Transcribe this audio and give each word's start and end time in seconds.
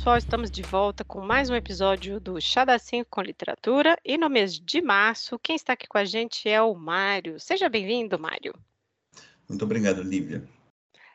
Pessoal, 0.00 0.16
estamos 0.16 0.50
de 0.50 0.62
volta 0.62 1.04
com 1.04 1.20
mais 1.20 1.50
um 1.50 1.54
episódio 1.54 2.18
do 2.18 2.40
Chá 2.40 2.64
da 2.64 2.78
5 2.78 3.06
com 3.10 3.20
Literatura 3.20 3.98
e 4.02 4.16
no 4.16 4.30
mês 4.30 4.58
de 4.58 4.80
março, 4.80 5.38
quem 5.38 5.54
está 5.54 5.74
aqui 5.74 5.86
com 5.86 5.98
a 5.98 6.06
gente 6.06 6.48
é 6.48 6.62
o 6.62 6.74
Mário. 6.74 7.38
Seja 7.38 7.68
bem-vindo, 7.68 8.18
Mário. 8.18 8.54
Muito 9.46 9.62
obrigado, 9.62 10.02
Lívia. 10.02 10.42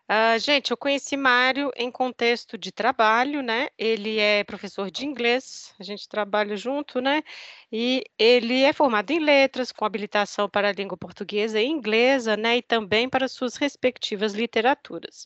Uh, 0.08 0.38
gente, 0.38 0.70
eu 0.70 0.78
conheci 0.78 1.18
Mário 1.18 1.71
em 1.76 1.90
contexto 1.90 2.60
de 2.60 2.71
trabalho, 2.71 3.42
né? 3.42 3.70
Ele 3.76 4.20
é 4.20 4.43
professor 4.43 4.92
de 4.92 5.04
inglês, 5.04 5.74
a 5.79 5.84
gente 5.84 6.07
trabalha 6.07 6.56
junto, 6.56 7.02
né? 7.02 7.24
E 7.71 8.04
ele 8.20 8.62
é 8.62 8.71
formado 8.71 9.10
em 9.10 9.18
letras, 9.18 9.71
com 9.71 9.84
habilitação 9.84 10.48
para 10.48 10.70
a 10.70 10.71
língua 10.71 10.96
portuguesa 10.96 11.60
e 11.60 11.65
inglesa, 11.65 12.38
né? 12.38 12.57
E 12.57 12.62
também 12.62 13.10
para 13.10 13.28
suas 13.28 13.56
respectivas 13.56 14.34
literaturas. 14.34 15.26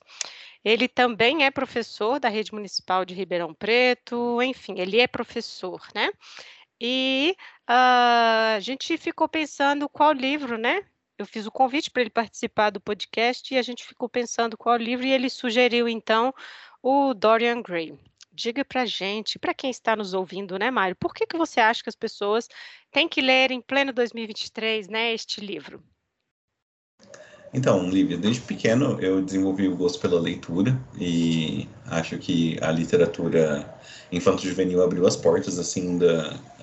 Ele 0.63 0.87
também 0.87 1.45
é 1.45 1.51
professor 1.51 2.19
da 2.19 2.29
Rede 2.29 2.53
Municipal 2.53 3.05
de 3.05 3.13
Ribeirão 3.13 3.53
Preto, 3.53 4.41
enfim, 4.41 4.79
ele 4.79 4.99
é 4.99 5.07
professor, 5.07 5.81
né? 5.95 6.11
E 6.81 7.35
uh, 7.69 8.55
a 8.55 8.59
gente 8.59 8.97
ficou 8.97 9.27
pensando 9.27 9.89
qual 9.89 10.11
livro, 10.13 10.57
né? 10.57 10.83
eu 11.19 11.25
fiz 11.25 11.45
o 11.45 11.51
convite 11.51 11.91
para 11.91 12.01
ele 12.01 12.09
participar 12.09 12.69
do 12.69 12.79
podcast 12.79 13.53
e 13.53 13.57
a 13.57 13.61
gente 13.61 13.85
ficou 13.85 14.07
pensando 14.07 14.57
qual 14.57 14.77
livro 14.77 15.05
e 15.05 15.11
ele 15.11 15.29
sugeriu 15.29 15.87
então 15.87 16.33
o 16.81 17.13
Dorian 17.13 17.61
Gray. 17.61 17.99
Diga 18.31 18.63
para 18.63 18.85
gente, 18.85 19.37
para 19.37 19.53
quem 19.53 19.69
está 19.69 19.97
nos 19.97 20.13
ouvindo, 20.13 20.57
né, 20.57 20.71
Mário, 20.71 20.95
por 20.95 21.13
que, 21.13 21.27
que 21.27 21.37
você 21.37 21.59
acha 21.59 21.83
que 21.83 21.89
as 21.89 21.95
pessoas 21.95 22.47
têm 22.89 23.09
que 23.09 23.19
ler 23.19 23.51
em 23.51 23.59
pleno 23.59 23.91
2023, 23.91 24.87
né, 24.87 25.11
este 25.13 25.41
livro? 25.41 25.83
Então, 27.53 27.89
Lívia, 27.89 28.17
desde 28.17 28.41
pequeno 28.41 28.99
eu 29.01 29.21
desenvolvi 29.21 29.67
o 29.67 29.75
gosto 29.75 29.99
pela 29.99 30.19
leitura 30.19 30.79
e 30.99 31.67
acho 31.87 32.17
que 32.19 32.57
a 32.61 32.71
literatura 32.71 33.67
infanto-juvenil 34.11 34.83
abriu 34.83 35.05
as 35.07 35.15
portas, 35.15 35.57
assim, 35.57 35.99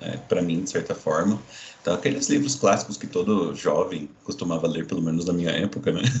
é, 0.01 0.17
para 0.29 0.41
mim, 0.41 0.63
de 0.63 0.69
certa 0.69 0.95
forma. 0.95 1.41
Então, 1.81 1.93
aqueles 1.93 2.27
livros 2.27 2.55
clássicos 2.55 2.97
que 2.97 3.07
todo 3.07 3.55
jovem 3.55 4.09
costumava 4.23 4.67
ler, 4.67 4.85
pelo 4.85 5.01
menos 5.01 5.25
na 5.25 5.33
minha 5.33 5.51
época, 5.51 5.91
né? 5.91 6.01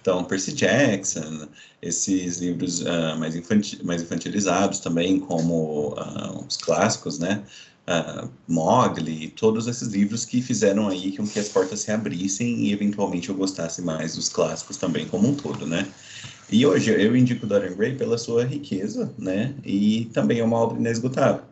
Então, 0.00 0.22
Percy 0.22 0.52
Jackson, 0.52 1.48
esses 1.82 2.38
livros 2.38 2.80
uh, 2.82 3.16
mais, 3.18 3.34
mais 3.82 4.02
infantilizados 4.02 4.78
também, 4.78 5.18
como 5.18 5.94
uh, 5.94 6.46
os 6.46 6.56
clássicos, 6.56 7.18
né? 7.18 7.42
Uh, 7.86 8.28
Mogli, 8.48 9.28
todos 9.28 9.68
esses 9.68 9.86
livros 9.88 10.24
que 10.24 10.42
fizeram 10.42 10.88
aí 10.88 11.16
com 11.16 11.24
que 11.24 11.38
as 11.38 11.48
portas 11.48 11.80
se 11.80 11.92
abrissem 11.92 12.64
e 12.64 12.72
eventualmente 12.72 13.28
eu 13.28 13.34
gostasse 13.36 13.80
mais 13.80 14.16
dos 14.16 14.28
clássicos 14.28 14.76
também 14.76 15.06
como 15.06 15.28
um 15.28 15.34
todo, 15.34 15.66
né? 15.68 15.86
E 16.50 16.66
hoje 16.66 16.90
eu 16.90 17.16
indico 17.16 17.46
Dorian 17.46 17.74
Gray 17.74 17.94
pela 17.94 18.18
sua 18.18 18.44
riqueza, 18.44 19.12
né? 19.16 19.54
E 19.64 20.06
também 20.12 20.40
é 20.40 20.44
uma 20.44 20.56
obra 20.56 20.78
inesgotável. 20.78 21.44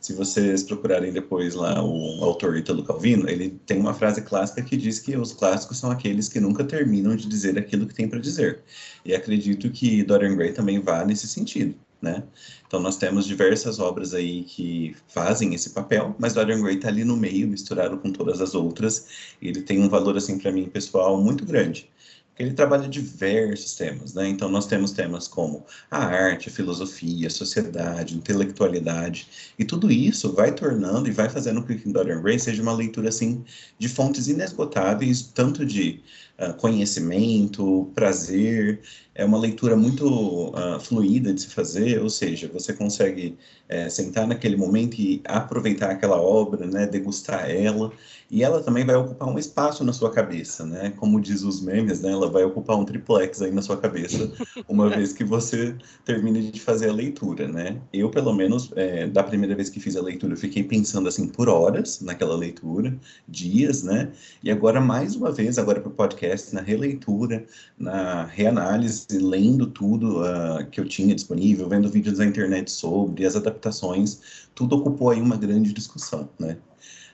Se 0.00 0.12
vocês 0.12 0.62
procurarem 0.62 1.12
depois 1.12 1.54
lá 1.54 1.82
o 1.82 2.22
autor 2.22 2.56
Italo 2.56 2.84
Calvino, 2.84 3.28
ele 3.28 3.58
tem 3.66 3.78
uma 3.78 3.94
frase 3.94 4.22
clássica 4.22 4.62
que 4.62 4.76
diz 4.76 5.00
que 5.00 5.16
os 5.16 5.32
clássicos 5.32 5.78
são 5.78 5.90
aqueles 5.90 6.28
que 6.28 6.38
nunca 6.38 6.64
terminam 6.64 7.16
de 7.16 7.26
dizer 7.26 7.58
aquilo 7.58 7.86
que 7.86 7.94
tem 7.94 8.08
para 8.08 8.18
dizer. 8.18 8.62
E 9.04 9.14
acredito 9.14 9.70
que 9.70 10.02
Dorian 10.04 10.36
Gray 10.36 10.52
também 10.52 10.80
vá 10.80 11.04
nesse 11.04 11.26
sentido. 11.26 11.74
Né? 12.00 12.22
Então 12.66 12.78
nós 12.78 12.96
temos 12.96 13.26
diversas 13.26 13.80
obras 13.80 14.14
aí 14.14 14.44
que 14.44 14.94
fazem 15.08 15.52
esse 15.54 15.70
papel, 15.70 16.14
mas 16.16 16.34
Dorian 16.34 16.62
Gray 16.62 16.76
está 16.76 16.88
ali 16.88 17.04
no 17.04 17.16
meio, 17.16 17.48
misturado 17.48 17.98
com 17.98 18.12
todas 18.12 18.40
as 18.40 18.54
outras. 18.54 19.08
Ele 19.42 19.62
tem 19.62 19.80
um 19.80 19.88
valor 19.88 20.16
assim 20.16 20.38
para 20.38 20.52
mim 20.52 20.66
pessoal 20.66 21.20
muito 21.20 21.44
grande 21.44 21.90
ele 22.38 22.52
trabalha 22.52 22.88
diversos 22.88 23.74
temas, 23.74 24.14
né? 24.14 24.28
Então 24.28 24.48
nós 24.48 24.66
temos 24.66 24.92
temas 24.92 25.26
como 25.26 25.66
a 25.90 26.04
arte, 26.04 26.48
a 26.48 26.52
filosofia, 26.52 27.26
a 27.26 27.30
sociedade, 27.30 28.14
a 28.14 28.16
intelectualidade, 28.16 29.28
e 29.58 29.64
tudo 29.64 29.90
isso 29.90 30.32
vai 30.32 30.54
tornando 30.54 31.08
e 31.08 31.12
vai 31.12 31.28
fazendo 31.28 31.60
com 31.62 31.76
que 31.76 31.88
Dorian 31.88 32.22
Gray 32.22 32.38
seja 32.38 32.62
uma 32.62 32.72
leitura 32.72 33.08
assim 33.08 33.44
de 33.78 33.88
fontes 33.88 34.28
inesgotáveis, 34.28 35.22
tanto 35.22 35.66
de 35.66 36.00
uh, 36.38 36.54
conhecimento, 36.54 37.90
prazer, 37.94 38.82
é 39.18 39.24
uma 39.24 39.36
leitura 39.36 39.76
muito 39.76 40.06
uh, 40.50 40.78
fluida 40.78 41.34
de 41.34 41.40
se 41.40 41.48
fazer, 41.48 42.00
ou 42.00 42.08
seja, 42.08 42.48
você 42.52 42.72
consegue 42.72 43.36
é, 43.68 43.88
sentar 43.88 44.28
naquele 44.28 44.56
momento 44.56 44.94
e 45.00 45.20
aproveitar 45.24 45.90
aquela 45.90 46.22
obra, 46.22 46.64
né, 46.66 46.86
degustar 46.86 47.50
ela, 47.50 47.92
e 48.30 48.42
ela 48.44 48.62
também 48.62 48.84
vai 48.84 48.94
ocupar 48.94 49.28
um 49.28 49.38
espaço 49.38 49.82
na 49.82 49.92
sua 49.92 50.10
cabeça, 50.10 50.66
né? 50.66 50.92
Como 50.96 51.18
diz 51.18 51.42
os 51.42 51.62
memes, 51.62 52.02
né? 52.02 52.12
Ela 52.12 52.28
vai 52.28 52.44
ocupar 52.44 52.76
um 52.76 52.84
triplex 52.84 53.40
aí 53.40 53.50
na 53.50 53.62
sua 53.62 53.78
cabeça, 53.78 54.30
uma 54.68 54.90
vez 54.90 55.14
que 55.14 55.24
você 55.24 55.74
termine 56.04 56.50
de 56.50 56.60
fazer 56.60 56.90
a 56.90 56.92
leitura, 56.92 57.48
né? 57.48 57.80
Eu, 57.90 58.10
pelo 58.10 58.34
menos, 58.34 58.70
é, 58.76 59.06
da 59.06 59.22
primeira 59.22 59.54
vez 59.54 59.70
que 59.70 59.80
fiz 59.80 59.96
a 59.96 60.02
leitura, 60.02 60.36
fiquei 60.36 60.62
pensando 60.62 61.08
assim 61.08 61.26
por 61.26 61.48
horas 61.48 62.02
naquela 62.02 62.36
leitura, 62.36 62.94
dias, 63.26 63.82
né? 63.82 64.12
E 64.42 64.50
agora, 64.50 64.78
mais 64.78 65.16
uma 65.16 65.32
vez, 65.32 65.56
agora 65.56 65.80
para 65.80 65.88
o 65.88 65.94
podcast, 65.94 66.54
na 66.54 66.60
releitura, 66.60 67.46
na 67.78 68.24
reanálise, 68.24 69.06
lendo 69.10 69.66
tudo 69.66 70.22
uh, 70.22 70.66
que 70.70 70.80
eu 70.80 70.86
tinha 70.86 71.14
disponível, 71.14 71.68
vendo 71.68 71.88
vídeos 71.88 72.18
na 72.18 72.26
internet 72.26 72.70
sobre 72.70 73.24
as 73.24 73.36
adaptações, 73.36 74.20
tudo 74.54 74.76
ocupou 74.76 75.10
aí 75.10 75.20
uma 75.20 75.36
grande 75.36 75.72
discussão, 75.72 76.28
né? 76.38 76.58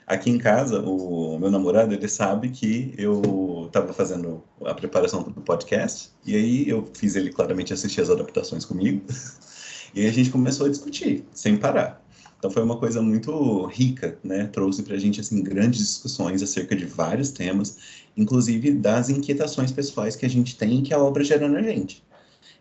Aqui 0.07 0.29
em 0.29 0.37
casa, 0.37 0.81
o 0.81 1.39
meu 1.39 1.49
namorado, 1.49 1.93
ele 1.93 2.07
sabe 2.07 2.49
que 2.49 2.93
eu 2.95 3.63
estava 3.65 3.91
fazendo 3.91 4.43
a 4.63 4.73
preparação 4.73 5.23
do 5.23 5.41
podcast, 5.41 6.11
e 6.23 6.35
aí 6.35 6.69
eu 6.69 6.87
fiz 6.93 7.15
ele 7.15 7.31
claramente 7.31 7.73
assistir 7.73 8.01
as 8.01 8.09
adaptações 8.11 8.65
comigo, 8.65 9.01
e 9.95 10.05
a 10.05 10.11
gente 10.11 10.29
começou 10.29 10.67
a 10.67 10.69
discutir, 10.69 11.25
sem 11.33 11.57
parar. 11.57 12.04
Então 12.37 12.51
foi 12.51 12.63
uma 12.63 12.77
coisa 12.77 13.01
muito 13.01 13.65
rica, 13.65 14.17
né? 14.23 14.45
Trouxe 14.47 14.83
para 14.83 14.95
a 14.95 14.99
gente 14.99 15.19
assim 15.19 15.41
grandes 15.41 15.79
discussões 15.79 16.43
acerca 16.43 16.75
de 16.75 16.85
vários 16.85 17.31
temas, 17.31 17.77
inclusive 18.15 18.71
das 18.71 19.09
inquietações 19.09 19.71
pessoais 19.71 20.15
que 20.15 20.25
a 20.25 20.29
gente 20.29 20.55
tem 20.55 20.79
e 20.79 20.81
que 20.81 20.93
a 20.93 20.99
obra 20.99 21.23
gera 21.23 21.47
na 21.47 21.61
gente 21.61 22.05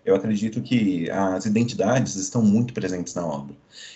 eu 0.05 0.15
acredito 0.15 0.61
que 0.61 1.11
as 1.11 1.47
identidades 1.47 2.15
estão 2.17 2.43
muito 2.43 2.75
presentes 2.75 3.15
na 3.15 3.27
obra. 3.27 3.55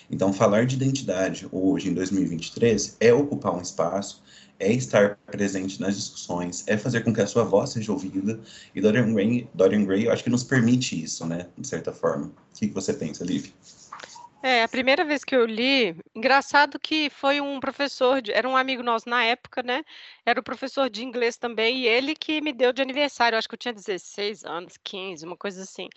Então, 0.09 0.33
falar 0.33 0.65
de 0.65 0.75
identidade 0.75 1.47
hoje, 1.51 1.89
em 1.89 1.93
2023, 1.93 2.97
é 2.99 3.13
ocupar 3.13 3.55
um 3.55 3.61
espaço, 3.61 4.23
é 4.59 4.73
estar 4.73 5.17
presente 5.27 5.79
nas 5.79 5.95
discussões, 5.95 6.63
é 6.67 6.77
fazer 6.77 7.01
com 7.01 7.13
que 7.13 7.21
a 7.21 7.27
sua 7.27 7.43
voz 7.43 7.69
seja 7.69 7.91
ouvida. 7.91 8.39
E 8.73 8.81
Dorian 8.81 9.13
Gray, 9.13 9.47
Dorian 9.53 9.85
Gray 9.85 10.05
eu 10.05 10.11
acho 10.11 10.23
que 10.23 10.29
nos 10.29 10.43
permite 10.43 11.01
isso, 11.01 11.25
né, 11.25 11.45
de 11.57 11.67
certa 11.67 11.93
forma. 11.93 12.25
O 12.25 12.59
que 12.59 12.67
você 12.67 12.91
pensa, 12.91 13.23
Liv? 13.23 13.51
É, 14.41 14.63
a 14.63 14.69
primeira 14.69 15.03
vez 15.03 15.25
que 15.25 15.35
eu 15.35 15.45
li, 15.45 15.93
engraçado 16.15 16.79
que 16.79 17.09
foi 17.09 17.41
um 17.41 17.59
professor, 17.59 18.21
de, 18.21 18.31
era 18.31 18.47
um 18.47 18.55
amigo 18.55 18.81
nosso 18.81 19.09
na 19.09 19.21
época, 19.25 19.61
né? 19.61 19.83
Era 20.25 20.39
o 20.39 20.43
professor 20.43 20.89
de 20.89 21.03
inglês 21.03 21.35
também, 21.35 21.79
e 21.79 21.87
ele 21.87 22.15
que 22.15 22.39
me 22.39 22.53
deu 22.53 22.71
de 22.71 22.81
aniversário, 22.81 23.37
acho 23.37 23.49
que 23.49 23.55
eu 23.55 23.59
tinha 23.59 23.73
16 23.73 24.45
anos, 24.45 24.77
15, 24.81 25.25
uma 25.25 25.35
coisa 25.35 25.61
assim. 25.63 25.89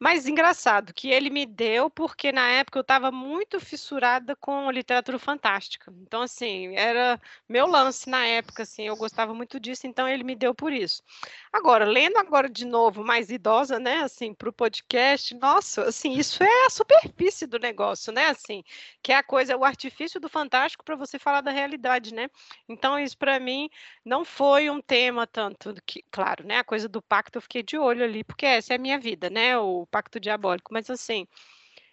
Mas 0.00 0.26
engraçado 0.26 0.92
que 0.94 1.10
ele 1.10 1.30
me 1.30 1.46
deu 1.46 1.90
porque 1.90 2.32
na 2.32 2.48
época 2.48 2.78
eu 2.78 2.82
estava 2.82 3.12
muito 3.12 3.60
fissurada 3.60 4.34
com 4.36 4.70
literatura 4.70 5.18
fantástica. 5.18 5.92
Então, 6.02 6.22
assim, 6.22 6.74
era 6.74 7.20
meu 7.48 7.66
lance 7.66 8.08
na 8.10 8.26
época, 8.26 8.62
assim, 8.64 8.84
eu 8.88 8.96
gostava 8.96 9.34
muito 9.34 9.60
disso, 9.60 9.86
então 9.86 10.08
ele 10.08 10.24
me 10.24 10.34
deu 10.34 10.54
por 10.54 10.72
isso. 10.72 11.02
Agora, 11.52 11.84
lendo 11.84 12.16
agora 12.16 12.48
de 12.48 12.64
novo, 12.64 13.04
mais 13.04 13.30
idosa, 13.30 13.78
né, 13.78 14.00
assim, 14.02 14.32
para 14.32 14.48
o 14.48 14.52
podcast, 14.52 15.34
nossa, 15.34 15.82
assim, 15.84 16.12
isso 16.14 16.42
é 16.42 16.66
a 16.66 16.70
superfície 16.70 17.46
do 17.46 17.58
negócio, 17.58 18.10
né, 18.10 18.28
assim, 18.28 18.64
que 19.02 19.12
é 19.12 19.16
a 19.16 19.22
coisa, 19.22 19.54
o 19.56 19.62
artifício 19.64 20.18
do 20.18 20.30
fantástico 20.30 20.82
para 20.82 20.96
você 20.96 21.18
falar 21.18 21.42
da 21.42 21.50
realidade, 21.50 22.14
né? 22.14 22.30
Então, 22.66 22.98
isso 22.98 23.18
para 23.18 23.38
mim 23.38 23.68
não 24.02 24.24
foi 24.24 24.70
um 24.70 24.80
tema 24.80 25.26
tanto 25.26 25.74
que, 25.86 26.02
claro, 26.10 26.46
né, 26.46 26.58
a 26.58 26.64
coisa 26.64 26.88
do 26.88 27.02
pacto 27.02 27.36
eu 27.36 27.42
fiquei 27.42 27.62
de 27.62 27.76
olho 27.76 28.02
ali, 28.02 28.24
porque 28.24 28.46
essa 28.46 28.72
é 28.72 28.76
a 28.76 28.78
minha 28.78 28.98
vida, 28.98 29.28
né, 29.28 29.56
o 29.58 29.86
pacto 29.90 30.18
diabólico, 30.18 30.72
mas 30.72 30.88
assim, 30.88 31.26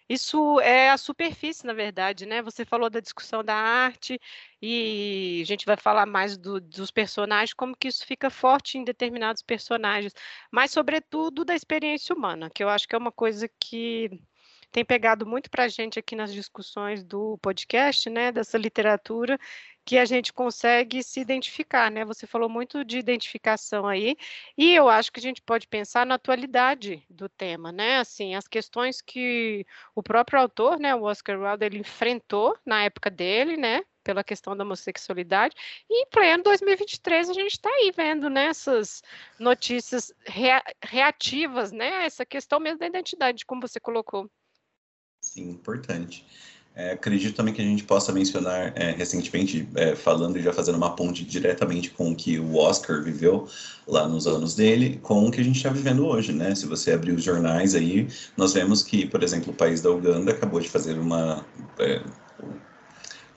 isso 0.09 0.59
é 0.61 0.89
a 0.89 0.97
superfície, 0.97 1.65
na 1.65 1.73
verdade, 1.73 2.25
né? 2.25 2.41
Você 2.41 2.65
falou 2.65 2.89
da 2.89 2.99
discussão 2.99 3.43
da 3.43 3.55
arte 3.55 4.19
e 4.61 5.39
a 5.43 5.45
gente 5.45 5.65
vai 5.65 5.77
falar 5.77 6.05
mais 6.05 6.37
do, 6.37 6.59
dos 6.59 6.91
personagens, 6.91 7.53
como 7.53 7.77
que 7.77 7.87
isso 7.87 8.05
fica 8.05 8.29
forte 8.29 8.77
em 8.77 8.83
determinados 8.83 9.41
personagens, 9.43 10.13
mas 10.51 10.71
sobretudo 10.71 11.45
da 11.45 11.55
experiência 11.55 12.15
humana, 12.15 12.49
que 12.49 12.63
eu 12.63 12.69
acho 12.69 12.87
que 12.87 12.95
é 12.95 12.97
uma 12.97 13.11
coisa 13.11 13.47
que 13.59 14.19
tem 14.71 14.85
pegado 14.85 15.25
muito 15.25 15.49
para 15.49 15.63
a 15.63 15.67
gente 15.67 15.97
aqui 15.99 16.15
nas 16.15 16.33
discussões 16.33 17.03
do 17.03 17.37
podcast, 17.39 18.09
né? 18.09 18.31
Dessa 18.31 18.57
literatura 18.57 19.39
que 19.89 19.97
a 19.97 20.05
gente 20.05 20.31
consegue 20.31 21.01
se 21.01 21.19
identificar, 21.19 21.89
né? 21.89 22.05
Você 22.05 22.27
falou 22.27 22.47
muito 22.47 22.85
de 22.85 22.99
identificação 22.99 23.87
aí, 23.87 24.15
e 24.55 24.75
eu 24.75 24.87
acho 24.87 25.11
que 25.11 25.19
a 25.19 25.21
gente 25.23 25.41
pode 25.41 25.67
pensar 25.67 26.05
na 26.05 26.15
atualidade 26.15 27.03
do 27.09 27.27
tema, 27.27 27.71
né? 27.71 27.97
Assim, 27.97 28.35
as 28.35 28.47
questões 28.47 29.01
que 29.01 29.65
o 29.95 30.03
próprio 30.03 30.39
autor, 30.39 30.79
né, 30.79 30.93
o 30.93 31.03
Oscar 31.03 31.39
Wilde, 31.41 31.65
ele 31.65 31.79
enfrentou 31.79 32.55
na 32.63 32.83
época 32.83 33.09
dele, 33.09 33.57
né? 33.57 33.81
Pela 34.03 34.23
questão 34.23 34.55
da 34.55 34.63
homossexualidade, 34.63 35.55
e 35.89 36.03
em 36.03 36.05
pleno 36.09 36.43
2023 36.43 37.29
a 37.29 37.33
gente 37.33 37.53
está 37.53 37.69
aí 37.69 37.91
vendo 37.95 38.29
né, 38.29 38.45
essas 38.45 39.01
notícias 39.39 40.13
rea 40.25 40.63
reativas, 40.83 41.71
né? 41.71 42.05
Essa 42.05 42.25
questão 42.25 42.59
mesmo 42.59 42.79
da 42.79 42.87
identidade, 42.87 43.45
como 43.45 43.61
você 43.61 43.79
colocou. 43.79 44.29
Sim, 45.33 45.49
importante. 45.49 46.25
É, 46.75 46.91
acredito 46.91 47.35
também 47.35 47.53
que 47.53 47.61
a 47.61 47.65
gente 47.65 47.83
possa 47.83 48.11
mencionar 48.11 48.73
é, 48.75 48.91
recentemente, 48.91 49.67
é, 49.75 49.95
falando 49.95 50.37
e 50.37 50.41
já 50.41 50.51
fazendo 50.51 50.75
uma 50.75 50.95
ponte 50.95 51.23
diretamente 51.23 51.91
com 51.91 52.11
o 52.11 52.15
que 52.15 52.39
o 52.39 52.55
Oscar 52.55 53.03
viveu 53.03 53.47
lá 53.87 54.07
nos 54.07 54.25
anos 54.25 54.55
dele, 54.55 54.99
com 55.03 55.27
o 55.27 55.31
que 55.31 55.41
a 55.41 55.43
gente 55.43 55.57
está 55.57 55.69
vivendo 55.69 56.05
hoje, 56.07 56.31
né? 56.31 56.55
Se 56.55 56.65
você 56.65 56.93
abrir 56.93 57.11
os 57.11 57.23
jornais 57.23 57.75
aí, 57.75 58.07
nós 58.35 58.53
vemos 58.53 58.81
que, 58.81 59.05
por 59.05 59.21
exemplo, 59.21 59.51
o 59.51 59.55
país 59.55 59.81
da 59.81 59.91
Uganda 59.91 60.31
acabou 60.31 60.59
de 60.59 60.69
fazer 60.69 60.97
uma. 60.97 61.45
É, 61.77 62.01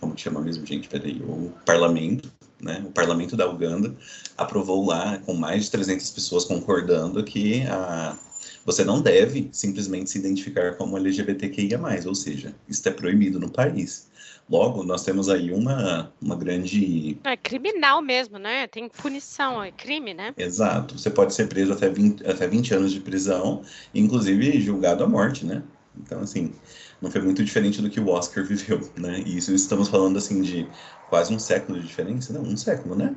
como 0.00 0.14
que 0.14 0.22
chama 0.22 0.40
mesmo, 0.40 0.64
gente? 0.64 0.88
Peraí, 0.88 1.20
o 1.22 1.52
parlamento, 1.66 2.32
né? 2.60 2.82
O 2.86 2.90
parlamento 2.90 3.36
da 3.36 3.48
Uganda 3.48 3.94
aprovou 4.38 4.86
lá, 4.86 5.18
com 5.18 5.34
mais 5.34 5.64
de 5.64 5.70
300 5.72 6.10
pessoas 6.10 6.44
concordando, 6.44 7.22
que 7.22 7.62
a 7.66 8.16
você 8.64 8.84
não 8.84 9.00
deve 9.00 9.48
simplesmente 9.52 10.10
se 10.10 10.18
identificar 10.18 10.74
como 10.76 10.96
LGBTQIA+, 10.96 11.80
ou 12.06 12.14
seja, 12.14 12.54
isso 12.68 12.88
é 12.88 12.92
proibido 12.92 13.40
no 13.40 13.50
país. 13.50 14.10
Logo, 14.48 14.82
nós 14.82 15.04
temos 15.04 15.28
aí 15.28 15.52
uma, 15.52 16.12
uma 16.20 16.36
grande... 16.36 17.18
É 17.24 17.36
criminal 17.36 18.02
mesmo, 18.02 18.38
né? 18.38 18.66
Tem 18.66 18.88
punição, 18.88 19.62
é 19.62 19.70
crime, 19.70 20.12
né? 20.12 20.34
Exato. 20.36 20.98
Você 20.98 21.10
pode 21.10 21.32
ser 21.32 21.48
preso 21.48 21.72
até 21.72 21.88
20, 21.88 22.26
até 22.26 22.46
20 22.46 22.74
anos 22.74 22.92
de 22.92 23.00
prisão, 23.00 23.62
inclusive 23.94 24.60
julgado 24.60 25.04
à 25.04 25.08
morte, 25.08 25.46
né? 25.46 25.62
Então, 25.96 26.20
assim, 26.20 26.52
não 27.00 27.10
foi 27.10 27.20
muito 27.22 27.44
diferente 27.44 27.80
do 27.80 27.88
que 27.88 28.00
o 28.00 28.08
Oscar 28.08 28.44
viveu, 28.44 28.80
né? 28.96 29.22
E 29.24 29.38
isso 29.38 29.54
estamos 29.54 29.88
falando, 29.88 30.18
assim, 30.18 30.42
de 30.42 30.68
quase 31.08 31.32
um 31.32 31.38
século 31.38 31.80
de 31.80 31.86
diferença, 31.86 32.32
não? 32.32 32.42
Um 32.42 32.56
século, 32.56 32.94
né? 32.94 33.14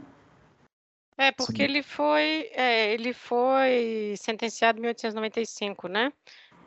É, 1.17 1.31
porque 1.31 1.63
ele 1.63 1.81
foi, 1.81 2.49
é, 2.53 2.93
ele 2.93 3.13
foi 3.13 4.15
sentenciado 4.17 4.79
em 4.79 4.81
1895, 4.81 5.87
né? 5.87 6.11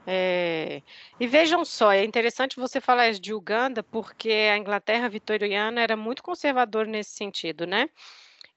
É, 0.07 0.83
e 1.21 1.27
vejam 1.27 1.67
só, 1.67 1.93
é 1.93 2.03
interessante 2.03 2.57
você 2.57 2.81
falar 2.81 3.11
isso 3.11 3.21
de 3.21 3.35
Uganda, 3.35 3.83
porque 3.83 4.31
a 4.31 4.57
Inglaterra 4.57 5.07
vitoriana 5.07 5.83
era 5.83 5.97
muito 5.99 6.23
conservadora 6.23 6.89
nesse 6.89 7.11
sentido, 7.11 7.67
né? 7.67 7.91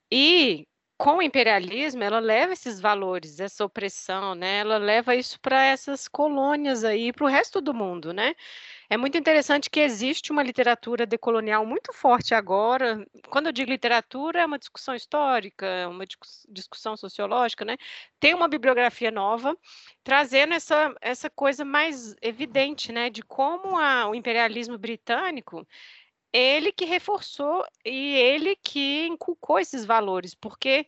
E 0.09 0.65
com 1.01 1.17
o 1.17 1.21
imperialismo, 1.21 2.03
ela 2.03 2.19
leva 2.19 2.53
esses 2.53 2.79
valores, 2.79 3.39
essa 3.39 3.65
opressão, 3.65 4.35
né? 4.35 4.59
Ela 4.59 4.77
leva 4.77 5.15
isso 5.15 5.39
para 5.39 5.65
essas 5.65 6.07
colônias 6.07 6.83
aí, 6.83 7.11
para 7.11 7.25
o 7.25 7.27
resto 7.27 7.59
do 7.59 7.73
mundo, 7.73 8.13
né? 8.13 8.35
É 8.87 8.95
muito 8.97 9.17
interessante 9.17 9.67
que 9.67 9.79
existe 9.79 10.31
uma 10.31 10.43
literatura 10.43 11.07
decolonial 11.07 11.65
muito 11.65 11.91
forte 11.91 12.35
agora. 12.35 13.03
Quando 13.29 13.47
eu 13.47 13.51
digo 13.51 13.71
literatura, 13.71 14.41
é 14.41 14.45
uma 14.45 14.59
discussão 14.59 14.93
histórica, 14.93 15.87
uma 15.89 16.05
discussão 16.47 16.95
sociológica, 16.95 17.65
né? 17.65 17.77
Tem 18.19 18.35
uma 18.35 18.47
bibliografia 18.47 19.09
nova 19.09 19.57
trazendo 20.03 20.53
essa, 20.53 20.93
essa 21.01 21.31
coisa 21.31 21.65
mais 21.65 22.15
evidente, 22.21 22.91
né, 22.91 23.09
de 23.09 23.23
como 23.23 23.77
a, 23.77 24.07
o 24.07 24.13
imperialismo 24.15 24.77
britânico 24.77 25.67
ele 26.33 26.71
que 26.71 26.85
reforçou 26.85 27.65
e 27.85 28.15
ele 28.15 28.55
que 28.55 29.07
inculcou 29.07 29.59
esses 29.59 29.85
valores, 29.85 30.33
porque 30.33 30.87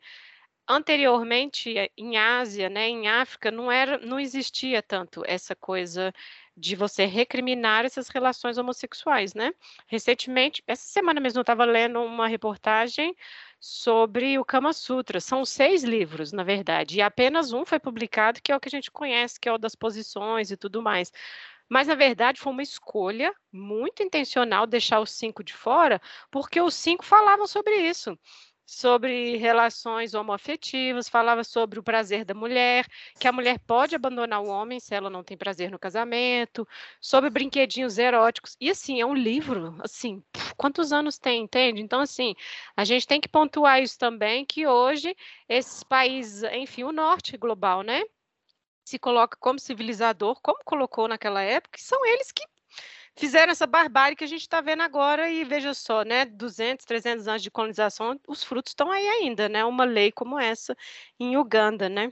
anteriormente 0.68 1.74
em 1.98 2.18
Ásia, 2.18 2.70
né, 2.70 2.88
em 2.88 3.08
África, 3.08 3.52
não 3.52 3.72
era, 3.72 3.98
não 4.00 4.20
existia 4.20 4.82
tanto 4.82 5.24
essa 5.26 5.56
coisa 5.56 6.14
de 6.56 6.76
você 6.76 7.06
recriminar 7.06 7.84
essas 7.84 8.08
relações 8.10 8.58
homossexuais, 8.58 9.34
né? 9.34 9.52
Recentemente, 9.88 10.64
essa 10.68 10.84
semana 10.86 11.20
mesmo 11.20 11.40
eu 11.40 11.42
estava 11.42 11.66
lendo 11.66 12.00
uma 12.02 12.28
reportagem 12.28 13.16
sobre 13.60 14.38
o 14.38 14.46
Kama 14.46 14.72
Sutra. 14.72 15.20
São 15.20 15.44
seis 15.46 15.84
livros, 15.84 16.32
na 16.32 16.44
verdade, 16.44 16.98
e 16.98 17.02
apenas 17.02 17.54
um 17.54 17.66
foi 17.66 17.80
publicado, 17.80 18.40
que 18.42 18.52
é 18.52 18.56
o 18.56 18.60
que 18.60 18.68
a 18.70 18.72
gente 18.72 18.92
conhece, 18.92 19.40
que 19.40 19.50
é 19.50 19.54
o 19.54 19.58
das 19.58 19.74
posições 19.76 20.52
e 20.52 20.58
tudo 20.58 20.82
mais. 20.82 21.12
Mas, 21.70 21.88
na 21.88 21.96
verdade, 21.96 22.40
foi 22.40 22.52
uma 22.52 22.64
escolha 22.64 23.34
muito 23.52 24.04
intencional 24.04 24.68
deixar 24.68 25.00
os 25.00 25.12
cinco 25.12 25.44
de 25.44 25.54
fora, 25.54 26.02
porque 26.32 26.62
os 26.62 26.76
cinco 26.76 27.06
falavam 27.06 27.48
sobre 27.48 27.76
isso 27.78 28.18
sobre 28.66 29.38
relações 29.38 30.14
homoafetivas, 30.14 31.10
falava 31.10 31.44
sobre 31.44 31.80
o 31.80 31.84
prazer 31.84 32.26
da 32.26 32.34
mulher, 32.34 32.88
que 33.20 33.28
a 33.28 33.32
mulher 33.32 33.60
pode 33.60 33.96
abandonar 33.96 34.42
o 34.42 34.48
homem 34.48 34.80
se 34.80 34.96
ela 34.96 35.10
não 35.10 35.24
tem 35.24 35.38
prazer 35.38 35.70
no 35.70 35.80
casamento, 35.80 36.68
sobre 37.02 37.30
brinquedinhos 37.30 37.98
eróticos. 37.98 38.56
E 38.60 38.70
assim, 38.70 39.02
é 39.02 39.06
um 39.06 39.14
livro, 39.14 39.76
assim, 39.82 40.24
quantos 40.58 40.92
anos 40.92 41.18
tem, 41.18 41.44
entende? 41.44 41.82
Então, 41.82 42.00
assim, 42.00 42.34
a 42.76 42.84
gente 42.86 43.08
tem 43.08 43.22
que 43.22 43.30
pontuar 43.30 43.82
isso 43.82 43.98
também, 43.98 44.46
que 44.46 44.66
hoje 44.66 45.16
esses 45.48 45.84
países, 45.84 46.44
enfim, 46.54 46.84
o 46.84 46.92
norte 46.92 47.38
global, 47.38 47.82
né? 47.84 48.04
Se 48.86 49.00
coloca 49.00 49.38
como 49.40 49.60
civilizador, 49.60 50.40
como 50.42 50.64
colocou 50.64 51.08
naquela 51.08 51.42
época, 51.42 51.78
são 51.80 52.06
eles 52.06 52.32
que 52.32 52.44
fizeram 53.16 53.52
essa 53.52 53.68
barbárie 53.68 54.16
que 54.16 54.24
a 54.24 54.28
gente 54.28 54.42
está 54.42 54.60
vendo 54.62 54.82
agora 54.82 55.30
e 55.30 55.44
veja 55.44 55.74
só, 55.74 56.04
né, 56.04 56.26
200, 56.26 56.86
300 56.86 57.28
anos 57.28 57.44
de 57.44 57.52
colonização, 57.52 58.20
os 58.28 58.44
frutos 58.44 58.72
estão 58.72 58.92
aí 58.92 59.08
ainda, 59.08 59.48
né, 59.48 59.64
uma 59.64 59.86
lei 59.86 60.12
como 60.12 60.40
essa 60.40 60.76
em 61.20 61.38
Uganda, 61.38 61.88
né? 61.88 62.12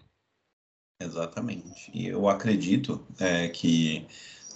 Exatamente. 1.01 1.89
E 1.94 2.07
eu 2.07 2.29
acredito 2.29 3.03
é, 3.19 3.47
que 3.47 4.06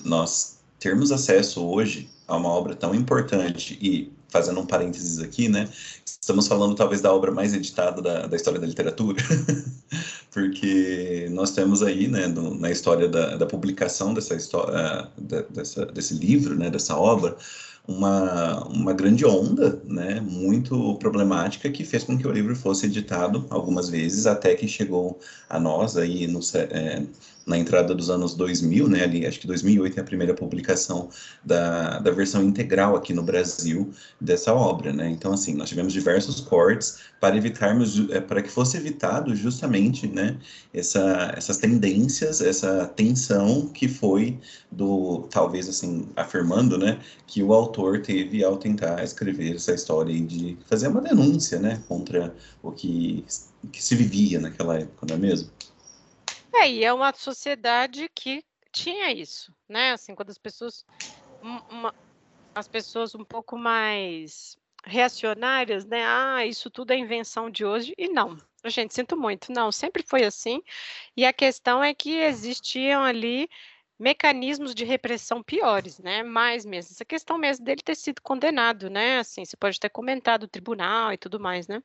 nós 0.03 0.59
termos 0.79 1.11
acesso 1.11 1.65
hoje 1.65 2.09
a 2.27 2.35
uma 2.35 2.49
obra 2.49 2.75
tão 2.75 2.93
importante 2.93 3.77
e 3.81 4.13
fazendo 4.29 4.59
um 4.59 4.65
parênteses 4.65 5.19
aqui, 5.19 5.47
né? 5.47 5.69
Estamos 6.05 6.47
falando 6.47 6.75
talvez 6.75 7.01
da 7.01 7.13
obra 7.13 7.31
mais 7.31 7.53
editada 7.53 8.01
da, 8.01 8.27
da 8.27 8.35
história 8.35 8.59
da 8.59 8.67
literatura, 8.67 9.21
porque 10.35 11.29
nós 11.31 11.51
temos 11.51 11.81
aí, 11.81 12.09
né, 12.09 12.27
no, 12.27 12.59
na 12.59 12.69
história 12.69 13.07
da, 13.07 13.37
da 13.37 13.45
publicação 13.45 14.13
dessa 14.13 14.35
história, 14.35 15.07
dessa, 15.17 15.85
desse 15.85 16.13
livro, 16.13 16.55
né, 16.55 16.69
dessa 16.69 16.93
obra, 16.97 17.37
uma, 17.87 18.61
uma 18.65 18.91
grande 18.91 19.25
onda, 19.25 19.81
né, 19.85 20.19
muito 20.19 20.95
problemática, 20.95 21.69
que 21.69 21.85
fez 21.85 22.03
com 22.03 22.17
que 22.17 22.27
o 22.27 22.31
livro 22.33 22.53
fosse 22.53 22.87
editado 22.87 23.45
algumas 23.49 23.87
vezes, 23.87 24.25
até 24.25 24.53
que 24.55 24.67
chegou 24.67 25.17
a 25.47 25.57
nós 25.57 25.95
aí 25.95 26.27
no, 26.27 26.41
é, 26.69 27.01
na 27.45 27.57
entrada 27.57 27.93
dos 27.93 28.09
anos 28.09 28.33
2000, 28.33 28.87
né, 28.89 29.03
ali, 29.03 29.25
acho 29.25 29.39
que 29.39 29.45
2008 29.45 29.97
é 29.97 30.01
a 30.01 30.03
primeira 30.03 30.33
publicação 30.33 31.09
da, 31.43 31.99
da 31.99 32.11
versão 32.11 32.43
integral 32.43 32.95
aqui 32.95 33.13
no 33.13 33.21
Brasil 33.21 33.91
dessa 34.19 34.53
obra, 34.53 34.91
né, 34.91 35.09
então 35.09 35.31
assim, 35.31 35.53
nós 35.53 35.69
tivemos 35.69 35.93
diversos 35.93 36.41
cortes 36.41 36.97
para 37.21 37.37
evitarmos, 37.37 38.09
é, 38.09 38.19
para 38.19 38.41
que 38.41 38.49
fosse 38.49 38.77
evitado 38.77 39.35
justamente, 39.35 40.07
né, 40.07 40.37
essa, 40.73 41.33
essas 41.37 41.57
tendências, 41.57 42.41
essa 42.41 42.87
tensão 42.87 43.67
que 43.67 43.87
foi 43.87 44.39
do, 44.71 45.27
talvez 45.29 45.69
assim, 45.69 46.07
afirmando, 46.15 46.77
né, 46.77 46.99
que 47.27 47.43
o 47.43 47.53
autor 47.53 48.01
teve 48.01 48.43
ao 48.43 48.57
tentar 48.57 49.03
escrever 49.03 49.55
essa 49.55 49.73
história 49.73 50.19
de 50.19 50.57
fazer 50.65 50.87
uma 50.87 51.01
denúncia, 51.01 51.59
né, 51.59 51.81
contra 51.87 52.33
o 52.63 52.71
que, 52.71 53.23
que 53.71 53.83
se 53.83 53.95
vivia 53.95 54.39
naquela 54.39 54.79
época, 54.79 55.05
não 55.07 55.15
é 55.15 55.19
mesmo? 55.19 55.49
É, 56.55 56.69
e 56.69 56.83
é 56.83 56.93
uma 56.93 57.13
sociedade 57.13 58.09
que 58.15 58.43
tinha 58.71 59.11
isso, 59.11 59.53
né? 59.67 59.91
Assim, 59.91 60.15
quando 60.15 60.29
as 60.29 60.37
pessoas, 60.37 60.85
uma, 61.41 61.93
as 62.55 62.67
pessoas 62.67 63.15
um 63.15 63.25
pouco 63.25 63.57
mais 63.57 64.57
reacionárias, 64.85 65.85
né? 65.85 66.05
Ah, 66.05 66.45
isso 66.45 66.69
tudo 66.69 66.91
é 66.91 66.97
invenção 66.97 67.49
de 67.49 67.65
hoje. 67.65 67.93
E 67.97 68.07
não, 68.09 68.37
gente, 68.65 68.93
sinto 68.93 69.17
muito. 69.17 69.51
Não, 69.51 69.71
sempre 69.71 70.03
foi 70.03 70.23
assim. 70.23 70.61
E 71.17 71.25
a 71.25 71.33
questão 71.33 71.83
é 71.83 71.93
que 71.93 72.17
existiam 72.17 73.03
ali 73.03 73.49
mecanismos 73.99 74.75
de 74.75 74.85
repressão 74.85 75.41
piores, 75.43 75.99
né? 75.99 76.23
Mais 76.23 76.65
mesmo. 76.65 76.93
Essa 76.93 77.05
questão 77.05 77.37
mesmo 77.37 77.65
dele 77.65 77.81
ter 77.81 77.95
sido 77.95 78.21
condenado, 78.21 78.89
né? 78.89 79.19
Assim, 79.19 79.45
você 79.45 79.57
pode 79.57 79.79
ter 79.79 79.89
comentado 79.89 80.43
o 80.43 80.47
tribunal 80.47 81.13
e 81.13 81.17
tudo 81.17 81.39
mais, 81.39 81.67
né? 81.67 81.81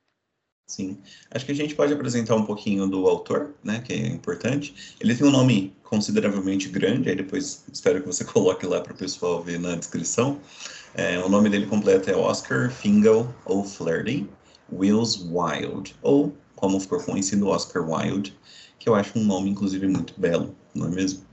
Sim. 0.70 0.98
Acho 1.32 1.44
que 1.44 1.50
a 1.50 1.54
gente 1.54 1.74
pode 1.74 1.92
apresentar 1.92 2.36
um 2.36 2.44
pouquinho 2.44 2.86
do 2.86 3.08
autor, 3.08 3.56
né, 3.62 3.80
que 3.84 3.92
é 3.92 4.06
importante. 4.06 4.94
Ele 5.00 5.16
tem 5.16 5.26
um 5.26 5.30
nome 5.32 5.74
consideravelmente 5.82 6.68
grande, 6.68 7.10
aí 7.10 7.16
depois 7.16 7.64
espero 7.72 8.00
que 8.00 8.06
você 8.06 8.22
coloque 8.24 8.64
lá 8.66 8.80
para 8.80 8.92
o 8.92 8.96
pessoal 8.96 9.42
ver 9.42 9.58
na 9.58 9.74
descrição. 9.74 10.38
É, 10.94 11.18
o 11.18 11.28
nome 11.28 11.50
dele 11.50 11.66
completo 11.66 12.08
é 12.08 12.14
Oscar 12.14 12.70
Fingal 12.70 13.34
O'Flaherty 13.46 14.28
Wills 14.72 15.26
Wild, 15.28 15.96
ou 16.02 16.32
como 16.54 16.78
ficou 16.78 17.00
conhecido 17.00 17.48
Oscar 17.48 17.84
Wilde, 17.84 18.38
que 18.78 18.88
eu 18.88 18.94
acho 18.94 19.18
um 19.18 19.24
nome, 19.24 19.50
inclusive, 19.50 19.88
muito 19.88 20.14
belo, 20.20 20.54
não 20.72 20.86
é 20.86 20.90
mesmo? 20.90 21.24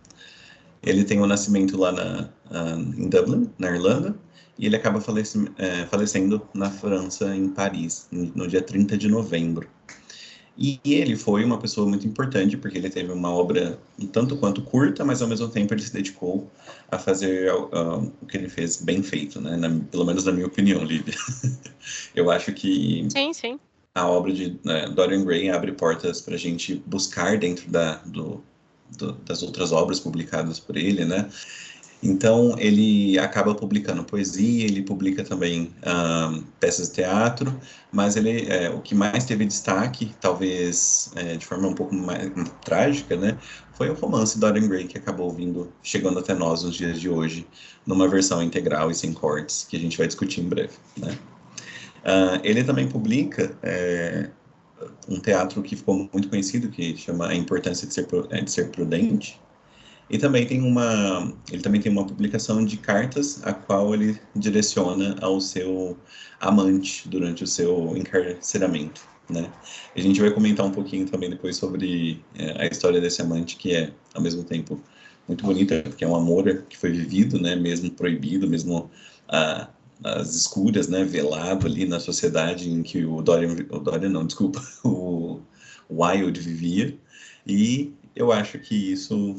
Ele 0.82 1.03
tem 1.03 1.20
o 1.20 1.25
um 1.25 1.27
nascimento 1.27 1.77
lá 1.77 1.91
na, 1.91 2.29
uh, 2.50 2.79
em 2.79 3.08
Dublin, 3.08 3.51
na 3.60 3.70
Irlanda, 3.70 4.17
e 4.58 4.66
ele 4.66 4.76
acaba 4.76 5.00
é, 5.58 5.86
falecendo 5.86 6.42
na 6.54 6.70
França, 6.70 7.36
em 7.36 7.50
Paris, 7.50 8.08
no 8.12 8.48
dia 8.48 8.62
30 8.62 8.98
de 8.98 9.08
novembro. 9.08 9.68
E 10.58 10.80
ele 10.84 11.16
foi 11.16 11.44
uma 11.44 11.60
pessoa 11.60 11.88
muito 11.88 12.08
importante, 12.08 12.58
porque 12.58 12.80
ele 12.80 12.90
teve 12.90 13.12
uma 13.12 13.32
obra 13.32 13.80
um 14.00 14.08
tanto 14.08 14.36
quanto 14.38 14.64
curta, 14.64 15.06
mas 15.06 15.22
ao 15.22 15.28
mesmo 15.28 15.48
tempo 15.50 15.72
ele 15.72 15.82
se 15.82 15.94
dedicou 15.94 16.50
a 16.90 16.98
fazer 16.98 17.54
uh, 17.54 18.12
o 18.20 18.26
que 18.26 18.38
ele 18.38 18.50
fez 18.50 18.82
bem 18.82 19.04
feito, 19.04 19.40
né? 19.40 19.56
Na, 19.56 19.70
pelo 19.92 20.04
menos 20.04 20.26
na 20.26 20.32
minha 20.32 20.48
opinião, 20.48 20.84
Lívia. 20.84 21.14
Eu 22.16 22.32
acho 22.32 22.52
que 22.54 23.08
sim, 23.12 23.34
sim. 23.34 23.60
a 23.94 24.08
obra 24.08 24.34
de 24.34 24.60
né, 24.64 24.90
Dorian 24.90 25.24
Gray 25.24 25.48
abre 25.52 25.74
portas 25.74 26.22
para 26.22 26.34
a 26.34 26.40
gente 26.40 26.82
buscar 26.88 27.38
dentro 27.38 27.70
da, 27.70 27.98
do, 27.98 28.44
do, 28.98 29.12
das 29.12 29.44
outras 29.44 29.72
obras 29.72 30.00
publicadas 30.00 30.60
por 30.60 30.76
ele, 30.76 31.06
né? 31.06 31.30
Então, 32.01 32.56
ele 32.60 33.18
acaba 33.18 33.56
publicando 33.56 34.04
poesia, 34.04 34.66
ele 34.66 34.84
publica 34.84 35.24
também 35.24 35.74
peças 36.60 36.89
de 36.89 36.96
teatro, 36.96 37.60
mas 37.92 38.16
ele, 38.16 38.48
é, 38.48 38.70
o 38.70 38.82
que 38.82 38.94
mais 38.94 39.25
teve 39.25 39.46
destaque, 39.46 40.13
talvez 40.22 41.12
é, 41.16 41.36
de 41.36 41.46
forma 41.46 41.68
um 41.68 41.74
pouco 41.74 41.96
mais 41.96 42.27
um, 42.27 42.44
trágica, 42.63 43.16
né, 43.16 43.38
foi 43.74 43.89
o 43.89 43.94
romance 43.94 44.39
Dorian 44.39 44.68
Gray, 44.68 44.88
que 44.88 44.98
acabou 44.98 45.32
vindo, 45.32 45.72
chegando 45.82 46.20
até 46.20 46.34
nós 46.34 46.63
nos 46.63 46.75
dias 46.75 47.00
de 47.00 47.10
hoje, 47.10 47.48
numa 47.86 48.08
versão 48.08 48.44
integral 48.44 48.92
e 48.92 48.96
sem 48.96 49.12
cortes, 49.12 49.66
que 49.68 49.75
a 49.75 49.80
gente 49.80 49.98
vai 49.98 50.06
discutir 50.06 50.42
em 50.42 50.50
breve. 50.50 50.74
Né. 50.98 51.18
Uh, 52.04 52.39
ele 52.44 52.63
também 52.63 52.88
publica 52.88 53.58
é, 53.63 54.30
um 55.10 55.20
teatro 55.20 55.62
que 55.63 55.75
ficou 55.75 56.10
muito 56.13 56.30
conhecido, 56.30 56.70
que 56.70 56.96
chama 56.96 57.27
A 57.27 57.36
Importância 57.36 57.88
de 57.88 57.94
Ser, 57.94 58.06
de 58.06 58.51
Ser 58.51 58.70
Prudente, 58.70 59.39
e 60.10 60.18
também 60.18 60.46
tem 60.46 60.62
uma, 60.62 61.34
ele 61.52 61.62
também 61.62 61.82
tem 61.82 61.92
uma 61.92 62.06
publicação 62.06 62.64
de 62.64 62.78
cartas 62.78 63.42
a 63.44 63.54
qual 63.54 63.94
ele 63.94 64.20
direciona 64.36 65.16
ao 65.22 65.42
seu 65.42 65.98
amante 66.40 67.08
durante 67.10 67.44
o 67.44 67.48
seu 67.48 67.96
encarceramento, 67.98 69.02
né? 69.30 69.52
A 69.96 70.00
gente 70.00 70.22
vai 70.22 70.32
comentar 70.32 70.66
um 70.66 70.72
pouquinho 70.72 71.06
também 71.06 71.30
depois 71.30 71.58
sobre 71.58 72.24
é, 72.36 72.64
a 72.64 72.68
história 72.68 73.02
desse 73.02 73.22
amante 73.22 73.58
que 73.58 73.74
é 73.76 73.92
ao 74.14 74.22
mesmo 74.22 74.44
tempo 74.44 74.80
muito 75.28 75.46
bonita, 75.46 75.82
porque 75.84 76.06
é 76.06 76.08
um 76.08 76.16
amor 76.16 76.64
que 76.70 76.78
foi 76.78 76.92
vivido, 76.92 77.40
né? 77.40 77.56
Mesmo 77.56 77.92
proibido, 77.92 78.48
mesmo 78.48 78.90
a, 79.28 79.68
as 80.04 80.36
escuras, 80.36 80.88
né? 80.88 81.04
Velado 81.04 81.68
ali 81.68 81.86
na 81.86 82.00
sociedade 82.00 82.70
em 82.70 82.82
que 82.82 83.04
o 83.04 83.22
Dorian, 83.22 83.56
o 83.70 83.80
Dorian 83.80 84.10
não, 84.10 84.26
desculpa, 84.26 84.66
o 84.86 85.42
Wilde 85.90 86.40
vivia. 86.40 86.98
E 87.46 87.94
eu 88.16 88.32
acho 88.32 88.58
que 88.60 88.76
isso 88.76 89.36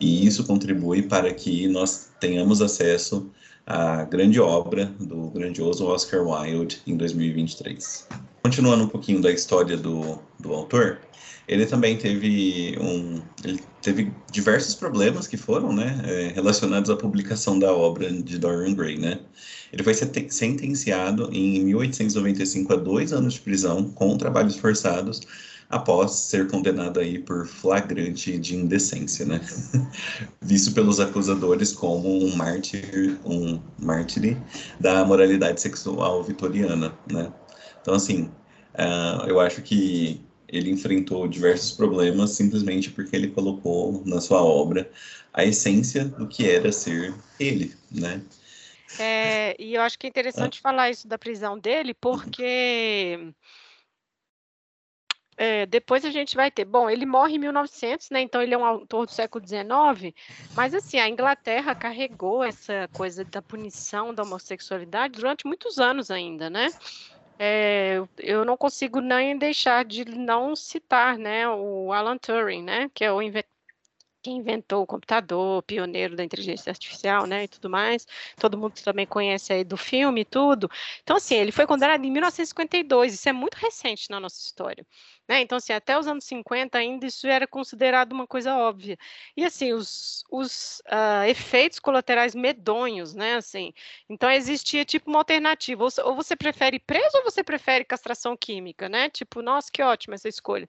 e 0.00 0.26
isso 0.26 0.44
contribui 0.44 1.02
para 1.02 1.32
que 1.32 1.68
nós 1.68 2.10
tenhamos 2.18 2.62
acesso 2.62 3.30
à 3.66 4.04
grande 4.04 4.40
obra 4.40 4.86
do 4.98 5.30
grandioso 5.30 5.86
Oscar 5.86 6.26
Wilde 6.26 6.80
em 6.86 6.96
2023. 6.96 8.08
Continuando 8.42 8.84
um 8.84 8.88
pouquinho 8.88 9.20
da 9.20 9.30
história 9.30 9.76
do, 9.76 10.18
do 10.38 10.54
autor, 10.54 10.98
ele 11.46 11.66
também 11.66 11.96
teve 11.96 12.76
um 12.80 13.20
ele 13.44 13.60
teve 13.82 14.12
diversos 14.30 14.74
problemas 14.74 15.26
que 15.26 15.36
foram 15.36 15.72
né, 15.72 16.00
é, 16.04 16.28
relacionados 16.34 16.90
à 16.90 16.96
publicação 16.96 17.58
da 17.58 17.72
obra 17.72 18.10
de 18.10 18.38
Dorian 18.38 18.74
Gray. 18.74 18.98
Né? 18.98 19.18
Ele 19.72 19.82
foi 19.82 19.94
sentenciado 19.94 21.28
em 21.32 21.64
1895 21.64 22.72
a 22.72 22.76
dois 22.76 23.12
anos 23.12 23.34
de 23.34 23.40
prisão 23.40 23.90
com 23.90 24.16
trabalhos 24.16 24.56
forçados 24.56 25.20
após 25.70 26.10
ser 26.10 26.50
condenado 26.50 26.98
aí 26.98 27.18
por 27.18 27.46
flagrante 27.46 28.36
de 28.36 28.56
indecência, 28.56 29.24
né? 29.24 29.40
Visto 30.42 30.74
pelos 30.74 30.98
acusadores 30.98 31.72
como 31.72 32.24
um 32.24 32.34
mártir, 32.34 33.18
um 33.24 33.60
mártir 33.78 34.36
da 34.80 35.04
moralidade 35.04 35.60
sexual 35.60 36.24
vitoriana, 36.24 36.92
né? 37.10 37.32
Então, 37.80 37.94
assim, 37.94 38.24
uh, 38.74 39.26
eu 39.28 39.38
acho 39.38 39.62
que 39.62 40.20
ele 40.48 40.70
enfrentou 40.70 41.28
diversos 41.28 41.70
problemas 41.70 42.30
simplesmente 42.30 42.90
porque 42.90 43.14
ele 43.14 43.28
colocou 43.28 44.02
na 44.04 44.20
sua 44.20 44.42
obra 44.42 44.90
a 45.32 45.44
essência 45.44 46.04
do 46.04 46.26
que 46.26 46.50
era 46.50 46.72
ser 46.72 47.14
ele, 47.38 47.72
né? 47.90 48.20
É, 48.98 49.54
e 49.56 49.74
eu 49.74 49.82
acho 49.82 49.96
que 49.96 50.08
é 50.08 50.10
interessante 50.10 50.58
ah. 50.58 50.62
falar 50.62 50.90
isso 50.90 51.06
da 51.06 51.16
prisão 51.16 51.56
dele, 51.56 51.94
porque 51.94 53.32
é, 55.42 55.64
depois 55.64 56.04
a 56.04 56.10
gente 56.10 56.36
vai 56.36 56.50
ter. 56.50 56.66
Bom, 56.66 56.90
ele 56.90 57.06
morre 57.06 57.36
em 57.36 57.38
1900, 57.38 58.10
né? 58.10 58.20
Então 58.20 58.42
ele 58.42 58.52
é 58.52 58.58
um 58.58 58.64
autor 58.64 59.06
do 59.06 59.12
século 59.12 59.42
XIX. 59.42 60.14
Mas 60.54 60.74
assim, 60.74 60.98
a 60.98 61.08
Inglaterra 61.08 61.74
carregou 61.74 62.44
essa 62.44 62.90
coisa 62.92 63.24
da 63.24 63.40
punição 63.40 64.12
da 64.12 64.22
homossexualidade 64.22 65.14
durante 65.14 65.46
muitos 65.46 65.78
anos 65.78 66.10
ainda, 66.10 66.50
né? 66.50 66.68
É, 67.38 68.02
eu 68.18 68.44
não 68.44 68.54
consigo 68.54 69.00
nem 69.00 69.38
deixar 69.38 69.82
de 69.82 70.04
não 70.04 70.54
citar, 70.54 71.16
né, 71.16 71.48
o 71.48 71.90
Alan 71.90 72.18
Turing, 72.18 72.62
né, 72.62 72.90
que 72.92 73.02
é 73.02 73.10
o 73.10 73.22
que 74.22 74.30
inventou 74.30 74.82
o 74.82 74.86
computador, 74.86 75.62
pioneiro 75.62 76.16
da 76.16 76.24
inteligência 76.24 76.70
artificial, 76.70 77.26
né, 77.26 77.44
e 77.44 77.48
tudo 77.48 77.70
mais. 77.70 78.06
Todo 78.38 78.58
mundo 78.58 78.74
também 78.82 79.06
conhece 79.06 79.52
aí 79.52 79.64
do 79.64 79.76
filme 79.76 80.22
e 80.22 80.24
tudo. 80.24 80.70
Então, 81.02 81.16
assim, 81.16 81.34
ele 81.34 81.52
foi 81.52 81.66
condenado 81.66 82.04
em 82.04 82.10
1952, 82.10 83.14
isso 83.14 83.28
é 83.28 83.32
muito 83.32 83.54
recente 83.54 84.10
na 84.10 84.20
nossa 84.20 84.40
história. 84.40 84.86
Né? 85.28 85.42
Então, 85.42 85.58
assim, 85.58 85.72
até 85.72 85.98
os 85.98 86.06
anos 86.08 86.24
50 86.24 86.76
ainda 86.76 87.06
isso 87.06 87.26
era 87.26 87.46
considerado 87.46 88.12
uma 88.12 88.26
coisa 88.26 88.56
óbvia. 88.56 88.98
E, 89.36 89.44
assim, 89.44 89.72
os, 89.72 90.24
os 90.30 90.82
uh, 90.86 91.24
efeitos 91.28 91.78
colaterais 91.78 92.34
medonhos, 92.34 93.14
né, 93.14 93.36
assim, 93.36 93.72
então 94.08 94.30
existia, 94.30 94.84
tipo, 94.84 95.08
uma 95.08 95.20
alternativa, 95.20 95.84
ou, 95.84 95.90
ou 96.04 96.16
você 96.16 96.34
prefere 96.34 96.78
preso 96.80 97.18
ou 97.18 97.24
você 97.24 97.44
prefere 97.44 97.84
castração 97.84 98.36
química, 98.36 98.88
né, 98.88 99.08
tipo, 99.08 99.40
nossa, 99.40 99.70
que 99.72 99.82
ótima 99.82 100.16
essa 100.16 100.28
escolha. 100.28 100.68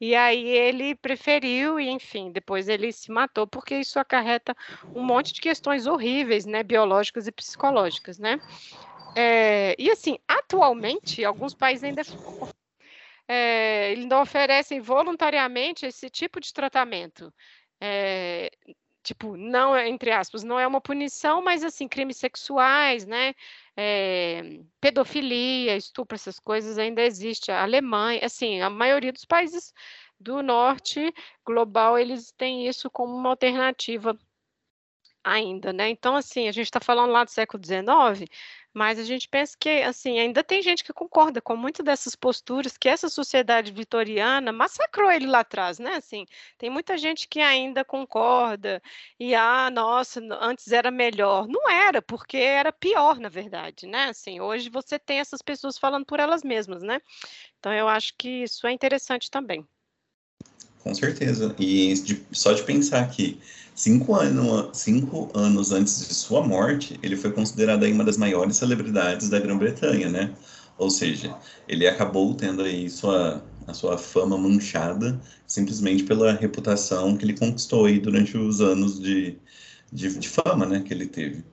E 0.00 0.14
aí 0.16 0.48
ele 0.48 0.94
preferiu, 0.94 1.78
e 1.78 1.88
enfim, 1.90 2.32
depois 2.32 2.68
ele 2.68 2.90
se 2.90 3.10
matou, 3.12 3.46
porque 3.46 3.76
isso 3.76 3.98
acarreta 3.98 4.56
um 4.94 5.02
monte 5.04 5.32
de 5.34 5.40
questões 5.40 5.86
horríveis, 5.86 6.46
né, 6.46 6.62
biológicas 6.62 7.26
e 7.26 7.32
psicológicas, 7.32 8.18
né. 8.18 8.40
É, 9.14 9.74
e 9.78 9.90
assim, 9.90 10.18
atualmente, 10.26 11.24
alguns 11.24 11.54
países 11.54 11.84
ainda 11.84 12.02
é, 13.28 13.94
oferecem 14.20 14.80
voluntariamente 14.80 15.86
esse 15.86 16.08
tipo 16.08 16.40
de 16.40 16.52
tratamento. 16.52 17.32
É, 17.80 18.50
tipo, 19.02 19.36
não 19.36 19.74
é, 19.76 19.88
entre 19.88 20.10
aspas, 20.10 20.42
não 20.42 20.58
é 20.58 20.66
uma 20.66 20.80
punição, 20.80 21.42
mas 21.42 21.64
assim, 21.64 21.88
crimes 21.88 22.16
sexuais, 22.18 23.06
né? 23.06 23.34
É, 23.76 24.60
pedofilia, 24.80 25.76
estupro, 25.76 26.14
essas 26.14 26.38
coisas 26.38 26.78
ainda 26.78 27.02
existe. 27.02 27.50
A 27.50 27.62
Alemanha, 27.62 28.20
assim, 28.24 28.60
a 28.60 28.70
maioria 28.70 29.12
dos 29.12 29.24
países 29.24 29.72
do 30.18 30.42
norte 30.42 31.12
global, 31.44 31.98
eles 31.98 32.32
têm 32.32 32.66
isso 32.68 32.90
como 32.90 33.16
uma 33.16 33.30
alternativa 33.30 34.18
ainda, 35.24 35.72
né? 35.72 35.88
Então, 35.90 36.16
assim, 36.16 36.48
a 36.48 36.52
gente 36.52 36.66
está 36.66 36.80
falando 36.80 37.10
lá 37.12 37.24
do 37.24 37.30
século 37.30 37.62
XIX, 37.64 38.28
mas 38.72 38.98
a 38.98 39.04
gente 39.04 39.28
pensa 39.28 39.56
que, 39.58 39.82
assim, 39.82 40.18
ainda 40.18 40.44
tem 40.44 40.62
gente 40.62 40.84
que 40.84 40.92
concorda 40.92 41.40
com 41.40 41.56
muitas 41.56 41.84
dessas 41.84 42.14
posturas 42.14 42.76
que 42.76 42.88
essa 42.88 43.08
sociedade 43.08 43.72
vitoriana 43.72 44.52
massacrou 44.52 45.10
ele 45.10 45.26
lá 45.26 45.40
atrás, 45.40 45.78
né? 45.78 45.96
Assim, 45.96 46.24
tem 46.56 46.70
muita 46.70 46.96
gente 46.96 47.26
que 47.28 47.40
ainda 47.40 47.84
concorda 47.84 48.82
e, 49.18 49.34
ah, 49.34 49.70
nossa, 49.70 50.20
antes 50.40 50.70
era 50.72 50.90
melhor. 50.90 51.48
Não 51.48 51.68
era, 51.68 52.00
porque 52.00 52.36
era 52.36 52.72
pior, 52.72 53.18
na 53.18 53.28
verdade, 53.28 53.86
né? 53.86 54.04
Assim, 54.10 54.40
hoje 54.40 54.70
você 54.70 54.98
tem 54.98 55.18
essas 55.18 55.42
pessoas 55.42 55.78
falando 55.78 56.06
por 56.06 56.20
elas 56.20 56.44
mesmas, 56.44 56.82
né? 56.82 57.00
Então, 57.58 57.72
eu 57.72 57.88
acho 57.88 58.14
que 58.16 58.44
isso 58.44 58.66
é 58.66 58.72
interessante 58.72 59.30
também. 59.30 59.66
Com 60.82 60.94
certeza. 60.94 61.54
E 61.58 61.94
de, 61.94 62.26
só 62.32 62.52
de 62.52 62.62
pensar 62.64 63.08
que 63.10 63.40
cinco, 63.74 64.14
ano, 64.14 64.74
cinco 64.74 65.30
anos 65.34 65.72
antes 65.72 66.08
de 66.08 66.14
sua 66.14 66.46
morte, 66.46 66.98
ele 67.02 67.16
foi 67.16 67.32
considerado 67.32 67.84
aí 67.84 67.92
uma 67.92 68.04
das 68.04 68.16
maiores 68.16 68.56
celebridades 68.56 69.28
da 69.28 69.38
Grã-Bretanha, 69.38 70.08
né? 70.08 70.34
Ou 70.76 70.90
seja, 70.90 71.38
ele 71.68 71.86
acabou 71.86 72.34
tendo 72.34 72.62
aí 72.62 72.88
sua, 72.88 73.46
a 73.66 73.74
sua 73.74 73.98
fama 73.98 74.38
manchada 74.38 75.20
simplesmente 75.46 76.04
pela 76.04 76.32
reputação 76.32 77.16
que 77.16 77.24
ele 77.24 77.36
conquistou 77.38 77.84
aí 77.86 78.00
durante 78.00 78.36
os 78.38 78.60
anos 78.62 78.98
de, 78.98 79.38
de, 79.92 80.18
de 80.18 80.28
fama, 80.28 80.64
né, 80.66 80.80
que 80.82 80.92
ele 80.94 81.06
teve. 81.06 81.44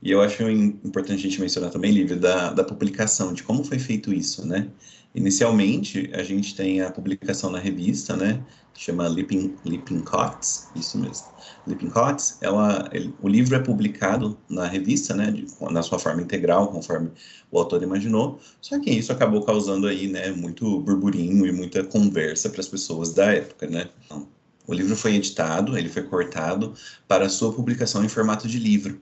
E 0.00 0.10
eu 0.10 0.20
acho 0.20 0.48
importante 0.48 1.14
a 1.14 1.28
gente 1.28 1.40
mencionar 1.40 1.70
também, 1.70 1.90
Lívia, 1.90 2.16
da, 2.16 2.52
da 2.52 2.62
publicação, 2.62 3.32
de 3.32 3.42
como 3.42 3.64
foi 3.64 3.78
feito 3.78 4.12
isso, 4.12 4.46
né? 4.46 4.68
Inicialmente, 5.14 6.10
a 6.14 6.22
gente 6.22 6.54
tem 6.54 6.80
a 6.80 6.90
publicação 6.90 7.50
na 7.50 7.58
revista, 7.58 8.16
né? 8.16 8.44
Chama 8.74 9.08
Leaping 9.08 10.00
Cots, 10.04 10.68
isso 10.76 10.98
mesmo. 10.98 11.26
Leaping 11.66 11.90
Cots, 11.90 12.38
ela, 12.40 12.88
ele, 12.92 13.12
o 13.20 13.28
livro 13.28 13.56
é 13.56 13.58
publicado 13.58 14.38
na 14.48 14.66
revista, 14.66 15.16
né? 15.16 15.32
De, 15.32 15.46
na 15.72 15.82
sua 15.82 15.98
forma 15.98 16.22
integral, 16.22 16.68
conforme 16.68 17.10
o 17.50 17.58
autor 17.58 17.82
imaginou. 17.82 18.38
Só 18.60 18.78
que 18.78 18.90
isso 18.90 19.10
acabou 19.10 19.42
causando 19.42 19.88
aí, 19.88 20.06
né? 20.06 20.30
Muito 20.30 20.78
burburinho 20.80 21.44
e 21.44 21.50
muita 21.50 21.82
conversa 21.82 22.48
para 22.50 22.60
as 22.60 22.68
pessoas 22.68 23.12
da 23.12 23.32
época, 23.32 23.66
né? 23.66 23.90
Então, 24.04 24.28
o 24.64 24.74
livro 24.74 24.94
foi 24.94 25.16
editado, 25.16 25.76
ele 25.76 25.88
foi 25.88 26.04
cortado 26.04 26.74
para 27.08 27.28
sua 27.28 27.52
publicação 27.52 28.04
em 28.04 28.08
formato 28.08 28.46
de 28.46 28.60
livro. 28.60 29.00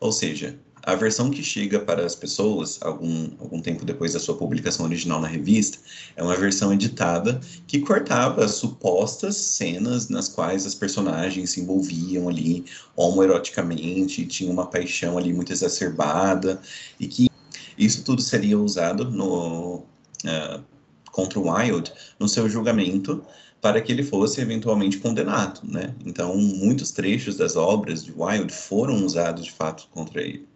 Ou 0.00 0.12
seja, 0.12 0.58
a 0.86 0.94
versão 0.94 1.30
que 1.30 1.42
chega 1.42 1.80
para 1.80 2.04
as 2.04 2.14
pessoas, 2.14 2.78
algum, 2.82 3.30
algum 3.40 3.60
tempo 3.60 3.84
depois 3.84 4.12
da 4.12 4.20
sua 4.20 4.36
publicação 4.36 4.84
original 4.84 5.20
na 5.20 5.26
revista, 5.26 5.78
é 6.14 6.22
uma 6.22 6.36
versão 6.36 6.72
editada 6.72 7.40
que 7.66 7.80
cortava 7.80 8.44
as 8.44 8.52
supostas 8.52 9.36
cenas 9.36 10.10
nas 10.10 10.28
quais 10.28 10.66
as 10.66 10.74
personagens 10.74 11.50
se 11.50 11.60
envolviam 11.60 12.28
ali 12.28 12.66
homoeroticamente, 12.94 14.26
tinha 14.26 14.50
uma 14.50 14.66
paixão 14.66 15.16
ali 15.16 15.32
muito 15.32 15.52
exacerbada, 15.52 16.60
e 17.00 17.06
que 17.06 17.30
isso 17.78 18.04
tudo 18.04 18.20
seria 18.20 18.58
usado 18.58 19.10
no, 19.10 19.76
uh, 19.76 20.62
contra 21.10 21.38
o 21.38 21.48
Wilde 21.48 21.92
no 22.18 22.28
seu 22.28 22.48
julgamento 22.48 23.24
para 23.64 23.80
que 23.80 23.90
ele 23.90 24.02
fosse 24.02 24.42
eventualmente 24.42 24.98
condenado, 24.98 25.62
né? 25.64 25.94
Então, 26.04 26.36
muitos 26.36 26.90
trechos 26.90 27.38
das 27.38 27.56
obras 27.56 28.04
de 28.04 28.12
Wilde 28.14 28.52
foram 28.52 29.02
usados 29.06 29.46
de 29.46 29.52
fato 29.52 29.88
contra 29.90 30.20
ele. 30.20 30.46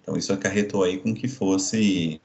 Então, 0.00 0.16
isso 0.16 0.32
acarretou 0.32 0.82
aí 0.82 0.96
com 0.96 1.14
que 1.14 1.28
fosse 1.28 2.18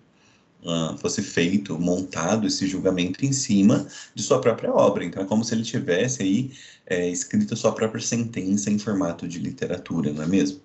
uh, 0.63 0.98
fosse 0.98 1.22
feito, 1.22 1.77
montado 1.77 2.48
esse 2.48 2.65
julgamento 2.67 3.25
em 3.25 3.34
cima 3.34 3.86
de 4.15 4.24
sua 4.24 4.39
própria 4.39 4.72
obra. 4.74 5.03
Então, 5.03 5.22
é 5.22 5.25
como 5.25 5.43
se 5.43 5.53
ele 5.53 5.63
tivesse 5.63 6.24
aí 6.24 6.51
é, 6.86 7.10
escrito 7.10 7.53
a 7.53 7.58
sua 7.58 7.74
própria 7.74 8.01
sentença 8.01 8.72
em 8.72 8.79
formato 8.79 9.27
de 9.27 9.39
literatura, 9.39 10.13
não 10.13 10.24
é 10.24 10.25
mesmo? 10.25 10.62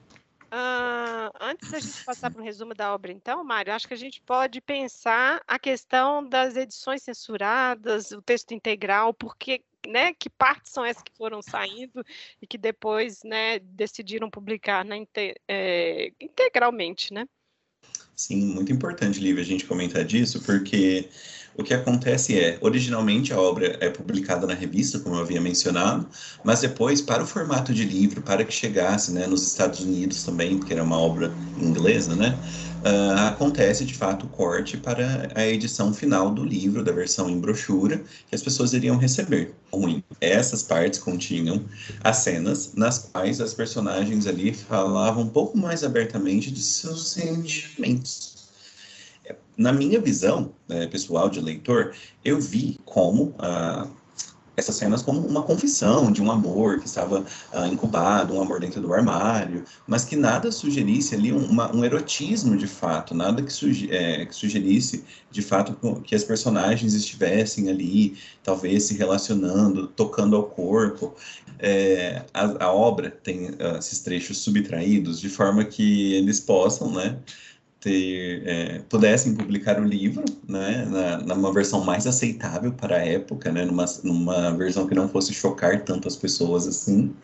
Antes 1.44 1.70
da 1.70 1.78
gente 1.78 2.04
passar 2.04 2.30
para 2.30 2.40
o 2.40 2.44
resumo 2.44 2.74
da 2.74 2.92
obra, 2.94 3.12
então, 3.12 3.44
Mário, 3.44 3.72
acho 3.72 3.86
que 3.86 3.94
a 3.94 3.98
gente 3.98 4.20
pode 4.22 4.60
pensar 4.60 5.42
a 5.46 5.58
questão 5.58 6.26
das 6.26 6.56
edições 6.56 7.02
censuradas, 7.02 8.10
o 8.10 8.22
texto 8.22 8.52
integral, 8.52 9.12
porque 9.14 9.62
né, 9.86 10.14
que 10.14 10.30
partes 10.30 10.72
são 10.72 10.84
essas 10.84 11.02
que 11.02 11.12
foram 11.16 11.42
saindo 11.42 12.04
e 12.40 12.46
que 12.46 12.56
depois 12.56 13.20
né, 13.22 13.58
decidiram 13.58 14.30
publicar 14.30 14.84
né, 14.84 15.04
é, 15.46 16.12
integralmente, 16.20 17.12
né? 17.12 17.26
Sim, 18.16 18.46
muito 18.46 18.72
importante, 18.72 19.20
Lívia, 19.20 19.42
a 19.42 19.46
gente 19.46 19.66
comentar 19.66 20.04
disso, 20.04 20.42
porque 20.44 21.08
o 21.56 21.62
que 21.62 21.72
acontece 21.72 22.38
é, 22.38 22.58
originalmente 22.60 23.32
a 23.32 23.40
obra 23.40 23.76
é 23.80 23.88
publicada 23.88 24.46
na 24.46 24.54
revista, 24.54 24.98
como 24.98 25.14
eu 25.16 25.20
havia 25.20 25.40
mencionado, 25.40 26.06
mas 26.42 26.60
depois, 26.60 27.00
para 27.00 27.22
o 27.22 27.26
formato 27.26 27.72
de 27.72 27.84
livro, 27.84 28.22
para 28.22 28.44
que 28.44 28.52
chegasse 28.52 29.12
né, 29.12 29.26
nos 29.26 29.46
Estados 29.46 29.80
Unidos 29.80 30.24
também, 30.24 30.58
porque 30.58 30.72
era 30.72 30.82
uma 30.82 30.98
obra 30.98 31.32
inglesa, 31.60 32.16
né, 32.16 32.36
uh, 32.84 33.28
acontece 33.28 33.84
de 33.84 33.94
fato 33.94 34.26
o 34.26 34.28
corte 34.28 34.76
para 34.76 35.30
a 35.34 35.46
edição 35.46 35.94
final 35.94 36.30
do 36.30 36.44
livro, 36.44 36.82
da 36.82 36.92
versão 36.92 37.30
em 37.30 37.38
brochura, 37.38 38.02
que 38.28 38.34
as 38.34 38.42
pessoas 38.42 38.72
iriam 38.72 38.96
receber. 38.96 39.54
Ruim. 39.72 40.02
Essas 40.20 40.62
partes 40.62 40.98
continham 40.98 41.64
as 42.02 42.18
cenas 42.18 42.72
nas 42.74 42.98
quais 42.98 43.40
as 43.40 43.54
personagens 43.54 44.26
ali 44.26 44.52
falavam 44.52 45.24
um 45.24 45.28
pouco 45.28 45.58
mais 45.58 45.82
abertamente 45.82 46.50
de 46.50 46.62
seus 46.62 47.08
sentimentos 47.10 48.33
na 49.56 49.72
minha 49.72 50.00
visão 50.00 50.52
né, 50.68 50.86
pessoal 50.86 51.28
de 51.28 51.40
leitor, 51.40 51.94
eu 52.24 52.40
vi 52.40 52.78
como 52.84 53.34
ah, 53.38 53.86
essas 54.56 54.76
cenas 54.76 55.02
como 55.02 55.20
uma 55.20 55.42
confissão 55.42 56.12
de 56.12 56.22
um 56.22 56.30
amor 56.30 56.78
que 56.78 56.86
estava 56.86 57.24
ah, 57.52 57.66
incubado, 57.66 58.34
um 58.34 58.40
amor 58.40 58.60
dentro 58.60 58.80
do 58.80 58.92
armário, 58.92 59.64
mas 59.86 60.04
que 60.04 60.16
nada 60.16 60.52
sugerisse 60.52 61.14
ali 61.14 61.32
uma, 61.32 61.74
um 61.74 61.84
erotismo 61.84 62.56
de 62.56 62.66
fato, 62.66 63.14
nada 63.14 63.42
que, 63.42 63.52
suge 63.52 63.90
é, 63.90 64.24
que, 64.24 64.34
sugerisse 64.34 65.04
de 65.30 65.42
fato 65.42 66.00
que 66.02 66.14
as 66.14 66.22
personagens 66.22 66.94
estivessem 66.94 67.68
ali, 67.68 68.16
talvez 68.42 68.84
se 68.84 68.94
relacionando, 68.94 69.88
tocando 69.88 70.36
ao 70.36 70.44
corpo. 70.44 71.14
É, 71.58 72.24
a, 72.32 72.66
a, 72.66 72.72
obra 72.72 73.10
tem 73.10 73.50
uh, 73.50 73.78
esses 73.78 74.00
trechos 74.00 74.38
subtraídos 74.38 75.20
de 75.20 75.28
forma 75.28 75.64
que 75.64 76.14
eles 76.14 76.40
possam, 76.40 76.92
né? 76.92 77.18
Ter, 77.84 78.42
é, 78.46 78.78
pudessem 78.88 79.34
publicar 79.34 79.78
o 79.78 79.84
livro, 79.84 80.24
né, 80.48 80.86
na, 80.88 81.18
numa 81.18 81.52
versão 81.52 81.84
mais 81.84 82.06
aceitável 82.06 82.72
para 82.72 82.96
a 82.96 83.04
época, 83.04 83.52
né, 83.52 83.66
numa, 83.66 83.84
numa 84.02 84.52
versão 84.56 84.86
que 84.86 84.94
não 84.94 85.06
fosse 85.06 85.34
chocar 85.34 85.84
tanto 85.84 86.08
as 86.08 86.16
pessoas 86.16 86.66
assim. 86.66 87.14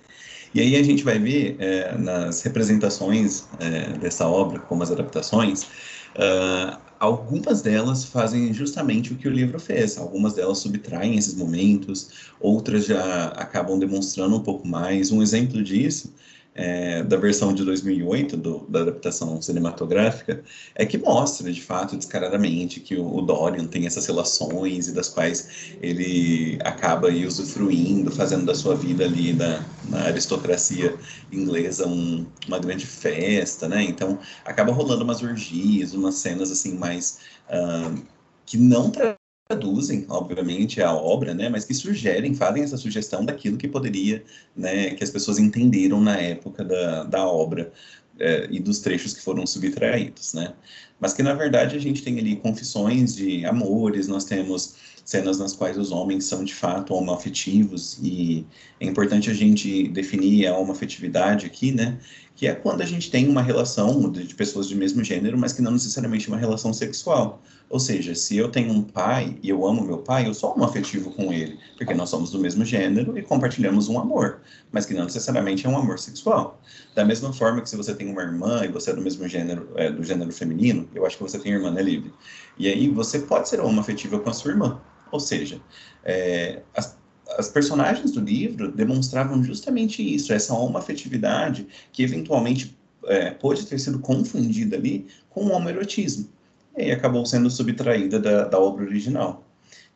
E 0.55 0.61
aí 0.61 0.77
a 0.77 0.83
gente 0.83 1.03
vai 1.03 1.19
ver 1.19 1.57
é, 1.59 1.97
nas 1.97 2.43
representações 2.43 3.45
é, 3.59 3.97
dessa 3.99 4.27
obra, 4.29 4.59
como 4.59 4.83
as 4.83 4.91
adaptações, 4.91 5.63
uh, 5.63 6.77
algumas 6.99 7.63
delas 7.63 8.05
fazem 8.05 8.53
justamente 8.53 9.13
o 9.13 9.17
que 9.17 9.29
o 9.29 9.31
livro 9.31 9.61
fez. 9.61 9.97
Algumas 9.97 10.35
delas 10.35 10.59
subtraem 10.59 11.17
esses 11.17 11.35
momentos, 11.35 12.33
outras 12.41 12.85
já 12.85 13.27
acabam 13.29 13.79
demonstrando 13.79 14.37
um 14.37 14.43
pouco 14.43 14.67
mais. 14.67 15.13
Um 15.13 15.23
exemplo 15.23 15.63
disso 15.63 16.13
é, 16.55 17.03
da 17.03 17.17
versão 17.17 17.55
de 17.55 17.65
2008, 17.65 18.37
do, 18.37 18.67
da 18.69 18.81
adaptação 18.81 19.41
cinematográfica, 19.41 20.43
é 20.75 20.85
que 20.85 20.99
mostra, 20.99 21.51
de 21.51 21.63
fato, 21.63 21.97
descaradamente, 21.97 22.81
que 22.81 22.97
o, 22.97 23.17
o, 23.17 23.23
Dorian 23.23 23.67
tem 23.67 23.87
essas 23.87 24.07
relações 24.07 24.89
e 24.89 24.93
das 24.93 25.09
quais 25.09 25.75
ele 25.81 26.59
acaba 26.65 27.09
aí 27.09 27.25
usufruindo, 27.25 28.11
fazendo 28.11 28.45
da 28.45 28.55
sua 28.55 28.75
vida 28.75 29.05
ali 29.05 29.33
na, 29.33 29.65
na 29.89 30.03
aristocracia 30.07 30.97
inglesa 31.31 31.87
um, 31.87 32.27
uma 32.49 32.59
grande 32.59 32.87
festa, 32.87 33.69
né? 33.69 33.83
Então, 33.85 34.19
acaba 34.45 34.73
rolando 34.73 35.05
umas 35.05 35.23
orgias, 35.23 35.95
umas 35.95 36.17
cenas, 36.17 36.51
assim, 36.51 36.77
mais... 36.77 37.19
Uh, 37.49 38.21
que 38.45 38.57
não 38.57 38.91
traduzem, 39.51 40.07
obviamente, 40.09 40.81
a 40.81 40.95
obra, 40.95 41.35
né, 41.35 41.49
mas 41.49 41.65
que 41.65 41.75
sugerem, 41.75 42.35
fazem 42.35 42.63
essa 42.63 42.77
sugestão 42.77 43.25
daquilo 43.25 43.57
que 43.57 43.67
poderia, 43.67 44.23
né, 44.57 44.91
que 44.91 45.03
as 45.03 45.11
pessoas 45.11 45.41
entenderam 45.41 46.01
na 46.01 46.17
época 46.17 46.65
da, 46.65 47.03
da 47.03 47.27
obra 47.27 47.73
é, 48.21 48.47
e 48.49 48.61
dos 48.61 48.79
trechos 48.79 49.13
que 49.13 49.21
foram 49.21 49.45
subtraídos, 49.45 50.35
né, 50.35 50.55
mas 51.01 51.13
que 51.13 51.23
na 51.23 51.35
verdade 51.35 51.75
a 51.75 51.81
gente 51.81 52.03
tem 52.03 52.17
ali 52.21 52.37
confissões 52.37 53.17
de 53.17 53.45
amores, 53.45 54.07
nós 54.07 54.25
temos 54.25 54.77
cenas 55.05 55.41
nas 55.41 55.53
quais 55.53 55.77
os 55.77 55.91
homens 55.91 56.27
são 56.27 56.45
de 56.45 56.55
fato 56.55 56.95
homoafetivos 56.95 57.99
e 58.01 58.47
é 58.79 58.87
importante 58.87 59.29
a 59.31 59.35
gente 59.35 59.89
definir 59.89 60.47
a 60.47 60.57
homoafetividade 60.57 61.45
aqui, 61.45 61.73
né, 61.73 61.99
que 62.41 62.47
é 62.47 62.55
quando 62.55 62.81
a 62.81 62.87
gente 62.87 63.11
tem 63.11 63.29
uma 63.29 63.43
relação 63.43 64.11
de 64.11 64.35
pessoas 64.35 64.67
de 64.67 64.75
mesmo 64.75 65.05
gênero, 65.05 65.37
mas 65.37 65.53
que 65.53 65.61
não 65.61 65.73
necessariamente 65.73 66.27
uma 66.27 66.39
relação 66.39 66.73
sexual. 66.73 67.43
Ou 67.69 67.79
seja, 67.79 68.15
se 68.15 68.35
eu 68.35 68.49
tenho 68.49 68.73
um 68.73 68.83
pai 68.83 69.37
e 69.43 69.51
eu 69.51 69.67
amo 69.67 69.85
meu 69.85 69.99
pai, 69.99 70.27
eu 70.27 70.33
sou 70.33 70.59
um 70.59 70.65
afetivo 70.65 71.11
com 71.11 71.31
ele, 71.35 71.59
porque 71.77 71.93
nós 71.93 72.09
somos 72.09 72.31
do 72.31 72.39
mesmo 72.39 72.65
gênero 72.65 73.19
e 73.19 73.21
compartilhamos 73.21 73.91
um 73.91 74.01
amor, 74.01 74.41
mas 74.73 74.87
que 74.87 74.95
não 74.95 75.05
necessariamente 75.05 75.67
é 75.67 75.69
um 75.69 75.77
amor 75.77 75.99
sexual. 75.99 76.59
Da 76.95 77.05
mesma 77.05 77.31
forma 77.31 77.61
que 77.61 77.69
se 77.69 77.77
você 77.77 77.95
tem 77.95 78.11
uma 78.11 78.23
irmã 78.23 78.65
e 78.65 78.69
você 78.69 78.93
é 78.93 78.95
do 78.95 79.03
mesmo 79.03 79.29
gênero, 79.29 79.69
é, 79.77 79.91
do 79.91 80.03
gênero 80.03 80.33
feminino, 80.33 80.89
eu 80.95 81.05
acho 81.05 81.19
que 81.19 81.23
você 81.23 81.39
tem 81.39 81.53
irmã, 81.53 81.71
né, 81.71 81.83
Livre? 81.83 82.11
E 82.59 82.69
aí 82.69 82.89
você 82.89 83.19
pode 83.19 83.51
ser 83.51 83.61
uma 83.61 83.83
afetiva 83.83 84.19
com 84.19 84.31
a 84.31 84.33
sua 84.33 84.53
irmã. 84.53 84.81
Ou 85.13 85.21
seja, 85.21 85.61
é, 86.05 86.63
as, 86.75 86.97
as 87.39 87.49
personagens 87.49 88.13
do 88.13 88.21
livro 88.21 88.71
demonstravam 88.71 89.43
justamente 89.43 90.03
isso, 90.03 90.33
essa 90.33 90.55
homoafetividade 90.55 91.67
que 91.93 92.03
eventualmente 92.03 92.77
é, 93.07 93.31
pode 93.31 93.67
ter 93.67 93.79
sido 93.79 93.99
confundida 93.99 94.77
ali 94.77 95.07
com 95.29 95.45
o 95.45 95.53
homoerotismo. 95.53 96.29
E 96.77 96.83
aí 96.83 96.93
acabou 96.93 97.25
sendo 97.27 97.51
subtraída 97.51 98.19
da, 98.19 98.45
da 98.45 98.59
obra 98.59 98.85
original. 98.85 99.45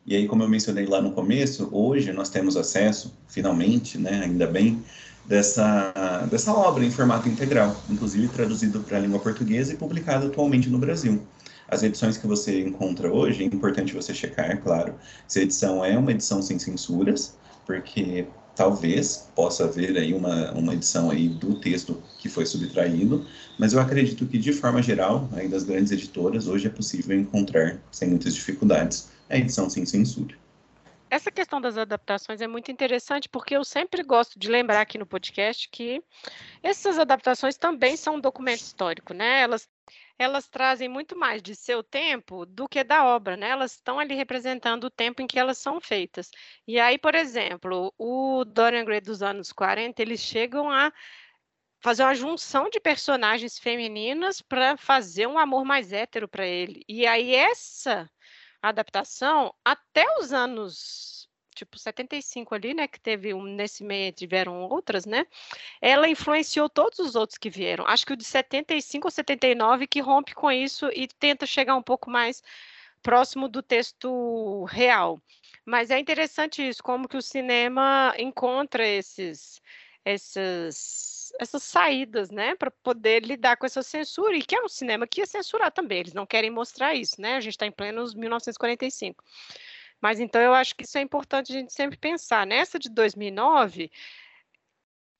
E 0.05 0.15
aí, 0.15 0.27
como 0.27 0.43
eu 0.43 0.49
mencionei 0.49 0.85
lá 0.85 1.01
no 1.01 1.11
começo, 1.11 1.67
hoje 1.71 2.11
nós 2.11 2.29
temos 2.29 2.55
acesso, 2.55 3.13
finalmente, 3.27 3.97
né, 3.97 4.21
ainda 4.23 4.45
bem, 4.45 4.83
dessa, 5.25 5.91
dessa 6.29 6.53
obra 6.53 6.85
em 6.85 6.91
formato 6.91 7.27
integral, 7.27 7.75
inclusive 7.89 8.27
traduzido 8.27 8.81
para 8.81 8.97
a 8.97 8.99
língua 8.99 9.19
portuguesa 9.19 9.73
e 9.73 9.77
publicado 9.77 10.27
atualmente 10.27 10.69
no 10.69 10.77
Brasil. 10.77 11.21
As 11.67 11.83
edições 11.83 12.17
que 12.17 12.27
você 12.27 12.61
encontra 12.61 13.11
hoje, 13.11 13.43
é 13.43 13.45
importante 13.45 13.93
você 13.93 14.13
checar, 14.13 14.61
claro, 14.61 14.95
se 15.27 15.39
a 15.39 15.41
edição 15.43 15.83
é 15.83 15.97
uma 15.97 16.11
edição 16.11 16.41
sem 16.41 16.59
censuras, 16.59 17.37
porque 17.65 18.27
talvez 18.55 19.29
possa 19.35 19.65
haver 19.65 19.97
aí 19.97 20.13
uma, 20.13 20.51
uma 20.51 20.73
edição 20.73 21.09
aí 21.09 21.27
do 21.27 21.59
texto 21.59 22.01
que 22.19 22.29
foi 22.29 22.45
subtraído, 22.45 23.25
mas 23.59 23.73
eu 23.73 23.79
acredito 23.79 24.25
que 24.25 24.37
de 24.37 24.53
forma 24.53 24.81
geral, 24.81 25.27
aí 25.33 25.47
das 25.47 25.63
grandes 25.63 25.91
editoras, 25.91 26.47
hoje 26.47 26.67
é 26.67 26.69
possível 26.69 27.19
encontrar 27.19 27.79
sem 27.91 28.09
muitas 28.09 28.33
dificuldades 28.33 29.09
a 29.29 29.37
edição 29.37 29.69
sem 29.69 29.85
censura. 29.85 30.35
Essa 31.09 31.31
questão 31.31 31.61
das 31.61 31.77
adaptações 31.77 32.41
é 32.41 32.47
muito 32.47 32.71
interessante 32.71 33.29
porque 33.29 33.55
eu 33.55 33.63
sempre 33.63 34.03
gosto 34.03 34.39
de 34.39 34.49
lembrar 34.49 34.81
aqui 34.81 34.97
no 34.97 35.05
podcast 35.05 35.69
que 35.69 36.03
essas 36.63 36.97
adaptações 36.97 37.57
também 37.57 37.95
são 37.95 38.15
um 38.15 38.19
documento 38.19 38.61
histórico, 38.61 39.13
né? 39.13 39.41
Elas 39.41 39.67
elas 40.17 40.47
trazem 40.47 40.87
muito 40.89 41.17
mais 41.17 41.41
de 41.41 41.55
seu 41.55 41.83
tempo 41.83 42.45
do 42.45 42.67
que 42.67 42.83
da 42.83 43.05
obra, 43.05 43.35
né? 43.37 43.49
Elas 43.49 43.73
estão 43.73 43.99
ali 43.99 44.15
representando 44.15 44.85
o 44.85 44.89
tempo 44.89 45.21
em 45.21 45.27
que 45.27 45.39
elas 45.39 45.57
são 45.57 45.81
feitas. 45.81 46.29
E 46.67 46.79
aí, 46.79 46.97
por 46.97 47.15
exemplo, 47.15 47.93
o 47.97 48.45
Dorian 48.45 48.85
Gray 48.85 49.01
dos 49.01 49.21
anos 49.21 49.51
40, 49.51 50.01
eles 50.01 50.21
chegam 50.21 50.69
a 50.71 50.91
fazer 51.81 52.03
uma 52.03 52.15
junção 52.15 52.69
de 52.69 52.79
personagens 52.79 53.59
femininas 53.59 54.41
para 54.41 54.77
fazer 54.77 55.27
um 55.27 55.37
amor 55.37 55.65
mais 55.65 55.93
hétero 55.93 56.27
para 56.27 56.45
ele. 56.47 56.83
E 56.87 57.05
aí 57.05 57.35
essa 57.35 58.09
adaptação 58.61 59.53
até 59.63 60.05
os 60.19 60.33
anos 60.33 61.14
tipo 61.55 61.79
75 61.79 62.53
ali, 62.53 62.73
né, 62.73 62.87
que 62.87 62.99
teve 62.99 63.33
um 63.33 63.43
nesse 63.43 63.83
meio 63.83 64.11
tiveram 64.11 64.63
outras, 64.63 65.05
né? 65.05 65.25
Ela 65.81 66.07
influenciou 66.09 66.69
todos 66.69 66.99
os 66.99 67.15
outros 67.15 67.37
que 67.37 67.49
vieram. 67.49 67.85
Acho 67.87 68.05
que 68.05 68.13
o 68.13 68.17
de 68.17 68.25
75 68.25 69.07
ou 69.07 69.11
79 69.11 69.87
que 69.87 70.01
rompe 70.01 70.35
com 70.35 70.51
isso 70.51 70.89
e 70.93 71.07
tenta 71.07 71.45
chegar 71.45 71.75
um 71.75 71.81
pouco 71.83 72.09
mais 72.11 72.43
próximo 73.01 73.47
do 73.47 73.61
texto 73.63 74.65
real. 74.65 75.21
Mas 75.65 75.91
é 75.91 75.99
interessante 75.99 76.67
isso, 76.67 76.83
como 76.83 77.07
que 77.07 77.17
o 77.17 77.21
cinema 77.21 78.13
encontra 78.17 78.85
esses 78.87 79.61
essas 80.03 81.15
essas 81.39 81.63
saídas, 81.63 82.29
né, 82.29 82.55
para 82.55 82.71
poder 82.71 83.23
lidar 83.23 83.57
com 83.57 83.65
essa 83.65 83.83
censura, 83.83 84.37
e 84.37 84.43
que 84.43 84.55
é 84.55 84.61
um 84.61 84.69
cinema 84.69 85.07
que 85.07 85.21
ia 85.21 85.25
censurar 85.25 85.71
também, 85.71 85.99
eles 85.99 86.13
não 86.13 86.25
querem 86.25 86.49
mostrar 86.49 86.93
isso, 86.93 87.19
né, 87.19 87.35
a 87.35 87.41
gente 87.41 87.53
está 87.53 87.65
em 87.65 87.71
plenos 87.71 88.13
1945. 88.13 89.23
Mas 90.05 90.19
então 90.19 90.39
eu 90.39 90.53
acho 90.53 90.75
que 90.75 90.83
isso 90.83 90.99
é 90.99 91.01
importante 91.01 91.51
a 91.51 91.55
gente 91.55 91.73
sempre 91.73 91.97
pensar. 91.97 92.45
Nessa 92.45 92.77
de 92.77 92.91
2009, 92.91 93.89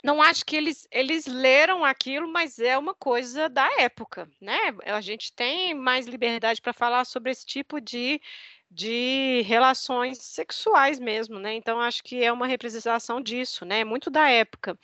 não 0.04 0.22
acho 0.22 0.46
que 0.46 0.56
eles, 0.56 0.88
eles 0.92 1.26
leram 1.26 1.84
aquilo, 1.84 2.32
mas 2.32 2.60
é 2.60 2.78
uma 2.78 2.94
coisa 2.94 3.50
da 3.50 3.68
época, 3.80 4.30
né? 4.40 4.76
A 4.86 5.02
gente 5.02 5.34
tem 5.34 5.74
mais 5.74 6.06
liberdade 6.06 6.62
para 6.62 6.72
falar 6.72 7.04
sobre 7.04 7.32
esse 7.32 7.44
tipo 7.44 7.82
de, 7.82 8.22
de 8.70 9.42
relações 9.48 10.20
sexuais 10.20 11.00
mesmo, 11.00 11.40
né? 11.40 11.56
Então 11.56 11.82
acho 11.82 12.04
que 12.04 12.24
é 12.24 12.32
uma 12.32 12.46
representação 12.46 13.20
disso, 13.20 13.66
né? 13.66 13.84
Muito 13.84 14.12
da 14.12 14.30
época. 14.30 14.78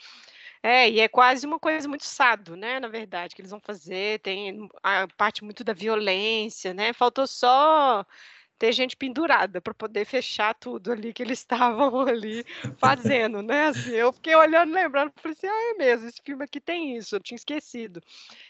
É, 0.64 0.90
e 0.90 0.98
é 0.98 1.06
quase 1.06 1.46
uma 1.46 1.60
coisa 1.60 1.86
muito 1.88 2.04
sado, 2.04 2.56
né? 2.56 2.80
Na 2.80 2.88
verdade, 2.88 3.36
que 3.36 3.40
eles 3.40 3.52
vão 3.52 3.60
fazer, 3.60 4.18
tem 4.18 4.68
a 4.82 5.06
parte 5.16 5.44
muito 5.44 5.62
da 5.62 5.72
violência, 5.72 6.74
né? 6.74 6.92
Faltou 6.92 7.28
só 7.28 8.04
ter 8.62 8.70
gente 8.70 8.96
pendurada 8.96 9.60
para 9.60 9.74
poder 9.74 10.04
fechar 10.04 10.54
tudo 10.54 10.92
ali 10.92 11.12
que 11.12 11.20
eles 11.20 11.40
estavam 11.40 12.02
ali 12.06 12.44
fazendo, 12.78 13.42
né? 13.42 13.66
Assim, 13.66 13.90
eu 13.90 14.12
fiquei 14.12 14.36
olhando, 14.36 14.72
lembrando, 14.72 15.12
falei 15.16 15.36
assim, 15.36 15.48
ah, 15.48 15.72
é 15.72 15.74
mesmo, 15.74 16.08
esse 16.08 16.22
filme 16.24 16.44
aqui 16.44 16.60
tem 16.60 16.96
isso, 16.96 17.16
eu 17.16 17.20
tinha 17.20 17.34
esquecido. 17.34 18.00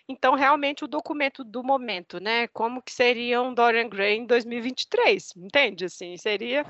Então, 0.07 0.35
realmente, 0.35 0.85
o 0.85 0.87
documento 0.87 1.43
do 1.43 1.65
momento, 1.65 2.21
né? 2.21 2.47
Como 2.49 2.83
que 2.83 2.93
seria 2.93 3.41
um 3.41 3.55
Dorian 3.55 3.89
Gray 3.89 4.19
em 4.19 4.27
2023, 4.27 5.33
entende? 5.35 5.87
Assim, 5.87 6.15
seria 6.19 6.67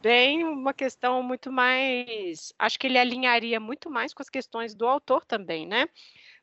bem 0.00 0.44
uma 0.44 0.72
questão 0.72 1.24
muito 1.24 1.50
mais. 1.50 2.54
Acho 2.56 2.78
que 2.78 2.86
ele 2.86 2.98
alinharia 2.98 3.58
muito 3.58 3.90
mais 3.90 4.14
com 4.14 4.22
as 4.22 4.30
questões 4.30 4.76
do 4.76 4.86
autor 4.86 5.24
também, 5.24 5.66
né? 5.66 5.88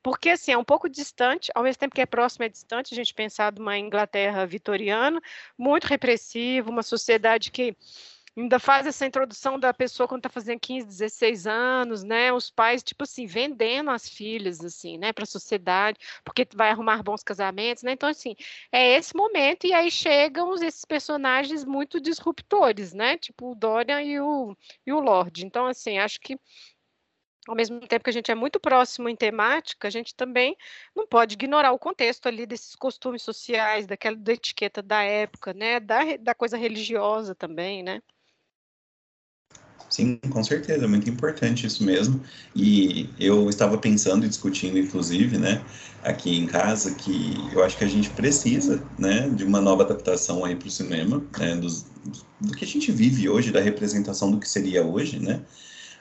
Porque, 0.02 0.30
assim, 0.30 0.52
é 0.52 0.58
um 0.58 0.64
pouco 0.64 0.90
distante, 0.90 1.52
ao 1.54 1.64
mesmo 1.64 1.80
tempo 1.80 1.96
que 1.96 2.02
é 2.02 2.06
próximo, 2.06 2.46
é 2.46 2.50
distante, 2.50 2.94
a 2.94 2.96
gente 2.96 3.14
pensar 3.14 3.52
de 3.52 3.62
uma 3.62 3.78
Inglaterra 3.78 4.46
vitoriana, 4.46 5.22
muito 5.58 5.86
repressiva, 5.86 6.70
uma 6.70 6.84
sociedade 6.84 7.52
que 7.52 7.76
ainda 8.38 8.60
faz 8.60 8.86
essa 8.86 9.06
introdução 9.06 9.60
da 9.60 9.74
pessoa 9.74 10.08
quando 10.08 10.20
está 10.20 10.30
fazendo 10.30 10.60
15, 10.60 10.86
16 10.86 11.48
anos, 11.48 12.04
né? 12.04 12.32
Os 12.32 12.52
pais, 12.52 12.84
tipo 12.84 13.04
assim, 13.04 13.26
vendendo 13.26 13.90
as 13.90 14.08
filhas, 14.08 14.64
assim, 14.64 14.98
né, 14.98 15.12
para 15.12 15.24
a 15.24 15.28
sociedade, 15.28 15.98
porque 16.24 16.48
vai 16.54 16.70
arrumar 16.70 17.02
bons 17.02 17.24
casamentos, 17.24 17.84
né? 17.84 17.94
Então, 17.94 18.10
assim, 18.10 18.36
é 18.72 18.96
esse 18.96 19.16
momento, 19.16 19.66
e 19.66 19.74
aí 19.74 19.90
chegam 19.90 20.54
esses 20.56 20.86
personagens 20.86 21.66
muito 21.66 22.00
disruptores, 22.00 22.94
né? 22.94 23.18
Tipo 23.18 23.52
o 23.52 23.56
Dorian 23.56 24.02
e 24.04 24.20
o, 24.20 24.56
e 24.86 24.94
o 24.94 25.00
Lorde. 25.00 25.46
Então, 25.46 25.66
assim, 25.66 25.98
acho 25.98 26.20
que 26.20 26.38
ao 27.48 27.56
mesmo 27.56 27.80
tempo 27.80 28.04
que 28.04 28.10
a 28.10 28.14
gente 28.14 28.30
é 28.30 28.36
muito 28.36 28.60
próximo 28.60 29.08
em 29.08 29.16
temática, 29.16 29.88
a 29.88 29.92
gente 29.92 30.14
também 30.14 30.56
não 30.96 31.08
pode 31.08 31.36
ignorar 31.36 31.72
o 31.72 31.80
contexto 31.80 32.28
ali 32.28 32.46
desses 32.46 32.76
costumes 32.76 33.22
sociais, 33.22 33.88
daquela 33.88 34.18
da 34.18 34.34
etiqueta 34.34 34.82
da 34.82 35.02
época, 35.02 35.54
né, 35.54 35.80
da, 35.80 36.18
da 36.18 36.36
coisa 36.36 36.58
religiosa 36.58 37.34
também, 37.34 37.82
né? 37.82 38.02
Sim, 39.90 40.18
com 40.30 40.44
certeza, 40.44 40.84
é 40.84 40.88
muito 40.88 41.10
importante 41.10 41.66
isso 41.66 41.84
mesmo. 41.84 42.22
E 42.54 43.10
eu 43.18 43.50
estava 43.50 43.78
pensando 43.78 44.26
e 44.26 44.30
discutindo, 44.30 44.78
inclusive, 44.78 45.38
né, 45.38 45.64
aqui 46.04 46.38
em 46.38 46.46
casa, 46.46 46.94
que 46.96 47.38
eu 47.54 47.64
acho 47.64 47.78
que 47.78 47.86
a 47.86 47.88
gente 47.88 48.10
precisa, 48.10 48.84
né, 49.00 49.30
de 49.30 49.46
uma 49.46 49.62
nova 49.62 49.84
adaptação 49.84 50.44
aí 50.44 50.56
para 50.56 50.68
o 50.68 50.72
cinema, 50.72 51.24
né, 51.40 51.56
dos, 51.56 51.86
do 52.42 52.52
que 52.54 52.66
a 52.66 52.68
gente 52.68 52.92
vive 52.92 53.30
hoje, 53.30 53.52
da 53.52 53.62
representação 53.62 54.30
do 54.30 54.40
que 54.40 54.50
seria 54.50 54.84
hoje, 54.84 55.20
né, 55.20 55.42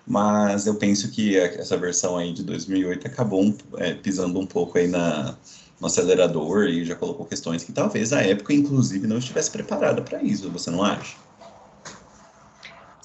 mas 0.07 0.67
eu 0.67 0.77
penso 0.77 1.11
que 1.11 1.37
essa 1.37 1.77
versão 1.77 2.17
aí 2.17 2.33
de 2.33 2.45
2008 2.45 3.07
acabou 3.07 3.55
é, 3.79 3.95
pisando 3.95 4.39
um 4.39 4.47
pouco 4.47 4.79
aí 4.79 4.87
na, 4.87 5.37
no 5.81 5.89
acelerador 5.89 6.65
e 6.65 6.85
já 6.85 6.95
colocou 6.95 7.27
questões 7.27 7.65
que 7.65 7.73
talvez 7.73 8.13
a 8.13 8.23
época, 8.23 8.55
inclusive, 8.55 9.07
não 9.07 9.19
estivesse 9.19 9.51
preparada 9.51 10.01
para 10.03 10.23
isso, 10.23 10.51
você 10.51 10.71
não 10.71 10.85
acha? 10.85 11.17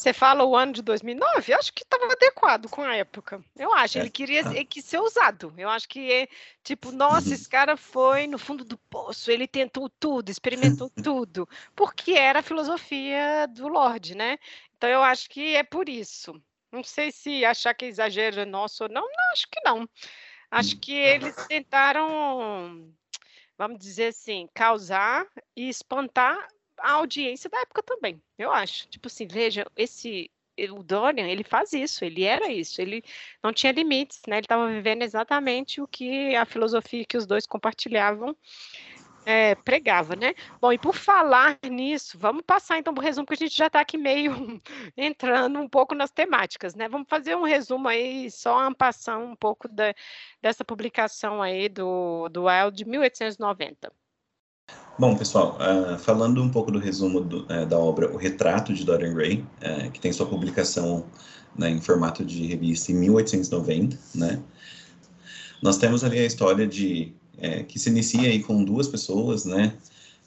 Você 0.01 0.13
fala 0.13 0.43
o 0.43 0.55
ano 0.55 0.73
de 0.73 0.81
2009? 0.81 1.53
Eu 1.53 1.59
acho 1.59 1.71
que 1.71 1.83
estava 1.83 2.11
adequado 2.11 2.67
com 2.67 2.81
a 2.81 2.95
época. 2.95 3.39
Eu 3.55 3.71
acho. 3.71 3.99
É. 3.99 4.01
Ele 4.01 4.09
queria 4.09 4.39
ele 4.39 4.65
quis 4.65 4.83
ser 4.83 4.99
usado. 4.99 5.53
Eu 5.55 5.69
acho 5.69 5.87
que 5.87 6.11
é 6.11 6.27
tipo, 6.63 6.91
nossa, 6.91 7.27
uhum. 7.27 7.33
esse 7.35 7.47
cara 7.47 7.77
foi 7.77 8.25
no 8.25 8.39
fundo 8.39 8.63
do 8.63 8.79
poço. 8.89 9.29
Ele 9.29 9.47
tentou 9.47 9.87
tudo, 9.99 10.29
experimentou 10.29 10.89
tudo, 11.03 11.47
porque 11.75 12.13
era 12.13 12.39
a 12.39 12.43
filosofia 12.43 13.47
do 13.47 13.67
Lorde, 13.67 14.15
né? 14.15 14.39
Então 14.75 14.89
eu 14.89 15.03
acho 15.03 15.29
que 15.29 15.55
é 15.55 15.61
por 15.61 15.87
isso. 15.87 16.33
Não 16.71 16.83
sei 16.83 17.11
se 17.11 17.43
achar 17.43 17.73
que 17.73 17.85
exagero 17.85 18.39
é 18.39 18.45
nosso 18.45 18.83
ou 18.83 18.89
não, 18.89 19.01
não, 19.01 19.31
acho 19.33 19.47
que 19.49 19.59
não. 19.65 19.89
Acho 20.49 20.75
hum. 20.75 20.79
que 20.79 20.93
eles 20.93 21.35
tentaram, 21.47 22.93
vamos 23.57 23.79
dizer 23.79 24.07
assim, 24.07 24.49
causar 24.53 25.27
e 25.55 25.69
espantar 25.69 26.47
a 26.77 26.93
audiência 26.93 27.49
da 27.49 27.59
época 27.59 27.83
também, 27.83 28.21
eu 28.37 28.51
acho. 28.51 28.87
Tipo 28.87 29.07
assim, 29.07 29.27
veja, 29.27 29.65
esse 29.75 30.31
o 30.69 30.83
Dorian, 30.83 31.27
ele 31.27 31.43
faz 31.43 31.73
isso, 31.73 32.03
ele 32.05 32.23
era 32.23 32.51
isso, 32.51 32.81
ele 32.81 33.03
não 33.41 33.53
tinha 33.53 33.71
limites, 33.71 34.21
né? 34.27 34.37
Ele 34.37 34.45
estava 34.45 34.67
vivendo 34.67 35.01
exatamente 35.01 35.81
o 35.81 35.87
que 35.87 36.35
a 36.35 36.45
filosofia 36.45 37.05
que 37.05 37.17
os 37.17 37.25
dois 37.25 37.47
compartilhavam 37.47 38.35
é, 39.25 39.55
pregava, 39.55 40.15
né? 40.15 40.33
Bom, 40.59 40.71
e 40.73 40.77
por 40.77 40.95
falar 40.95 41.57
nisso, 41.69 42.17
vamos 42.19 42.43
passar 42.45 42.77
então 42.77 42.93
para 42.93 43.01
o 43.01 43.03
resumo, 43.03 43.25
porque 43.25 43.43
a 43.43 43.47
gente 43.47 43.57
já 43.57 43.67
está 43.67 43.79
aqui 43.79 43.97
meio 43.97 44.59
entrando 44.97 45.59
um 45.59 45.67
pouco 45.67 45.93
nas 45.93 46.11
temáticas, 46.11 46.75
né? 46.75 46.87
Vamos 46.89 47.07
fazer 47.09 47.35
um 47.35 47.43
resumo 47.43 47.87
aí, 47.87 48.29
só 48.31 48.59
ampassando 48.59 49.25
um 49.25 49.35
pouco 49.35 49.67
da, 49.67 49.93
dessa 50.41 50.65
publicação 50.65 51.41
aí 51.41 51.69
do, 51.69 52.29
do 52.29 52.45
Wild 52.45 52.75
de 52.75 52.85
1890. 52.85 53.91
Bom, 54.97 55.17
pessoal, 55.17 55.57
uh, 55.57 55.97
falando 55.97 56.41
um 56.41 56.49
pouco 56.49 56.71
do 56.71 56.79
resumo 56.79 57.21
do, 57.21 57.43
uh, 57.45 57.65
da 57.65 57.77
obra 57.77 58.11
O 58.11 58.17
Retrato 58.17 58.73
de 58.73 58.85
Dorian 58.85 59.13
Gray, 59.13 59.45
uh, 59.61 59.91
que 59.91 59.99
tem 59.99 60.11
sua 60.13 60.25
publicação 60.25 61.05
né, 61.57 61.69
em 61.69 61.81
formato 61.81 62.23
de 62.23 62.45
revista 62.45 62.91
em 62.91 62.95
1890, 62.95 63.97
né? 64.15 64.41
Nós 65.61 65.77
temos 65.77 66.03
ali 66.03 66.19
a 66.19 66.25
história 66.25 66.65
de 66.65 67.13
é, 67.41 67.63
que 67.63 67.79
se 67.79 67.89
inicia 67.89 68.29
aí 68.29 68.41
com 68.41 68.63
duas 68.63 68.87
pessoas, 68.87 69.45
né? 69.45 69.73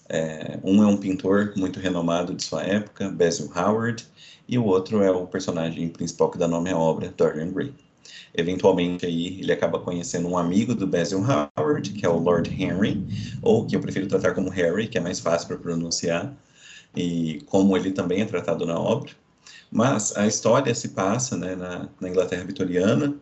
É, 0.09 0.59
um 0.62 0.83
é 0.83 0.87
um 0.87 0.96
pintor 0.96 1.55
muito 1.57 1.81
renomado 1.81 2.35
de 2.35 2.44
sua 2.44 2.62
época, 2.62 3.09
Basil 3.09 3.50
Howard, 3.55 4.07
e 4.46 4.59
o 4.59 4.64
outro 4.64 5.03
é 5.03 5.11
o 5.11 5.27
personagem 5.27 5.88
principal 5.88 6.31
que 6.31 6.37
dá 6.37 6.46
nome 6.46 6.70
à 6.70 6.77
obra, 6.77 7.12
Dorian 7.16 7.50
Gray. 7.50 7.72
Eventualmente 8.35 9.07
aí 9.07 9.40
ele 9.40 9.53
acaba 9.53 9.79
conhecendo 9.79 10.29
um 10.29 10.37
amigo 10.37 10.74
do 10.74 10.87
Basil 10.87 11.24
Howard, 11.57 11.90
que 11.92 12.05
é 12.05 12.09
o 12.09 12.18
Lord 12.18 12.50
Henry, 12.50 13.03
ou 13.40 13.64
que 13.64 13.77
eu 13.77 13.81
prefiro 13.81 14.09
tratar 14.09 14.35
como 14.35 14.50
Harry, 14.50 14.88
que 14.88 14.98
é 14.98 15.00
mais 15.00 15.20
fácil 15.20 15.48
para 15.48 15.57
pronunciar, 15.57 16.35
e 16.94 17.40
como 17.46 17.77
ele 17.77 17.92
também 17.92 18.20
é 18.20 18.24
tratado 18.24 18.66
na 18.66 18.79
obra. 18.79 19.11
Mas 19.70 20.16
a 20.16 20.27
história 20.27 20.74
se 20.74 20.90
passa 20.90 21.37
né, 21.37 21.55
na, 21.57 21.88
na 22.00 22.09
Inglaterra 22.09 22.44
vitoriana, 22.44 23.16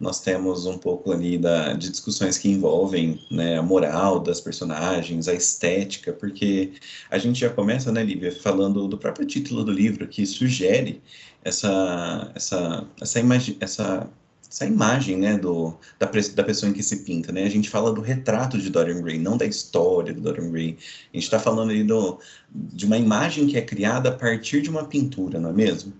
nós 0.00 0.20
temos 0.20 0.64
um 0.64 0.78
pouco 0.78 1.10
ali 1.12 1.36
da, 1.36 1.72
de 1.72 1.90
discussões 1.90 2.38
que 2.38 2.48
envolvem 2.48 3.20
né, 3.30 3.58
a 3.58 3.62
moral 3.62 4.20
das 4.20 4.40
personagens, 4.40 5.26
a 5.26 5.34
estética, 5.34 6.12
porque 6.12 6.72
a 7.10 7.18
gente 7.18 7.40
já 7.40 7.50
começa, 7.50 7.90
né, 7.90 8.02
Lívia, 8.04 8.30
falando 8.30 8.86
do 8.86 8.96
próprio 8.96 9.26
título 9.26 9.64
do 9.64 9.72
livro, 9.72 10.06
que 10.06 10.24
sugere 10.24 11.02
essa, 11.42 12.30
essa, 12.34 12.86
essa, 13.00 13.18
imagi 13.18 13.56
essa, 13.60 14.08
essa 14.48 14.66
imagem 14.66 15.16
né, 15.16 15.36
do, 15.36 15.76
da, 15.98 16.06
da 16.06 16.44
pessoa 16.44 16.70
em 16.70 16.72
que 16.72 16.82
se 16.82 17.04
pinta. 17.04 17.32
Né? 17.32 17.42
A 17.42 17.50
gente 17.50 17.68
fala 17.68 17.92
do 17.92 18.00
retrato 18.00 18.56
de 18.56 18.70
Dorian 18.70 19.02
Gray, 19.02 19.18
não 19.18 19.36
da 19.36 19.46
história 19.46 20.14
do 20.14 20.20
Dorian 20.20 20.50
Gray. 20.52 20.78
A 21.12 21.16
gente 21.16 21.24
está 21.24 21.40
falando 21.40 21.70
ali 21.70 21.82
do, 21.82 22.20
de 22.50 22.86
uma 22.86 22.96
imagem 22.96 23.48
que 23.48 23.58
é 23.58 23.62
criada 23.62 24.10
a 24.10 24.12
partir 24.12 24.62
de 24.62 24.70
uma 24.70 24.84
pintura, 24.84 25.40
não 25.40 25.50
é 25.50 25.52
mesmo? 25.52 25.92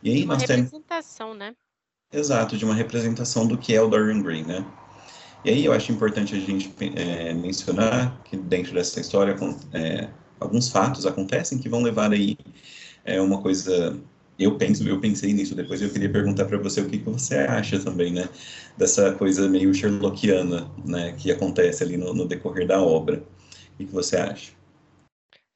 E 0.00 0.10
aí 0.10 0.24
uma 0.24 0.34
nós 0.34 0.42
representação, 0.42 1.28
temos... 1.28 1.38
né? 1.38 1.54
Exato, 2.12 2.56
de 2.56 2.64
uma 2.64 2.74
representação 2.74 3.46
do 3.46 3.56
que 3.56 3.74
é 3.74 3.80
o 3.80 3.88
Dorian 3.88 4.22
Gray, 4.22 4.44
né? 4.44 4.64
E 5.44 5.50
aí 5.50 5.64
eu 5.64 5.72
acho 5.72 5.90
importante 5.90 6.34
a 6.34 6.38
gente 6.38 6.72
é, 6.94 7.32
mencionar 7.32 8.20
que 8.22 8.36
dentro 8.36 8.74
dessa 8.74 9.00
história 9.00 9.34
é, 9.72 10.08
alguns 10.38 10.68
fatos 10.68 11.06
acontecem 11.06 11.58
que 11.58 11.68
vão 11.68 11.82
levar 11.82 12.12
aí 12.12 12.36
é, 13.04 13.20
uma 13.20 13.40
coisa 13.40 13.98
eu 14.38 14.56
penso, 14.56 14.86
eu 14.88 15.00
pensei 15.00 15.32
nisso 15.32 15.54
depois, 15.54 15.80
eu 15.82 15.90
queria 15.90 16.10
perguntar 16.10 16.46
para 16.46 16.58
você 16.58 16.80
o 16.80 16.88
que, 16.88 16.98
que 16.98 17.04
você 17.04 17.38
acha 17.38 17.78
também, 17.78 18.12
né, 18.12 18.28
dessa 18.76 19.12
coisa 19.14 19.48
meio 19.48 19.72
Sherlockiana, 19.72 20.70
né, 20.84 21.12
que 21.12 21.30
acontece 21.30 21.82
ali 21.82 21.96
no, 21.96 22.14
no 22.14 22.26
decorrer 22.26 22.66
da 22.66 22.80
obra. 22.82 23.18
O 23.18 23.76
que, 23.76 23.86
que 23.86 23.92
você 23.92 24.16
acha? 24.16 24.52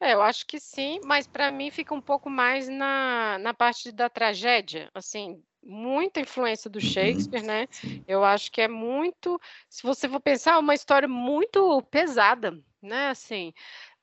É, 0.01 0.13
eu 0.13 0.23
acho 0.23 0.47
que 0.47 0.61
sim, 0.61 1.01
mas 1.05 1.27
para 1.27 1.51
mim 1.51 1.71
fica 1.71 1.95
um 1.95 2.01
pouco 2.01 2.29
mais 2.29 2.69
na, 2.69 3.39
na 3.39 3.55
parte 3.55 3.91
da 3.91 4.11
tragédia, 4.11 4.91
assim, 4.95 5.43
muita 5.67 6.21
influência 6.21 6.71
do 6.71 6.77
uhum. 6.77 6.81
Shakespeare, 6.81 7.43
né? 7.43 7.67
Eu 8.07 8.25
acho 8.25 8.51
que 8.51 8.61
é 8.61 8.69
muito, 8.69 9.41
se 9.69 9.83
você 9.83 10.09
for 10.09 10.21
pensar, 10.21 10.53
é 10.53 10.59
uma 10.59 10.75
história 10.75 11.09
muito 11.09 11.83
pesada, 11.91 12.59
né? 12.81 13.09
Assim, 13.09 13.53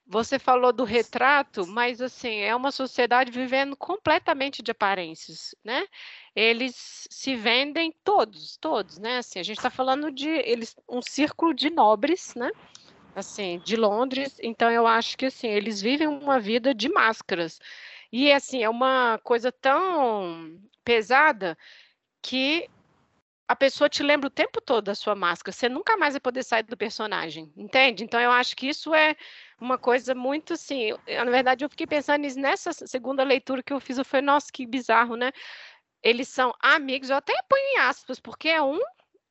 você 0.05 0.37
falou 0.37 0.73
do 0.73 0.83
retrato, 0.83 1.65
mas 1.65 2.01
assim, 2.01 2.41
é 2.41 2.55
uma 2.55 2.71
sociedade 2.71 3.31
vivendo 3.31 3.75
completamente 3.75 4.61
de 4.61 4.71
aparências, 4.71 5.55
né? 5.63 5.87
Eles 6.35 7.07
se 7.09 7.35
vendem 7.35 7.93
todos, 8.03 8.57
todos, 8.57 8.97
né? 8.97 9.19
Assim, 9.19 9.39
a 9.39 9.43
gente 9.43 9.57
está 9.57 9.69
falando 9.69 10.11
de 10.11 10.27
eles 10.27 10.75
um 10.89 11.01
círculo 11.01 11.53
de 11.53 11.69
nobres, 11.69 12.35
né? 12.35 12.51
Assim, 13.15 13.59
de 13.63 13.75
Londres. 13.75 14.37
Então 14.41 14.69
eu 14.69 14.85
acho 14.85 15.17
que 15.17 15.27
assim, 15.27 15.47
eles 15.47 15.81
vivem 15.81 16.07
uma 16.07 16.39
vida 16.39 16.73
de 16.73 16.89
máscaras. 16.89 17.59
E 18.13 18.31
assim, 18.31 18.61
é 18.63 18.69
uma 18.69 19.19
coisa 19.23 19.51
tão 19.51 20.61
pesada 20.85 21.57
que 22.21 22.69
a 23.47 23.55
pessoa 23.55 23.89
te 23.89 24.03
lembra 24.03 24.27
o 24.27 24.29
tempo 24.29 24.61
todo 24.61 24.85
da 24.85 24.93
sua 24.93 25.15
máscara. 25.15 25.51
Você 25.51 25.67
nunca 25.67 25.97
mais 25.97 26.13
vai 26.13 26.21
poder 26.21 26.43
sair 26.43 26.61
do 26.61 26.77
personagem, 26.77 27.51
entende? 27.57 28.03
Então 28.03 28.19
eu 28.21 28.29
acho 28.31 28.55
que 28.55 28.67
isso 28.67 28.93
é 28.93 29.15
uma 29.59 29.79
coisa 29.79 30.13
muito 30.13 30.53
assim. 30.53 30.91
Na 31.07 31.31
verdade, 31.31 31.65
eu 31.65 31.69
fiquei 31.71 31.87
pensando 31.87 32.21
nisso 32.21 32.39
nessa 32.39 32.71
segunda 32.71 33.23
leitura 33.23 33.63
que 33.63 33.73
eu 33.73 33.79
fiz. 33.79 33.97
Eu 33.97 34.05
falei, 34.05 34.27
nossa, 34.27 34.51
que 34.53 34.67
bizarro, 34.67 35.15
né? 35.15 35.31
Eles 36.03 36.27
são 36.27 36.53
amigos, 36.59 37.09
eu 37.09 37.15
até 37.17 37.33
ponho 37.49 37.65
em 37.75 37.79
aspas, 37.79 38.19
porque 38.19 38.47
é 38.47 38.61
um 38.61 38.79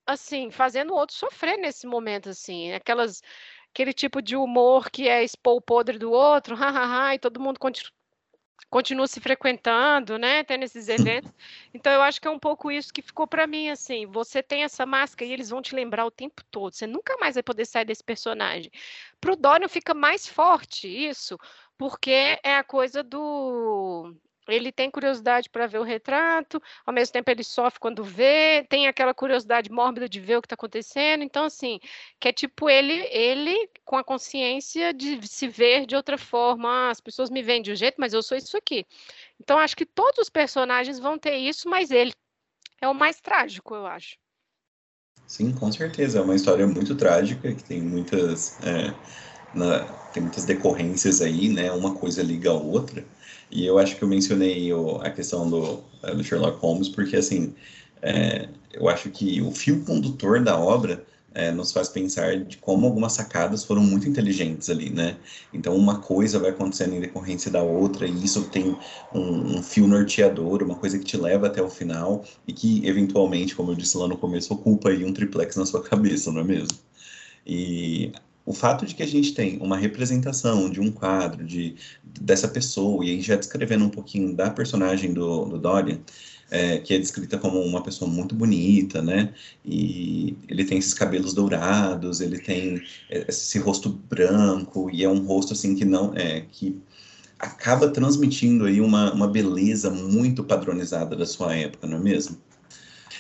assim, 0.05 0.51
fazendo 0.51 0.93
o 0.93 0.97
outro 0.97 1.15
sofrer 1.15 1.57
nesse 1.57 1.87
momento, 1.87 2.31
assim, 2.31 2.73
aquelas 2.73 3.23
aquele 3.71 3.93
tipo 3.93 4.21
de 4.21 4.37
humor 4.37 4.91
que 4.91 5.09
é 5.09 5.23
expor 5.23 5.57
o 5.57 5.63
podre 5.63 5.99
do 5.99 6.11
outro, 6.11 6.57
hahaha, 6.57 7.15
e 7.15 7.19
todo 7.21 7.41
mundo 7.41 7.61
continua 8.71 9.07
se 9.07 9.21
frequentando, 9.21 10.19
né, 10.19 10.45
tendo 10.45 10.65
esses 10.65 10.89
eventos. 10.89 11.31
Então 11.75 11.93
eu 11.93 12.03
acho 12.03 12.21
que 12.21 12.29
é 12.29 12.31
um 12.31 12.39
pouco 12.39 12.71
isso 12.71 12.93
que 12.93 13.03
ficou 13.03 13.27
para 13.27 13.47
mim 13.47 13.69
assim. 13.69 14.07
Você 14.07 14.43
tem 14.43 14.65
essa 14.65 14.87
máscara 14.87 15.29
e 15.29 15.33
eles 15.33 15.51
vão 15.51 15.63
te 15.63 15.75
lembrar 15.75 16.07
o 16.07 16.11
tempo 16.11 16.43
todo. 16.51 16.75
Você 16.75 16.87
nunca 16.87 17.17
mais 17.19 17.35
vai 17.35 17.43
poder 17.43 17.67
sair 17.67 17.85
desse 17.85 18.05
personagem. 18.05 18.71
Para 19.21 19.33
o 19.33 19.37
Dorian 19.37 19.69
fica 19.69 19.95
mais 19.95 20.27
forte 20.27 20.89
isso, 20.89 21.39
porque 21.79 22.39
é 22.43 22.57
a 22.57 22.65
coisa 22.65 23.03
do 23.03 24.15
ele 24.49 24.73
tem 24.73 24.91
curiosidade 24.91 25.49
para 25.49 25.67
ver 25.67 25.79
o 25.79 25.83
retrato, 25.83 26.61
ao 26.85 26.93
mesmo 26.93 27.13
tempo 27.13 27.31
ele 27.31 27.45
sofre 27.45 27.79
quando 27.79 28.03
vê, 28.03 28.65
tem 28.69 28.87
aquela 28.87 29.15
curiosidade 29.15 29.71
mórbida 29.71 30.09
de 30.09 30.21
ver 30.21 30.37
o 30.37 30.43
que 30.43 30.47
está 30.47 30.55
acontecendo. 30.55 31.23
Então, 31.23 31.45
assim, 31.45 31.79
que 32.19 32.29
é 32.29 32.33
tipo 32.33 32.69
ele, 32.69 33.07
ele 33.11 33.69
com 33.85 33.97
a 33.97 34.05
consciência 34.05 34.93
de 34.93 35.27
se 35.27 35.49
ver 35.49 35.87
de 35.87 35.95
outra 35.95 36.19
forma. 36.19 36.69
Ah, 36.69 36.91
as 36.91 37.01
pessoas 37.01 37.31
me 37.31 37.43
veem 37.43 37.63
de 37.63 37.73
um 37.73 37.77
jeito, 37.77 37.97
mas 37.99 38.13
eu 38.13 38.23
sou 38.23 38.37
isso 38.37 38.57
aqui. 38.57 38.87
Então, 39.41 39.59
acho 39.59 39.77
que 39.77 39.87
todos 39.87 40.19
os 40.19 40.31
personagens 40.31 40.99
vão 40.99 41.19
ter 41.19 41.37
isso, 41.37 41.69
mas 41.69 41.91
ele 41.91 42.13
é 42.81 42.89
o 42.89 42.95
mais 42.95 43.21
trágico, 43.21 43.75
eu 43.75 43.87
acho. 43.87 44.17
Sim, 45.27 45.53
com 45.53 45.71
certeza. 45.73 46.19
É 46.19 46.23
uma 46.23 46.35
história 46.35 46.67
muito 46.67 46.95
trágica, 46.95 47.55
que 47.55 47.65
tem 47.65 47.81
muitas, 47.81 48.59
é, 48.63 48.93
na, 49.55 49.81
tem 50.13 50.23
muitas 50.23 50.45
decorrências 50.45 51.21
aí, 51.23 51.49
né? 51.49 51.73
Uma 51.73 51.95
coisa 51.95 52.23
liga 52.23 52.51
a 52.51 52.55
outra. 52.55 53.05
E 53.51 53.67
eu 53.67 53.79
acho 53.79 53.97
que 53.97 54.03
eu 54.03 54.09
mencionei 54.09 54.73
o, 54.73 54.97
a 54.97 55.11
questão 55.11 55.49
do, 55.49 55.83
é, 56.03 56.15
do, 56.15 56.25
Sherlock 56.25 56.59
Holmes, 56.61 56.89
porque, 56.89 57.17
assim, 57.17 57.55
é, 58.01 58.49
eu 58.73 58.89
acho 58.89 59.11
que 59.11 59.41
o 59.43 59.51
fio 59.53 59.85
condutor 59.85 60.43
da 60.43 60.59
obra 60.59 61.05
é, 61.35 61.51
nos 61.51 61.73
faz 61.73 61.89
pensar 61.89 62.37
de 62.45 62.57
como 62.59 62.87
algumas 62.87 63.13
sacadas 63.13 63.65
foram 63.65 63.83
muito 63.83 64.09
inteligentes 64.09 64.69
ali, 64.71 64.91
né? 64.91 65.17
Então, 65.53 65.75
uma 65.77 65.99
coisa 65.99 66.39
vai 66.39 66.51
acontecendo 66.51 66.95
em 66.95 67.01
decorrência 67.01 67.51
da 67.51 67.63
outra, 67.63 68.07
e 68.07 68.25
isso 68.25 68.43
tem 68.45 68.77
um, 69.15 69.59
um 69.59 69.63
fio 69.63 69.87
norteador, 69.87 70.63
uma 70.63 70.75
coisa 70.75 70.99
que 70.99 71.05
te 71.05 71.17
leva 71.17 71.47
até 71.47 71.63
o 71.63 71.69
final, 71.71 72.25
e 72.47 72.53
que, 72.53 72.87
eventualmente, 72.87 73.55
como 73.55 73.71
eu 73.71 73.75
disse 73.75 73.97
lá 73.97 74.09
no 74.09 74.17
começo, 74.17 74.53
ocupa 74.53 74.91
aí 74.91 75.05
um 75.05 75.13
triplex 75.13 75.57
na 75.57 75.67
sua 75.67 75.83
cabeça, 75.85 76.31
não 76.33 76.41
é 76.41 76.45
mesmo? 76.45 76.79
E 77.47 78.13
o 78.45 78.53
fato 78.53 78.85
de 78.85 78.95
que 78.95 79.03
a 79.03 79.07
gente 79.07 79.35
tem 79.35 79.59
uma 79.59 79.77
representação 79.77 80.69
de 80.69 80.81
um 80.81 80.91
quadro 80.91 81.45
de, 81.45 81.77
dessa 82.03 82.49
pessoa, 82.49 83.05
e 83.05 83.11
aí 83.11 83.21
já 83.21 83.37
descrevendo 83.37 83.85
um 83.85 83.91
pouquinho 83.91 84.35
da 84.35 84.51
personagem 84.51 85.13
do, 85.13 85.45
do 85.47 85.59
Dorian, 85.59 86.01
é, 86.51 86.79
que 86.79 86.93
é 86.93 86.99
descrita 86.99 87.39
como 87.39 87.61
uma 87.61 87.83
pessoa 87.83 88.11
muito 88.11 88.35
bonita, 88.35 89.01
né? 89.01 89.33
E 89.65 90.37
ele 90.49 90.65
tem 90.65 90.77
esses 90.77 90.93
cabelos 90.93 91.33
dourados, 91.33 92.21
ele 92.21 92.39
tem 92.39 92.83
esse 93.09 93.59
rosto 93.59 93.89
branco, 93.89 94.91
e 94.93 95.03
é 95.03 95.09
um 95.09 95.25
rosto 95.25 95.55
assim 95.55 95.75
que 95.75 95.85
não 95.85 96.15
é 96.15 96.43
que 96.43 96.79
acaba 97.39 97.89
transmitindo 97.89 98.67
aí 98.67 98.81
uma, 98.81 99.13
uma 99.13 99.29
beleza 99.29 99.91
muito 99.91 100.45
padronizada 100.45 101.17
da 101.17 101.27
sua 101.27 101.57
época, 101.57 101.87
não 101.87 101.97
é 101.97 102.01
mesmo? 102.01 102.37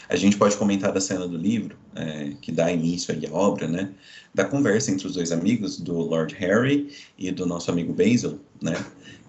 A 0.09 0.17
gente 0.17 0.37
pode 0.37 0.57
comentar 0.57 0.93
da 0.93 1.01
cena 1.01 1.27
do 1.27 1.37
livro, 1.37 1.77
é, 1.95 2.33
que 2.41 2.53
dá 2.53 2.71
início 2.71 3.15
à 3.15 3.35
obra, 3.35 3.67
né? 3.67 3.91
Da 4.35 4.45
conversa 4.45 4.91
entre 4.91 5.07
os 5.07 5.15
dois 5.15 5.33
amigos, 5.33 5.79
do 5.79 5.95
Lord 5.95 6.35
Harry 6.35 6.89
e 7.19 7.31
do 7.31 7.47
nosso 7.47 7.71
amigo 7.71 7.93
Basil, 7.93 8.41
né? 8.61 8.75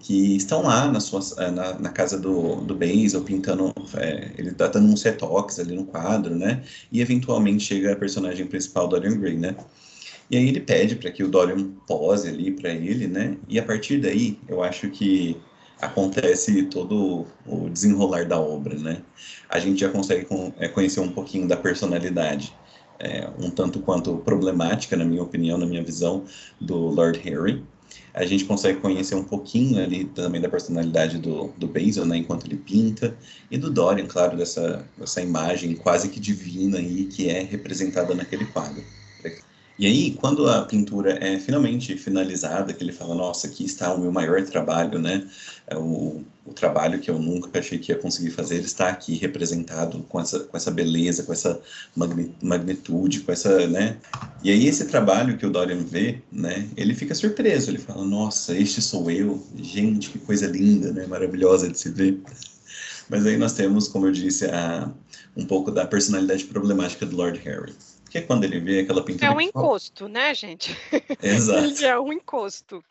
Que 0.00 0.36
estão 0.36 0.62
lá 0.62 0.90
na, 0.90 1.00
sua, 1.00 1.20
é, 1.42 1.50
na, 1.50 1.78
na 1.78 1.88
casa 1.90 2.18
do, 2.18 2.56
do 2.56 2.74
Basil, 2.74 3.22
pintando. 3.22 3.72
É, 3.94 4.32
ele 4.36 4.52
tá 4.52 4.66
dando 4.66 4.92
uns 4.92 5.02
retoques 5.02 5.58
ali 5.58 5.74
no 5.74 5.84
quadro, 5.84 6.34
né? 6.34 6.62
E 6.90 7.00
eventualmente 7.00 7.64
chega 7.64 7.92
a 7.92 7.96
personagem 7.96 8.46
principal, 8.46 8.88
Dorian 8.88 9.18
Gray, 9.18 9.36
né? 9.36 9.56
E 10.30 10.36
aí 10.36 10.48
ele 10.48 10.60
pede 10.60 10.96
para 10.96 11.10
que 11.10 11.22
o 11.22 11.28
Dorian 11.28 11.70
pose 11.86 12.28
ali 12.28 12.50
para 12.50 12.70
ele, 12.70 13.06
né? 13.06 13.36
E 13.48 13.58
a 13.58 13.62
partir 13.62 13.98
daí, 13.98 14.38
eu 14.48 14.62
acho 14.62 14.90
que 14.90 15.36
acontece 15.80 16.64
todo 16.64 17.26
o 17.46 17.68
desenrolar 17.68 18.26
da 18.26 18.38
obra, 18.40 18.78
né? 18.78 19.02
A 19.48 19.58
gente 19.58 19.80
já 19.80 19.88
consegue 19.88 20.26
é, 20.58 20.68
conhecer 20.68 21.00
um 21.00 21.10
pouquinho 21.10 21.46
da 21.46 21.56
personalidade, 21.56 22.54
é, 22.98 23.28
um 23.38 23.50
tanto 23.50 23.80
quanto 23.80 24.16
problemática, 24.18 24.96
na 24.96 25.04
minha 25.04 25.22
opinião, 25.22 25.58
na 25.58 25.66
minha 25.66 25.82
visão, 25.82 26.24
do 26.60 26.76
Lord 26.76 27.18
Harry. 27.20 27.62
A 28.12 28.24
gente 28.24 28.44
consegue 28.44 28.80
conhecer 28.80 29.14
um 29.14 29.24
pouquinho 29.24 29.82
ali 29.82 30.04
também 30.04 30.40
da 30.40 30.48
personalidade 30.48 31.18
do, 31.18 31.52
do 31.56 31.66
Basil, 31.66 32.04
né, 32.04 32.16
enquanto 32.16 32.46
ele 32.46 32.56
pinta, 32.56 33.16
e 33.50 33.58
do 33.58 33.70
Dorian, 33.70 34.06
claro, 34.06 34.36
dessa, 34.36 34.84
dessa 34.96 35.20
imagem 35.20 35.74
quase 35.74 36.08
que 36.08 36.20
divina 36.20 36.78
aí 36.78 37.04
que 37.04 37.28
é 37.28 37.42
representada 37.42 38.14
naquele 38.14 38.46
quadro. 38.46 38.82
E 39.76 39.86
aí, 39.86 40.12
quando 40.12 40.48
a 40.48 40.62
pintura 40.64 41.18
é 41.20 41.38
finalmente 41.40 41.96
finalizada, 41.96 42.72
que 42.72 42.82
ele 42.82 42.92
fala, 42.92 43.12
nossa, 43.12 43.48
aqui 43.48 43.64
está 43.64 43.92
o 43.92 44.00
meu 44.00 44.12
maior 44.12 44.40
trabalho, 44.44 45.00
né? 45.00 45.28
É 45.66 45.76
o, 45.76 46.22
o, 46.46 46.52
trabalho 46.52 47.00
que 47.00 47.10
eu 47.10 47.18
nunca 47.18 47.58
achei 47.58 47.78
que 47.78 47.90
ia 47.90 47.98
conseguir 47.98 48.30
fazer, 48.30 48.60
está 48.60 48.88
aqui 48.88 49.16
representado 49.16 50.04
com 50.08 50.20
essa, 50.20 50.40
com 50.40 50.56
essa 50.56 50.70
beleza, 50.70 51.24
com 51.24 51.32
essa 51.32 51.60
magnitude, 52.40 53.20
com 53.20 53.32
essa, 53.32 53.66
né? 53.66 53.96
E 54.44 54.50
aí, 54.52 54.68
esse 54.68 54.84
trabalho 54.86 55.36
que 55.36 55.44
o 55.44 55.50
Dorian 55.50 55.82
vê, 55.82 56.22
né? 56.30 56.68
Ele 56.76 56.94
fica 56.94 57.14
surpreso, 57.14 57.70
ele 57.70 57.78
fala, 57.78 58.04
nossa, 58.04 58.56
este 58.56 58.80
sou 58.80 59.10
eu, 59.10 59.44
gente, 59.56 60.10
que 60.10 60.20
coisa 60.20 60.46
linda, 60.46 60.92
né? 60.92 61.04
Maravilhosa 61.06 61.68
de 61.68 61.76
se 61.76 61.88
ver. 61.88 62.22
Mas 63.08 63.26
aí 63.26 63.36
nós 63.36 63.54
temos, 63.54 63.88
como 63.88 64.06
eu 64.06 64.12
disse, 64.12 64.46
a, 64.46 64.88
um 65.36 65.44
pouco 65.44 65.72
da 65.72 65.84
personalidade 65.84 66.44
problemática 66.44 67.04
do 67.04 67.16
Lord 67.16 67.40
Harry 67.40 67.74
porque 68.14 68.22
quando 68.28 68.44
ele 68.44 68.60
vê 68.60 68.80
aquela 68.80 69.04
pintura. 69.04 69.26
É 69.26 69.30
um 69.34 69.40
encosto, 69.40 70.06
né, 70.06 70.32
gente? 70.34 70.70
Exato. 71.20 71.66
ele 71.66 71.84
é 71.84 71.98
um 71.98 72.12
encosto. 72.12 72.84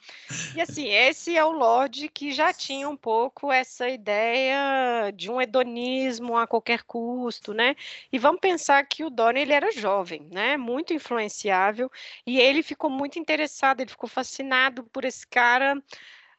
E 0.53 0.59
assim, 0.59 0.89
esse 0.89 1.37
é 1.37 1.45
o 1.45 1.51
Lorde 1.51 2.09
que 2.09 2.33
já 2.33 2.51
tinha 2.51 2.89
um 2.89 2.97
pouco 2.97 3.49
essa 3.49 3.87
ideia 3.87 5.11
de 5.15 5.31
um 5.31 5.41
hedonismo 5.41 6.35
a 6.35 6.45
qualquer 6.45 6.83
custo, 6.83 7.53
né? 7.53 7.73
E 8.11 8.19
vamos 8.19 8.41
pensar 8.41 8.85
que 8.85 9.05
o 9.05 9.09
Dorian 9.09 9.43
ele 9.43 9.53
era 9.53 9.71
jovem, 9.71 10.27
né? 10.29 10.57
Muito 10.57 10.93
influenciável, 10.93 11.89
e 12.27 12.37
ele 12.37 12.61
ficou 12.61 12.89
muito 12.89 13.17
interessado, 13.17 13.79
ele 13.79 13.91
ficou 13.91 14.09
fascinado 14.09 14.83
por 14.91 15.05
esse 15.05 15.25
cara 15.25 15.81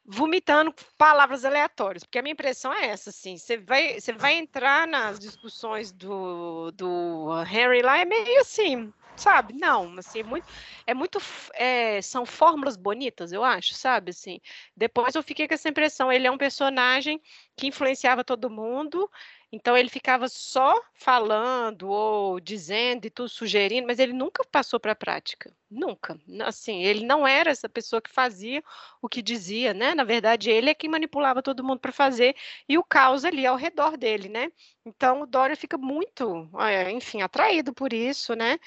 vomitando 0.05 0.75
palavras 0.99 1.45
aleatórias, 1.45 2.05
porque 2.05 2.19
a 2.19 2.23
minha 2.23 2.35
impressão 2.35 2.73
é 2.73 2.89
essa, 2.89 3.11
assim, 3.11 3.39
você 3.39 3.57
vai, 3.57 3.99
você 3.99 4.13
vai 4.13 4.35
entrar 4.35 4.87
nas 4.87 5.19
discussões 5.19 5.91
do, 5.93 6.71
do 6.73 7.29
Henry 7.51 7.81
lá, 7.81 7.99
é 7.99 8.05
meio 8.05 8.41
assim, 8.41 8.93
sabe? 9.17 9.55
Não, 9.55 9.99
assim, 9.99 10.21
é 10.21 10.23
muito, 10.23 10.47
é 10.87 10.95
muito 10.95 11.19
é, 11.55 12.03
são 12.03 12.27
fórmulas 12.27 12.77
bonitas, 12.77 13.33
eu 13.33 13.43
acho, 13.43 13.75
sabe? 13.75 14.11
Assim, 14.11 14.41
depois 14.77 15.15
eu 15.15 15.23
fiquei 15.23 15.49
com 15.49 15.55
essa 15.55 15.71
impressão, 15.71 16.13
ele 16.13 16.27
é 16.27 16.31
um 16.31 16.39
personagem 16.39 17.21
que 17.57 17.67
influenciava 17.67 18.23
todo 18.23 18.51
mundo, 18.51 19.11
então 19.55 19.77
ele 19.77 19.89
ficava 19.89 20.29
só 20.29 20.75
falando 20.95 21.89
ou 21.89 22.41
dizendo 22.41 23.07
e 23.07 23.11
tudo 23.11 23.29
sugerindo, 23.29 23.87
mas 23.87 24.01
ele 24.01 24.13
nunca 24.13 24.45
passou 24.45 24.81
para 24.81 24.91
a 24.93 24.97
prática, 24.97 25.55
nunca. 25.71 26.19
Assim, 26.45 26.83
ele 26.83 27.07
não 27.07 27.25
era 27.27 27.51
essa 27.51 27.69
pessoa 27.69 28.03
que 28.03 28.11
fazia 28.11 28.63
o 29.01 29.09
que 29.09 29.23
dizia, 29.23 29.73
né? 29.73 29.95
Na 29.95 30.03
verdade, 30.03 30.51
ele 30.51 30.71
é 30.71 30.75
quem 30.75 30.91
manipulava 30.91 31.41
todo 31.43 31.63
mundo 31.63 31.79
para 31.79 31.93
fazer 31.93 32.35
e 32.69 32.77
o 32.77 32.83
caos 32.83 33.25
ali 33.25 33.47
ao 33.47 33.57
redor 33.57 33.97
dele, 33.97 34.29
né? 34.29 34.51
Então 34.85 35.23
o 35.23 35.27
Dória 35.27 35.57
fica 35.57 35.79
muito, 35.79 36.51
enfim, 36.93 37.23
atraído 37.23 37.73
por 37.73 37.93
isso, 37.93 38.35
né? 38.35 38.59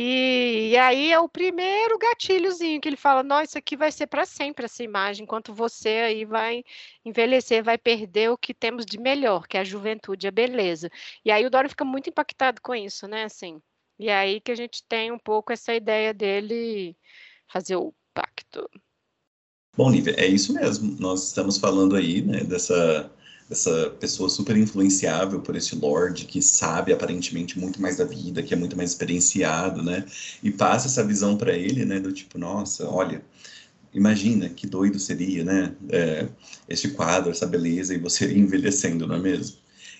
E, 0.00 0.70
e, 0.70 0.76
aí 0.76 1.10
é 1.10 1.18
o 1.18 1.28
primeiro 1.28 1.98
gatilhozinho 1.98 2.80
que 2.80 2.88
ele 2.88 2.96
fala: 2.96 3.24
Nossa, 3.24 3.44
isso 3.44 3.58
aqui 3.58 3.76
vai 3.76 3.90
ser 3.90 4.06
para 4.06 4.24
sempre 4.24 4.64
essa 4.64 4.84
imagem, 4.84 5.24
enquanto 5.24 5.52
você 5.52 5.88
aí 5.88 6.24
vai 6.24 6.62
envelhecer, 7.04 7.64
vai 7.64 7.76
perder 7.76 8.30
o 8.30 8.38
que 8.38 8.54
temos 8.54 8.86
de 8.86 8.96
melhor, 8.96 9.48
que 9.48 9.56
é 9.56 9.60
a 9.60 9.64
juventude, 9.64 10.28
a 10.28 10.30
beleza. 10.30 10.88
E 11.24 11.32
aí 11.32 11.44
o 11.44 11.50
Dorian 11.50 11.68
fica 11.68 11.84
muito 11.84 12.08
impactado 12.08 12.62
com 12.62 12.76
isso, 12.76 13.08
né? 13.08 13.24
Assim, 13.24 13.60
e 13.98 14.08
aí 14.08 14.40
que 14.40 14.52
a 14.52 14.54
gente 14.54 14.84
tem 14.88 15.10
um 15.10 15.18
pouco 15.18 15.52
essa 15.52 15.74
ideia 15.74 16.14
dele 16.14 16.96
fazer 17.48 17.74
o 17.74 17.92
pacto. 18.14 18.70
Bom, 19.76 19.90
Lívia, 19.90 20.14
é 20.16 20.28
isso 20.28 20.54
mesmo. 20.54 20.96
Nós 21.00 21.26
estamos 21.26 21.58
falando 21.58 21.96
aí, 21.96 22.22
né, 22.22 22.44
dessa 22.44 23.10
essa 23.50 23.90
pessoa 23.98 24.28
super 24.28 24.56
influenciável 24.56 25.40
por 25.40 25.56
esse 25.56 25.74
Lorde 25.74 26.26
que 26.26 26.42
sabe 26.42 26.92
aparentemente 26.92 27.58
muito 27.58 27.80
mais 27.80 27.96
da 27.96 28.04
vida, 28.04 28.42
que 28.42 28.52
é 28.52 28.56
muito 28.56 28.76
mais 28.76 28.90
experienciado, 28.90 29.82
né? 29.82 30.04
E 30.42 30.50
passa 30.50 30.86
essa 30.86 31.02
visão 31.02 31.36
para 31.36 31.52
ele, 31.52 31.84
né, 31.84 31.98
do 31.98 32.12
tipo, 32.12 32.38
nossa, 32.38 32.86
olha, 32.88 33.22
imagina 33.92 34.48
que 34.48 34.66
doido 34.66 34.98
seria, 34.98 35.44
né? 35.44 35.74
É, 35.88 36.28
este 36.68 36.88
quadro, 36.88 37.30
essa 37.30 37.46
beleza, 37.46 37.94
e 37.94 37.98
você 37.98 38.30
envelhecendo, 38.36 39.06
não 39.06 39.16
é 39.16 39.18
mesmo? 39.18 39.56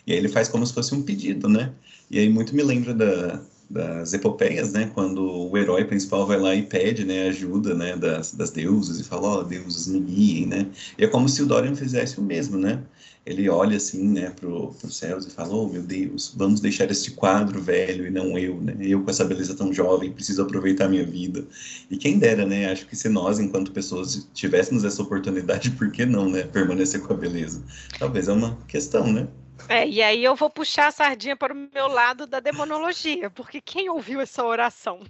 E 0.06 0.12
aí 0.12 0.18
ele 0.18 0.28
faz 0.28 0.48
como 0.48 0.66
se 0.66 0.74
fosse 0.74 0.94
um 0.94 1.02
pedido, 1.02 1.48
né? 1.48 1.72
E 2.10 2.18
aí 2.18 2.28
muito 2.28 2.54
me 2.54 2.62
lembra 2.62 2.94
da, 2.94 3.42
das 3.68 4.12
epopeias, 4.12 4.72
né? 4.72 4.90
Quando 4.94 5.22
o 5.22 5.56
herói 5.56 5.84
principal 5.84 6.26
vai 6.26 6.38
lá 6.38 6.54
e 6.54 6.62
pede, 6.62 7.04
né, 7.04 7.28
ajuda, 7.28 7.74
né, 7.74 7.96
das, 7.96 8.32
das 8.32 8.50
deusas 8.50 8.98
e 9.00 9.04
fala, 9.04 9.28
ó, 9.28 9.40
oh, 9.40 9.44
deuses 9.44 9.86
me 9.86 10.00
guiem, 10.00 10.46
né? 10.46 10.66
E 10.98 11.04
é 11.04 11.06
como 11.06 11.28
se 11.28 11.42
o 11.42 11.46
Dorian 11.46 11.74
fizesse 11.74 12.18
o 12.18 12.22
mesmo, 12.22 12.58
né? 12.58 12.82
Ele 13.28 13.46
olha 13.50 13.76
assim, 13.76 14.08
né, 14.08 14.30
pro, 14.30 14.74
os 14.82 14.96
céus 14.96 15.26
e 15.26 15.30
fala, 15.30 15.54
oh, 15.54 15.68
meu 15.68 15.82
Deus, 15.82 16.32
vamos 16.34 16.60
deixar 16.60 16.90
este 16.90 17.10
quadro 17.10 17.60
velho 17.60 18.06
e 18.06 18.10
não 18.10 18.38
eu, 18.38 18.58
né? 18.58 18.74
Eu 18.80 19.02
com 19.02 19.10
essa 19.10 19.22
beleza 19.22 19.54
tão 19.54 19.70
jovem, 19.70 20.10
preciso 20.10 20.40
aproveitar 20.40 20.86
a 20.86 20.88
minha 20.88 21.04
vida. 21.04 21.44
E 21.90 21.98
quem 21.98 22.18
dera, 22.18 22.46
né? 22.46 22.72
Acho 22.72 22.86
que 22.86 22.96
se 22.96 23.08
nós, 23.10 23.38
enquanto 23.38 23.70
pessoas, 23.70 24.26
tivéssemos 24.32 24.82
essa 24.82 25.02
oportunidade, 25.02 25.70
por 25.76 25.90
que 25.90 26.06
não, 26.06 26.30
né, 26.30 26.44
permanecer 26.44 27.02
com 27.02 27.12
a 27.12 27.16
beleza? 27.16 27.62
Talvez 27.98 28.28
é 28.28 28.32
uma 28.32 28.56
questão, 28.66 29.12
né? 29.12 29.28
É, 29.68 29.86
e 29.86 30.02
aí 30.02 30.22
eu 30.24 30.36
vou 30.36 30.48
puxar 30.48 30.88
a 30.88 30.92
sardinha 30.92 31.36
para 31.36 31.52
o 31.52 31.56
meu 31.56 31.88
lado 31.88 32.26
da 32.26 32.40
demonologia, 32.40 33.30
porque 33.30 33.60
quem 33.60 33.88
ouviu 33.90 34.20
essa 34.20 34.44
oração? 34.44 35.00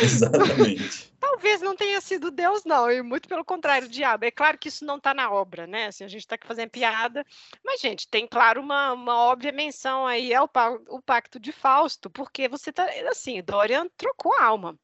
Exatamente. 0.00 1.12
Talvez 1.18 1.60
não 1.60 1.74
tenha 1.74 2.00
sido 2.00 2.30
Deus, 2.30 2.64
não, 2.64 2.90
e 2.90 3.02
muito 3.02 3.28
pelo 3.28 3.44
contrário, 3.44 3.88
o 3.88 3.90
diabo. 3.90 4.24
É 4.24 4.30
claro 4.30 4.58
que 4.58 4.68
isso 4.68 4.84
não 4.84 4.96
está 4.96 5.12
na 5.12 5.30
obra, 5.30 5.66
né? 5.66 5.86
Assim, 5.86 6.04
a 6.04 6.08
gente 6.08 6.20
está 6.20 6.36
aqui 6.36 6.46
fazendo 6.46 6.70
piada, 6.70 7.24
mas, 7.64 7.80
gente, 7.80 8.06
tem, 8.08 8.26
claro, 8.26 8.60
uma, 8.60 8.92
uma 8.92 9.18
óbvia 9.18 9.52
menção 9.52 10.06
aí 10.06 10.32
ao 10.34 10.50
o 10.88 11.02
pacto 11.02 11.40
de 11.40 11.50
Fausto, 11.52 12.08
porque 12.10 12.48
você 12.48 12.70
está, 12.70 12.84
assim, 13.10 13.42
Dorian 13.42 13.88
trocou 13.96 14.32
a 14.34 14.44
alma 14.44 14.78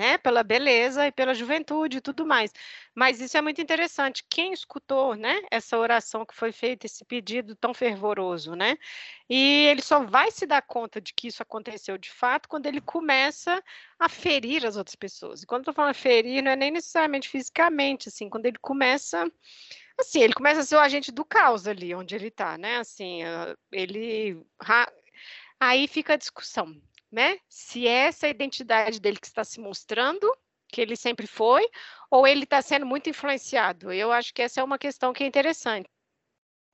né? 0.00 0.16
Pela 0.16 0.42
beleza 0.42 1.06
e 1.06 1.12
pela 1.12 1.34
juventude 1.34 1.98
e 1.98 2.00
tudo 2.00 2.24
mais. 2.24 2.50
Mas 2.94 3.20
isso 3.20 3.36
é 3.36 3.42
muito 3.42 3.60
interessante. 3.60 4.24
Quem 4.30 4.50
escutou, 4.50 5.14
né? 5.14 5.42
Essa 5.50 5.76
oração 5.76 6.24
que 6.24 6.34
foi 6.34 6.52
feita, 6.52 6.86
esse 6.86 7.04
pedido 7.04 7.54
tão 7.54 7.74
fervoroso, 7.74 8.54
né? 8.54 8.78
E 9.28 9.66
ele 9.66 9.82
só 9.82 10.02
vai 10.02 10.30
se 10.30 10.46
dar 10.46 10.62
conta 10.62 11.02
de 11.02 11.12
que 11.12 11.28
isso 11.28 11.42
aconteceu 11.42 11.98
de 11.98 12.10
fato 12.10 12.48
quando 12.48 12.64
ele 12.64 12.80
começa 12.80 13.62
a 13.98 14.08
ferir 14.08 14.64
as 14.64 14.78
outras 14.78 14.96
pessoas. 14.96 15.42
E 15.42 15.46
quando 15.46 15.60
eu 15.60 15.66
tô 15.66 15.72
falando 15.74 15.92
ferir, 15.94 16.42
não 16.42 16.52
é 16.52 16.56
nem 16.56 16.70
necessariamente 16.70 17.28
fisicamente, 17.28 18.08
assim, 18.08 18.30
quando 18.30 18.46
ele 18.46 18.58
começa 18.58 19.30
assim, 19.98 20.22
ele 20.22 20.32
começa 20.32 20.60
a 20.60 20.64
ser 20.64 20.76
o 20.76 20.80
agente 20.80 21.12
do 21.12 21.26
caos 21.26 21.66
ali 21.66 21.94
onde 21.94 22.14
ele 22.14 22.28
está, 22.28 22.56
né? 22.56 22.78
Assim, 22.78 23.22
ah, 23.22 23.54
ele 23.70 24.42
aí 25.60 25.86
fica 25.86 26.14
a 26.14 26.16
discussão 26.16 26.74
né? 27.10 27.38
Se 27.48 27.86
é 27.86 28.06
essa 28.06 28.28
identidade 28.28 29.00
dele 29.00 29.18
que 29.18 29.26
está 29.26 29.44
se 29.44 29.60
mostrando, 29.60 30.32
que 30.68 30.80
ele 30.80 30.96
sempre 30.96 31.26
foi, 31.26 31.68
ou 32.10 32.26
ele 32.26 32.44
está 32.44 32.62
sendo 32.62 32.86
muito 32.86 33.10
influenciado. 33.10 33.92
Eu 33.92 34.12
acho 34.12 34.32
que 34.32 34.42
essa 34.42 34.60
é 34.60 34.64
uma 34.64 34.78
questão 34.78 35.12
que 35.12 35.24
é 35.24 35.26
interessante. 35.26 35.88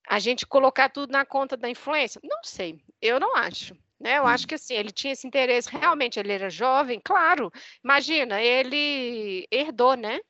A 0.09 0.19
gente 0.19 0.47
colocar 0.47 0.89
tudo 0.89 1.11
na 1.11 1.25
conta 1.25 1.57
da 1.57 1.69
influência? 1.69 2.21
Não 2.23 2.39
sei, 2.43 2.81
eu 3.01 3.19
não 3.19 3.35
acho. 3.37 3.75
Né? 3.99 4.19
Eu 4.19 4.27
acho 4.27 4.45
hum. 4.45 4.49
que 4.49 4.55
assim, 4.55 4.75
ele 4.75 4.91
tinha 4.91 5.13
esse 5.15 5.27
interesse, 5.27 5.71
realmente, 5.71 6.21
ele 6.21 6.33
era 6.33 6.51
jovem, 6.51 7.01
claro. 7.03 7.51
Imagina, 7.83 8.41
ele 8.41 9.47
herdou, 9.51 9.97
né? 9.97 10.21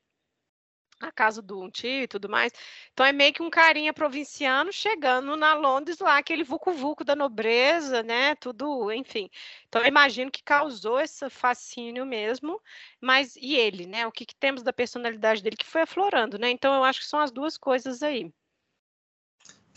A 0.99 1.11
casa 1.11 1.41
do 1.41 1.69
tio 1.71 2.03
e 2.03 2.07
tudo 2.07 2.29
mais. 2.29 2.51
Então 2.91 3.05
é 3.05 3.11
meio 3.11 3.33
que 3.33 3.41
um 3.43 3.49
carinha 3.49 3.93
provinciano 3.93 4.71
chegando 4.71 5.35
na 5.35 5.53
Londres 5.53 5.99
lá, 5.99 6.17
aquele 6.17 6.43
vucu-vucu 6.43 7.03
da 7.03 7.15
nobreza, 7.15 8.03
né? 8.03 8.35
Tudo, 8.35 8.91
enfim. 8.91 9.29
Então 9.67 9.81
eu 9.81 9.87
imagino 9.87 10.31
que 10.31 10.43
causou 10.43 10.99
esse 10.99 11.29
fascínio 11.29 12.05
mesmo, 12.05 12.61
mas 13.01 13.35
e 13.35 13.55
ele, 13.55 13.85
né? 13.85 14.07
O 14.07 14.11
que, 14.11 14.25
que 14.25 14.35
temos 14.35 14.63
da 14.63 14.73
personalidade 14.73 15.41
dele 15.43 15.55
que 15.57 15.65
foi 15.65 15.81
aflorando, 15.81 16.37
né? 16.37 16.49
Então 16.49 16.73
eu 16.75 16.83
acho 16.83 16.99
que 17.01 17.07
são 17.07 17.19
as 17.19 17.31
duas 17.31 17.57
coisas 17.57 18.01
aí. 18.03 18.31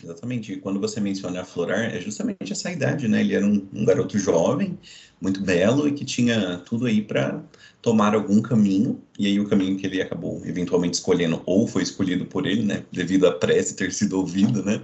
Exatamente. 0.03 0.53
E 0.53 0.57
quando 0.57 0.79
você 0.79 0.99
menciona 0.99 1.41
aflorar, 1.41 1.95
é 1.95 1.99
justamente 1.99 2.51
essa 2.51 2.71
idade, 2.71 3.07
né? 3.07 3.21
Ele 3.21 3.35
era 3.35 3.45
um, 3.45 3.67
um 3.73 3.85
garoto 3.85 4.17
jovem, 4.17 4.77
muito 5.19 5.41
belo 5.41 5.87
e 5.87 5.91
que 5.91 6.03
tinha 6.03 6.57
tudo 6.65 6.87
aí 6.87 7.01
para 7.01 7.43
tomar 7.81 8.15
algum 8.15 8.41
caminho. 8.41 9.01
E 9.17 9.27
aí 9.27 9.39
o 9.39 9.47
caminho 9.47 9.77
que 9.77 9.85
ele 9.85 10.01
acabou 10.01 10.41
eventualmente 10.45 10.95
escolhendo 10.95 11.41
ou 11.45 11.67
foi 11.67 11.83
escolhido 11.83 12.25
por 12.25 12.45
ele, 12.47 12.63
né? 12.63 12.83
Devido 12.91 13.27
à 13.27 13.31
prece 13.31 13.75
ter 13.75 13.93
sido 13.93 14.17
ouvida, 14.17 14.61
né? 14.61 14.81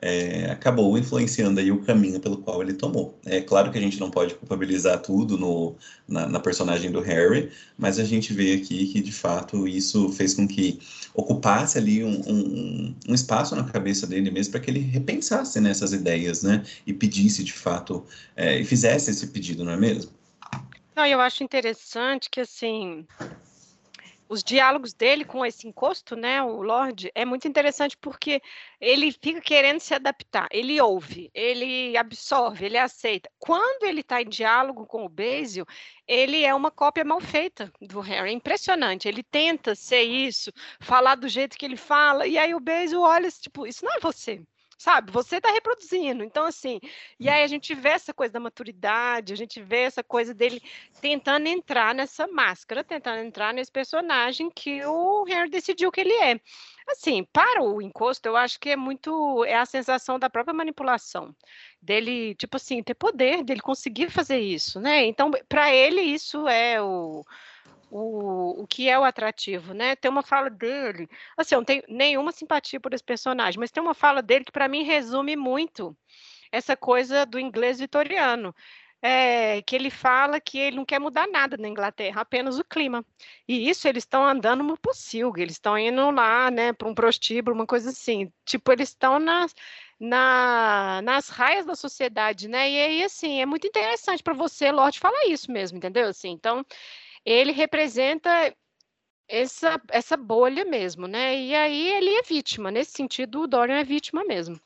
É, 0.00 0.50
acabou 0.50 0.98
influenciando 0.98 1.58
aí 1.58 1.72
o 1.72 1.82
caminho 1.82 2.20
pelo 2.20 2.38
qual 2.38 2.60
ele 2.60 2.74
tomou. 2.74 3.18
É 3.24 3.40
claro 3.40 3.70
que 3.70 3.78
a 3.78 3.80
gente 3.80 3.98
não 3.98 4.10
pode 4.10 4.34
culpabilizar 4.34 5.00
tudo 5.00 5.38
no, 5.38 5.74
na, 6.06 6.26
na, 6.26 6.40
personagem 6.40 6.90
do 6.90 7.00
Harry, 7.00 7.50
mas 7.78 7.98
a 7.98 8.04
gente 8.04 8.32
vê 8.32 8.54
aqui 8.54 8.86
que 8.88 9.00
de 9.00 9.12
fato 9.12 9.66
isso 9.66 10.10
fez 10.10 10.34
com 10.34 10.46
que 10.46 10.78
ocupasse 11.14 11.78
ali 11.78 12.04
um, 12.04 12.20
um, 12.26 12.94
um 13.08 13.14
espaço 13.14 13.56
na 13.56 13.64
cabeça 13.64 14.06
dele 14.06 14.30
mesmo 14.30 14.52
para 14.52 14.60
que 14.60 14.70
ele 14.70 14.80
repensasse 14.80 15.60
nessas 15.60 15.92
ideias, 15.92 16.42
né? 16.42 16.62
E 16.86 16.92
pedisse 16.92 17.42
de 17.42 17.52
fato, 17.52 18.04
é, 18.36 18.60
e 18.60 18.64
fizesse 18.64 19.10
esse 19.10 19.28
pedido, 19.28 19.64
não 19.64 19.72
é 19.72 19.76
mesmo? 19.76 20.10
Não, 20.94 21.06
eu 21.06 21.20
acho 21.20 21.42
interessante 21.42 22.30
que 22.30 22.40
assim 22.40 23.06
os 24.28 24.42
diálogos 24.42 24.92
dele 24.92 25.24
com 25.24 25.44
esse 25.44 25.66
encosto, 25.66 26.16
né, 26.16 26.42
o 26.42 26.62
Lorde, 26.62 27.10
é 27.14 27.24
muito 27.24 27.46
interessante 27.46 27.96
porque 27.96 28.40
ele 28.80 29.12
fica 29.12 29.40
querendo 29.40 29.80
se 29.80 29.94
adaptar. 29.94 30.48
Ele 30.50 30.80
ouve, 30.80 31.30
ele 31.34 31.96
absorve, 31.96 32.66
ele 32.66 32.78
aceita. 32.78 33.30
Quando 33.38 33.84
ele 33.84 34.00
está 34.00 34.20
em 34.22 34.28
diálogo 34.28 34.86
com 34.86 35.04
o 35.04 35.08
Basil, 35.08 35.64
ele 36.06 36.44
é 36.44 36.54
uma 36.54 36.70
cópia 36.70 37.04
mal 37.04 37.20
feita 37.20 37.72
do 37.80 38.00
Harry. 38.00 38.30
É 38.30 38.32
impressionante. 38.32 39.08
Ele 39.08 39.22
tenta 39.22 39.74
ser 39.74 40.02
isso, 40.02 40.52
falar 40.80 41.14
do 41.14 41.28
jeito 41.28 41.56
que 41.56 41.64
ele 41.64 41.76
fala, 41.76 42.26
e 42.26 42.38
aí 42.38 42.54
o 42.54 42.60
Basil 42.60 43.00
olha, 43.02 43.30
tipo, 43.30 43.66
isso 43.66 43.84
não 43.84 43.94
é 43.94 44.00
você 44.00 44.42
sabe? 44.76 45.10
Você 45.12 45.36
está 45.36 45.50
reproduzindo. 45.50 46.22
Então, 46.22 46.44
assim, 46.44 46.80
e 47.18 47.28
aí 47.28 47.42
a 47.42 47.46
gente 47.46 47.74
vê 47.74 47.90
essa 47.90 48.12
coisa 48.12 48.34
da 48.34 48.40
maturidade, 48.40 49.32
a 49.32 49.36
gente 49.36 49.62
vê 49.62 49.82
essa 49.82 50.02
coisa 50.02 50.34
dele 50.34 50.62
tentando 51.00 51.46
entrar 51.46 51.94
nessa 51.94 52.26
máscara, 52.26 52.84
tentando 52.84 53.20
entrar 53.20 53.54
nesse 53.54 53.70
personagem 53.72 54.50
que 54.50 54.84
o 54.84 55.24
Harry 55.24 55.50
decidiu 55.50 55.90
que 55.90 56.00
ele 56.00 56.14
é. 56.14 56.40
Assim, 56.88 57.24
para 57.32 57.62
o 57.62 57.82
encosto, 57.82 58.26
eu 58.28 58.36
acho 58.36 58.60
que 58.60 58.70
é 58.70 58.76
muito 58.76 59.44
é 59.44 59.56
a 59.56 59.66
sensação 59.66 60.18
da 60.18 60.30
própria 60.30 60.54
manipulação 60.54 61.34
dele, 61.82 62.34
tipo 62.36 62.56
assim, 62.56 62.82
ter 62.82 62.94
poder, 62.94 63.42
dele 63.42 63.60
conseguir 63.60 64.10
fazer 64.10 64.38
isso, 64.38 64.80
né? 64.80 65.04
Então, 65.04 65.30
para 65.48 65.72
ele 65.72 66.00
isso 66.00 66.46
é 66.48 66.80
o 66.80 67.24
o, 67.90 68.62
o 68.62 68.66
que 68.66 68.88
é 68.88 68.98
o 68.98 69.04
atrativo, 69.04 69.72
né? 69.74 69.96
Tem 69.96 70.10
uma 70.10 70.22
fala 70.22 70.50
dele, 70.50 71.08
assim, 71.36 71.54
eu 71.54 71.60
não 71.60 71.64
tenho 71.64 71.82
nenhuma 71.88 72.32
simpatia 72.32 72.80
por 72.80 72.92
esse 72.94 73.04
personagem, 73.04 73.58
mas 73.58 73.70
tem 73.70 73.82
uma 73.82 73.94
fala 73.94 74.22
dele 74.22 74.44
que 74.44 74.52
para 74.52 74.68
mim 74.68 74.82
resume 74.82 75.36
muito 75.36 75.96
essa 76.50 76.76
coisa 76.76 77.26
do 77.26 77.38
inglês 77.38 77.78
vitoriano. 77.78 78.54
É, 79.02 79.62
que 79.62 79.76
ele 79.76 79.90
fala 79.90 80.40
que 80.40 80.58
ele 80.58 80.76
não 80.76 80.84
quer 80.84 80.98
mudar 80.98 81.28
nada 81.28 81.56
na 81.56 81.68
Inglaterra, 81.68 82.22
apenas 82.22 82.58
o 82.58 82.64
clima. 82.64 83.04
E 83.46 83.68
isso 83.68 83.86
eles 83.86 84.02
estão 84.02 84.26
andando 84.26 84.64
no 84.64 84.76
pocilga, 84.76 85.40
eles 85.42 85.54
estão 85.54 85.78
indo 85.78 86.10
lá, 86.10 86.50
né, 86.50 86.72
para 86.72 86.88
um 86.88 86.94
prostíbulo, 86.94 87.54
uma 87.54 87.66
coisa 87.66 87.90
assim. 87.90 88.32
Tipo, 88.44 88.72
eles 88.72 88.88
estão 88.88 89.18
nas, 89.20 89.54
na, 90.00 91.00
nas 91.02 91.28
raias 91.28 91.66
da 91.66 91.74
sociedade, 91.76 92.48
né? 92.48 92.70
E 92.70 92.80
aí, 92.80 93.04
assim, 93.04 93.40
é 93.40 93.46
muito 93.46 93.66
interessante 93.66 94.22
para 94.22 94.34
você, 94.34 94.72
Lorde, 94.72 94.98
falar 94.98 95.26
isso 95.26 95.52
mesmo, 95.52 95.78
entendeu? 95.78 96.08
Assim, 96.08 96.30
então, 96.30 96.64
ele 97.26 97.50
representa 97.50 98.54
essa, 99.28 99.80
essa 99.90 100.16
bolha 100.16 100.64
mesmo, 100.64 101.08
né? 101.08 101.36
E 101.36 101.54
aí 101.54 101.88
ele 101.88 102.10
é 102.10 102.22
vítima. 102.22 102.70
Nesse 102.70 102.92
sentido, 102.92 103.42
o 103.42 103.46
Dorian 103.48 103.78
é 103.78 103.84
vítima 103.84 104.24
mesmo. 104.24 104.58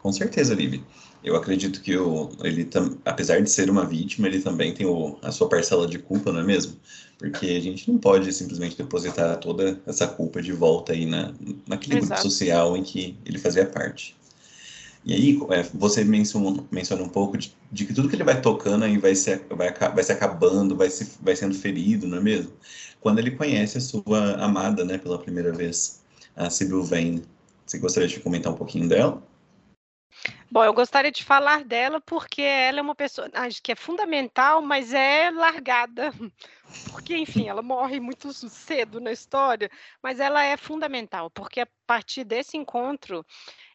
Com 0.00 0.12
certeza, 0.12 0.54
Lili. 0.54 0.84
Eu 1.24 1.36
acredito 1.36 1.80
que 1.80 1.96
o, 1.96 2.30
ele, 2.42 2.68
apesar 3.04 3.40
de 3.40 3.48
ser 3.48 3.70
uma 3.70 3.86
vítima, 3.86 4.26
ele 4.26 4.40
também 4.40 4.74
tem 4.74 4.84
o, 4.84 5.16
a 5.22 5.30
sua 5.30 5.48
parcela 5.48 5.86
de 5.86 5.98
culpa, 5.98 6.32
não 6.32 6.40
é 6.40 6.44
mesmo? 6.44 6.76
Porque 7.16 7.46
a 7.46 7.60
gente 7.60 7.90
não 7.90 7.96
pode 7.98 8.32
simplesmente 8.32 8.76
depositar 8.76 9.38
toda 9.38 9.80
essa 9.86 10.08
culpa 10.08 10.42
de 10.42 10.52
volta 10.52 10.92
aí 10.92 11.06
na, 11.06 11.32
naquele 11.68 11.98
Exato. 11.98 12.14
grupo 12.14 12.22
social 12.22 12.76
em 12.76 12.82
que 12.82 13.16
ele 13.24 13.38
fazia 13.38 13.64
parte. 13.64 14.16
E 15.04 15.12
aí, 15.14 15.40
é, 15.50 15.62
você 15.74 16.04
menciona, 16.04 16.64
menciona 16.70 17.02
um 17.02 17.08
pouco 17.08 17.36
de, 17.36 17.54
de, 17.70 17.84
que 17.84 17.92
tudo 17.92 18.08
que 18.08 18.14
ele 18.14 18.24
vai 18.24 18.40
tocando 18.40 18.84
aí 18.84 18.98
vai 18.98 19.14
se, 19.14 19.36
vai, 19.50 19.72
vai 19.72 20.04
se 20.04 20.12
acabando, 20.12 20.76
vai, 20.76 20.90
se, 20.90 21.18
vai 21.20 21.34
sendo 21.34 21.54
ferido, 21.54 22.06
não 22.06 22.18
é 22.18 22.20
mesmo? 22.20 22.52
Quando 23.00 23.18
ele 23.18 23.32
conhece 23.32 23.78
a 23.78 23.80
sua 23.80 24.36
amada, 24.36 24.84
né, 24.84 24.98
pela 24.98 25.18
primeira 25.18 25.52
vez, 25.52 26.00
a 26.36 26.48
Sibyl 26.50 26.82
Vane. 26.84 27.24
Você 27.66 27.78
gostaria 27.78 28.08
de 28.08 28.20
comentar 28.20 28.52
um 28.52 28.56
pouquinho 28.56 28.88
dela? 28.88 29.22
Bom, 30.52 30.62
eu 30.62 30.74
gostaria 30.74 31.10
de 31.10 31.24
falar 31.24 31.64
dela 31.64 31.98
porque 31.98 32.42
ela 32.42 32.78
é 32.78 32.82
uma 32.82 32.94
personagem 32.94 33.58
que 33.62 33.72
é 33.72 33.74
fundamental, 33.74 34.60
mas 34.60 34.92
é 34.92 35.30
largada. 35.30 36.12
Porque, 36.92 37.16
enfim, 37.16 37.48
ela 37.48 37.62
morre 37.62 37.98
muito 38.00 38.32
cedo 38.32 39.00
na 39.00 39.12
história, 39.12 39.70
mas 40.02 40.20
ela 40.20 40.42
é 40.42 40.56
fundamental, 40.56 41.30
porque 41.30 41.60
a 41.60 41.68
partir 41.86 42.24
desse 42.24 42.56
encontro, 42.56 43.26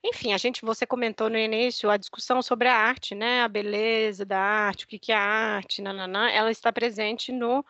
enfim, 0.03 0.34
a 0.34 0.38
gente, 0.38 0.63
você 0.63 0.86
comentou 0.86 1.30
no 1.30 1.38
início 1.38 1.89
a 1.91 1.97
discussão 1.97 2.41
sobre 2.41 2.67
a 2.67 2.75
arte, 2.75 3.13
né? 3.13 3.41
A 3.43 3.47
beleza 3.47 4.25
da 4.25 4.39
arte, 4.39 4.86
o 4.86 4.88
que, 4.88 4.97
que 4.97 5.11
é 5.11 5.15
a 5.15 5.21
arte, 5.21 5.82
nananã, 5.82 6.30
ela 6.30 6.51
está 6.51 6.71
presente 6.71 7.32
no, 7.32 7.63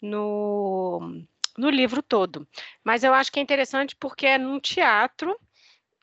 no 0.00 1.22
no 1.56 1.68
livro 1.68 2.02
todo. 2.02 2.46
Mas 2.84 3.02
eu 3.02 3.12
acho 3.12 3.32
que 3.32 3.40
é 3.40 3.42
interessante 3.42 3.96
porque 3.96 4.26
é 4.26 4.38
num 4.38 4.60
teatro, 4.60 5.38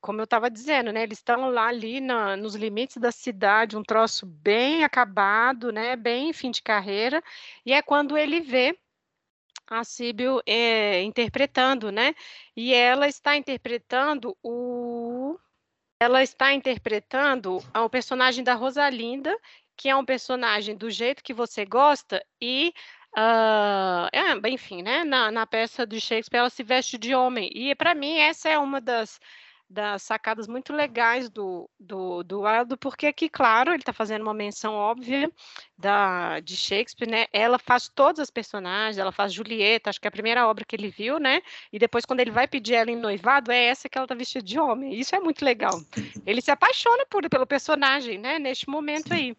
como 0.05 0.21
eu 0.21 0.25
estava 0.25 0.51
dizendo, 0.51 0.91
né? 0.91 1.01
Eles 1.01 1.17
estão 1.17 1.49
lá 1.49 1.67
ali 1.67 1.99
na, 1.99 2.37
nos 2.37 2.53
limites 2.53 2.97
da 2.97 3.11
cidade, 3.11 3.75
um 3.75 3.83
troço 3.83 4.23
bem 4.23 4.83
acabado, 4.83 5.71
né? 5.71 5.95
Bem 5.95 6.31
fim 6.31 6.51
de 6.51 6.61
carreira, 6.61 7.23
e 7.65 7.73
é 7.73 7.81
quando 7.81 8.15
ele 8.15 8.39
vê 8.39 8.77
a 9.67 9.83
Síbio 9.83 10.43
é, 10.45 11.01
interpretando, 11.01 11.91
né? 11.91 12.13
E 12.55 12.71
ela 12.71 13.07
está 13.07 13.35
interpretando 13.35 14.37
o 14.43 15.39
ela 15.99 16.21
está 16.21 16.53
interpretando 16.53 17.57
o 17.73 17.89
personagem 17.89 18.43
da 18.43 18.53
Rosalinda, 18.53 19.35
que 19.75 19.89
é 19.89 19.95
um 19.95 20.05
personagem 20.05 20.75
do 20.75 20.89
jeito 20.91 21.23
que 21.23 21.33
você 21.33 21.65
gosta, 21.65 22.23
e, 22.39 22.73
uh, 23.17 24.47
enfim, 24.47 24.83
né, 24.83 25.03
na, 25.03 25.31
na 25.31 25.47
peça 25.47 25.87
de 25.87 25.99
Shakespeare 25.99 26.39
ela 26.41 26.49
se 26.49 26.63
veste 26.63 26.97
de 26.97 27.15
homem. 27.15 27.49
E, 27.55 27.73
para 27.75 27.95
mim, 27.95 28.17
essa 28.17 28.49
é 28.49 28.59
uma 28.59 28.81
das 28.81 29.19
das 29.75 30.03
sacadas 30.03 30.47
muito 30.47 30.71
legais 30.71 31.29
do, 31.29 31.69
do, 31.77 32.23
do 32.23 32.47
Aldo, 32.47 32.77
porque 32.77 33.07
aqui, 33.07 33.27
claro, 33.27 33.71
ele 33.71 33.81
está 33.81 33.91
fazendo 33.91 34.21
uma 34.21 34.33
menção 34.33 34.73
óbvia 34.73 35.29
da, 35.77 36.39
de 36.39 36.55
Shakespeare, 36.55 37.09
né? 37.09 37.25
Ela 37.33 37.59
faz 37.59 37.89
todas 37.93 38.21
as 38.21 38.31
personagens, 38.31 38.97
ela 38.97 39.11
faz 39.11 39.33
Julieta, 39.33 39.89
acho 39.89 39.99
que 39.99 40.07
é 40.07 40.09
a 40.09 40.11
primeira 40.11 40.47
obra 40.47 40.63
que 40.63 40.77
ele 40.77 40.87
viu, 40.87 41.19
né? 41.19 41.41
E 41.73 41.77
depois, 41.77 42.05
quando 42.05 42.21
ele 42.21 42.31
vai 42.31 42.47
pedir 42.47 42.75
ela 42.75 42.89
em 42.89 42.95
noivado, 42.95 43.51
é 43.51 43.65
essa 43.65 43.89
que 43.89 43.97
ela 43.97 44.05
está 44.05 44.15
vestida 44.15 44.45
de 44.45 44.57
homem. 44.57 44.97
Isso 44.97 45.13
é 45.13 45.19
muito 45.19 45.43
legal. 45.43 45.77
Ele 46.25 46.41
se 46.41 46.51
apaixona 46.51 47.05
por, 47.09 47.29
pelo 47.29 47.45
personagem, 47.45 48.17
né? 48.17 48.39
Neste 48.39 48.69
momento 48.69 49.13
aí. 49.13 49.35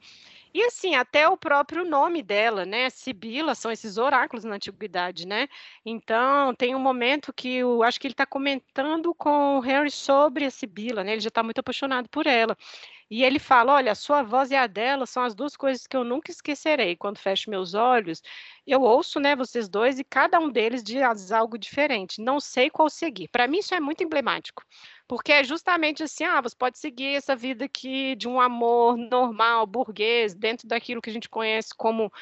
E 0.56 0.62
assim, 0.64 0.94
até 0.94 1.28
o 1.28 1.36
próprio 1.36 1.84
nome 1.84 2.22
dela, 2.22 2.64
né? 2.64 2.88
Sibila, 2.88 3.54
são 3.54 3.70
esses 3.70 3.98
oráculos 3.98 4.42
na 4.42 4.54
antiguidade, 4.54 5.26
né? 5.26 5.48
Então, 5.84 6.54
tem 6.54 6.74
um 6.74 6.78
momento 6.78 7.30
que 7.30 7.56
eu 7.56 7.82
acho 7.82 8.00
que 8.00 8.06
ele 8.06 8.14
está 8.14 8.24
comentando 8.24 9.14
com 9.14 9.58
o 9.58 9.60
Harry 9.60 9.90
sobre 9.90 10.46
a 10.46 10.50
Sibila, 10.50 11.04
né? 11.04 11.12
Ele 11.12 11.20
já 11.20 11.28
está 11.28 11.42
muito 11.42 11.58
apaixonado 11.58 12.08
por 12.08 12.26
ela. 12.26 12.56
E 13.10 13.22
ele 13.22 13.38
fala: 13.38 13.74
Olha, 13.74 13.92
a 13.92 13.94
sua 13.94 14.22
voz 14.22 14.50
e 14.50 14.56
a 14.56 14.66
dela 14.66 15.04
são 15.04 15.22
as 15.24 15.34
duas 15.34 15.54
coisas 15.58 15.86
que 15.86 15.94
eu 15.96 16.04
nunca 16.04 16.30
esquecerei. 16.30 16.96
Quando 16.96 17.18
fecho 17.18 17.50
meus 17.50 17.74
olhos, 17.74 18.22
eu 18.66 18.80
ouço, 18.80 19.20
né, 19.20 19.36
vocês 19.36 19.68
dois, 19.68 19.98
e 19.98 20.04
cada 20.04 20.38
um 20.40 20.50
deles 20.50 20.82
diz 20.82 21.32
algo 21.32 21.58
diferente. 21.58 22.22
Não 22.22 22.40
sei 22.40 22.70
qual 22.70 22.88
seguir. 22.88 23.28
Para 23.28 23.46
mim, 23.46 23.58
isso 23.58 23.74
é 23.74 23.80
muito 23.80 24.02
emblemático 24.02 24.64
porque 25.06 25.32
é 25.32 25.44
justamente 25.44 26.02
assim, 26.02 26.24
ah, 26.24 26.40
você 26.40 26.54
pode 26.56 26.78
seguir 26.78 27.14
essa 27.16 27.36
vida 27.36 27.64
aqui 27.64 28.14
de 28.16 28.28
um 28.28 28.40
amor 28.40 28.96
normal, 28.96 29.66
burguês, 29.66 30.34
dentro 30.34 30.66
daquilo 30.68 31.00
que 31.00 31.10
a 31.10 31.12
gente 31.12 31.28
conhece 31.28 31.74
como 31.76 32.12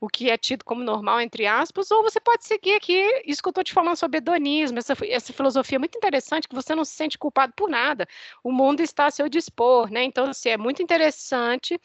o 0.00 0.08
que 0.08 0.28
é 0.30 0.36
tido 0.36 0.64
como 0.64 0.82
normal, 0.82 1.20
entre 1.20 1.46
aspas, 1.46 1.90
ou 1.92 2.02
você 2.02 2.18
pode 2.20 2.44
seguir 2.44 2.74
aqui 2.74 3.22
isso 3.24 3.40
que 3.40 3.48
eu 3.48 3.52
estou 3.52 3.62
te 3.62 3.72
falando 3.72 3.96
sobre 3.96 4.18
hedonismo, 4.18 4.78
essa, 4.78 4.94
essa 5.06 5.32
filosofia 5.32 5.78
muito 5.78 5.96
interessante, 5.96 6.48
que 6.48 6.54
você 6.54 6.74
não 6.74 6.84
se 6.84 6.92
sente 6.92 7.16
culpado 7.16 7.52
por 7.56 7.68
nada, 7.70 8.08
o 8.42 8.50
mundo 8.50 8.80
está 8.80 9.06
a 9.06 9.10
seu 9.12 9.28
dispor, 9.28 9.90
né? 9.90 10.02
Então, 10.02 10.24
assim, 10.26 10.48
é 10.48 10.56
muito 10.56 10.82
interessante 10.82 11.80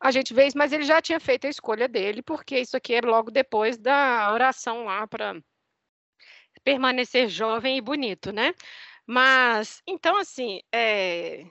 a 0.00 0.10
gente 0.10 0.32
vê 0.32 0.46
isso, 0.46 0.56
mas 0.56 0.72
ele 0.72 0.84
já 0.84 1.00
tinha 1.02 1.20
feito 1.20 1.46
a 1.46 1.50
escolha 1.50 1.86
dele, 1.86 2.22
porque 2.22 2.58
isso 2.58 2.76
aqui 2.76 2.94
é 2.94 3.00
logo 3.02 3.30
depois 3.30 3.76
da 3.76 4.32
oração 4.32 4.84
lá 4.86 5.06
para 5.06 5.36
permanecer 6.64 7.28
jovem 7.28 7.76
e 7.76 7.80
bonito, 7.80 8.32
né? 8.32 8.54
Mas, 9.06 9.82
então, 9.86 10.16
assim, 10.18 10.60
é, 10.72 11.44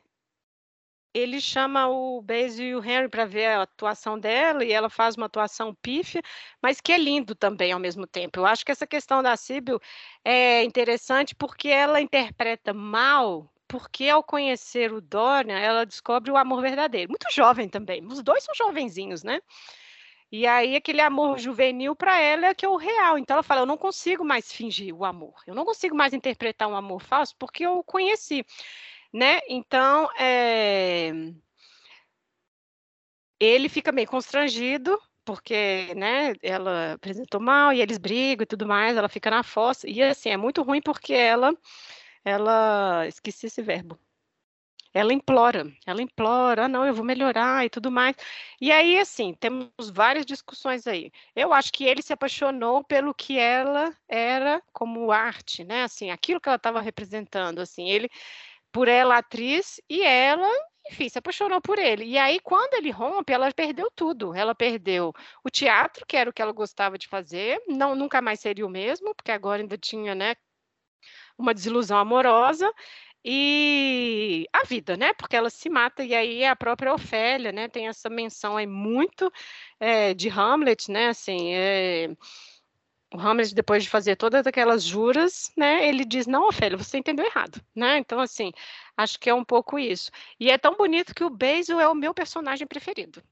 ele 1.13 1.41
chama 1.41 1.87
o 1.87 2.21
Basil 2.21 2.65
e 2.67 2.75
o 2.75 2.83
Henry 2.83 3.09
para 3.09 3.25
ver 3.25 3.47
a 3.47 3.61
atuação 3.63 4.19
dela 4.19 4.63
e 4.63 4.71
ela 4.71 4.89
faz 4.89 5.15
uma 5.15 5.25
atuação 5.25 5.73
pífia, 5.81 6.21
mas 6.61 6.79
que 6.79 6.91
é 6.91 6.97
lindo 6.97 7.33
também 7.35 7.71
ao 7.71 7.79
mesmo 7.79 8.05
tempo. 8.05 8.39
Eu 8.39 8.45
acho 8.45 8.65
que 8.65 8.71
essa 8.71 8.85
questão 8.87 9.23
da 9.23 9.35
Sibyl 9.35 9.79
é 10.23 10.63
interessante 10.63 11.35
porque 11.35 11.67
ela 11.69 11.99
interpreta 12.01 12.73
mal, 12.73 13.51
porque 13.67 14.07
ao 14.09 14.23
conhecer 14.23 14.93
o 14.93 15.01
Dorian, 15.01 15.57
ela 15.57 15.85
descobre 15.85 16.31
o 16.31 16.37
amor 16.37 16.61
verdadeiro. 16.61 17.09
Muito 17.09 17.31
jovem 17.33 17.67
também. 17.67 18.05
Os 18.05 18.21
dois 18.23 18.43
são 18.43 18.53
jovenzinhos, 18.55 19.23
né? 19.23 19.41
E 20.31 20.45
aí 20.45 20.75
aquele 20.75 21.01
amor 21.01 21.39
juvenil 21.39 21.95
para 21.95 22.19
ela 22.19 22.47
é 22.47 22.53
que 22.53 22.65
é 22.65 22.69
o 22.69 22.75
real. 22.75 23.17
Então 23.17 23.35
ela 23.35 23.43
fala: 23.43 23.61
eu 23.61 23.65
não 23.65 23.77
consigo 23.77 24.23
mais 24.23 24.51
fingir 24.51 24.93
o 24.95 25.03
amor. 25.05 25.41
Eu 25.47 25.55
não 25.55 25.65
consigo 25.65 25.95
mais 25.95 26.13
interpretar 26.13 26.67
um 26.67 26.75
amor 26.75 27.01
falso 27.01 27.35
porque 27.37 27.65
eu 27.65 27.79
o 27.79 27.83
conheci, 27.83 28.45
né? 29.13 29.39
Então 29.49 30.09
é... 30.19 31.11
ele 33.39 33.69
fica 33.69 33.91
meio 33.91 34.07
constrangido 34.07 34.99
porque, 35.25 35.93
né, 35.95 36.33
ela 36.41 36.93
apresentou 36.93 37.39
mal 37.39 37.71
e 37.71 37.81
eles 37.81 37.97
brigam 37.99 38.43
e 38.43 38.47
tudo 38.47 38.65
mais, 38.67 38.97
ela 38.97 39.07
fica 39.09 39.29
na 39.29 39.43
fossa. 39.43 39.87
E 39.89 40.01
assim, 40.01 40.29
é 40.29 40.37
muito 40.37 40.63
ruim 40.63 40.81
porque 40.81 41.13
ela 41.13 41.53
ela 42.25 43.07
esqueci 43.07 43.47
esse 43.47 43.61
verbo 43.61 43.99
ela 44.93 45.13
implora, 45.13 45.71
ela 45.85 46.01
implora, 46.01 46.65
ah, 46.65 46.67
não, 46.67 46.85
eu 46.85 46.93
vou 46.93 47.05
melhorar 47.05 47.65
e 47.65 47.69
tudo 47.69 47.91
mais. 47.91 48.15
E 48.59 48.71
aí, 48.71 48.97
assim, 48.97 49.33
temos 49.33 49.69
várias 49.91 50.25
discussões 50.25 50.87
aí. 50.87 51.11
Eu 51.35 51.53
acho 51.53 51.71
que 51.71 51.85
ele 51.85 52.01
se 52.01 52.13
apaixonou 52.13 52.83
pelo 52.83 53.13
que 53.13 53.37
ela 53.37 53.95
era 54.07 54.61
como 54.73 55.11
arte, 55.11 55.63
né? 55.63 55.83
Assim, 55.83 56.09
aquilo 56.11 56.41
que 56.41 56.49
ela 56.49 56.55
estava 56.57 56.81
representando, 56.81 57.59
assim, 57.59 57.89
ele 57.89 58.09
por 58.71 58.87
ela 58.87 59.17
atriz 59.17 59.81
e 59.89 60.01
ela, 60.03 60.47
enfim, 60.91 61.09
se 61.09 61.17
apaixonou 61.19 61.61
por 61.61 61.79
ele. 61.79 62.05
E 62.05 62.17
aí, 62.17 62.39
quando 62.39 62.75
ele 62.75 62.91
rompe, 62.91 63.33
ela 63.33 63.51
perdeu 63.53 63.91
tudo. 63.91 64.33
Ela 64.35 64.55
perdeu 64.55 65.13
o 65.43 65.49
teatro, 65.49 66.05
que 66.05 66.17
era 66.17 66.29
o 66.29 66.33
que 66.33 66.41
ela 66.41 66.51
gostava 66.51 66.97
de 66.97 67.07
fazer, 67.07 67.61
não 67.67 67.95
nunca 67.95 68.21
mais 68.21 68.39
seria 68.39 68.65
o 68.65 68.69
mesmo, 68.69 69.13
porque 69.15 69.31
agora 69.31 69.61
ainda 69.61 69.77
tinha, 69.77 70.15
né, 70.15 70.35
uma 71.37 71.53
desilusão 71.53 71.97
amorosa 71.97 72.71
e 73.23 74.47
a 74.53 74.63
vida, 74.63 74.95
né? 74.97 75.13
Porque 75.13 75.35
ela 75.35 75.49
se 75.49 75.69
mata, 75.69 76.03
e 76.03 76.15
aí 76.15 76.45
a 76.45 76.55
própria 76.55 76.93
Ofélia, 76.93 77.51
né? 77.51 77.67
Tem 77.67 77.87
essa 77.87 78.09
menção 78.09 78.57
aí 78.57 78.67
muito 78.67 79.31
é, 79.79 80.13
de 80.13 80.29
Hamlet, 80.29 80.91
né? 80.91 81.07
Assim, 81.09 81.53
é, 81.53 82.09
o 83.13 83.19
Hamlet, 83.19 83.53
depois 83.55 83.83
de 83.83 83.89
fazer 83.89 84.15
todas 84.15 84.45
aquelas 84.45 84.83
juras, 84.83 85.51
né? 85.57 85.87
Ele 85.87 86.05
diz, 86.05 86.27
não, 86.27 86.47
Ofélia, 86.47 86.77
você 86.77 86.97
entendeu 86.97 87.25
errado, 87.25 87.61
né? 87.75 87.97
Então, 87.97 88.19
assim, 88.19 88.51
acho 88.95 89.19
que 89.19 89.29
é 89.29 89.33
um 89.33 89.43
pouco 89.43 89.79
isso. 89.79 90.11
E 90.39 90.49
é 90.51 90.57
tão 90.57 90.75
bonito 90.75 91.13
que 91.15 91.23
o 91.23 91.29
Basil 91.29 91.79
é 91.79 91.87
o 91.87 91.95
meu 91.95 92.13
personagem 92.13 92.67
preferido. 92.67 93.23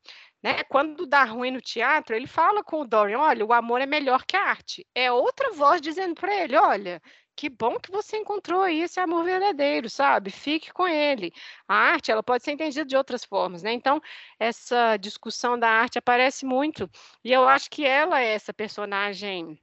Né? 0.41 0.63
Quando 0.65 1.05
dá 1.05 1.23
ruim 1.23 1.51
no 1.51 1.61
teatro, 1.61 2.15
ele 2.15 2.27
fala 2.27 2.63
com 2.63 2.81
o 2.81 2.87
Dorian: 2.87 3.19
olha, 3.19 3.45
o 3.45 3.53
amor 3.53 3.81
é 3.81 3.85
melhor 3.85 4.25
que 4.25 4.35
a 4.35 4.43
arte. 4.43 4.85
É 4.93 5.11
outra 5.11 5.51
voz 5.51 5.81
dizendo 5.81 6.15
para 6.15 6.35
ele: 6.43 6.55
olha, 6.55 7.01
que 7.37 7.49
bom 7.49 7.79
que 7.79 7.91
você 7.91 8.17
encontrou 8.17 8.61
aí 8.63 8.81
esse 8.81 8.99
amor 8.99 9.23
verdadeiro, 9.23 9.89
sabe? 9.89 10.31
Fique 10.31 10.73
com 10.73 10.87
ele. 10.87 11.31
A 11.67 11.75
arte, 11.75 12.11
ela 12.11 12.23
pode 12.23 12.43
ser 12.43 12.51
entendida 12.51 12.83
de 12.85 12.97
outras 12.97 13.23
formas, 13.23 13.63
né? 13.63 13.71
Então, 13.73 14.01
essa 14.39 14.97
discussão 14.97 15.57
da 15.59 15.69
arte 15.69 15.99
aparece 15.99 16.45
muito, 16.45 16.89
e 17.23 17.31
eu 17.31 17.47
acho 17.47 17.69
que 17.69 17.85
ela 17.85 18.21
é 18.21 18.33
essa 18.33 18.53
personagem 18.53 19.59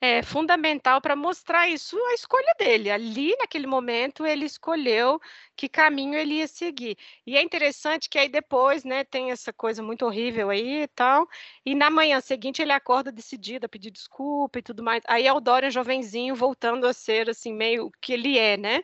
é, 0.00 0.22
fundamental 0.22 1.00
para 1.00 1.14
mostrar 1.14 1.68
isso 1.68 1.96
a 2.06 2.14
escolha 2.14 2.54
dele. 2.58 2.90
Ali, 2.90 3.36
naquele 3.38 3.66
momento, 3.66 4.24
ele 4.26 4.46
escolheu 4.46 5.20
que 5.54 5.68
caminho 5.68 6.14
ele 6.18 6.36
ia 6.36 6.48
seguir. 6.48 6.96
E 7.26 7.36
é 7.36 7.42
interessante 7.42 8.08
que 8.08 8.18
aí 8.18 8.28
depois, 8.28 8.82
né, 8.84 9.04
tem 9.04 9.30
essa 9.30 9.52
coisa 9.52 9.82
muito 9.82 10.06
horrível 10.06 10.48
aí 10.50 10.82
e 10.82 10.88
tal, 10.88 11.28
e 11.66 11.74
na 11.74 11.90
manhã 11.90 12.20
seguinte 12.20 12.62
ele 12.62 12.72
acorda 12.72 13.12
decidido 13.12 13.66
a 13.66 13.68
pedir 13.68 13.90
desculpa 13.90 14.58
e 14.58 14.62
tudo 14.62 14.82
mais. 14.82 15.02
Aí 15.06 15.26
é 15.26 15.32
o 15.32 15.40
Dorian 15.40 15.70
jovenzinho 15.70 16.34
voltando 16.34 16.86
a 16.86 16.92
ser, 16.94 17.28
assim, 17.28 17.52
meio 17.52 17.90
que 18.00 18.12
ele 18.14 18.38
é, 18.38 18.56
né? 18.56 18.82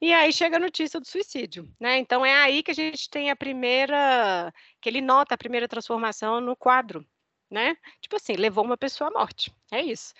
E 0.00 0.12
aí 0.12 0.32
chega 0.32 0.56
a 0.56 0.60
notícia 0.60 1.00
do 1.00 1.06
suicídio, 1.06 1.68
né? 1.80 1.98
Então 1.98 2.26
é 2.26 2.34
aí 2.34 2.62
que 2.62 2.72
a 2.72 2.74
gente 2.74 3.08
tem 3.08 3.30
a 3.30 3.36
primeira, 3.36 4.52
que 4.80 4.88
ele 4.88 5.00
nota 5.00 5.34
a 5.34 5.38
primeira 5.38 5.68
transformação 5.68 6.40
no 6.40 6.56
quadro, 6.56 7.06
né? 7.50 7.76
Tipo 8.00 8.16
assim, 8.16 8.34
levou 8.34 8.64
uma 8.64 8.76
pessoa 8.76 9.08
à 9.10 9.12
morte. 9.12 9.52
É 9.70 9.80
isso. 9.80 10.12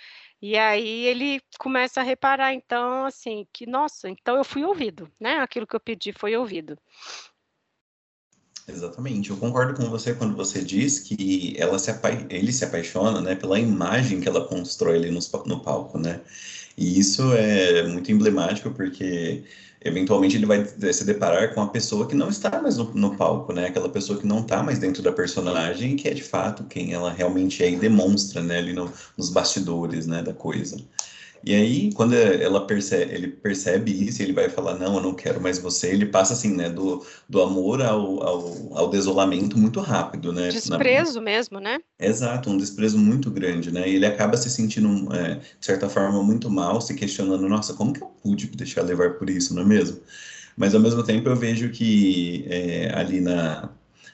E 0.42 0.58
aí 0.58 1.06
ele 1.06 1.40
começa 1.56 2.00
a 2.00 2.02
reparar, 2.02 2.52
então, 2.52 3.06
assim, 3.06 3.46
que, 3.52 3.64
nossa, 3.64 4.10
então 4.10 4.36
eu 4.36 4.42
fui 4.42 4.64
ouvido, 4.64 5.08
né? 5.20 5.36
Aquilo 5.36 5.68
que 5.68 5.76
eu 5.76 5.80
pedi 5.80 6.12
foi 6.12 6.36
ouvido. 6.36 6.76
Exatamente, 8.66 9.30
eu 9.30 9.36
concordo 9.36 9.74
com 9.74 9.88
você 9.88 10.14
quando 10.14 10.36
você 10.36 10.62
diz 10.64 10.98
que 10.98 11.54
ela 11.58 11.78
se 11.78 11.92
apa... 11.92 12.10
ele 12.28 12.52
se 12.52 12.64
apaixona, 12.64 13.20
né, 13.20 13.36
pela 13.36 13.58
imagem 13.58 14.20
que 14.20 14.28
ela 14.28 14.46
constrói 14.46 14.96
ali 14.96 15.10
no, 15.10 15.20
no 15.46 15.60
palco, 15.60 15.96
né? 15.96 16.20
E 16.76 16.98
isso 16.98 17.32
é 17.34 17.86
muito 17.86 18.10
emblemático 18.10 18.70
porque 18.72 19.44
eventualmente 19.84 20.36
ele 20.36 20.46
vai 20.46 20.64
se 20.92 21.04
deparar 21.04 21.54
com 21.54 21.62
a 21.62 21.68
pessoa 21.68 22.06
que 22.06 22.14
não 22.14 22.28
está 22.28 22.60
mais 22.60 22.76
no, 22.76 22.92
no 22.94 23.16
palco, 23.16 23.52
né? 23.52 23.66
Aquela 23.66 23.88
pessoa 23.88 24.18
que 24.18 24.26
não 24.26 24.40
está 24.40 24.62
mais 24.62 24.78
dentro 24.78 25.02
da 25.02 25.12
personagem, 25.12 25.96
que 25.96 26.08
é 26.08 26.14
de 26.14 26.22
fato 26.22 26.64
quem 26.64 26.92
ela 26.92 27.12
realmente 27.12 27.62
é 27.62 27.70
e 27.70 27.76
demonstra, 27.76 28.42
né? 28.42 28.58
Ali 28.58 28.72
no, 28.72 28.92
nos 29.16 29.30
bastidores, 29.30 30.06
né? 30.06 30.22
Da 30.22 30.32
coisa. 30.32 30.76
E 31.44 31.54
aí, 31.54 31.92
quando 31.92 32.14
ela 32.14 32.66
percebe, 32.66 33.12
ele 33.12 33.28
percebe 33.28 33.90
isso, 33.90 34.22
ele 34.22 34.32
vai 34.32 34.48
falar, 34.48 34.78
não, 34.78 34.96
eu 34.96 35.02
não 35.02 35.14
quero 35.14 35.40
mais 35.40 35.58
você, 35.58 35.88
ele 35.88 36.06
passa 36.06 36.34
assim, 36.34 36.54
né, 36.54 36.70
do, 36.70 37.04
do 37.28 37.42
amor 37.42 37.82
ao, 37.82 38.22
ao, 38.22 38.78
ao 38.78 38.90
desolamento 38.90 39.58
muito 39.58 39.80
rápido, 39.80 40.32
né? 40.32 40.48
Desprezo 40.48 41.16
Na... 41.16 41.22
mesmo, 41.22 41.58
né? 41.58 41.80
Exato, 41.98 42.48
um 42.48 42.56
desprezo 42.56 42.96
muito 42.96 43.28
grande, 43.28 43.72
né? 43.72 43.88
E 43.88 43.96
ele 43.96 44.06
acaba 44.06 44.36
se 44.36 44.48
sentindo, 44.48 45.12
é, 45.12 45.34
de 45.34 45.66
certa 45.66 45.88
forma, 45.88 46.22
muito 46.22 46.48
mal, 46.48 46.80
se 46.80 46.94
questionando, 46.94 47.48
nossa, 47.48 47.74
como 47.74 47.92
que 47.92 48.02
eu 48.02 48.08
pude 48.22 48.46
deixar 48.48 48.82
levar 48.82 49.14
por 49.14 49.28
isso, 49.28 49.52
não 49.52 49.62
é 49.62 49.64
mesmo? 49.64 50.00
Mas, 50.56 50.74
ao 50.74 50.80
mesmo 50.80 51.02
tempo, 51.02 51.28
eu 51.28 51.34
vejo 51.34 51.70
que 51.70 52.44
é, 52.48 52.92
ali 52.94 53.20
na, 53.20 53.68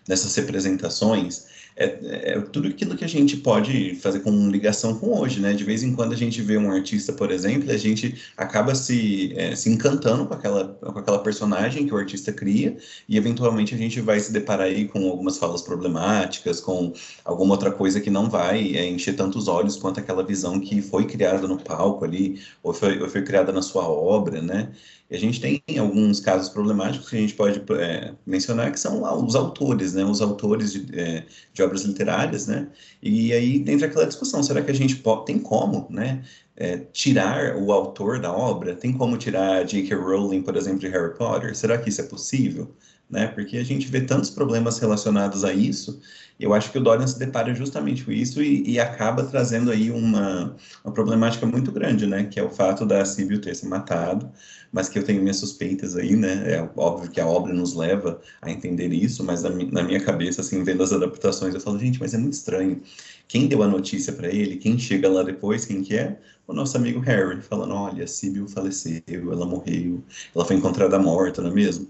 nessas 0.09 0.35
representações, 0.35 1.47
é, 1.79 2.33
é, 2.33 2.41
tudo 2.41 2.67
aquilo 2.67 2.97
que 2.97 3.05
a 3.05 3.09
gente 3.09 3.37
pode 3.37 3.95
fazer 3.97 4.21
com 4.21 4.51
ligação 4.51 4.99
com 4.99 5.17
hoje, 5.17 5.41
né? 5.41 5.53
De 5.53 5.63
vez 5.63 5.83
em 5.85 5.95
quando 5.95 6.13
a 6.13 6.17
gente 6.17 6.43
vê 6.43 6.59
um 6.59 6.73
artista, 6.73 7.13
por 7.13 7.31
exemplo, 7.31 7.71
a 7.71 7.77
gente 7.77 8.21
acaba 8.37 8.75
se, 8.75 9.33
é, 9.37 9.55
se 9.55 9.71
encantando 9.71 10.27
com 10.27 10.35
aquela, 10.35 10.65
com 10.65 10.99
aquela 10.99 11.21
personagem 11.21 11.87
que 11.87 11.95
o 11.95 11.97
artista 11.97 12.33
cria, 12.33 12.77
e 13.09 13.17
eventualmente 13.17 13.75
a 13.75 13.79
gente 13.79 14.01
vai 14.01 14.19
se 14.19 14.33
deparar 14.33 14.67
aí 14.67 14.89
com 14.89 15.09
algumas 15.09 15.39
falas 15.39 15.63
problemáticas, 15.63 16.61
com 16.61 16.93
alguma 17.25 17.55
outra 17.55 17.71
coisa 17.71 18.01
que 18.01 18.11
não 18.11 18.29
vai 18.29 18.75
é, 18.77 18.85
encher 18.85 19.15
tantos 19.15 19.47
olhos 19.47 19.77
quanto 19.77 20.01
aquela 20.01 20.25
visão 20.25 20.59
que 20.59 20.83
foi 20.83 21.07
criada 21.07 21.47
no 21.47 21.59
palco 21.63 22.05
ali, 22.05 22.41
ou 22.61 22.75
foi, 22.75 23.01
ou 23.01 23.09
foi 23.09 23.23
criada 23.23 23.53
na 23.53 23.63
sua 23.63 23.89
obra, 23.89 24.43
né? 24.43 24.73
E 25.11 25.17
a 25.17 25.19
gente 25.19 25.41
tem 25.41 25.63
alguns 25.79 26.21
casos 26.21 26.51
problemáticos 26.51 27.09
que 27.09 27.17
a 27.17 27.21
gente 27.21 27.35
pode 27.35 27.63
é, 27.81 28.15
mencionar, 28.27 28.71
que 28.71 28.79
são 28.79 29.03
os 29.25 29.35
autores, 29.35 29.95
né? 29.95 30.05
Os 30.05 30.21
autores 30.21 30.73
de, 30.73 31.01
é, 31.01 31.25
de, 31.53 31.63
obras 31.63 31.83
literárias, 31.83 32.47
né? 32.47 32.69
E 33.03 33.33
aí 33.33 33.65
entra 33.67 33.87
aquela 33.87 34.07
discussão, 34.07 34.43
será 34.43 34.63
que 34.63 34.71
a 34.71 34.75
gente 34.75 34.97
pode, 34.97 35.25
tem 35.27 35.39
como, 35.39 35.87
né? 35.91 36.23
É, 36.55 36.79
tirar 36.93 37.57
o 37.57 37.73
autor 37.73 38.21
da 38.21 38.33
obra? 38.33 38.75
Tem 38.75 38.93
como 38.93 39.17
tirar 39.17 39.65
J.K. 39.65 39.95
Rowling, 39.97 40.43
por 40.43 40.57
exemplo, 40.57 40.81
de 40.81 40.89
Harry 40.89 41.17
Potter? 41.17 41.57
Será 41.57 41.79
que 41.79 41.89
isso 41.89 42.01
é 42.03 42.05
possível? 42.05 42.75
Né? 43.11 43.27
Porque 43.29 43.57
a 43.57 43.65
gente 43.65 43.89
vê 43.89 44.03
tantos 44.03 44.31
problemas 44.31 44.79
relacionados 44.79 45.45
a 45.45 45.53
isso 45.53 46.01
eu 46.39 46.55
acho 46.55 46.71
que 46.71 46.79
o 46.79 46.81
Dorian 46.81 47.07
se 47.07 47.19
depara 47.19 47.53
justamente 47.53 48.05
com 48.05 48.13
isso 48.13 48.41
e, 48.41 48.63
e 48.71 48.79
acaba 48.79 49.25
trazendo 49.25 49.73
aí 49.73 49.91
uma, 49.91 50.55
uma, 50.85 50.95
problemática 50.95 51.45
muito 51.45 51.73
grande, 51.73 52.07
né? 52.07 52.25
Que 52.25 52.39
é 52.39 52.43
o 52.45 52.49
fato 52.49 52.87
da 52.87 53.05
Sibyl 53.05 53.41
ter 53.41 53.57
se 53.57 53.67
matado, 53.67 54.31
mas 54.71 54.89
que 54.89 54.99
eu 54.99 55.05
tenho 55.05 55.21
minhas 55.21 55.39
suspeitas 55.39 55.97
aí, 55.97 56.15
né? 56.15 56.55
É 56.55 56.71
óbvio 56.77 57.11
que 57.11 57.21
a 57.21 57.27
obra 57.27 57.53
nos 57.53 57.75
leva 57.75 58.21
a 58.41 58.51
entender 58.51 58.93
isso, 58.93 59.25
mas 59.25 59.43
na, 59.43 59.51
na 59.51 59.83
minha 59.83 60.01
cabeça, 60.01 60.41
assim, 60.41 60.63
vendo 60.63 60.83
as 60.83 60.93
adaptações, 60.93 61.55
eu 61.55 61.61
falo, 61.61 61.79
gente, 61.79 61.99
mas 61.99 62.15
é 62.15 62.19
muito 62.19 62.35
estranho. 62.35 62.81
Quem 63.27 63.49
deu 63.49 63.63
a 63.65 63.67
notícia 63.69 64.13
para 64.13 64.29
ele, 64.29 64.57
quem 64.59 64.79
chega 64.79 65.09
lá 65.09 65.25
depois, 65.25 65.67
quem 65.67 65.83
que 65.83 65.97
é? 65.97 66.21
O 66.47 66.53
nosso 66.53 66.77
amigo 66.77 67.01
Harry, 67.01 67.43
falando, 67.43 67.75
olha, 67.75 68.05
a 68.05 68.07
Sibyl 68.07 68.47
faleceu, 68.49 69.03
ela 69.33 69.45
morreu, 69.45 70.03
ela 70.35 70.45
foi 70.45 70.57
encontrada 70.57 70.99
morta, 70.99 71.43
não 71.43 71.51
é 71.51 71.55
mesmo? 71.55 71.89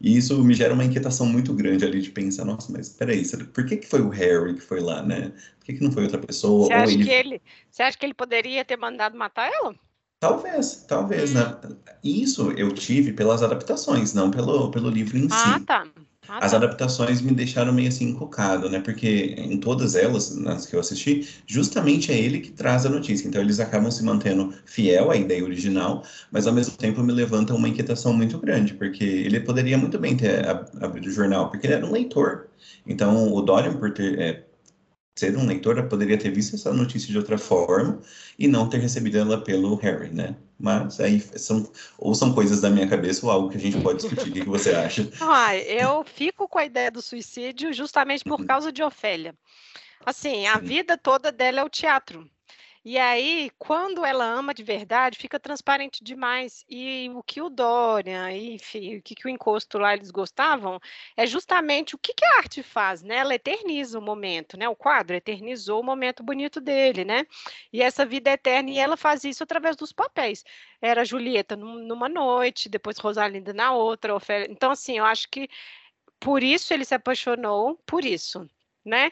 E 0.00 0.16
isso 0.16 0.42
me 0.44 0.54
gera 0.54 0.74
uma 0.74 0.84
inquietação 0.84 1.26
muito 1.26 1.52
grande 1.52 1.84
ali 1.84 2.00
de 2.00 2.10
pensar, 2.10 2.44
nossa, 2.44 2.72
mas 2.72 2.88
peraí, 2.90 3.22
por 3.52 3.66
que, 3.66 3.78
que 3.78 3.88
foi 3.88 4.00
o 4.00 4.08
Harry 4.08 4.54
que 4.54 4.60
foi 4.60 4.80
lá, 4.80 5.02
né? 5.02 5.32
Por 5.58 5.66
que, 5.66 5.72
que 5.74 5.84
não 5.84 5.90
foi 5.90 6.04
outra 6.04 6.18
pessoa? 6.18 6.66
Você 6.66 6.72
acha, 6.72 6.92
ele... 6.92 7.04
Que 7.04 7.10
ele, 7.10 7.42
você 7.70 7.82
acha 7.82 7.98
que 7.98 8.06
ele 8.06 8.14
poderia 8.14 8.64
ter 8.64 8.76
mandado 8.76 9.18
matar 9.18 9.50
ela? 9.52 9.74
Talvez, 10.20 10.84
talvez, 10.88 11.32
né? 11.32 11.56
Isso 12.02 12.50
eu 12.52 12.72
tive 12.72 13.12
pelas 13.12 13.42
adaptações, 13.42 14.14
não 14.14 14.30
pelo, 14.30 14.70
pelo 14.70 14.90
livro 14.90 15.16
em 15.16 15.28
ah, 15.30 15.36
si. 15.36 15.50
Ah, 15.54 15.60
tá. 15.60 15.86
Ah, 16.28 16.40
As 16.40 16.52
tá. 16.52 16.54
adaptações 16.54 17.20
me 17.20 17.32
deixaram 17.34 17.72
meio 17.72 17.88
assim 17.88 18.06
encucado, 18.10 18.68
né? 18.70 18.80
Porque 18.80 19.34
em 19.38 19.58
todas 19.58 19.94
elas, 19.94 20.36
nas 20.36 20.66
que 20.66 20.74
eu 20.76 20.80
assisti, 20.80 21.28
justamente 21.46 22.12
é 22.12 22.18
ele 22.18 22.40
que 22.40 22.50
traz 22.52 22.86
a 22.86 22.88
notícia. 22.90 23.26
Então 23.28 23.40
eles 23.40 23.60
acabam 23.60 23.90
se 23.90 24.02
mantendo 24.04 24.52
fiel 24.66 25.10
à 25.10 25.16
ideia 25.16 25.42
original, 25.44 26.04
mas 26.30 26.46
ao 26.46 26.52
mesmo 26.54 26.76
tempo 26.76 27.02
me 27.02 27.12
levanta 27.12 27.54
uma 27.54 27.68
inquietação 27.68 28.12
muito 28.12 28.38
grande, 28.38 28.74
porque 28.74 29.04
ele 29.04 29.40
poderia 29.40 29.78
muito 29.78 29.98
bem 29.98 30.16
ter 30.16 30.46
abrido 30.80 31.08
o 31.08 31.12
jornal, 31.12 31.50
porque 31.50 31.66
ele 31.66 31.74
era 31.74 31.86
um 31.86 31.92
leitor. 31.92 32.48
Então 32.86 33.32
o 33.32 33.42
Dorian, 33.42 33.76
por 33.78 33.92
ter, 33.92 34.18
é, 34.20 34.47
ser 35.18 35.36
um 35.36 35.46
leitor, 35.46 35.82
poderia 35.88 36.16
ter 36.16 36.30
visto 36.30 36.54
essa 36.54 36.72
notícia 36.72 37.10
de 37.10 37.18
outra 37.18 37.36
forma 37.36 38.00
e 38.38 38.46
não 38.46 38.68
ter 38.68 38.78
recebido 38.78 39.18
ela 39.18 39.42
pelo 39.42 39.74
Harry, 39.76 40.10
né? 40.10 40.36
Mas 40.58 41.00
aí 41.00 41.20
são 41.20 41.70
ou 41.98 42.14
são 42.14 42.32
coisas 42.32 42.60
da 42.60 42.70
minha 42.70 42.88
cabeça 42.88 43.26
ou 43.26 43.32
algo 43.32 43.48
que 43.48 43.56
a 43.56 43.60
gente 43.60 43.80
pode 43.80 44.00
discutir. 44.02 44.30
o 44.30 44.32
que, 44.32 44.44
você 44.44 44.74
acha? 44.74 45.08
Ah, 45.20 45.56
eu 45.56 46.04
fico 46.04 46.48
com 46.48 46.58
a 46.58 46.64
ideia 46.64 46.90
do 46.90 47.02
suicídio 47.02 47.72
justamente 47.72 48.24
por 48.24 48.40
uhum. 48.40 48.46
causa 48.46 48.72
de 48.72 48.82
Ofélia. 48.82 49.34
Assim, 50.04 50.46
a 50.46 50.58
vida 50.58 50.96
toda 50.96 51.30
dela 51.32 51.60
é 51.60 51.64
o 51.64 51.68
teatro. 51.68 52.28
E 52.90 52.96
aí, 52.96 53.50
quando 53.58 54.02
ela 54.02 54.24
ama 54.24 54.54
de 54.54 54.62
verdade, 54.62 55.18
fica 55.18 55.38
transparente 55.38 56.02
demais. 56.02 56.64
E 56.66 57.10
o 57.14 57.22
que 57.22 57.42
o 57.42 57.50
Dorian, 57.50 58.32
enfim, 58.32 58.96
o 58.96 59.02
que, 59.02 59.14
que 59.14 59.26
o 59.26 59.28
encosto 59.28 59.76
lá 59.76 59.92
eles 59.92 60.10
gostavam, 60.10 60.80
é 61.14 61.26
justamente 61.26 61.94
o 61.94 61.98
que, 61.98 62.14
que 62.14 62.24
a 62.24 62.38
arte 62.38 62.62
faz, 62.62 63.02
né? 63.02 63.16
Ela 63.16 63.34
eterniza 63.34 63.98
o 63.98 64.02
momento, 64.02 64.56
né? 64.56 64.66
O 64.70 64.74
quadro 64.74 65.14
eternizou 65.14 65.82
o 65.82 65.84
momento 65.84 66.22
bonito 66.22 66.62
dele, 66.62 67.04
né? 67.04 67.26
E 67.70 67.82
essa 67.82 68.06
vida 68.06 68.30
eterna, 68.30 68.70
e 68.70 68.78
ela 68.78 68.96
faz 68.96 69.22
isso 69.22 69.42
através 69.42 69.76
dos 69.76 69.92
papéis. 69.92 70.42
Era 70.80 71.04
Julieta 71.04 71.56
numa 71.56 72.08
noite, 72.08 72.70
depois 72.70 72.96
Rosalinda 72.96 73.52
na 73.52 73.70
outra. 73.74 74.14
Ofélia. 74.14 74.50
Então, 74.50 74.70
assim, 74.70 74.96
eu 74.96 75.04
acho 75.04 75.28
que 75.28 75.46
por 76.18 76.42
isso 76.42 76.72
ele 76.72 76.86
se 76.86 76.94
apaixonou 76.94 77.76
por 77.84 78.02
isso, 78.02 78.48
né? 78.82 79.10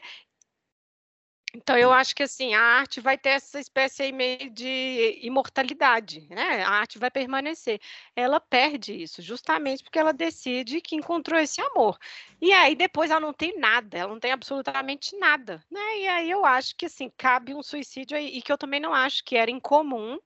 Então, 1.57 1.75
eu 1.75 1.91
acho 1.91 2.15
que 2.15 2.21
assim, 2.21 2.53
a 2.53 2.61
arte 2.61 3.01
vai 3.01 3.17
ter 3.17 3.29
essa 3.29 3.59
espécie 3.59 4.03
aí 4.03 4.11
meio 4.11 4.47
de 4.51 5.19
imortalidade, 5.23 6.27
né? 6.29 6.61
A 6.61 6.69
arte 6.69 6.99
vai 6.99 7.09
permanecer. 7.09 7.79
Ela 8.15 8.39
perde 8.39 8.93
isso, 8.93 9.23
justamente 9.23 9.83
porque 9.83 9.97
ela 9.97 10.13
decide 10.13 10.81
que 10.81 10.95
encontrou 10.95 11.39
esse 11.39 11.59
amor. 11.59 11.97
E 12.39 12.53
aí 12.53 12.75
depois 12.75 13.09
ela 13.09 13.19
não 13.19 13.33
tem 13.33 13.57
nada, 13.57 13.97
ela 13.97 14.13
não 14.13 14.19
tem 14.19 14.31
absolutamente 14.31 15.17
nada, 15.17 15.63
né? 15.71 15.97
E 15.99 16.07
aí 16.07 16.29
eu 16.29 16.45
acho 16.45 16.75
que 16.75 16.85
assim, 16.85 17.11
cabe 17.17 17.55
um 17.55 17.63
suicídio 17.63 18.15
aí, 18.15 18.37
e 18.37 18.41
que 18.41 18.51
eu 18.51 18.57
também 18.57 18.79
não 18.79 18.93
acho 18.93 19.23
que 19.23 19.35
era 19.35 19.49
incomum 19.49 20.19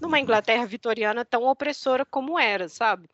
numa 0.00 0.20
Inglaterra 0.20 0.66
vitoriana 0.66 1.24
tão 1.24 1.42
opressora 1.42 2.04
como 2.04 2.38
era, 2.38 2.68
sabe? 2.68 3.10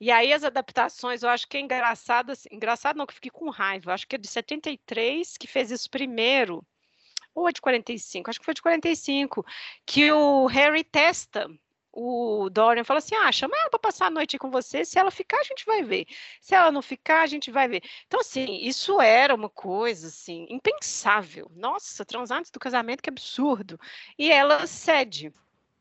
E 0.00 0.12
aí 0.12 0.32
as 0.32 0.44
adaptações, 0.44 1.24
eu 1.24 1.28
acho 1.28 1.48
que 1.48 1.56
é 1.56 1.60
engraçado, 1.60 2.30
assim, 2.30 2.48
engraçado 2.52 2.96
não 2.96 3.04
que 3.06 3.10
eu 3.10 3.16
fiquei 3.16 3.32
com 3.32 3.50
raiva, 3.50 3.90
eu 3.90 3.94
acho 3.94 4.06
que 4.06 4.14
é 4.14 4.18
de 4.18 4.28
73 4.28 5.36
que 5.36 5.48
fez 5.48 5.72
isso 5.72 5.90
primeiro, 5.90 6.64
ou 7.34 7.48
é 7.48 7.52
de 7.52 7.60
45, 7.60 8.30
acho 8.30 8.38
que 8.38 8.44
foi 8.44 8.54
de 8.54 8.62
45, 8.62 9.44
que 9.86 10.10
o 10.12 10.46
Harry 10.46 10.84
testa 10.84 11.48
o 11.92 12.48
Dorian 12.50 12.84
fala 12.84 12.98
assim: 12.98 13.14
ah, 13.16 13.30
chama 13.32 13.56
ela 13.56 13.70
para 13.70 13.78
passar 13.78 14.06
a 14.06 14.10
noite 14.10 14.38
com 14.38 14.50
você. 14.50 14.84
Se 14.84 14.98
ela 14.98 15.10
ficar, 15.10 15.40
a 15.40 15.44
gente 15.44 15.64
vai 15.64 15.82
ver. 15.82 16.06
Se 16.40 16.54
ela 16.54 16.70
não 16.70 16.82
ficar, 16.82 17.22
a 17.22 17.26
gente 17.26 17.50
vai 17.50 17.68
ver. 17.68 17.82
Então, 18.06 18.20
assim, 18.20 18.58
isso 18.62 19.00
era 19.00 19.34
uma 19.34 19.48
coisa 19.50 20.08
assim, 20.08 20.46
impensável. 20.48 21.50
Nossa, 21.54 22.04
transar 22.04 22.38
antes 22.38 22.50
do 22.50 22.60
casamento, 22.60 23.02
que 23.02 23.10
absurdo. 23.10 23.78
E 24.18 24.30
ela 24.30 24.66
cede 24.66 25.32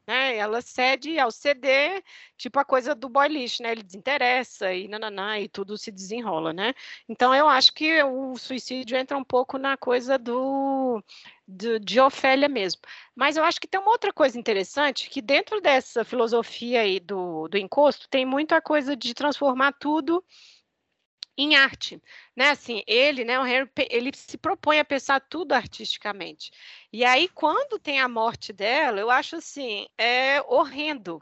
né? 0.09 0.35
Ela 0.37 0.59
cede 0.59 1.19
ao 1.19 1.29
ceder, 1.29 2.03
tipo 2.35 2.59
a 2.59 2.65
coisa 2.65 2.95
do 2.95 3.07
boy 3.07 3.27
lixo, 3.27 3.61
né? 3.61 3.71
Ele 3.71 3.83
desinteressa 3.83 4.73
e 4.73 4.87
nananá, 4.87 5.39
e 5.39 5.47
tudo 5.47 5.77
se 5.77 5.91
desenrola, 5.91 6.51
né? 6.51 6.73
Então 7.07 7.33
eu 7.35 7.47
acho 7.47 7.71
que 7.71 8.01
o 8.03 8.35
suicídio 8.35 8.97
entra 8.97 9.15
um 9.15 9.23
pouco 9.23 9.59
na 9.59 9.77
coisa 9.77 10.17
do, 10.17 11.03
do 11.47 11.79
de 11.79 11.99
Ofélia 11.99 12.49
mesmo. 12.49 12.81
Mas 13.15 13.37
eu 13.37 13.43
acho 13.43 13.61
que 13.61 13.67
tem 13.67 13.79
uma 13.79 13.91
outra 13.91 14.11
coisa 14.11 14.39
interessante, 14.39 15.09
que 15.11 15.21
dentro 15.21 15.61
dessa 15.61 16.03
filosofia 16.03 16.81
aí 16.81 16.99
do, 16.99 17.47
do 17.47 17.57
encosto, 17.57 18.09
tem 18.09 18.25
muita 18.25 18.59
coisa 18.59 18.95
de 18.95 19.13
transformar 19.13 19.73
tudo 19.73 20.23
em 21.41 21.55
arte, 21.55 22.01
né? 22.35 22.49
Assim, 22.49 22.83
ele, 22.87 23.23
né, 23.23 23.39
o 23.39 23.45
Henry, 23.45 23.69
ele 23.89 24.11
se 24.15 24.37
propõe 24.37 24.79
a 24.79 24.85
pensar 24.85 25.19
tudo 25.21 25.53
artisticamente. 25.53 26.51
E 26.91 27.05
aí, 27.05 27.27
quando 27.29 27.79
tem 27.79 27.99
a 27.99 28.07
morte 28.09 28.51
dela, 28.53 28.99
eu 28.99 29.09
acho 29.09 29.37
assim, 29.37 29.87
é 29.97 30.41
horrendo, 30.43 31.21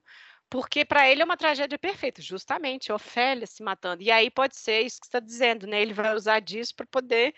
porque 0.49 0.85
para 0.85 1.09
ele 1.09 1.21
é 1.21 1.25
uma 1.25 1.37
tragédia 1.37 1.77
perfeita, 1.77 2.21
justamente, 2.21 2.91
Ofélia 2.91 3.45
se 3.47 3.61
matando. 3.63 4.01
E 4.03 4.11
aí 4.11 4.31
pode 4.31 4.57
ser 4.57 4.81
isso 4.81 4.99
que 4.99 5.07
está 5.07 5.19
dizendo, 5.19 5.67
né? 5.67 5.81
Ele 5.81 5.93
vai 5.93 6.15
usar 6.15 6.39
disso 6.39 6.75
para 6.75 6.85
poder 6.87 7.33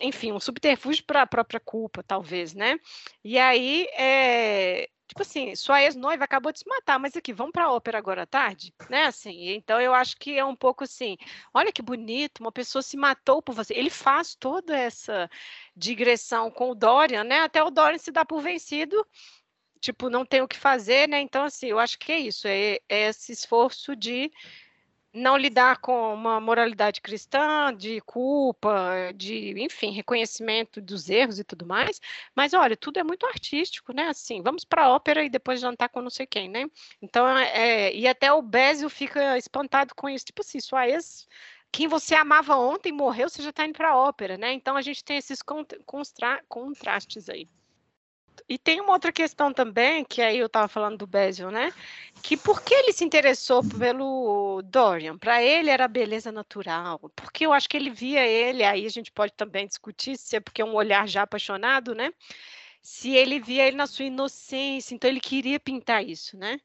enfim, 0.00 0.32
um 0.32 0.40
subterfúgio 0.40 1.04
para 1.04 1.22
a 1.22 1.26
própria 1.26 1.60
culpa, 1.60 2.02
talvez, 2.02 2.54
né? 2.54 2.78
E 3.22 3.38
aí, 3.38 3.86
é, 3.96 4.88
tipo 5.06 5.22
assim, 5.22 5.54
sua 5.54 5.82
ex-noiva 5.82 6.24
acabou 6.24 6.52
de 6.52 6.58
se 6.58 6.68
matar, 6.68 6.98
mas 6.98 7.16
aqui, 7.16 7.32
vamos 7.32 7.52
para 7.52 7.64
a 7.64 7.72
ópera 7.72 7.98
agora 7.98 8.22
à 8.22 8.26
tarde, 8.26 8.74
né? 8.90 9.04
Assim, 9.04 9.50
então 9.50 9.80
eu 9.80 9.94
acho 9.94 10.16
que 10.16 10.36
é 10.36 10.44
um 10.44 10.56
pouco 10.56 10.84
assim, 10.84 11.16
olha 11.54 11.72
que 11.72 11.82
bonito, 11.82 12.40
uma 12.40 12.52
pessoa 12.52 12.82
se 12.82 12.96
matou 12.96 13.40
por 13.40 13.54
você. 13.54 13.74
Ele 13.74 13.90
faz 13.90 14.34
toda 14.34 14.76
essa 14.76 15.30
digressão 15.76 16.50
com 16.50 16.70
o 16.70 16.74
Dorian, 16.74 17.24
né? 17.24 17.40
Até 17.40 17.62
o 17.62 17.70
Dorian 17.70 17.98
se 17.98 18.10
dá 18.10 18.24
por 18.24 18.40
vencido, 18.42 19.06
tipo, 19.80 20.10
não 20.10 20.24
tem 20.26 20.42
o 20.42 20.48
que 20.48 20.58
fazer, 20.58 21.08
né? 21.08 21.20
Então, 21.20 21.44
assim, 21.44 21.68
eu 21.68 21.78
acho 21.78 21.98
que 21.98 22.12
é 22.12 22.18
isso, 22.18 22.48
é, 22.48 22.78
é 22.88 23.08
esse 23.08 23.32
esforço 23.32 23.94
de 23.94 24.30
não 25.16 25.36
lidar 25.36 25.78
com 25.78 26.14
uma 26.14 26.38
moralidade 26.40 27.00
cristã, 27.00 27.74
de 27.74 28.00
culpa, 28.02 29.12
de, 29.14 29.54
enfim, 29.62 29.90
reconhecimento 29.90 30.80
dos 30.80 31.08
erros 31.08 31.38
e 31.38 31.44
tudo 31.44 31.66
mais. 31.66 32.00
Mas 32.34 32.52
olha, 32.52 32.76
tudo 32.76 32.98
é 32.98 33.04
muito 33.04 33.26
artístico, 33.26 33.92
né? 33.92 34.08
Assim, 34.08 34.42
vamos 34.42 34.64
para 34.64 34.84
a 34.84 34.90
ópera 34.90 35.24
e 35.24 35.30
depois 35.30 35.60
jantar 35.60 35.88
com 35.88 36.02
não 36.02 36.10
sei 36.10 36.26
quem, 36.26 36.48
né? 36.48 36.66
Então, 37.00 37.26
é, 37.28 37.94
e 37.94 38.06
até 38.06 38.32
o 38.32 38.42
Bézio 38.42 38.90
fica 38.90 39.38
espantado 39.38 39.94
com 39.94 40.08
isso, 40.08 40.26
tipo 40.26 40.42
assim, 40.42 40.60
sua 40.60 40.88
ex 40.88 41.26
quem 41.72 41.88
você 41.88 42.14
amava 42.14 42.56
ontem 42.56 42.92
morreu, 42.92 43.28
você 43.28 43.42
já 43.42 43.50
está 43.50 43.66
indo 43.66 43.76
para 43.76 43.90
a 43.90 43.96
ópera, 43.96 44.38
né? 44.38 44.52
Então 44.52 44.76
a 44.76 44.82
gente 44.82 45.04
tem 45.04 45.18
esses 45.18 45.40
contrastes 46.48 47.28
aí. 47.28 47.48
E 48.48 48.58
tem 48.58 48.80
uma 48.80 48.92
outra 48.92 49.12
questão 49.12 49.52
também, 49.52 50.04
que 50.04 50.22
aí 50.22 50.38
eu 50.38 50.46
estava 50.46 50.68
falando 50.68 50.98
do 50.98 51.06
Basil, 51.06 51.50
né? 51.50 51.72
Que 52.22 52.36
por 52.36 52.62
que 52.62 52.74
ele 52.74 52.92
se 52.92 53.04
interessou 53.04 53.62
pelo 53.78 54.62
Dorian? 54.62 55.18
Para 55.18 55.42
ele 55.42 55.70
era 55.70 55.88
beleza 55.88 56.30
natural. 56.32 56.98
Porque 57.14 57.46
eu 57.46 57.52
acho 57.52 57.68
que 57.68 57.76
ele 57.76 57.90
via 57.90 58.26
ele, 58.26 58.62
aí 58.64 58.86
a 58.86 58.90
gente 58.90 59.12
pode 59.12 59.32
também 59.32 59.66
discutir 59.66 60.16
se 60.18 60.36
é 60.36 60.40
porque 60.40 60.62
é 60.62 60.64
um 60.64 60.74
olhar 60.74 61.08
já 61.08 61.22
apaixonado, 61.22 61.94
né? 61.94 62.10
Se 62.82 63.10
ele 63.10 63.40
via 63.40 63.66
ele 63.66 63.76
na 63.76 63.86
sua 63.86 64.04
inocência, 64.04 64.94
então 64.94 65.10
ele 65.10 65.20
queria 65.20 65.58
pintar 65.58 66.04
isso, 66.04 66.36
né? 66.36 66.60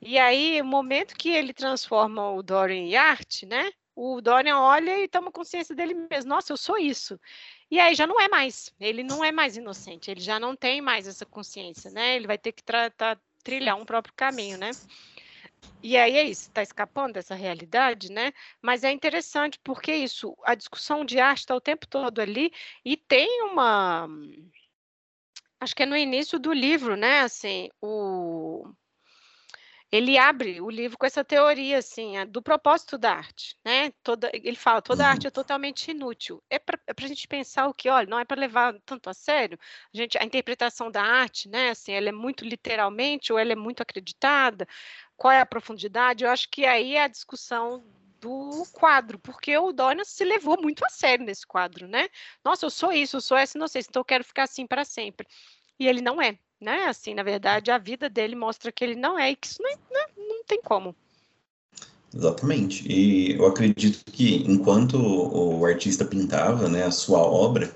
E 0.00 0.18
aí, 0.18 0.60
o 0.60 0.64
momento 0.64 1.14
que 1.16 1.28
ele 1.30 1.52
transforma 1.52 2.30
o 2.32 2.42
Dorian 2.42 2.76
em 2.76 2.96
arte, 2.96 3.44
né? 3.46 3.70
O 3.94 4.20
Dorian 4.20 4.58
olha 4.58 4.98
e 5.02 5.08
toma 5.08 5.32
consciência 5.32 5.74
dele 5.74 5.94
mesmo. 5.94 6.28
Nossa, 6.30 6.52
eu 6.52 6.56
sou 6.56 6.78
isso. 6.78 7.18
E 7.70 7.80
aí 7.80 7.94
já 7.94 8.06
não 8.06 8.20
é 8.20 8.28
mais, 8.28 8.72
ele 8.78 9.02
não 9.02 9.24
é 9.24 9.32
mais 9.32 9.56
inocente, 9.56 10.10
ele 10.10 10.20
já 10.20 10.38
não 10.38 10.54
tem 10.54 10.80
mais 10.80 11.08
essa 11.08 11.26
consciência, 11.26 11.90
né? 11.90 12.14
Ele 12.14 12.26
vai 12.26 12.38
ter 12.38 12.52
que 12.52 12.62
tratar, 12.62 13.20
trilhar 13.42 13.76
um 13.76 13.84
próprio 13.84 14.14
caminho, 14.14 14.56
né? 14.56 14.70
E 15.82 15.96
aí 15.96 16.16
é 16.16 16.24
isso, 16.24 16.42
está 16.42 16.62
escapando 16.62 17.14
dessa 17.14 17.34
realidade, 17.34 18.10
né? 18.10 18.32
Mas 18.62 18.84
é 18.84 18.90
interessante 18.90 19.58
porque 19.62 19.94
isso, 19.94 20.36
a 20.44 20.54
discussão 20.54 21.04
de 21.04 21.18
arte 21.18 21.40
está 21.40 21.54
o 21.54 21.60
tempo 21.60 21.86
todo 21.86 22.20
ali 22.20 22.52
e 22.84 22.96
tem 22.96 23.42
uma, 23.42 24.08
acho 25.60 25.74
que 25.74 25.82
é 25.82 25.86
no 25.86 25.96
início 25.96 26.38
do 26.38 26.52
livro, 26.52 26.96
né? 26.96 27.20
Assim, 27.20 27.68
o 27.80 28.68
ele 29.90 30.18
abre 30.18 30.60
o 30.60 30.68
livro 30.68 30.98
com 30.98 31.06
essa 31.06 31.24
teoria 31.24 31.78
assim 31.78 32.14
do 32.26 32.42
propósito 32.42 32.98
da 32.98 33.12
arte, 33.12 33.56
né? 33.64 33.92
Toda, 34.02 34.30
ele 34.32 34.56
fala 34.56 34.82
toda 34.82 35.04
uhum. 35.04 35.10
arte 35.10 35.26
é 35.26 35.30
totalmente 35.30 35.90
inútil. 35.90 36.42
É 36.50 36.58
para 36.58 36.78
é 36.86 36.92
a 36.96 37.06
gente 37.08 37.28
pensar 37.28 37.68
o 37.68 37.74
que, 37.74 37.88
olha, 37.88 38.08
não 38.08 38.18
é 38.18 38.24
para 38.24 38.40
levar 38.40 38.74
tanto 38.84 39.08
a 39.08 39.14
sério. 39.14 39.58
A 39.94 39.96
gente, 39.96 40.18
a 40.18 40.24
interpretação 40.24 40.90
da 40.90 41.02
arte, 41.02 41.48
né? 41.48 41.70
Assim, 41.70 41.92
ela 41.92 42.08
é 42.08 42.12
muito 42.12 42.44
literalmente 42.44 43.32
ou 43.32 43.38
ela 43.38 43.52
é 43.52 43.56
muito 43.56 43.82
acreditada. 43.82 44.66
Qual 45.16 45.32
é 45.32 45.40
a 45.40 45.46
profundidade? 45.46 46.24
Eu 46.24 46.30
acho 46.30 46.50
que 46.50 46.66
aí 46.66 46.96
é 46.96 47.04
a 47.04 47.08
discussão 47.08 47.84
do 48.20 48.64
quadro, 48.72 49.18
porque 49.18 49.56
o 49.56 49.72
Dorian 49.72 50.04
se 50.04 50.24
levou 50.24 50.60
muito 50.60 50.84
a 50.84 50.88
sério 50.88 51.24
nesse 51.24 51.46
quadro, 51.46 51.86
né? 51.86 52.08
Nossa, 52.44 52.66
eu 52.66 52.70
sou 52.70 52.92
isso, 52.92 53.16
eu 53.16 53.20
sou 53.20 53.36
essa 53.36 53.56
inocência, 53.56 53.88
então 53.90 54.00
eu 54.00 54.04
quero 54.04 54.24
ficar 54.24 54.44
assim 54.44 54.66
para 54.66 54.84
sempre. 54.84 55.26
E 55.78 55.86
ele 55.86 56.00
não 56.00 56.20
é 56.20 56.38
né? 56.60 56.84
Assim, 56.86 57.14
na 57.14 57.22
verdade, 57.22 57.70
a 57.70 57.78
vida 57.78 58.08
dele 58.08 58.34
mostra 58.34 58.72
que 58.72 58.84
ele 58.84 58.96
não 58.96 59.18
é 59.18 59.30
e 59.30 59.36
que 59.36 59.46
isso 59.46 59.62
não, 59.62 59.70
não, 59.90 60.28
não 60.28 60.44
tem 60.44 60.60
como. 60.62 60.94
Exatamente. 62.14 62.86
E 62.90 63.32
eu 63.32 63.46
acredito 63.46 64.04
que 64.10 64.44
enquanto 64.48 64.96
o 64.96 65.64
artista 65.64 66.04
pintava, 66.04 66.68
né, 66.68 66.84
a 66.84 66.90
sua 66.90 67.18
obra, 67.18 67.70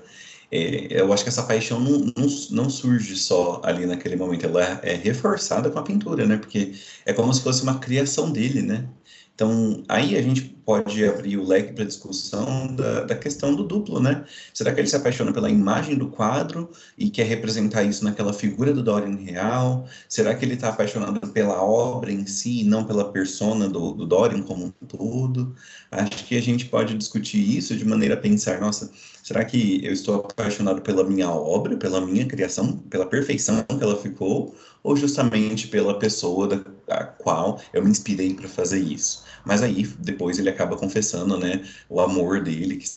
é, 0.51 0.87
eu 1.01 1.13
acho 1.13 1.23
que 1.23 1.29
essa 1.29 1.43
paixão 1.43 1.79
não, 1.79 1.99
não, 2.17 2.27
não, 2.51 2.69
surge 2.69 3.15
só 3.15 3.61
ali 3.63 3.85
naquele 3.85 4.15
momento, 4.15 4.45
ela 4.45 4.61
é 4.83 4.95
reforçada 4.95 5.69
com 5.69 5.79
a 5.79 5.83
pintura, 5.83 6.25
né? 6.25 6.37
Porque 6.37 6.73
é 7.05 7.13
como 7.13 7.33
se 7.33 7.41
fosse 7.41 7.63
uma 7.63 7.79
criação 7.79 8.31
dele, 8.31 8.61
né? 8.61 8.87
Então, 9.33 9.83
aí 9.87 10.17
a 10.17 10.21
gente 10.21 10.55
pode 10.71 11.03
abrir 11.03 11.35
o 11.35 11.45
leque 11.45 11.73
para 11.73 11.83
discussão 11.83 12.73
da, 12.73 13.03
da, 13.03 13.13
questão 13.13 13.53
do 13.53 13.65
duplo, 13.65 13.99
né? 13.99 14.23
Será 14.53 14.73
que 14.73 14.79
ele 14.79 14.87
se 14.87 14.95
apaixona 14.95 15.33
pela 15.33 15.49
imagem 15.49 15.97
do 15.97 16.07
quadro 16.07 16.71
e 16.97 17.09
quer 17.09 17.25
representar 17.25 17.83
isso 17.83 18.05
naquela 18.05 18.31
figura 18.31 18.73
do 18.73 18.81
Dorian 18.81 19.17
real? 19.17 19.85
Será 20.07 20.33
que 20.33 20.45
ele 20.45 20.53
está 20.53 20.69
apaixonado 20.69 21.19
pela 21.33 21.61
obra 21.61 22.09
em 22.09 22.25
si 22.25 22.61
e 22.61 22.63
não 22.63 22.85
pela 22.85 23.11
persona 23.11 23.67
do, 23.67 23.91
do 23.91 24.05
Dorian 24.05 24.43
como 24.43 24.67
um 24.67 24.85
todo? 24.87 25.53
Acho 25.91 26.25
que 26.25 26.37
a 26.37 26.41
gente 26.41 26.65
pode 26.67 26.97
discutir 26.97 27.57
isso 27.57 27.75
de 27.75 27.83
maneira 27.83 28.13
a 28.13 28.17
pensar, 28.17 28.61
nossa, 28.61 28.89
será 29.21 29.43
que 29.43 29.85
eu 29.85 29.91
estou 29.91 30.15
apaixonado 30.15 30.81
pela 30.81 31.03
minha 31.03 31.29
obra, 31.29 31.75
pela 31.75 31.99
minha 31.99 32.25
criação, 32.25 32.77
pela 32.89 33.05
perfeição 33.05 33.61
que 33.63 33.83
ela 33.83 33.97
ficou? 33.97 34.55
Ou 34.83 34.95
justamente 34.95 35.67
pela 35.67 35.99
pessoa 35.99 36.47
da 36.47 37.03
qual 37.05 37.61
eu 37.73 37.83
me 37.83 37.89
inspirei 37.91 38.33
para 38.33 38.47
fazer 38.47 38.79
isso? 38.79 39.23
Mas 39.45 39.61
aí, 39.63 39.87
depois 39.99 40.37
ele 40.37 40.49
acaba 40.49 40.60
confessando, 40.77 41.37
né, 41.37 41.63
o 41.89 41.99
amor 41.99 42.41
dele, 42.43 42.77
que 42.77 42.87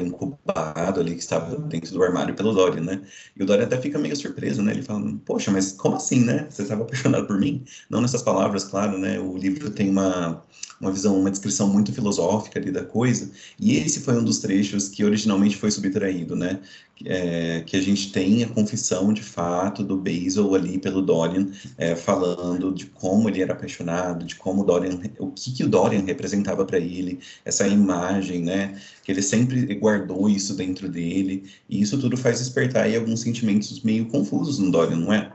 incubado 0.00 1.00
ali, 1.00 1.14
que 1.14 1.22
estava 1.22 1.56
dentro 1.56 1.92
do 1.92 2.02
armário 2.02 2.34
pelo 2.34 2.52
Dorian, 2.52 2.82
né? 2.82 3.02
E 3.36 3.42
o 3.42 3.46
Dorian 3.46 3.64
até 3.64 3.80
fica 3.80 3.98
meio 3.98 4.16
surpreso, 4.16 4.62
né? 4.62 4.72
Ele 4.72 4.82
fala, 4.82 5.12
poxa, 5.24 5.50
mas 5.50 5.72
como 5.72 5.96
assim, 5.96 6.20
né? 6.24 6.46
Você 6.50 6.62
estava 6.62 6.82
apaixonado 6.82 7.26
por 7.26 7.38
mim? 7.38 7.64
Não 7.88 8.00
nessas 8.00 8.22
palavras, 8.22 8.64
claro, 8.64 8.98
né? 8.98 9.18
O 9.18 9.36
livro 9.36 9.70
tem 9.70 9.90
uma, 9.90 10.44
uma 10.80 10.90
visão, 10.90 11.18
uma 11.18 11.30
descrição 11.30 11.68
muito 11.68 11.92
filosófica 11.92 12.58
ali 12.58 12.72
da 12.72 12.84
coisa, 12.84 13.30
e 13.58 13.76
esse 13.76 14.00
foi 14.00 14.18
um 14.18 14.24
dos 14.24 14.40
trechos 14.40 14.88
que 14.88 15.04
originalmente 15.04 15.56
foi 15.56 15.70
subtraído, 15.70 16.34
né? 16.34 16.60
É, 17.04 17.62
que 17.66 17.76
a 17.76 17.80
gente 17.80 18.12
tem 18.12 18.44
a 18.44 18.48
confissão 18.48 19.12
de 19.12 19.22
fato 19.22 19.82
do 19.82 19.96
Basil 19.96 20.54
ali 20.54 20.78
pelo 20.78 21.02
Dorian, 21.02 21.48
é, 21.76 21.96
falando 21.96 22.72
de 22.72 22.86
como 22.86 23.28
ele 23.28 23.42
era 23.42 23.54
apaixonado, 23.54 24.24
de 24.24 24.36
como 24.36 24.62
o 24.62 24.64
Dorian, 24.64 25.00
o 25.18 25.30
que, 25.30 25.52
que 25.52 25.64
o 25.64 25.68
Dorian 25.68 26.04
representava 26.04 26.64
para 26.64 26.78
ele, 26.78 27.18
essa 27.44 27.66
imagem, 27.66 28.42
né? 28.42 28.80
Que 29.02 29.12
ele 29.12 29.22
sempre 29.22 29.74
guardou 29.74 30.28
isso 30.28 30.54
dentro 30.54 30.88
dele, 30.88 31.50
e 31.68 31.80
isso 31.80 32.00
tudo 32.00 32.16
faz 32.16 32.38
despertar 32.38 32.84
aí 32.84 32.96
alguns 32.96 33.20
sentimentos 33.20 33.82
meio 33.82 34.06
confusos 34.06 34.58
no 34.58 34.70
Dorian, 34.70 34.96
não 34.96 35.12
é? 35.12 35.32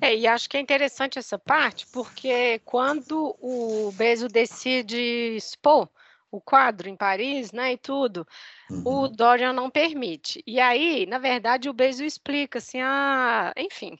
É, 0.00 0.16
e 0.16 0.26
acho 0.26 0.48
que 0.48 0.56
é 0.56 0.60
interessante 0.60 1.18
essa 1.18 1.38
parte, 1.38 1.86
porque 1.92 2.60
quando 2.64 3.36
o 3.40 3.92
Bezo 3.92 4.28
decide 4.28 4.96
expor 5.36 5.88
o 6.30 6.40
quadro 6.40 6.88
em 6.88 6.96
Paris, 6.96 7.52
né, 7.52 7.74
e 7.74 7.78
tudo, 7.78 8.26
uhum. 8.68 8.82
o 8.84 9.08
Dorian 9.08 9.52
não 9.52 9.70
permite. 9.70 10.42
E 10.46 10.58
aí, 10.58 11.06
na 11.06 11.18
verdade, 11.18 11.68
o 11.68 11.72
Bezo 11.72 12.04
explica 12.04 12.58
assim, 12.58 12.80
ah, 12.80 13.52
enfim, 13.56 13.96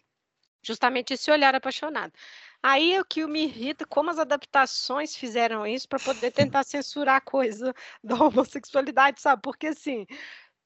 justamente 0.62 1.14
esse 1.14 1.30
olhar 1.30 1.54
apaixonado. 1.54 2.12
Aí 2.66 2.98
o 2.98 3.04
que 3.04 3.26
me 3.26 3.44
irrita, 3.44 3.84
como 3.84 4.08
as 4.08 4.18
adaptações 4.18 5.14
fizeram 5.14 5.66
isso 5.66 5.86
para 5.86 6.00
poder 6.00 6.30
tentar 6.30 6.64
censurar 6.64 7.16
a 7.16 7.20
coisa 7.20 7.74
da 8.02 8.14
homossexualidade, 8.14 9.20
sabe? 9.20 9.42
Porque 9.42 9.66
assim, 9.66 10.06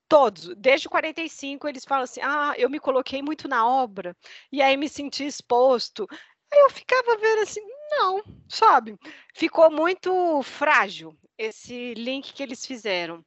todos, 0.08 0.54
desde 0.56 0.88
45, 0.88 1.66
eles 1.66 1.84
falam 1.84 2.04
assim: 2.04 2.20
ah, 2.22 2.54
eu 2.56 2.70
me 2.70 2.78
coloquei 2.78 3.20
muito 3.20 3.48
na 3.48 3.66
obra, 3.68 4.16
e 4.52 4.62
aí 4.62 4.76
me 4.76 4.88
senti 4.88 5.26
exposto. 5.26 6.06
Aí 6.52 6.60
eu 6.60 6.70
ficava 6.70 7.16
vendo 7.16 7.42
assim, 7.42 7.62
não, 7.90 8.22
sabe? 8.48 8.96
Ficou 9.34 9.68
muito 9.68 10.40
frágil 10.44 11.18
esse 11.36 11.94
link 11.94 12.32
que 12.32 12.44
eles 12.44 12.64
fizeram. 12.64 13.24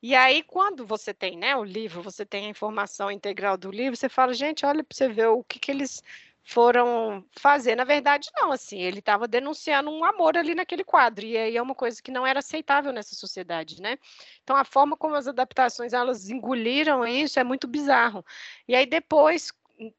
E 0.00 0.14
aí, 0.14 0.42
quando 0.44 0.86
você 0.86 1.12
tem 1.12 1.36
né, 1.36 1.56
o 1.56 1.64
livro, 1.64 2.02
você 2.02 2.24
tem 2.24 2.46
a 2.46 2.50
informação 2.50 3.10
integral 3.10 3.56
do 3.56 3.70
livro, 3.72 3.96
você 3.96 4.08
fala, 4.08 4.34
gente, 4.34 4.64
olha 4.64 4.84
para 4.84 4.96
você 4.96 5.08
ver 5.08 5.28
o 5.28 5.42
que, 5.42 5.58
que 5.58 5.72
eles 5.72 6.02
foram 6.44 7.24
fazer. 7.38 7.74
Na 7.74 7.84
verdade, 7.84 8.30
não, 8.36 8.52
assim, 8.52 8.78
ele 8.80 8.98
estava 8.98 9.26
denunciando 9.26 9.90
um 9.90 10.04
amor 10.04 10.36
ali 10.36 10.54
naquele 10.54 10.84
quadro, 10.84 11.24
e 11.24 11.36
aí 11.36 11.56
é 11.56 11.62
uma 11.62 11.74
coisa 11.74 12.02
que 12.02 12.10
não 12.10 12.26
era 12.26 12.40
aceitável 12.40 12.92
nessa 12.92 13.14
sociedade, 13.14 13.80
né? 13.80 13.98
Então, 14.42 14.54
a 14.54 14.64
forma 14.64 14.96
como 14.96 15.14
as 15.14 15.26
adaptações, 15.26 15.92
elas 15.94 16.28
engoliram 16.28 17.06
isso 17.06 17.40
é 17.40 17.44
muito 17.44 17.66
bizarro. 17.66 18.24
E 18.68 18.74
aí 18.76 18.86
depois, 18.86 19.52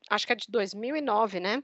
acho 0.09 0.27
que 0.27 0.33
é 0.33 0.35
de 0.35 0.49
2009, 0.49 1.39
né? 1.39 1.63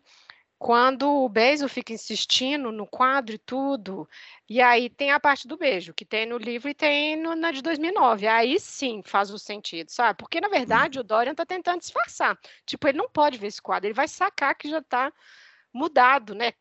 Quando 0.61 1.09
o 1.09 1.27
beijo 1.27 1.67
fica 1.67 1.91
insistindo 1.91 2.71
no 2.71 2.85
quadro 2.85 3.33
e 3.33 3.39
tudo, 3.39 4.07
e 4.47 4.61
aí 4.61 4.91
tem 4.91 5.09
a 5.09 5.19
parte 5.19 5.47
do 5.47 5.57
beijo, 5.57 5.91
que 5.91 6.05
tem 6.05 6.27
no 6.27 6.37
livro 6.37 6.69
e 6.69 6.73
tem 6.75 7.15
no, 7.15 7.33
na 7.33 7.49
de 7.51 7.63
2009. 7.63 8.27
Aí 8.27 8.59
sim 8.59 9.01
faz 9.03 9.31
o 9.31 9.39
sentido, 9.39 9.89
sabe? 9.89 10.19
Porque, 10.19 10.39
na 10.39 10.49
verdade, 10.49 10.99
o 10.99 11.03
Dorian 11.03 11.33
tá 11.33 11.47
tentando 11.47 11.79
disfarçar. 11.79 12.37
Tipo, 12.63 12.87
ele 12.87 12.99
não 12.99 13.09
pode 13.09 13.39
ver 13.39 13.47
esse 13.47 13.59
quadro, 13.59 13.87
ele 13.87 13.95
vai 13.95 14.07
sacar 14.07 14.53
que 14.53 14.69
já 14.69 14.83
tá 14.83 15.11
mudado, 15.73 16.35
né? 16.35 16.51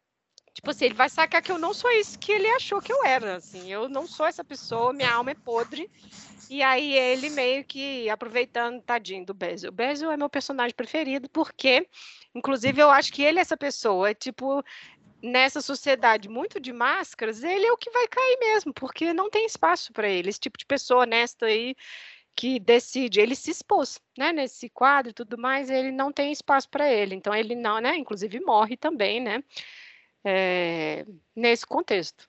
Tipo 0.55 0.70
assim, 0.70 0.86
ele 0.86 0.94
vai 0.94 1.09
sacar 1.09 1.42
que 1.42 1.53
eu 1.53 1.59
não 1.59 1.72
sou 1.72 1.90
isso 1.92 2.18
que 2.18 2.32
ele 2.32 2.48
achou 2.48 2.80
que 2.80 2.92
eu 2.92 3.05
era, 3.05 3.36
assim. 3.36 3.70
Eu 3.72 3.88
não 3.88 4.07
sou 4.07 4.26
essa 4.26 4.44
pessoa, 4.44 4.92
minha 4.92 5.12
alma 5.12 5.30
é 5.30 5.34
podre. 5.34 5.90
E 6.48 6.62
aí 6.62 6.92
ele 6.94 7.30
meio 7.30 7.64
que 7.64 8.11
aproveitando, 8.11 8.82
tadinho 8.82 9.24
do 9.24 9.32
Bezel. 9.32 9.72
O 9.72 10.11
é 10.12 10.16
meu 10.16 10.28
personagem 10.28 10.74
preferido 10.74 11.28
porque 11.30 11.86
Inclusive, 12.34 12.80
eu 12.80 12.90
acho 12.90 13.12
que 13.12 13.22
ele 13.22 13.38
é 13.38 13.42
essa 13.42 13.57
pessoa, 13.57 14.11
é 14.11 14.14
tipo, 14.14 14.62
nessa 15.22 15.61
sociedade 15.61 16.28
muito 16.28 16.61
de 16.61 16.72
máscaras, 16.72 17.42
ele 17.42 17.66
é 17.66 17.72
o 17.72 17.76
que 17.76 17.90
vai 17.90 18.07
cair 18.09 18.38
mesmo, 18.38 18.72
porque 18.72 19.12
não 19.12 19.28
tem 19.30 19.46
espaço 19.46 19.92
para 19.92 20.09
ele, 20.09 20.30
esse 20.30 20.40
tipo 20.40 20.57
de 20.59 20.66
pessoa 20.66 21.03
honesta 21.03 21.46
aí 21.46 21.74
que 22.36 22.61
decide, 22.61 23.20
ele 23.20 23.34
se 23.34 23.51
expôs, 23.51 24.01
né, 24.16 24.32
nesse 24.32 24.70
quadro 24.70 25.11
e 25.11 25.14
tudo 25.14 25.36
mais, 25.36 25.68
ele 25.68 25.90
não 25.90 26.12
tem 26.12 26.32
espaço 26.32 26.68
para 26.70 26.90
ele, 26.90 27.14
então 27.14 27.34
ele 27.34 27.55
não, 27.55 27.80
né, 27.80 27.96
inclusive 27.96 28.40
morre 28.40 28.76
também, 28.76 29.20
né, 29.20 29.42
é, 30.24 31.04
nesse 31.34 31.66
contexto. 31.66 32.28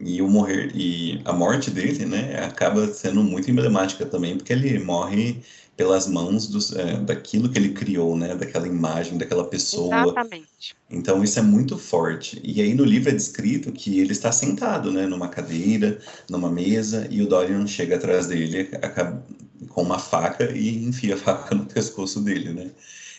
E 0.00 0.20
o 0.20 0.28
morrer 0.28 0.72
e 0.74 1.20
a 1.24 1.32
morte 1.32 1.70
dele, 1.70 2.04
né, 2.06 2.44
acaba 2.44 2.88
sendo 2.88 3.22
muito 3.22 3.50
emblemática 3.50 4.04
também, 4.06 4.36
porque 4.36 4.52
ele 4.52 4.78
morre 4.78 5.42
pelas 5.76 6.06
mãos 6.06 6.48
dos, 6.48 6.72
é, 6.72 6.96
daquilo 6.98 7.48
que 7.48 7.58
ele 7.58 7.72
criou, 7.72 8.16
né, 8.16 8.34
daquela 8.34 8.66
imagem, 8.66 9.16
daquela 9.16 9.44
pessoa. 9.44 10.02
Exatamente. 10.02 10.76
Então 10.90 11.22
isso 11.22 11.38
é 11.38 11.42
muito 11.42 11.78
forte. 11.78 12.40
E 12.42 12.60
aí 12.60 12.74
no 12.74 12.84
livro 12.84 13.10
é 13.10 13.14
descrito 13.14 13.72
que 13.72 14.00
ele 14.00 14.12
está 14.12 14.30
sentado, 14.30 14.92
né, 14.92 15.06
numa 15.06 15.28
cadeira, 15.28 15.98
numa 16.28 16.50
mesa, 16.50 17.06
e 17.10 17.22
o 17.22 17.28
Dorian 17.28 17.66
chega 17.66 17.96
atrás 17.96 18.26
dele 18.26 18.68
acaba, 18.82 19.24
com 19.68 19.82
uma 19.82 19.98
faca 19.98 20.50
e 20.52 20.84
enfia 20.84 21.14
a 21.14 21.18
faca 21.18 21.54
no 21.54 21.66
pescoço 21.66 22.20
dele, 22.20 22.52
né? 22.52 22.70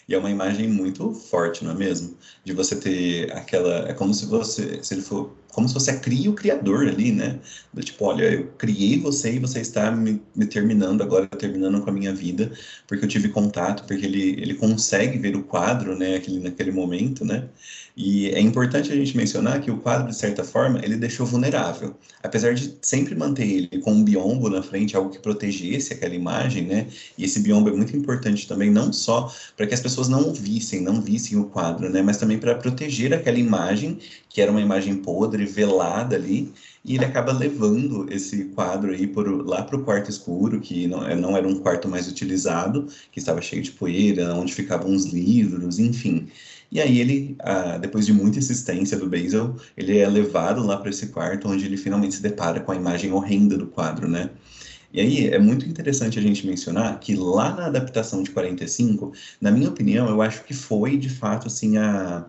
E 0.07 0.13
é 0.13 0.17
uma 0.17 0.29
imagem 0.31 0.67
muito 0.67 1.13
forte, 1.13 1.63
não 1.63 1.71
é 1.71 1.75
mesmo? 1.75 2.17
De 2.43 2.53
você 2.53 2.75
ter 2.79 3.31
aquela. 3.33 3.89
É 3.89 3.93
como 3.93 4.13
se 4.13 4.25
você. 4.25 4.83
Se 4.83 4.93
ele 4.93 5.01
for. 5.01 5.31
Como 5.53 5.67
se 5.67 5.73
você 5.73 5.97
cria 5.99 6.29
o 6.29 6.33
criador 6.33 6.87
ali, 6.87 7.11
né? 7.11 7.39
Do 7.71 7.81
tipo, 7.81 8.03
olha, 8.05 8.25
eu 8.25 8.47
criei 8.57 8.99
você 8.99 9.33
e 9.33 9.39
você 9.39 9.61
está 9.61 9.91
me, 9.91 10.21
me, 10.35 10.45
terminando 10.45 11.01
agora, 11.01 11.27
terminando 11.27 11.81
com 11.81 11.89
a 11.89 11.93
minha 11.93 12.13
vida, 12.13 12.51
porque 12.87 13.05
eu 13.05 13.09
tive 13.09 13.29
contato, 13.29 13.85
porque 13.85 14.05
ele, 14.05 14.31
ele 14.41 14.55
consegue 14.55 15.17
ver 15.19 15.35
o 15.35 15.43
quadro, 15.43 15.97
né? 15.97 16.15
Aquele, 16.15 16.39
naquele 16.39 16.71
momento, 16.71 17.23
né? 17.23 17.47
E 17.95 18.29
é 18.29 18.39
importante 18.39 18.91
a 18.91 18.95
gente 18.95 19.15
mencionar 19.15 19.61
que 19.61 19.69
o 19.69 19.77
quadro, 19.77 20.09
de 20.09 20.15
certa 20.15 20.43
forma, 20.43 20.83
ele 20.83 20.95
deixou 20.95 21.27
vulnerável. 21.27 21.95
Apesar 22.23 22.55
de 22.55 22.75
sempre 22.81 23.13
manter 23.13 23.47
ele 23.47 23.81
com 23.81 23.91
um 23.91 24.03
biombo 24.03 24.49
na 24.49 24.63
frente, 24.63 24.95
algo 24.95 25.11
que 25.11 25.19
protegesse 25.19 25.93
aquela 25.93 26.15
imagem, 26.15 26.65
né? 26.65 26.87
E 27.15 27.23
esse 27.23 27.39
biombo 27.39 27.69
é 27.69 27.73
muito 27.73 27.95
importante 27.95 28.47
também, 28.47 28.71
não 28.71 28.91
só 28.91 29.31
para 29.55 29.67
que 29.67 29.75
as 29.75 29.79
pessoas 29.79 30.09
não 30.09 30.33
vissem, 30.33 30.81
não 30.81 30.99
vissem 31.01 31.37
o 31.37 31.45
quadro, 31.45 31.87
né? 31.89 32.01
Mas 32.01 32.17
também 32.17 32.39
para 32.39 32.55
proteger 32.55 33.13
aquela 33.13 33.37
imagem, 33.37 33.99
que 34.27 34.41
era 34.41 34.49
uma 34.49 34.61
imagem 34.61 34.95
podre, 34.95 35.42
velada 35.45 36.15
ali, 36.15 36.51
e 36.83 36.95
ele 36.95 37.05
acaba 37.05 37.31
levando 37.31 38.11
esse 38.11 38.45
quadro 38.45 38.91
aí 38.91 39.07
por, 39.07 39.27
lá 39.45 39.63
para 39.63 39.77
o 39.77 39.83
quarto 39.83 40.09
escuro, 40.09 40.59
que 40.59 40.87
não, 40.87 41.07
é, 41.07 41.15
não 41.15 41.37
era 41.37 41.47
um 41.47 41.59
quarto 41.59 41.87
mais 41.87 42.07
utilizado, 42.07 42.87
que 43.11 43.19
estava 43.19 43.41
cheio 43.41 43.61
de 43.61 43.71
poeira, 43.71 44.33
onde 44.33 44.53
ficavam 44.53 44.93
os 44.93 45.05
livros, 45.05 45.79
enfim. 45.79 46.27
E 46.71 46.81
aí 46.81 46.99
ele, 46.99 47.35
ah, 47.39 47.77
depois 47.77 48.05
de 48.05 48.11
muita 48.11 48.39
insistência 48.39 48.97
do 48.97 49.07
Basil, 49.07 49.55
ele 49.77 49.97
é 49.97 50.09
levado 50.09 50.65
lá 50.65 50.75
para 50.77 50.89
esse 50.89 51.07
quarto, 51.07 51.47
onde 51.47 51.65
ele 51.65 51.77
finalmente 51.77 52.15
se 52.15 52.21
depara 52.21 52.59
com 52.59 52.71
a 52.71 52.75
imagem 52.75 53.11
horrenda 53.11 53.57
do 53.57 53.67
quadro, 53.67 54.07
né? 54.07 54.31
E 54.91 54.99
aí 54.99 55.27
é 55.27 55.39
muito 55.39 55.67
interessante 55.67 56.19
a 56.19 56.21
gente 56.21 56.45
mencionar 56.45 56.99
que 56.99 57.15
lá 57.15 57.55
na 57.55 57.65
adaptação 57.65 58.21
de 58.21 58.29
45, 58.31 59.11
na 59.41 59.51
minha 59.51 59.69
opinião, 59.69 60.07
eu 60.07 60.21
acho 60.21 60.43
que 60.43 60.53
foi 60.53 60.97
de 60.97 61.09
fato 61.09 61.47
assim 61.47 61.77
a, 61.77 62.25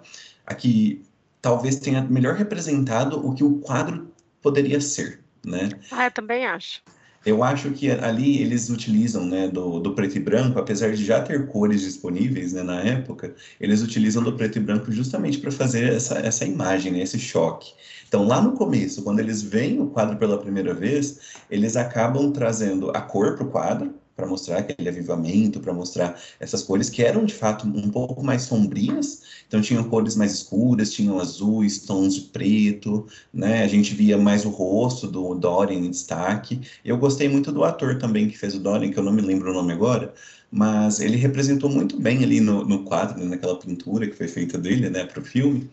a 0.47 0.55
que 0.55 1.03
talvez 1.45 1.77
tenha 1.77 2.01
melhor 2.01 2.37
representado 2.37 3.19
o 3.19 3.35
que 3.35 3.45
o 3.45 3.57
quadro 3.57 4.11
poderia 4.41 4.81
ser, 4.81 5.21
né? 5.45 5.69
Ah, 5.93 6.07
eu 6.07 6.11
também 6.11 6.47
acho. 6.47 6.83
Eu 7.25 7.45
acho 7.45 7.71
que 7.73 7.91
ali 7.91 8.41
eles 8.41 8.71
utilizam, 8.71 9.27
né, 9.27 9.49
do, 9.49 9.79
do, 9.79 9.95
preto 9.95 10.17
e 10.17 10.21
branco, 10.21 10.59
apesar 10.59 10.93
de 10.93 11.05
já 11.05 11.21
ter 11.21 11.47
cores 11.47 11.83
disponíveis, 11.83 12.55
né, 12.55 12.63
na 12.63 12.81
época, 12.81 13.35
eles 13.61 13.83
utilizam 13.83 14.23
do 14.23 14.33
preto 14.33 14.57
e 14.57 14.61
branco 14.61 14.91
justamente 14.91 15.37
para 15.37 15.51
fazer 15.51 15.93
essa, 15.93 16.19
essa 16.19 16.47
imagem, 16.47 16.93
né, 16.93 17.01
esse 17.01 17.19
choque. 17.19 17.75
Então, 18.09 18.27
lá 18.27 18.41
no 18.41 18.53
começo, 18.53 19.03
quando 19.03 19.21
eles 19.21 19.43
veem 19.43 19.81
o 19.83 19.89
quadro 19.89 20.17
pela 20.17 20.39
primeira 20.39 20.73
vez, 20.73 21.21
eles 21.51 21.77
acabam 21.77 22.33
trazendo 22.33 22.91
a 22.91 23.03
cor 23.03 23.35
para 23.37 23.45
o 23.45 23.51
quadro, 23.51 23.95
para 24.17 24.27
mostrar 24.27 24.59
aquele 24.59 24.89
avivamento, 24.89 25.61
para 25.61 25.73
mostrar 25.73 26.21
essas 26.39 26.63
cores 26.63 26.89
que 26.89 27.03
eram 27.03 27.25
de 27.25 27.35
fato 27.35 27.67
um 27.67 27.91
pouco 27.91 28.23
mais 28.23 28.43
sombrias. 28.43 29.23
Então 29.47 29.61
tinham 29.61 29.85
cores 29.85 30.17
mais 30.17 30.33
escuras, 30.33 30.93
tinham 30.93 31.19
azuis, 31.21 31.81
tons 31.81 32.15
de 32.15 32.21
preto, 32.23 33.07
né? 33.33 33.65
A 33.65 33.69
gente 33.69 33.95
via 33.95 34.17
mais 34.17 34.45
o 34.45 34.51
rosto 34.51 35.07
do 35.09 35.35
Dorian 35.35 35.79
em 35.79 35.91
destaque. 35.91 36.61
Eu 36.85 36.97
gostei 36.99 37.29
muito 37.29 37.51
do 37.53 37.65
ator 37.65 37.99
também 37.99 38.29
que 38.29 38.39
fez 38.39 38.55
o 38.55 38.61
Dorian, 38.61 38.91
que 38.91 38.99
eu 38.99 39.03
não 39.05 39.13
me 39.13 39.23
lembro 39.23 39.51
o 39.51 39.55
nome 39.55 39.73
agora, 39.73 40.15
mas 40.51 41.01
ele 41.01 41.17
representou 41.17 41.69
muito 41.69 41.99
bem 42.01 42.23
ali 42.23 42.41
no, 42.41 42.65
no 42.65 42.85
quadro, 42.85 43.23
naquela 43.25 43.59
pintura 43.59 44.07
que 44.07 44.17
foi 44.17 44.29
feita 44.29 44.57
dele, 44.57 44.89
né, 44.89 45.05
para 45.05 45.21
o 45.21 45.25
filme. 45.25 45.69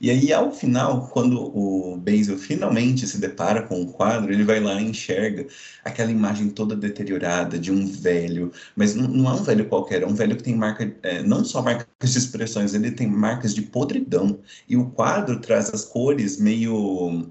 E 0.00 0.10
aí, 0.10 0.32
ao 0.32 0.52
final, 0.52 1.08
quando 1.08 1.40
o 1.40 1.96
Basil 1.96 2.38
finalmente 2.38 3.06
se 3.06 3.18
depara 3.18 3.62
com 3.62 3.82
o 3.82 3.92
quadro, 3.92 4.32
ele 4.32 4.44
vai 4.44 4.60
lá 4.60 4.80
e 4.80 4.84
enxerga 4.86 5.46
aquela 5.84 6.10
imagem 6.10 6.50
toda 6.50 6.76
deteriorada 6.76 7.58
de 7.58 7.72
um 7.72 7.86
velho, 7.86 8.52
mas 8.74 8.94
não, 8.94 9.28
é 9.28 9.32
um 9.32 9.42
velho 9.42 9.68
qualquer, 9.68 10.02
é 10.02 10.06
um 10.06 10.14
velho 10.14 10.36
que 10.36 10.42
tem 10.42 10.54
marca, 10.54 10.94
é, 11.02 11.22
não 11.22 11.44
só 11.44 11.62
marcas 11.62 12.12
de 12.12 12.18
expressões, 12.18 12.74
ele 12.74 12.90
tem 12.90 13.06
marcas 13.06 13.54
de 13.54 13.62
podridão. 13.62 14.38
E 14.68 14.76
o 14.76 14.90
quadro 14.90 15.40
traz 15.40 15.72
as 15.72 15.84
cores 15.84 16.38
meio 16.38 17.26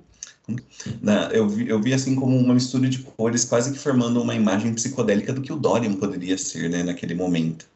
na, 1.02 1.30
eu, 1.32 1.50
vi, 1.50 1.68
eu 1.68 1.82
vi 1.82 1.94
assim 1.94 2.16
como 2.16 2.38
uma 2.38 2.54
mistura 2.54 2.88
de 2.88 3.00
cores, 3.00 3.46
quase 3.46 3.72
que 3.72 3.80
formando 3.80 4.22
uma 4.22 4.36
imagem 4.36 4.74
psicodélica 4.74 5.34
do 5.34 5.42
que 5.42 5.52
o 5.52 5.56
Dorian 5.56 5.96
poderia 5.96 6.38
ser, 6.38 6.70
né, 6.70 6.84
naquele 6.84 7.16
momento. 7.16 7.68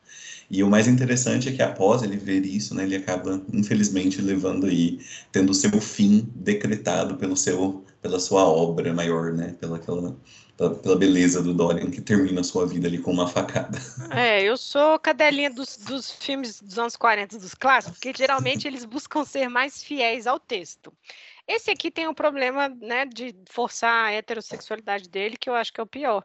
E 0.50 0.64
o 0.64 0.70
mais 0.70 0.88
interessante 0.88 1.47
é 1.47 1.52
que 1.52 1.62
após 1.62 2.02
ele 2.02 2.18
ver 2.18 2.43
isso, 2.43 2.74
né, 2.74 2.84
ele 2.84 2.95
acaba, 2.95 3.41
infelizmente, 3.54 4.20
levando 4.20 4.66
aí, 4.66 5.00
tendo 5.32 5.52
o 5.52 5.54
seu 5.54 5.80
fim 5.80 6.28
decretado 6.34 7.18
pelo 7.18 7.38
seu, 7.38 7.86
pela 8.02 8.20
sua 8.20 8.45
obra 8.45 8.91
maior, 8.91 9.32
né, 9.32 9.56
pela, 9.60 9.78
aquela, 9.78 10.18
pela, 10.58 10.95
beleza 10.95 11.43
do 11.43 11.54
Dorian, 11.54 11.91
que 11.91 12.02
termina 12.02 12.41
a 12.41 12.43
sua 12.43 12.66
vida 12.66 12.88
ali 12.88 12.97
com 12.97 13.12
uma 13.12 13.28
facada. 13.28 13.80
É, 14.10 14.41
eu 14.41 14.58
sou 14.58 14.97
cadelinha 14.97 15.52
dos, 15.52 15.78
dos 15.78 16.12
filmes 16.12 16.60
dos 16.62 16.80
anos 16.80 16.95
40, 16.95 17.38
dos 17.38 17.54
clássicos, 17.54 18.00
porque 18.00 18.12
geralmente 18.18 18.68
eles 18.68 18.86
buscam 18.86 19.24
ser 19.24 19.50
mais 19.50 19.84
fiéis 19.84 20.26
ao 20.26 20.39
texto. 20.39 20.91
Esse 21.50 21.72
aqui 21.72 21.89
tem 21.89 22.08
um 22.08 22.14
problema, 22.14 22.70
né, 22.70 23.08
de 23.08 23.36
forçar 23.50 24.06
a 24.06 24.12
heterossexualidade 24.12 25.10
dele, 25.10 25.36
que 25.36 25.50
eu 25.50 25.56
acho 25.56 25.74
que 25.74 25.82
é 25.82 25.84
o 25.84 25.88
pior. 25.88 26.24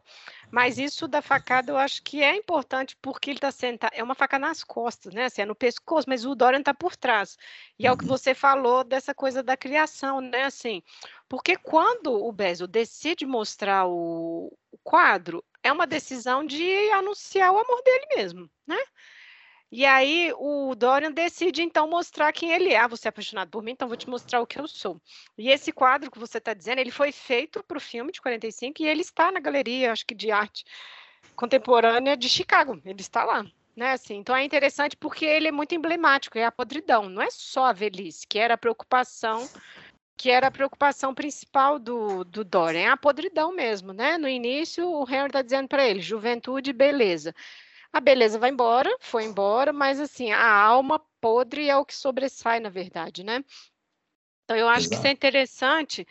Mas 0.51 0.77
isso 0.77 1.07
da 1.07 1.19
facada 1.19 1.71
eu 1.71 1.77
acho 1.77 2.03
que 2.03 2.21
é 2.21 2.35
importante 2.35 2.95
porque 3.01 3.31
ele 3.31 3.37
está 3.39 3.51
sentado. 3.51 3.91
É 3.95 4.03
uma 4.03 4.13
faca 4.13 4.37
nas 4.37 4.63
costas, 4.63 5.15
né? 5.15 5.25
Assim, 5.25 5.41
é 5.41 5.45
no 5.45 5.55
pescoço, 5.55 6.07
mas 6.07 6.25
o 6.25 6.35
Dorian 6.35 6.59
está 6.59 6.75
por 6.75 6.95
trás. 6.95 7.39
E 7.79 7.87
é 7.87 7.91
o 7.91 7.97
que 7.97 8.03
uhum. 8.03 8.09
você 8.09 8.35
falou 8.35 8.83
dessa 8.83 9.15
coisa 9.15 9.41
da 9.41 9.57
criação, 9.57 10.21
né? 10.21 10.43
Assim, 10.43 10.83
porque 11.27 11.55
quando 11.57 12.13
o 12.13 12.31
Bezo 12.31 12.67
decide 12.67 13.25
mostrar 13.25 13.87
o, 13.87 14.55
o 14.71 14.77
quadro, 14.83 15.43
é 15.63 15.71
uma 15.71 15.87
decisão 15.87 16.45
de 16.45 16.71
anunciar 16.91 17.51
o 17.51 17.57
amor 17.57 17.81
dele 17.81 18.05
mesmo, 18.15 18.47
né? 18.67 18.77
E 19.71 19.85
aí 19.85 20.31
o 20.37 20.73
Dorian 20.75 21.11
decide 21.11 21.61
então 21.61 21.89
mostrar 21.89 22.31
quem 22.31 22.51
ele 22.51 22.71
é. 22.71 22.77
Ah, 22.77 22.87
você 22.87 23.07
é 23.07 23.09
apaixonado 23.09 23.49
por 23.49 23.63
mim, 23.63 23.71
então 23.71 23.87
vou 23.87 23.97
te 23.97 24.09
mostrar 24.09 24.41
o 24.41 24.47
que 24.47 24.59
eu 24.59 24.67
sou. 24.67 25.01
E 25.37 25.49
esse 25.49 25.71
quadro 25.71 26.11
que 26.11 26.19
você 26.19 26.37
está 26.37 26.53
dizendo, 26.53 26.79
ele 26.79 26.91
foi 26.91 27.11
feito 27.11 27.63
para 27.63 27.77
o 27.77 27.81
filme 27.81 28.11
de 28.11 28.21
45 28.21 28.81
e 28.81 28.87
ele 28.87 29.01
está 29.01 29.31
na 29.31 29.39
galeria, 29.39 29.91
acho 29.91 30.05
que 30.05 30.15
de 30.15 30.31
arte 30.31 30.65
contemporânea 31.35 32.15
de 32.15 32.29
Chicago. 32.29 32.81
Ele 32.85 33.01
está 33.01 33.23
lá. 33.23 33.45
Né, 33.75 33.91
assim, 33.91 34.15
então 34.15 34.33
é 34.33 34.41
interessante 34.41 34.95
porque 34.95 35.25
ele 35.25 35.49
é 35.49 35.51
muito 35.51 35.75
emblemático, 35.75 36.37
é 36.37 36.45
a 36.45 36.51
podridão, 36.51 37.09
não 37.09 37.21
é 37.21 37.29
só 37.29 37.65
a 37.65 37.73
velhice, 37.73 38.25
que 38.25 38.39
era 38.39 38.53
a 38.53 38.57
preocupação 38.57 39.45
que 40.17 40.31
era 40.31 40.47
a 40.47 40.51
preocupação 40.51 41.13
principal 41.13 41.77
do, 41.77 42.23
do 42.23 42.43
Dorian, 42.43 42.79
é 42.79 42.87
a 42.87 42.97
podridão 42.97 43.53
mesmo, 43.53 43.91
né? 43.91 44.17
No 44.17 44.29
início, 44.29 44.89
o 44.89 45.03
Henry 45.03 45.27
está 45.27 45.41
dizendo 45.41 45.67
para 45.67 45.87
ele, 45.87 45.99
juventude, 45.99 46.71
beleza. 46.71 47.35
A 47.95 48.01
beleza 48.01 48.37
vai 48.37 48.49
embora, 48.49 48.93
foi 48.99 49.23
embora, 49.23 49.71
mas 49.71 50.01
assim, 50.01 50.29
a 50.29 50.51
alma 50.51 50.99
podre 51.21 51.69
é 51.69 51.77
o 51.77 51.85
que 51.85 51.95
sobressai, 51.95 52.59
na 52.59 52.67
verdade, 52.67 53.23
né? 53.23 53.41
Então, 54.43 54.57
eu 54.57 54.67
acho 54.67 54.87
Exato. 54.87 54.89
que 54.89 54.95
isso 54.97 55.07
é 55.07 55.11
interessante, 55.11 56.05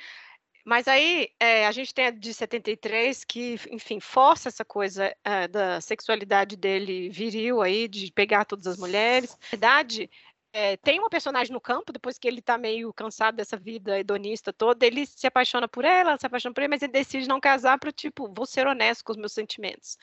mas 0.65 0.89
aí 0.89 1.29
é, 1.39 1.67
a 1.67 1.73
gente 1.73 1.93
tem 1.93 2.07
a 2.07 2.11
de 2.11 2.33
73 2.33 3.23
que, 3.25 3.61
enfim, 3.71 4.01
força 4.01 4.49
essa 4.49 4.65
coisa 4.65 5.15
é, 5.23 5.47
da 5.47 5.79
sexualidade 5.83 6.57
dele 6.57 7.11
viril 7.11 7.61
aí, 7.61 7.87
de 7.87 8.11
pegar 8.11 8.47
todas 8.47 8.67
as 8.67 8.79
mulheres. 8.79 9.33
Na 9.33 9.49
verdade, 9.51 10.11
é, 10.57 10.77
tem 10.77 11.01
uma 11.01 11.11
personagem 11.11 11.53
no 11.53 11.61
campo, 11.61 11.93
depois 11.93 12.17
que 12.17 12.29
ele 12.29 12.41
tá 12.41 12.57
meio 12.57 12.93
cansado 12.93 13.35
dessa 13.35 13.57
vida 13.57 13.99
hedonista 13.99 14.53
toda, 14.53 14.87
ele 14.87 15.05
se 15.05 15.27
apaixona 15.27 15.67
por 15.67 15.85
ela, 15.85 16.11
ela 16.11 16.19
se 16.19 16.27
apaixona 16.27 16.55
por 16.55 16.61
ele, 16.61 16.69
mas 16.69 16.81
ele 16.81 16.93
decide 16.93 17.27
não 17.27 17.41
casar 17.41 17.77
para 17.77 17.91
tipo, 17.91 18.33
vou 18.33 18.47
ser 18.47 18.65
honesto 18.65 19.05
com 19.05 19.11
os 19.11 19.19
meus 19.19 19.33
sentimentos. 19.33 19.99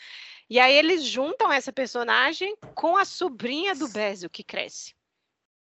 E 0.50 0.60
aí 0.60 0.76
eles 0.76 1.06
juntam 1.06 1.50
essa 1.50 1.72
personagem 1.72 2.54
com 2.76 2.98
a 2.98 3.06
sobrinha 3.06 3.74
do 3.74 3.88
Bézio, 3.88 4.30
que 4.30 4.44
cresce 4.44 4.94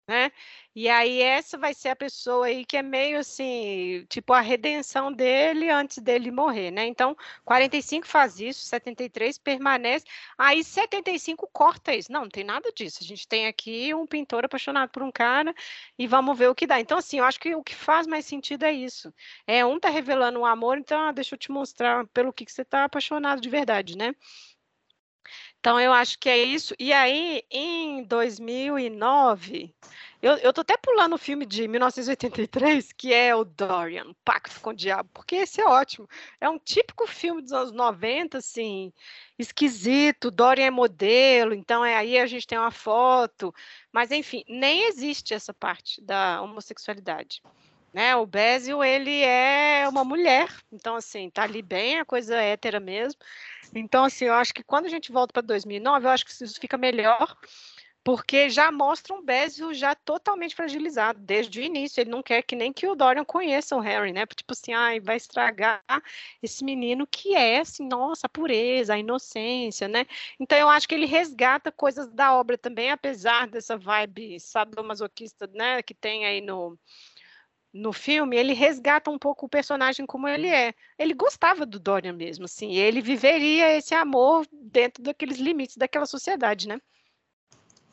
né? 0.08 0.32
E 0.76 0.88
aí 0.90 1.22
essa 1.22 1.58
vai 1.58 1.74
ser 1.74 1.90
a 1.90 1.96
pessoa 1.96 2.46
aí 2.48 2.64
que 2.66 2.78
é 2.78 2.82
meio 2.84 3.20
assim, 3.20 4.06
tipo 4.10 4.32
a 4.32 4.40
redenção 4.42 5.12
dele 5.12 5.70
antes 5.70 5.98
dele 5.98 6.32
morrer, 6.32 6.72
né? 6.72 6.86
Então, 6.86 7.16
45 7.44 8.08
faz 8.08 8.40
isso, 8.40 8.66
73 8.66 9.38
permanece, 9.40 10.06
aí 10.38 10.64
75 10.64 11.48
corta 11.52 11.94
isso. 11.96 12.12
Não, 12.12 12.22
não 12.22 12.30
tem 12.30 12.44
nada 12.44 12.72
disso. 12.72 13.00
A 13.02 13.06
gente 13.06 13.28
tem 13.28 13.48
aqui 13.48 13.94
um 13.94 14.06
pintor 14.06 14.46
apaixonado 14.46 14.90
por 14.92 15.04
um 15.04 15.12
cara 15.12 15.54
e 15.98 16.08
vamos 16.08 16.38
ver 16.38 16.50
o 16.50 16.56
que 16.56 16.68
dá. 16.68 16.80
Então, 16.80 16.98
assim, 16.98 17.18
eu 17.20 17.26
acho 17.26 17.40
que 17.40 17.56
o 17.56 17.64
que 17.64 17.76
faz 17.76 18.06
mais 18.08 18.26
sentido 18.26 18.64
é 18.64 18.72
isso. 18.72 19.14
É 19.46 19.66
um 19.66 19.80
tá 19.80 19.90
revelando 19.90 20.40
um 20.40 20.46
amor, 20.46 20.78
então 20.78 21.00
ah, 21.02 21.12
deixa 21.12 21.36
eu 21.36 21.40
te 21.40 21.52
mostrar 21.52 22.06
pelo 22.08 22.32
que, 22.34 22.46
que 22.46 22.52
você 22.52 22.64
tá 22.66 22.84
apaixonado 22.86 23.42
de 23.42 23.50
verdade, 23.50 23.98
né? 23.98 24.14
Então, 25.68 25.82
eu 25.82 25.92
acho 25.92 26.18
que 26.18 26.30
é 26.30 26.38
isso. 26.38 26.74
E 26.80 26.94
aí, 26.94 27.44
em 27.52 28.02
2009, 28.06 29.76
eu, 30.22 30.38
eu 30.38 30.54
tô 30.54 30.62
até 30.62 30.78
pulando 30.78 31.16
o 31.16 31.18
filme 31.18 31.46
de 31.46 31.68
1983, 31.68 32.94
que 32.94 33.14
é 33.14 33.36
o 33.36 33.44
Dorian, 33.44 34.14
Pacto 34.24 34.62
com 34.62 34.70
o 34.70 34.74
Diabo, 34.74 35.10
porque 35.14 35.36
esse 35.36 35.60
é 35.60 35.66
ótimo. 35.66 36.08
É 36.40 36.50
um 36.50 36.58
típico 36.58 37.06
filme 37.06 37.42
dos 37.42 37.52
anos 37.52 37.74
90, 37.74 38.38
assim, 38.38 38.94
esquisito. 39.38 40.32
Dorian 40.32 40.68
é 40.68 40.72
modelo, 40.72 41.54
então 41.54 41.84
é 41.84 41.98
aí 41.98 42.18
a 42.18 42.26
gente 42.28 42.48
tem 42.48 42.58
uma 42.58 42.72
foto. 42.72 43.54
Mas, 43.92 44.10
enfim, 44.10 44.46
nem 44.48 44.88
existe 44.88 45.34
essa 45.34 45.54
parte 45.54 46.02
da 46.02 46.42
homossexualidade. 46.42 47.42
Né? 47.98 48.16
O 48.16 48.28
Bézio, 48.28 48.84
ele 48.84 49.24
é 49.24 49.90
uma 49.90 50.04
mulher, 50.04 50.48
então, 50.72 50.96
assim, 50.96 51.32
tá 51.32 51.42
ali 51.42 51.64
bem 51.64 51.98
a 51.98 52.06
coisa 52.06 52.36
hétera 52.36 52.80
mesmo. 52.80 53.20
Então, 53.74 54.04
assim, 54.04 54.26
eu 54.26 54.36
acho 54.36 54.54
que 54.54 54.62
quando 54.62 54.86
a 54.86 54.90
gente 54.90 55.12
volta 55.12 55.34
para 55.34 55.42
2009, 55.42 56.06
eu 56.06 56.12
acho 56.12 56.24
que 56.24 56.32
isso 56.32 56.60
fica 56.62 56.78
melhor, 56.78 57.36
porque 58.04 58.52
já 58.52 58.72
mostra 58.72 59.16
um 59.16 59.26
Bézio 59.26 59.74
já 59.74 59.96
totalmente 59.96 60.56
fragilizado 60.56 61.20
desde 61.20 61.60
o 61.60 61.64
início. 61.64 62.00
Ele 62.00 62.12
não 62.12 62.22
quer 62.22 62.44
que 62.44 62.56
nem 62.56 62.72
que 62.72 62.86
o 62.86 62.94
Dorian 62.94 63.26
conheça 63.26 63.76
o 63.76 63.80
Harry, 63.80 64.14
né? 64.14 64.28
Tipo 64.28 64.54
assim, 64.54 64.74
ai, 64.74 65.00
vai 65.00 65.18
estragar 65.18 65.82
esse 66.42 66.64
menino 66.64 67.08
que 67.08 67.34
é, 67.34 67.62
assim, 67.62 67.88
nossa, 67.88 68.28
a 68.28 68.30
pureza, 68.30 68.94
a 68.94 69.00
inocência, 69.00 69.88
né? 69.88 70.06
Então 70.40 70.56
eu 70.56 70.70
acho 70.70 70.88
que 70.88 70.94
ele 70.94 71.08
resgata 71.08 71.72
coisas 71.72 72.08
da 72.12 72.36
obra 72.36 72.60
também, 72.60 72.92
apesar 72.92 73.48
dessa 73.48 73.76
vibe 73.76 74.40
sadomasoquista, 74.40 75.50
né, 75.52 75.82
que 75.82 75.96
tem 75.96 76.28
aí 76.28 76.42
no 76.42 76.78
no 77.74 77.94
filme, 77.94 78.38
ele 78.38 78.54
resgata 78.54 79.10
um 79.12 79.20
pouco 79.20 79.46
o 79.46 79.50
personagem 79.50 80.06
como 80.06 80.28
ele 80.28 80.48
é. 80.48 80.74
Ele 80.98 81.14
gostava 81.14 81.66
do 81.66 81.80
Dorian 81.80 82.14
mesmo, 82.14 82.46
assim, 82.46 82.76
ele 82.76 83.02
viveria 83.02 83.76
esse 83.78 83.94
amor 83.94 84.46
dentro 84.52 85.04
daqueles 85.04 85.38
limites 85.38 85.78
daquela 85.78 86.06
sociedade, 86.06 86.68
né? 86.68 86.80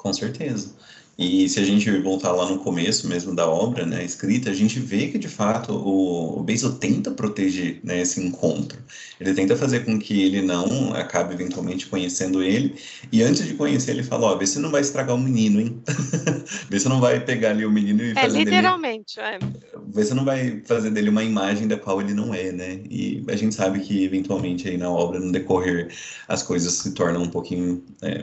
Com 0.05 0.13
certeza. 0.13 0.69
E 1.17 1.49
se 1.49 1.59
a 1.59 1.65
gente 1.65 1.91
voltar 2.01 2.33
lá 2.33 2.47
no 2.51 2.59
começo 2.59 3.09
mesmo 3.09 3.35
da 3.35 3.49
obra, 3.49 3.87
né, 3.87 4.05
escrita, 4.05 4.51
a 4.51 4.53
gente 4.53 4.79
vê 4.79 5.07
que 5.07 5.17
de 5.17 5.29
fato 5.29 5.73
o, 5.73 6.41
o 6.41 6.43
Basil 6.43 6.73
tenta 6.73 7.11
proteger 7.11 7.81
né, 7.83 8.03
esse 8.03 8.21
encontro. 8.21 8.79
Ele 9.19 9.33
tenta 9.33 9.57
fazer 9.57 9.87
com 9.87 9.99
que 9.99 10.25
ele 10.25 10.43
não 10.43 10.93
acabe 10.93 11.33
eventualmente 11.33 11.87
conhecendo 11.87 12.43
ele. 12.43 12.75
E 13.11 13.23
antes 13.23 13.47
de 13.47 13.55
conhecer, 13.55 13.93
ele 13.93 14.03
fala: 14.03 14.27
Ó, 14.27 14.37
vê 14.37 14.47
se 14.47 14.59
não 14.59 14.71
vai 14.71 14.83
estragar 14.83 15.17
o 15.17 15.19
menino, 15.19 15.59
hein? 15.59 15.83
vê 16.69 16.79
se 16.79 16.89
não 16.89 17.01
vai 17.01 17.19
pegar 17.25 17.51
ali 17.53 17.65
o 17.65 17.71
menino 17.71 18.03
e 18.03 18.11
é, 18.11 18.15
fazer. 18.15 18.41
Literalmente, 18.41 19.17
dele... 19.17 19.39
é. 19.73 19.79
Vê 19.87 20.05
se 20.05 20.13
não 20.13 20.25
vai 20.27 20.61
fazer 20.67 20.91
dele 20.91 21.09
uma 21.09 21.25
imagem 21.25 21.67
da 21.67 21.79
qual 21.79 21.99
ele 22.03 22.13
não 22.13 22.35
é, 22.35 22.53
né? 22.53 22.81
E 22.91 23.25
a 23.29 23.37
gente 23.37 23.55
sabe 23.55 23.81
que 23.81 24.05
eventualmente 24.05 24.69
aí 24.69 24.77
na 24.77 24.91
obra, 24.91 25.19
no 25.19 25.33
decorrer, 25.33 25.89
as 26.29 26.43
coisas 26.43 26.75
se 26.75 26.93
tornam 26.93 27.23
um 27.23 27.31
pouquinho. 27.31 27.83
É, 28.03 28.23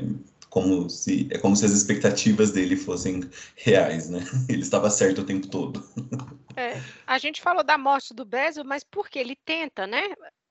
como 0.52 0.89
se 0.89 1.30
é 1.32 1.38
como 1.38 1.56
se 1.56 1.66
as 1.66 1.72
expectativas 1.72 2.52
dele 2.52 2.76
fossem 2.76 3.22
reais, 3.56 4.10
né? 4.10 4.20
Ele 4.49 4.62
estava 4.62 4.89
certo 4.89 5.22
o 5.22 5.26
tempo 5.26 5.47
todo. 5.47 5.82
É, 6.58 6.74
a 7.08 7.18
gente 7.18 7.41
falou 7.41 7.64
da 7.64 7.78
morte 7.78 8.14
do 8.14 8.26
Bezel, 8.26 8.66
mas 8.66 8.84
porque 8.84 9.18
ele 9.18 9.38
tenta, 9.45 9.88
né, 9.88 10.02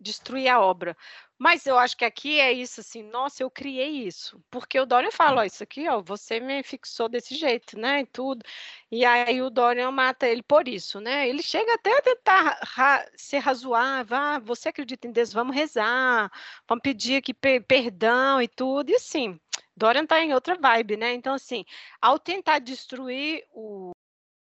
destruir 0.00 0.48
a 0.48 0.58
obra. 0.58 0.96
Mas 1.42 1.64
eu 1.66 1.78
acho 1.78 1.96
que 1.96 2.04
aqui 2.04 2.38
é 2.38 2.52
isso 2.52 2.82
assim, 2.82 3.02
nossa, 3.02 3.42
eu 3.42 3.50
criei 3.50 4.06
isso. 4.06 4.38
Porque 4.50 4.78
o 4.78 4.84
Dorian 4.84 5.10
fala, 5.10 5.40
ó, 5.40 5.44
isso 5.44 5.62
aqui, 5.62 5.88
ó, 5.88 6.02
você 6.02 6.38
me 6.38 6.62
fixou 6.62 7.08
desse 7.08 7.34
jeito, 7.34 7.78
né, 7.78 8.00
e 8.02 8.06
tudo. 8.06 8.44
E 8.90 9.06
aí 9.06 9.40
o 9.40 9.48
Dorian 9.48 9.90
mata 9.90 10.28
ele 10.28 10.42
por 10.42 10.68
isso, 10.68 11.00
né? 11.00 11.26
Ele 11.26 11.42
chega 11.42 11.72
até 11.74 11.96
a 11.96 12.02
tentar 12.02 12.60
ra 12.62 13.06
ser 13.16 13.38
razoável, 13.38 14.16
ah, 14.18 14.38
você 14.38 14.68
acredita 14.68 15.08
em 15.08 15.12
Deus, 15.12 15.32
vamos 15.32 15.56
rezar, 15.56 16.30
vamos 16.68 16.82
pedir 16.82 17.16
aqui 17.16 17.32
perdão 17.32 18.42
e 18.42 18.46
tudo. 18.46 18.90
E 18.90 18.96
assim, 18.96 19.40
Dorian 19.74 20.04
tá 20.04 20.20
em 20.22 20.34
outra 20.34 20.56
vibe, 20.56 20.98
né? 20.98 21.14
Então, 21.14 21.32
assim, 21.34 21.64
ao 22.02 22.18
tentar 22.18 22.58
destruir 22.58 23.46
o 23.52 23.92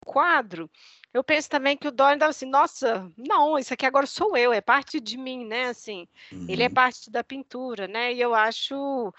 quadro, 0.07 0.71
eu 1.13 1.25
penso 1.25 1.49
também 1.49 1.77
que 1.77 1.89
o 1.89 1.91
Dorian 1.91 2.15
estava 2.15 2.31
assim, 2.31 2.47
nossa, 2.47 3.11
não, 3.17 3.59
isso 3.59 3.75
aqui 3.75 3.85
agora 3.85 4.07
sou 4.07 4.37
eu, 4.37 4.53
é 4.53 4.61
parte 4.61 5.01
de 5.01 5.17
mim, 5.17 5.45
né? 5.45 5.67
Assim, 5.67 6.07
uhum. 6.33 6.47
ele 6.49 6.63
é 6.63 6.69
uhum. 6.69 6.75
parte 6.75 7.11
da 7.11 7.25
pintura, 7.25 7.89
né? 7.89 8.13
E 8.15 8.21
eu 8.21 8.35
acho 8.35 9.13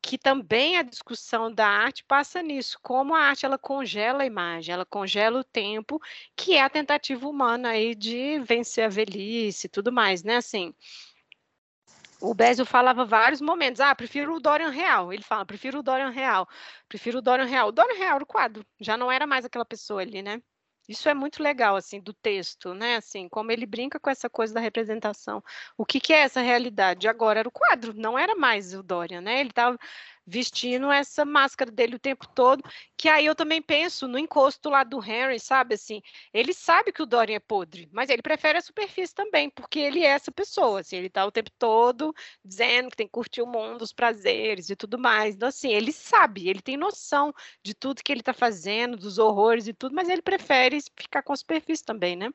que 0.00 0.16
também 0.16 0.78
a 0.78 0.82
discussão 0.82 1.52
da 1.52 1.66
arte 1.66 2.04
passa 2.04 2.40
nisso, 2.40 2.78
como 2.80 3.14
a 3.14 3.20
arte 3.20 3.44
ela 3.44 3.58
congela 3.58 4.22
a 4.22 4.26
imagem, 4.26 4.72
ela 4.72 4.86
congela 4.86 5.40
o 5.40 5.44
tempo, 5.44 6.00
que 6.36 6.54
é 6.54 6.62
a 6.62 6.70
tentativa 6.70 7.28
humana 7.28 7.70
aí 7.70 7.94
de 7.94 8.38
vencer 8.40 8.84
a 8.84 8.88
velhice 8.88 9.66
e 9.66 9.70
tudo 9.70 9.92
mais, 9.92 10.22
né? 10.22 10.36
Assim, 10.36 10.72
o 12.20 12.32
Bézio 12.34 12.64
falava 12.64 13.04
vários 13.04 13.40
momentos. 13.40 13.80
Ah, 13.80 13.94
prefiro 13.94 14.36
o 14.36 14.40
Dorian 14.40 14.70
Real. 14.70 15.12
Ele 15.12 15.22
fala, 15.22 15.44
prefiro 15.44 15.80
o 15.80 15.82
Dorian 15.82 16.10
Real. 16.10 16.48
Prefiro 16.88 17.18
o 17.18 17.22
Dorian 17.22 17.44
Real. 17.44 17.68
O 17.68 17.72
Dorian 17.72 17.98
Real 17.98 18.14
era 18.14 18.24
o 18.24 18.26
quadro. 18.26 18.64
Já 18.80 18.96
não 18.96 19.10
era 19.12 19.26
mais 19.26 19.44
aquela 19.44 19.64
pessoa 19.64 20.00
ali, 20.00 20.22
né? 20.22 20.40
Isso 20.88 21.08
é 21.08 21.14
muito 21.14 21.42
legal, 21.42 21.74
assim, 21.76 22.00
do 22.00 22.12
texto, 22.14 22.72
né? 22.74 22.96
Assim, 22.96 23.28
como 23.28 23.50
ele 23.50 23.66
brinca 23.66 23.98
com 23.98 24.08
essa 24.08 24.30
coisa 24.30 24.54
da 24.54 24.60
representação. 24.60 25.42
O 25.76 25.84
que, 25.84 25.98
que 26.00 26.12
é 26.12 26.20
essa 26.20 26.40
realidade? 26.40 27.08
Agora 27.08 27.40
era 27.40 27.48
o 27.48 27.52
quadro, 27.52 27.92
não 27.94 28.18
era 28.18 28.36
mais 28.36 28.72
o 28.72 28.82
Dorian, 28.82 29.20
né? 29.20 29.40
Ele 29.40 29.50
estava 29.50 29.76
vestindo 30.26 30.90
essa 30.90 31.24
máscara 31.24 31.70
dele 31.70 31.96
o 31.96 32.00
tempo 32.00 32.26
todo, 32.34 32.62
que 32.96 33.08
aí 33.08 33.26
eu 33.26 33.34
também 33.34 33.62
penso 33.62 34.08
no 34.08 34.18
encosto 34.18 34.68
lá 34.68 34.82
do 34.82 35.02
Henry, 35.02 35.38
sabe 35.38 35.74
assim, 35.74 36.02
ele 36.34 36.52
sabe 36.52 36.92
que 36.92 37.02
o 37.02 37.06
Dorian 37.06 37.36
é 37.36 37.40
podre, 37.40 37.88
mas 37.92 38.10
ele 38.10 38.22
prefere 38.22 38.58
a 38.58 38.62
superfície 38.62 39.14
também, 39.14 39.48
porque 39.48 39.78
ele 39.78 40.00
é 40.00 40.08
essa 40.08 40.32
pessoa, 40.32 40.80
assim, 40.80 40.96
ele 40.96 41.08
tá 41.08 41.24
o 41.24 41.30
tempo 41.30 41.50
todo 41.58 42.12
dizendo 42.44 42.90
que 42.90 42.96
tem 42.96 43.06
que 43.06 43.12
curtir 43.12 43.42
o 43.42 43.46
mundo, 43.46 43.82
os 43.82 43.92
prazeres 43.92 44.68
e 44.68 44.76
tudo 44.76 44.98
mais, 44.98 45.36
então 45.36 45.48
assim, 45.48 45.72
ele 45.72 45.92
sabe, 45.92 46.48
ele 46.48 46.60
tem 46.60 46.76
noção 46.76 47.32
de 47.62 47.74
tudo 47.74 48.02
que 48.02 48.10
ele 48.10 48.22
tá 48.22 48.34
fazendo, 48.34 48.96
dos 48.96 49.18
horrores 49.18 49.68
e 49.68 49.72
tudo, 49.72 49.94
mas 49.94 50.08
ele 50.08 50.22
prefere 50.22 50.80
ficar 50.96 51.22
com 51.22 51.32
a 51.32 51.36
superfície 51.36 51.84
também, 51.84 52.16
né? 52.16 52.32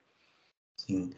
Sim. 0.77 1.13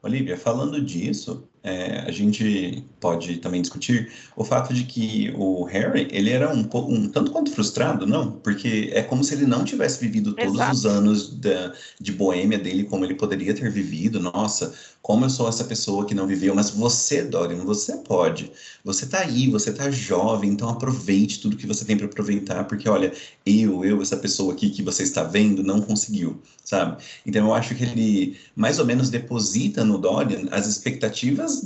Olivia, 0.00 0.36
falando 0.36 0.80
disso, 0.80 1.48
é, 1.68 2.04
a 2.06 2.10
gente 2.10 2.82
pode 2.98 3.36
também 3.36 3.60
discutir 3.60 4.10
o 4.34 4.42
fato 4.42 4.72
de 4.72 4.84
que 4.84 5.32
o 5.36 5.64
Harry, 5.64 6.08
ele 6.10 6.30
era 6.30 6.52
um, 6.52 6.68
um 6.74 7.08
tanto 7.08 7.30
quanto 7.30 7.50
frustrado, 7.50 8.06
não? 8.06 8.32
Porque 8.32 8.90
é 8.94 9.02
como 9.02 9.22
se 9.22 9.34
ele 9.34 9.46
não 9.46 9.64
tivesse 9.64 10.00
vivido 10.00 10.32
todos 10.32 10.54
Exato. 10.54 10.72
os 10.72 10.86
anos 10.86 11.34
da, 11.36 11.74
de 12.00 12.12
boêmia 12.12 12.58
dele 12.58 12.84
como 12.84 13.04
ele 13.04 13.14
poderia 13.14 13.54
ter 13.54 13.70
vivido. 13.70 14.18
Nossa, 14.18 14.72
como 15.02 15.24
eu 15.24 15.30
sou 15.30 15.48
essa 15.48 15.64
pessoa 15.64 16.06
que 16.06 16.14
não 16.14 16.26
viveu. 16.26 16.54
Mas 16.54 16.70
você, 16.70 17.22
Dorian, 17.22 17.64
você 17.64 17.96
pode. 17.98 18.50
Você 18.84 19.06
tá 19.06 19.20
aí, 19.20 19.50
você 19.50 19.72
tá 19.72 19.90
jovem, 19.90 20.50
então 20.50 20.68
aproveite 20.68 21.40
tudo 21.40 21.56
que 21.56 21.66
você 21.66 21.84
tem 21.84 21.96
para 21.96 22.06
aproveitar, 22.06 22.64
porque 22.64 22.88
olha, 22.88 23.12
eu, 23.44 23.84
eu, 23.84 24.00
essa 24.00 24.16
pessoa 24.16 24.52
aqui 24.52 24.70
que 24.70 24.82
você 24.82 25.02
está 25.02 25.22
vendo, 25.22 25.62
não 25.62 25.80
conseguiu, 25.80 26.40
sabe? 26.64 27.02
Então 27.26 27.46
eu 27.46 27.54
acho 27.54 27.74
que 27.74 27.84
ele 27.84 28.36
mais 28.56 28.78
ou 28.78 28.86
menos 28.86 29.10
deposita 29.10 29.84
no 29.84 29.98
Dorian 29.98 30.48
as 30.50 30.66
expectativas 30.66 31.57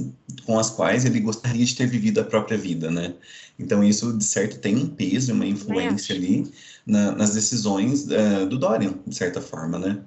com 0.44 0.58
as 0.58 0.70
quais 0.70 1.04
ele 1.04 1.20
gostaria 1.20 1.64
de 1.64 1.74
ter 1.74 1.86
vivido 1.86 2.20
a 2.20 2.24
própria 2.24 2.58
vida, 2.58 2.90
né? 2.90 3.14
Então 3.58 3.82
isso, 3.84 4.16
de 4.16 4.24
certo, 4.24 4.58
tem 4.58 4.76
um 4.76 4.86
peso, 4.86 5.32
uma 5.32 5.46
influência 5.46 6.14
ali 6.14 6.50
na, 6.86 7.12
nas 7.12 7.34
decisões 7.34 8.06
uh, 8.06 8.46
do 8.46 8.58
Dorian, 8.58 8.94
de 9.06 9.14
certa 9.14 9.40
forma, 9.40 9.78
né? 9.78 9.98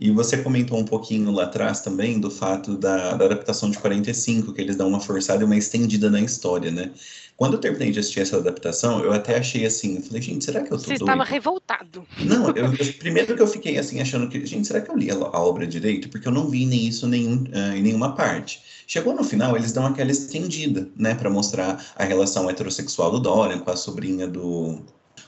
E 0.00 0.10
você 0.10 0.38
comentou 0.38 0.78
um 0.78 0.84
pouquinho 0.84 1.30
lá 1.30 1.44
atrás 1.44 1.82
também 1.82 2.18
do 2.18 2.30
fato 2.30 2.74
da, 2.74 3.14
da, 3.16 3.26
adaptação 3.26 3.70
de 3.70 3.78
45, 3.78 4.54
que 4.54 4.60
eles 4.62 4.74
dão 4.74 4.88
uma 4.88 4.98
forçada 4.98 5.42
e 5.42 5.44
uma 5.44 5.56
estendida 5.56 6.08
na 6.08 6.22
história, 6.22 6.70
né? 6.70 6.90
Quando 7.36 7.54
eu 7.54 7.58
terminei 7.58 7.90
de 7.90 7.98
assistir 7.98 8.20
essa 8.20 8.38
adaptação, 8.38 9.04
eu 9.04 9.12
até 9.12 9.38
achei 9.38 9.64
assim, 9.66 9.96
eu 9.96 10.02
falei, 10.02 10.22
gente, 10.22 10.44
será 10.44 10.62
que 10.62 10.72
eu 10.72 10.78
tô 10.78 10.84
Você 10.84 10.88
doido? 10.90 11.02
estava 11.02 11.24
revoltado. 11.24 12.06
Não, 12.18 12.48
eu, 12.48 12.72
eu, 12.72 12.92
primeiro 12.98 13.36
que 13.36 13.42
eu 13.42 13.46
fiquei 13.46 13.78
assim, 13.78 14.00
achando 14.00 14.26
que, 14.28 14.44
gente, 14.46 14.66
será 14.66 14.80
que 14.80 14.90
eu 14.90 14.96
li 14.96 15.10
a, 15.10 15.14
a 15.14 15.40
obra 15.42 15.66
direito? 15.66 16.08
Porque 16.08 16.26
eu 16.26 16.32
não 16.32 16.48
vi 16.48 16.64
nem 16.64 16.86
isso 16.86 17.06
nenhum, 17.06 17.44
uh, 17.44 17.76
em 17.76 17.82
nenhuma 17.82 18.14
parte. 18.14 18.62
Chegou 18.92 19.14
no 19.14 19.22
final, 19.22 19.56
eles 19.56 19.70
dão 19.70 19.86
aquela 19.86 20.10
estendida, 20.10 20.90
né, 20.96 21.14
para 21.14 21.30
mostrar 21.30 21.80
a 21.94 22.02
relação 22.02 22.50
heterossexual 22.50 23.12
do 23.12 23.20
Dorian 23.20 23.60
com 23.60 23.70
a 23.70 23.76
sobrinha 23.76 24.26
do 24.26 24.80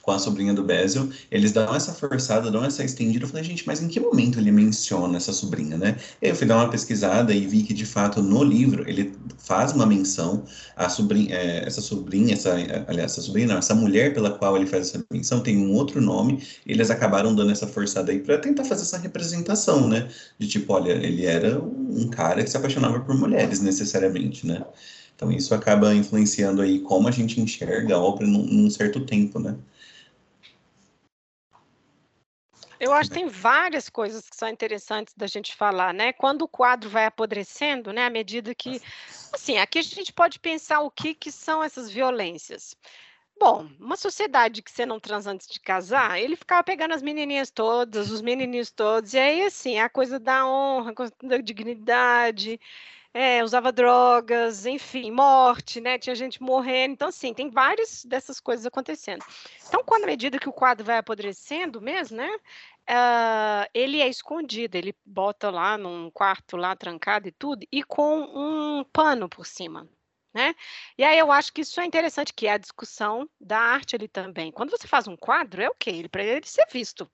com 0.03 0.11
a 0.11 0.19
sobrinha 0.19 0.53
do 0.53 0.65
Basil, 0.65 1.11
eles 1.31 1.53
dão 1.53 1.75
essa 1.75 1.93
forçada, 1.93 2.51
dão 2.51 2.65
essa 2.65 2.85
estendida. 2.85 3.25
Eu 3.25 3.29
falei, 3.29 3.45
gente, 3.45 3.65
mas 3.67 3.81
em 3.81 3.89
que 3.89 4.01
momento 4.01 4.39
ele 4.39 4.51
menciona 4.51 5.17
essa 5.17 5.33
sobrinha, 5.33 5.79
né? 5.79 5.97
Eu 6.21 6.35
fui 6.35 6.47
dar 6.47 6.57
uma 6.57 6.69
pesquisada 6.69 7.33
e 7.33 7.47
vi 7.47 7.63
que, 7.63 7.73
de 7.73 7.87
fato, 7.87 8.21
no 8.21 8.43
livro, 8.43 8.89
ele 8.89 9.15
faz 9.39 9.73
uma 9.73 9.87
menção 9.87 10.45
à 10.77 10.89
sobrinha, 10.89 11.35
é, 11.35 11.65
essa 11.67 11.81
sobrinha, 11.81 12.35
essa, 12.35 12.53
aliás, 12.89 13.13
essa 13.13 13.23
sobrinha, 13.23 13.47
não, 13.47 13.59
essa 13.59 13.75
mulher 13.75 14.13
pela 14.13 14.31
qual 14.33 14.57
ele 14.57 14.67
faz 14.67 14.89
essa 14.89 15.05
menção 15.11 15.41
tem 15.41 15.57
um 15.57 15.73
outro 15.73 16.01
nome, 16.01 16.43
eles 16.67 16.91
acabaram 16.91 17.35
dando 17.35 17.53
essa 17.53 17.67
forçada 17.67 18.11
aí 18.11 18.19
para 18.19 18.39
tentar 18.39 18.65
fazer 18.65 18.83
essa 18.83 18.99
representação, 18.99 19.89
né? 19.89 20.09
De 20.39 20.49
tipo, 20.49 20.73
olha, 20.73 20.93
ele 20.93 21.25
era 21.25 21.61
um 21.61 22.09
cara 22.09 22.43
que 22.43 22.51
se 22.51 22.57
apaixonava 22.57 23.01
por 23.01 23.15
mulheres, 23.17 23.61
necessariamente, 23.61 24.47
né? 24.47 24.65
Então 25.15 25.31
isso 25.31 25.55
acaba 25.55 25.95
influenciando 25.95 26.61
aí 26.63 26.81
como 26.81 27.07
a 27.07 27.11
gente 27.13 27.41
enxerga 27.41 27.95
a 27.95 27.99
obra 28.01 28.27
num, 28.27 28.45
num 28.45 28.71
certo 28.71 29.05
tempo, 29.07 29.39
né? 29.39 29.57
Eu 32.83 32.93
acho 32.93 33.11
que 33.11 33.15
tem 33.15 33.29
várias 33.29 33.89
coisas 33.89 34.29
que 34.29 34.35
são 34.35 34.49
interessantes 34.49 35.15
da 35.17 35.29
gente 35.29 35.55
falar, 35.55 35.95
né? 35.95 36.13
Quando 36.13 36.43
o 36.43 36.49
quadro 36.49 36.91
vai 36.91 37.07
apodrecendo, 37.07 37.93
né? 37.93 38.07
À 38.07 38.11
medida 38.11 38.53
que, 38.57 38.83
assim, 39.33 39.57
aqui 39.57 39.79
a 39.79 39.83
gente 39.83 40.13
pode 40.13 40.41
pensar 40.41 40.81
o 40.81 40.91
que 40.91 41.15
que 41.15 41.31
são 41.31 41.63
essas 41.63 41.89
violências. 41.89 42.77
Bom, 43.39 43.69
uma 43.79 43.97
sociedade 43.97 44.63
que 44.63 44.71
você 44.71 44.85
não 44.85 44.99
transa 44.99 45.31
antes 45.31 45.47
de 45.47 45.61
casar, 45.61 46.19
ele 46.19 46.35
ficava 46.35 46.65
pegando 46.65 46.93
as 46.93 47.03
menininhas 47.03 47.53
todas, 47.53 48.11
os 48.11 48.21
menininhos 48.21 48.73
todos, 48.73 49.15
e 49.15 49.19
aí, 49.19 49.47
assim, 49.47 49.79
a 49.79 49.89
coisa 49.89 50.19
da 50.19 50.45
honra, 50.45 50.91
a 50.91 50.95
coisa 50.95 51.13
da 51.23 51.37
dignidade, 51.37 52.59
é, 53.15 53.45
usava 53.45 53.71
drogas, 53.71 54.65
enfim, 54.65 55.11
morte, 55.11 55.81
né? 55.81 55.99
Tinha 55.99 56.15
gente 56.15 56.43
morrendo. 56.43 56.93
Então, 56.95 57.09
assim, 57.09 57.35
tem 57.35 57.51
várias 57.51 58.05
dessas 58.05 58.41
coisas 58.41 58.65
acontecendo. 58.65 59.25
Então, 59.69 59.83
quando 59.85 60.05
à 60.05 60.07
medida 60.07 60.39
que 60.39 60.49
o 60.49 60.53
quadro 60.53 60.85
vai 60.85 60.97
apodrecendo 60.97 61.81
mesmo, 61.81 62.17
né? 62.17 62.31
Uh, 62.89 63.65
ele 63.73 64.01
é 64.01 64.09
escondido, 64.09 64.77
ele 64.77 64.95
bota 65.05 65.51
lá 65.51 65.79
num 65.79 66.11
quarto 66.11 66.57
lá 66.57 66.75
trancado 66.75 67.29
e 67.29 67.33
tudo, 67.33 67.65
e 67.71 67.83
com 67.85 68.21
um 68.21 68.85
pano 68.85 69.29
por 69.29 69.47
cima, 69.47 69.89
né? 70.35 70.55
E 70.99 71.05
aí 71.05 71.19
eu 71.19 71.31
acho 71.31 71.53
que 71.53 71.61
isso 71.63 71.81
é 71.81 71.87
interessante, 71.87 72.33
que 72.35 72.47
é 72.47 72.53
a 72.53 72.59
discussão 72.59 73.29
da 73.41 73.59
arte 73.59 73.95
ali 73.97 74.09
também. 74.09 74.51
Quando 74.51 74.71
você 74.71 74.89
faz 74.89 75.07
um 75.07 75.17
quadro, 75.17 75.63
é 75.63 75.69
o 75.69 75.75
quê? 75.79 75.91
Ele 75.91 76.09
para 76.09 76.25
ele 76.25 76.47
ser 76.47 76.67
visto, 76.73 77.11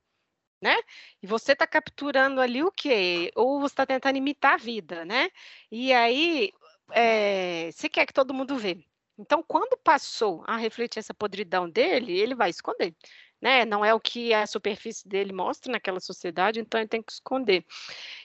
né? 0.63 0.77
E 1.23 1.27
você 1.27 1.53
está 1.53 1.67
capturando 1.67 2.41
ali 2.41 2.63
o 2.63 2.73
quê? 2.73 3.31
Ou 3.37 3.61
você 3.61 3.75
está 3.75 3.87
tentando 3.87 4.17
imitar 4.19 4.55
a 4.55 4.57
vida, 4.59 5.05
né? 5.05 5.31
E 5.71 5.93
aí 5.93 6.53
é, 6.93 7.71
você 7.73 7.89
quer 7.89 8.07
que 8.07 8.13
todo 8.13 8.35
mundo 8.35 8.57
vê. 8.57 8.85
Então, 9.19 9.43
quando 9.43 9.77
passou 9.79 10.45
a 10.47 10.57
refletir 10.57 11.01
essa 11.01 11.13
podridão 11.13 11.69
dele, 11.69 12.17
ele 12.19 12.35
vai 12.37 12.51
esconder. 12.51 12.95
Né? 13.41 13.65
Não 13.65 13.85
é 13.85 13.95
o 13.95 14.01
que 14.01 14.35
a 14.35 14.47
superfície 14.47 15.09
dele 15.09 15.33
mostra 15.33 15.71
naquela 15.73 16.01
sociedade, 16.01 16.61
então 16.61 16.81
ele 16.81 16.89
tem 16.89 17.03
que 17.03 17.13
esconder. 17.13 17.65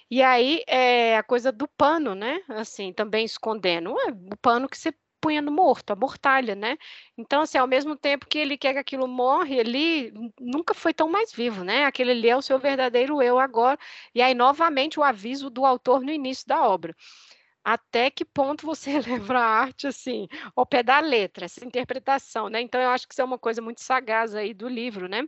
E 0.09 0.22
aí 0.22 0.64
é 0.68 1.18
a 1.18 1.24
coisa 1.24 1.51
do 1.51 1.68
pano, 1.68 2.16
né? 2.16 2.41
Assim, 2.49 2.93
também 2.93 3.26
escondendo. 3.26 3.93
o 3.93 4.38
pano 4.38 4.68
que 4.70 4.78
você 4.78 4.93
punha 5.24 5.41
no 5.41 5.51
morto, 5.51 5.91
a 5.91 5.95
mortalha, 5.95 6.53
né? 6.53 6.78
Então, 7.18 7.41
assim, 7.41 7.57
ao 7.57 7.66
mesmo 7.66 7.95
tempo 7.95 8.28
que 8.28 8.38
ele 8.38 8.57
quer 8.57 8.74
que 8.74 8.80
aquilo 8.80 9.07
morre, 9.07 9.55
ele 9.57 10.11
nunca 10.39 10.74
foi 10.74 10.93
tão 10.93 11.09
mais 11.09 11.32
vivo, 11.32 11.64
né? 11.64 11.86
Aquele 11.86 12.11
ali 12.11 12.30
é 12.30 12.36
o 12.36 12.41
seu 12.41 12.59
verdadeiro 12.59 13.22
eu 13.22 13.39
agora. 13.39 13.80
E 14.14 14.22
aí, 14.22 14.34
novamente, 14.34 14.99
o 14.99 15.03
aviso 15.03 15.49
do 15.49 15.66
autor 15.66 16.01
no 16.01 16.11
início 16.11 16.45
da 16.45 16.68
obra. 16.68 16.93
Até 17.64 18.11
que 18.11 18.26
ponto 18.26 18.66
você 18.66 18.99
leva 19.01 19.39
a 19.39 19.45
arte, 19.45 19.88
assim, 19.88 20.28
ao 20.55 20.66
pé 20.66 20.84
da 20.84 20.99
letra, 20.99 21.45
essa 21.45 21.66
interpretação, 21.66 22.49
né? 22.49 22.61
Então, 22.61 22.82
eu 22.82 22.89
acho 22.89 23.07
que 23.07 23.14
isso 23.14 23.22
é 23.22 23.26
uma 23.26 23.39
coisa 23.39 23.61
muito 23.61 23.82
sagaz 23.82 24.36
aí 24.36 24.53
do 24.53 24.68
livro, 24.68 25.07
né? 25.07 25.24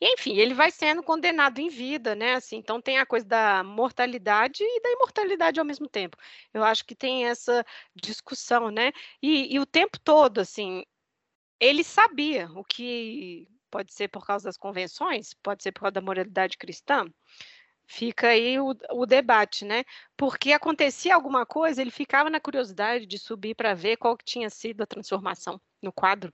E, 0.00 0.14
enfim, 0.14 0.36
ele 0.36 0.54
vai 0.54 0.70
sendo 0.70 1.02
condenado 1.02 1.58
em 1.60 1.68
vida, 1.68 2.14
né? 2.14 2.34
Assim, 2.34 2.56
então 2.56 2.80
tem 2.80 2.98
a 2.98 3.06
coisa 3.06 3.26
da 3.26 3.62
mortalidade 3.62 4.62
e 4.62 4.80
da 4.80 4.90
imortalidade 4.90 5.60
ao 5.60 5.66
mesmo 5.66 5.88
tempo. 5.88 6.16
Eu 6.52 6.64
acho 6.64 6.84
que 6.84 6.94
tem 6.94 7.26
essa 7.26 7.64
discussão, 7.94 8.70
né? 8.70 8.92
E, 9.22 9.54
e 9.54 9.60
o 9.60 9.66
tempo 9.66 9.98
todo, 10.00 10.40
assim, 10.40 10.84
ele 11.60 11.84
sabia 11.84 12.50
o 12.56 12.64
que 12.64 13.48
pode 13.70 13.92
ser 13.94 14.08
por 14.08 14.26
causa 14.26 14.46
das 14.46 14.56
convenções, 14.56 15.34
pode 15.42 15.62
ser 15.62 15.72
por 15.72 15.80
causa 15.82 15.92
da 15.92 16.00
moralidade 16.00 16.58
cristã. 16.58 17.06
Fica 17.94 18.28
aí 18.28 18.58
o, 18.58 18.74
o 18.92 19.04
debate, 19.04 19.66
né? 19.66 19.84
Porque 20.16 20.50
acontecia 20.54 21.14
alguma 21.14 21.44
coisa, 21.44 21.82
ele 21.82 21.90
ficava 21.90 22.30
na 22.30 22.40
curiosidade 22.40 23.04
de 23.04 23.18
subir 23.18 23.54
para 23.54 23.74
ver 23.74 23.98
qual 23.98 24.16
que 24.16 24.24
tinha 24.24 24.48
sido 24.48 24.80
a 24.82 24.86
transformação 24.86 25.60
no 25.82 25.92
quadro. 25.92 26.32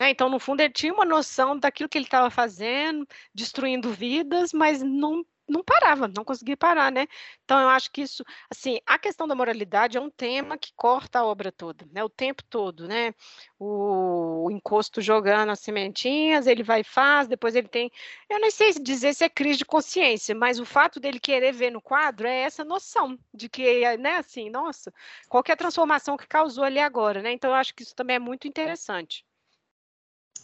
Né, 0.00 0.10
então, 0.10 0.28
no 0.28 0.40
fundo, 0.40 0.60
ele 0.60 0.72
tinha 0.72 0.92
uma 0.92 1.04
noção 1.04 1.56
daquilo 1.56 1.88
que 1.88 1.96
ele 1.96 2.06
estava 2.06 2.30
fazendo, 2.30 3.06
destruindo 3.32 3.92
vidas, 3.92 4.52
mas 4.52 4.82
não 4.82 5.24
não 5.48 5.62
parava, 5.62 6.08
não 6.08 6.24
conseguia 6.24 6.56
parar, 6.56 6.90
né? 6.92 7.06
Então 7.44 7.60
eu 7.60 7.68
acho 7.68 7.90
que 7.90 8.02
isso, 8.02 8.24
assim, 8.50 8.78
a 8.86 8.98
questão 8.98 9.26
da 9.26 9.34
moralidade 9.34 9.96
é 9.96 10.00
um 10.00 10.10
tema 10.10 10.56
que 10.58 10.72
corta 10.76 11.20
a 11.20 11.24
obra 11.24 11.52
toda, 11.52 11.86
né? 11.92 12.02
O 12.04 12.08
tempo 12.08 12.42
todo, 12.48 12.86
né? 12.88 13.14
O, 13.58 14.46
o 14.46 14.50
encosto 14.50 15.00
jogando 15.00 15.50
as 15.50 15.60
sementinhas, 15.60 16.46
ele 16.46 16.62
vai 16.62 16.80
e 16.80 16.84
faz, 16.84 17.28
depois 17.28 17.54
ele 17.54 17.68
tem, 17.68 17.90
eu 18.28 18.40
não 18.40 18.50
sei 18.50 18.72
dizer 18.74 19.14
se 19.14 19.24
é 19.24 19.28
crise 19.28 19.58
de 19.58 19.64
consciência, 19.64 20.34
mas 20.34 20.58
o 20.58 20.64
fato 20.64 21.00
dele 21.00 21.20
querer 21.20 21.52
ver 21.52 21.70
no 21.70 21.80
quadro 21.82 22.26
é 22.26 22.40
essa 22.42 22.64
noção 22.64 23.18
de 23.34 23.48
que, 23.48 23.96
né? 23.98 24.16
Assim, 24.16 24.50
nossa, 24.50 24.92
qualquer 25.28 25.56
transformação 25.56 26.16
que 26.16 26.26
causou 26.26 26.64
ali 26.64 26.78
agora, 26.78 27.22
né? 27.22 27.32
Então 27.32 27.50
eu 27.50 27.56
acho 27.56 27.74
que 27.74 27.82
isso 27.82 27.94
também 27.94 28.16
é 28.16 28.18
muito 28.18 28.46
interessante. 28.48 29.24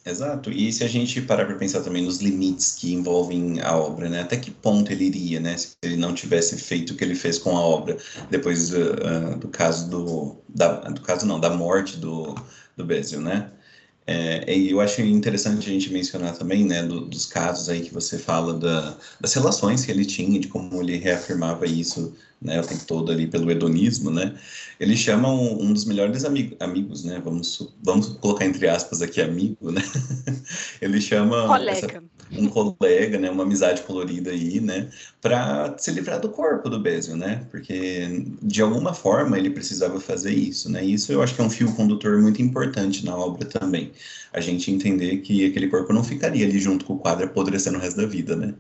Exato. 0.09 0.51
E 0.51 0.73
se 0.73 0.83
a 0.83 0.89
gente 0.89 1.21
parar 1.21 1.45
para 1.45 1.57
pensar 1.57 1.83
também 1.83 2.03
nos 2.03 2.19
limites 2.19 2.73
que 2.73 2.95
envolvem 2.95 3.61
a 3.61 3.77
obra, 3.77 4.09
né? 4.09 4.23
Até 4.23 4.39
que 4.39 4.51
ponto 4.51 4.91
ele 4.91 5.05
iria, 5.05 5.39
né? 5.39 5.57
Se 5.57 5.77
ele 5.83 5.97
não 5.97 6.15
tivesse 6.15 6.57
feito 6.57 6.95
o 6.95 6.97
que 6.97 7.05
ele 7.05 7.15
fez 7.15 7.39
com 7.39 7.57
a 7.57 7.61
obra 7.61 7.99
depois 8.31 8.73
uh, 8.73 9.37
do 9.39 9.49
caso 9.49 9.91
do, 9.91 10.37
da, 10.49 10.81
do 10.89 11.03
caso 11.03 11.27
não, 11.27 11.39
da 11.39 11.51
morte 11.51 11.99
do, 11.99 12.35
do 12.77 12.85
Bezil, 12.85 13.21
né? 13.21 13.51
É, 14.07 14.57
e 14.57 14.71
eu 14.71 14.81
acho 14.81 15.03
interessante 15.03 15.69
a 15.69 15.73
gente 15.73 15.93
mencionar 15.93 16.35
também, 16.35 16.65
né, 16.65 16.83
do, 16.83 17.03
dos 17.03 17.27
casos 17.27 17.69
aí 17.69 17.83
que 17.83 17.93
você 17.93 18.17
fala 18.19 18.55
da, 18.55 18.97
das 19.21 19.35
relações 19.35 19.85
que 19.85 19.91
ele 19.91 20.07
tinha, 20.07 20.41
de 20.41 20.49
como 20.49 20.81
ele 20.81 20.97
reafirmava 20.97 21.67
isso 21.67 22.17
né, 22.41 22.61
o 22.61 22.67
tempo 22.67 22.85
todo 22.85 23.11
ali 23.11 23.27
pelo 23.27 23.51
hedonismo, 23.51 24.11
né, 24.11 24.35
ele 24.79 24.97
chama 24.97 25.29
um, 25.29 25.63
um 25.65 25.73
dos 25.73 25.85
melhores 25.85 26.25
amig 26.25 26.57
amigos, 26.61 27.05
né, 27.05 27.21
vamos, 27.25 27.75
vamos 27.83 28.09
colocar 28.21 28.45
entre 28.45 28.69
aspas 28.69 29.03
aqui 29.03 29.21
amigo, 29.21 29.73
né, 29.73 29.83
ele 30.81 31.01
chama 31.01 31.47
colega. 31.47 31.71
Essa, 31.71 32.03
um 32.31 32.49
colega, 32.49 33.19
né, 33.19 33.31
uma 33.31 33.43
amizade 33.43 33.83
colorida 33.83 34.31
aí, 34.31 34.61
né, 34.61 34.89
para 35.21 35.75
se 35.79 35.91
livrar 35.91 36.21
do 36.21 36.29
corpo 36.29 36.69
do 36.69 36.79
Bezio, 36.79 37.17
né, 37.17 37.45
porque 37.51 38.25
de 38.41 38.63
alguma 38.63 38.95
forma 38.95 39.37
ele 39.37 39.51
precisava 39.51 39.99
fazer 39.99 40.33
isso, 40.33 40.71
né, 40.71 40.85
isso 40.85 41.13
eu 41.13 41.21
acho 41.23 41.35
que 41.35 41.41
é 41.41 41.45
um 41.45 41.51
fio 41.51 41.73
condutor 41.75 42.23
muito 42.23 42.41
importante 42.41 43.05
na 43.05 43.17
obra 43.17 43.45
também, 43.47 43.91
a 44.33 44.41
gente 44.41 44.71
entender 44.71 45.19
que 45.19 45.47
aquele 45.47 45.67
corpo 45.67 45.93
não 45.93 46.05
ficaria 46.05 46.47
ali 46.47 46.61
junto 46.61 46.85
com 46.85 46.95
o 46.95 46.99
quadro 46.99 47.25
apodrecendo 47.25 47.79
o 47.79 47.81
resto 47.81 47.97
da 47.97 48.07
vida, 48.07 48.37
né, 48.37 48.55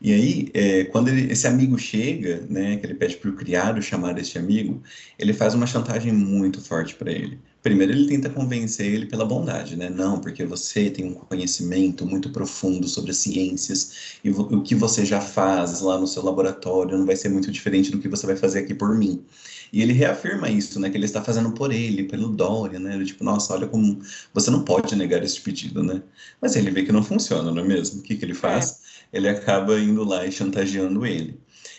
e 0.00 0.12
aí, 0.12 0.50
é, 0.54 0.84
quando 0.84 1.08
ele, 1.08 1.32
esse 1.32 1.46
amigo 1.46 1.78
chega, 1.78 2.46
né, 2.48 2.76
que 2.76 2.86
ele 2.86 2.94
pede 2.94 3.16
para 3.16 3.30
o 3.30 3.34
criado 3.34 3.80
chamar 3.82 4.18
esse 4.18 4.38
amigo, 4.38 4.82
ele 5.18 5.32
faz 5.32 5.54
uma 5.54 5.66
chantagem 5.66 6.12
muito 6.12 6.60
forte 6.60 6.94
para 6.94 7.10
ele. 7.10 7.38
Primeiro, 7.62 7.92
ele 7.92 8.06
tenta 8.06 8.30
convencer 8.30 8.86
ele 8.86 9.06
pela 9.06 9.24
bondade, 9.24 9.74
né? 9.74 9.90
Não, 9.90 10.20
porque 10.20 10.44
você 10.44 10.88
tem 10.88 11.04
um 11.04 11.14
conhecimento 11.14 12.06
muito 12.06 12.30
profundo 12.30 12.86
sobre 12.86 13.10
as 13.10 13.16
ciências 13.16 14.18
e 14.22 14.30
o 14.30 14.62
que 14.62 14.74
você 14.74 15.04
já 15.04 15.20
faz 15.20 15.80
lá 15.80 15.98
no 15.98 16.06
seu 16.06 16.22
laboratório 16.24 16.96
não 16.96 17.04
vai 17.04 17.16
ser 17.16 17.28
muito 17.28 17.50
diferente 17.50 17.90
do 17.90 17.98
que 17.98 18.08
você 18.08 18.24
vai 18.24 18.36
fazer 18.36 18.60
aqui 18.60 18.72
por 18.72 18.96
mim. 18.96 19.24
E 19.72 19.82
ele 19.82 19.92
reafirma 19.92 20.48
isso, 20.48 20.78
né? 20.78 20.90
Que 20.90 20.96
ele 20.96 21.06
está 21.06 21.22
fazendo 21.22 21.50
por 21.52 21.72
ele, 21.72 22.04
pelo 22.04 22.28
Dória, 22.28 22.78
né? 22.78 22.94
Ele, 22.94 23.04
tipo, 23.04 23.24
nossa, 23.24 23.52
olha 23.54 23.66
como 23.66 24.00
você 24.32 24.50
não 24.50 24.64
pode 24.64 24.94
negar 24.94 25.22
esse 25.24 25.40
pedido, 25.40 25.82
né? 25.82 26.02
Mas 26.40 26.54
ele 26.54 26.70
vê 26.70 26.84
que 26.84 26.92
não 26.92 27.02
funciona, 27.02 27.50
não 27.50 27.62
é 27.62 27.66
mesmo? 27.66 28.00
O 28.00 28.02
que, 28.02 28.14
que 28.16 28.24
ele 28.24 28.34
faz? 28.34 28.80
É 28.95 28.95
ele 29.12 29.28
acaba 29.28 29.78
indo 29.78 30.04
lá 30.04 30.26
e 30.26 30.32
chantageando 30.32 31.06
ele. 31.06 31.38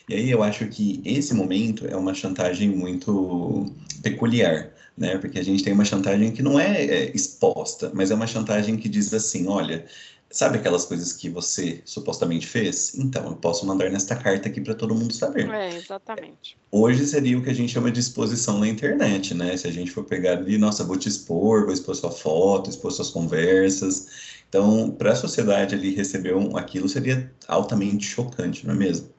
E 0.09 0.13
aí 0.13 0.31
eu 0.31 0.41
acho 0.41 0.67
que 0.67 1.01
esse 1.03 1.33
momento 1.33 1.85
é 1.87 1.95
uma 1.95 2.13
chantagem 2.13 2.69
muito 2.69 3.65
peculiar, 4.01 4.71
né? 4.97 5.17
Porque 5.17 5.37
a 5.37 5.43
gente 5.43 5.63
tem 5.63 5.73
uma 5.73 5.83
chantagem 5.83 6.31
que 6.31 6.41
não 6.41 6.59
é, 6.59 6.85
é 6.85 7.11
exposta, 7.15 7.91
mas 7.93 8.09
é 8.09 8.15
uma 8.15 8.27
chantagem 8.27 8.77
que 8.77 8.87
diz 8.87 9.13
assim, 9.13 9.47
olha, 9.47 9.85
sabe 10.29 10.57
aquelas 10.57 10.85
coisas 10.85 11.13
que 11.13 11.29
você 11.29 11.81
supostamente 11.85 12.47
fez? 12.47 12.95
Então, 12.95 13.25
eu 13.25 13.35
posso 13.35 13.65
mandar 13.65 13.89
nesta 13.89 14.15
carta 14.15 14.47
aqui 14.47 14.61
para 14.61 14.75
todo 14.75 14.95
mundo 14.95 15.13
saber. 15.13 15.49
É, 15.49 15.75
exatamente. 15.75 16.57
Hoje 16.71 17.05
seria 17.05 17.37
o 17.37 17.43
que 17.43 17.49
a 17.49 17.53
gente 17.53 17.71
chama 17.71 17.91
de 17.91 17.99
exposição 17.99 18.59
na 18.59 18.67
internet, 18.67 19.33
né? 19.33 19.55
Se 19.55 19.67
a 19.67 19.71
gente 19.71 19.91
for 19.91 20.03
pegar 20.03 20.37
ali, 20.37 20.57
nossa, 20.57 20.83
vou 20.83 20.97
te 20.97 21.07
expor, 21.07 21.65
vou 21.65 21.73
expor 21.73 21.95
sua 21.95 22.11
foto, 22.11 22.69
expor 22.69 22.91
suas 22.91 23.09
conversas. 23.09 24.07
Então, 24.49 24.91
para 24.91 25.11
a 25.11 25.15
sociedade 25.15 25.75
ali 25.75 25.93
receber 25.93 26.35
um, 26.35 26.55
aquilo 26.57 26.87
seria 26.87 27.31
altamente 27.47 28.05
chocante, 28.05 28.65
não 28.65 28.73
é 28.73 28.77
mesmo? 28.77 29.09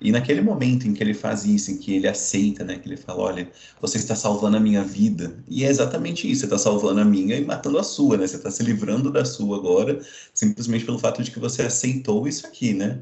E 0.00 0.12
naquele 0.12 0.42
momento 0.42 0.86
em 0.86 0.92
que 0.92 1.02
ele 1.02 1.14
faz 1.14 1.44
isso, 1.44 1.70
em 1.70 1.78
que 1.78 1.94
ele 1.94 2.06
aceita, 2.06 2.62
né, 2.64 2.78
que 2.78 2.86
ele 2.86 2.98
fala, 2.98 3.22
olha, 3.22 3.50
você 3.80 3.96
está 3.96 4.14
salvando 4.14 4.56
a 4.56 4.60
minha 4.60 4.84
vida, 4.84 5.42
e 5.48 5.64
é 5.64 5.68
exatamente 5.68 6.30
isso, 6.30 6.40
você 6.40 6.46
está 6.46 6.58
salvando 6.58 7.00
a 7.00 7.04
minha 7.04 7.36
e 7.36 7.44
matando 7.44 7.78
a 7.78 7.82
sua, 7.82 8.16
né? 8.18 8.26
Você 8.26 8.36
está 8.36 8.50
se 8.50 8.62
livrando 8.62 9.10
da 9.10 9.24
sua 9.24 9.56
agora, 9.56 9.98
simplesmente 10.34 10.84
pelo 10.84 10.98
fato 10.98 11.22
de 11.22 11.30
que 11.30 11.38
você 11.38 11.62
aceitou 11.62 12.28
isso 12.28 12.46
aqui, 12.46 12.74
né? 12.74 13.00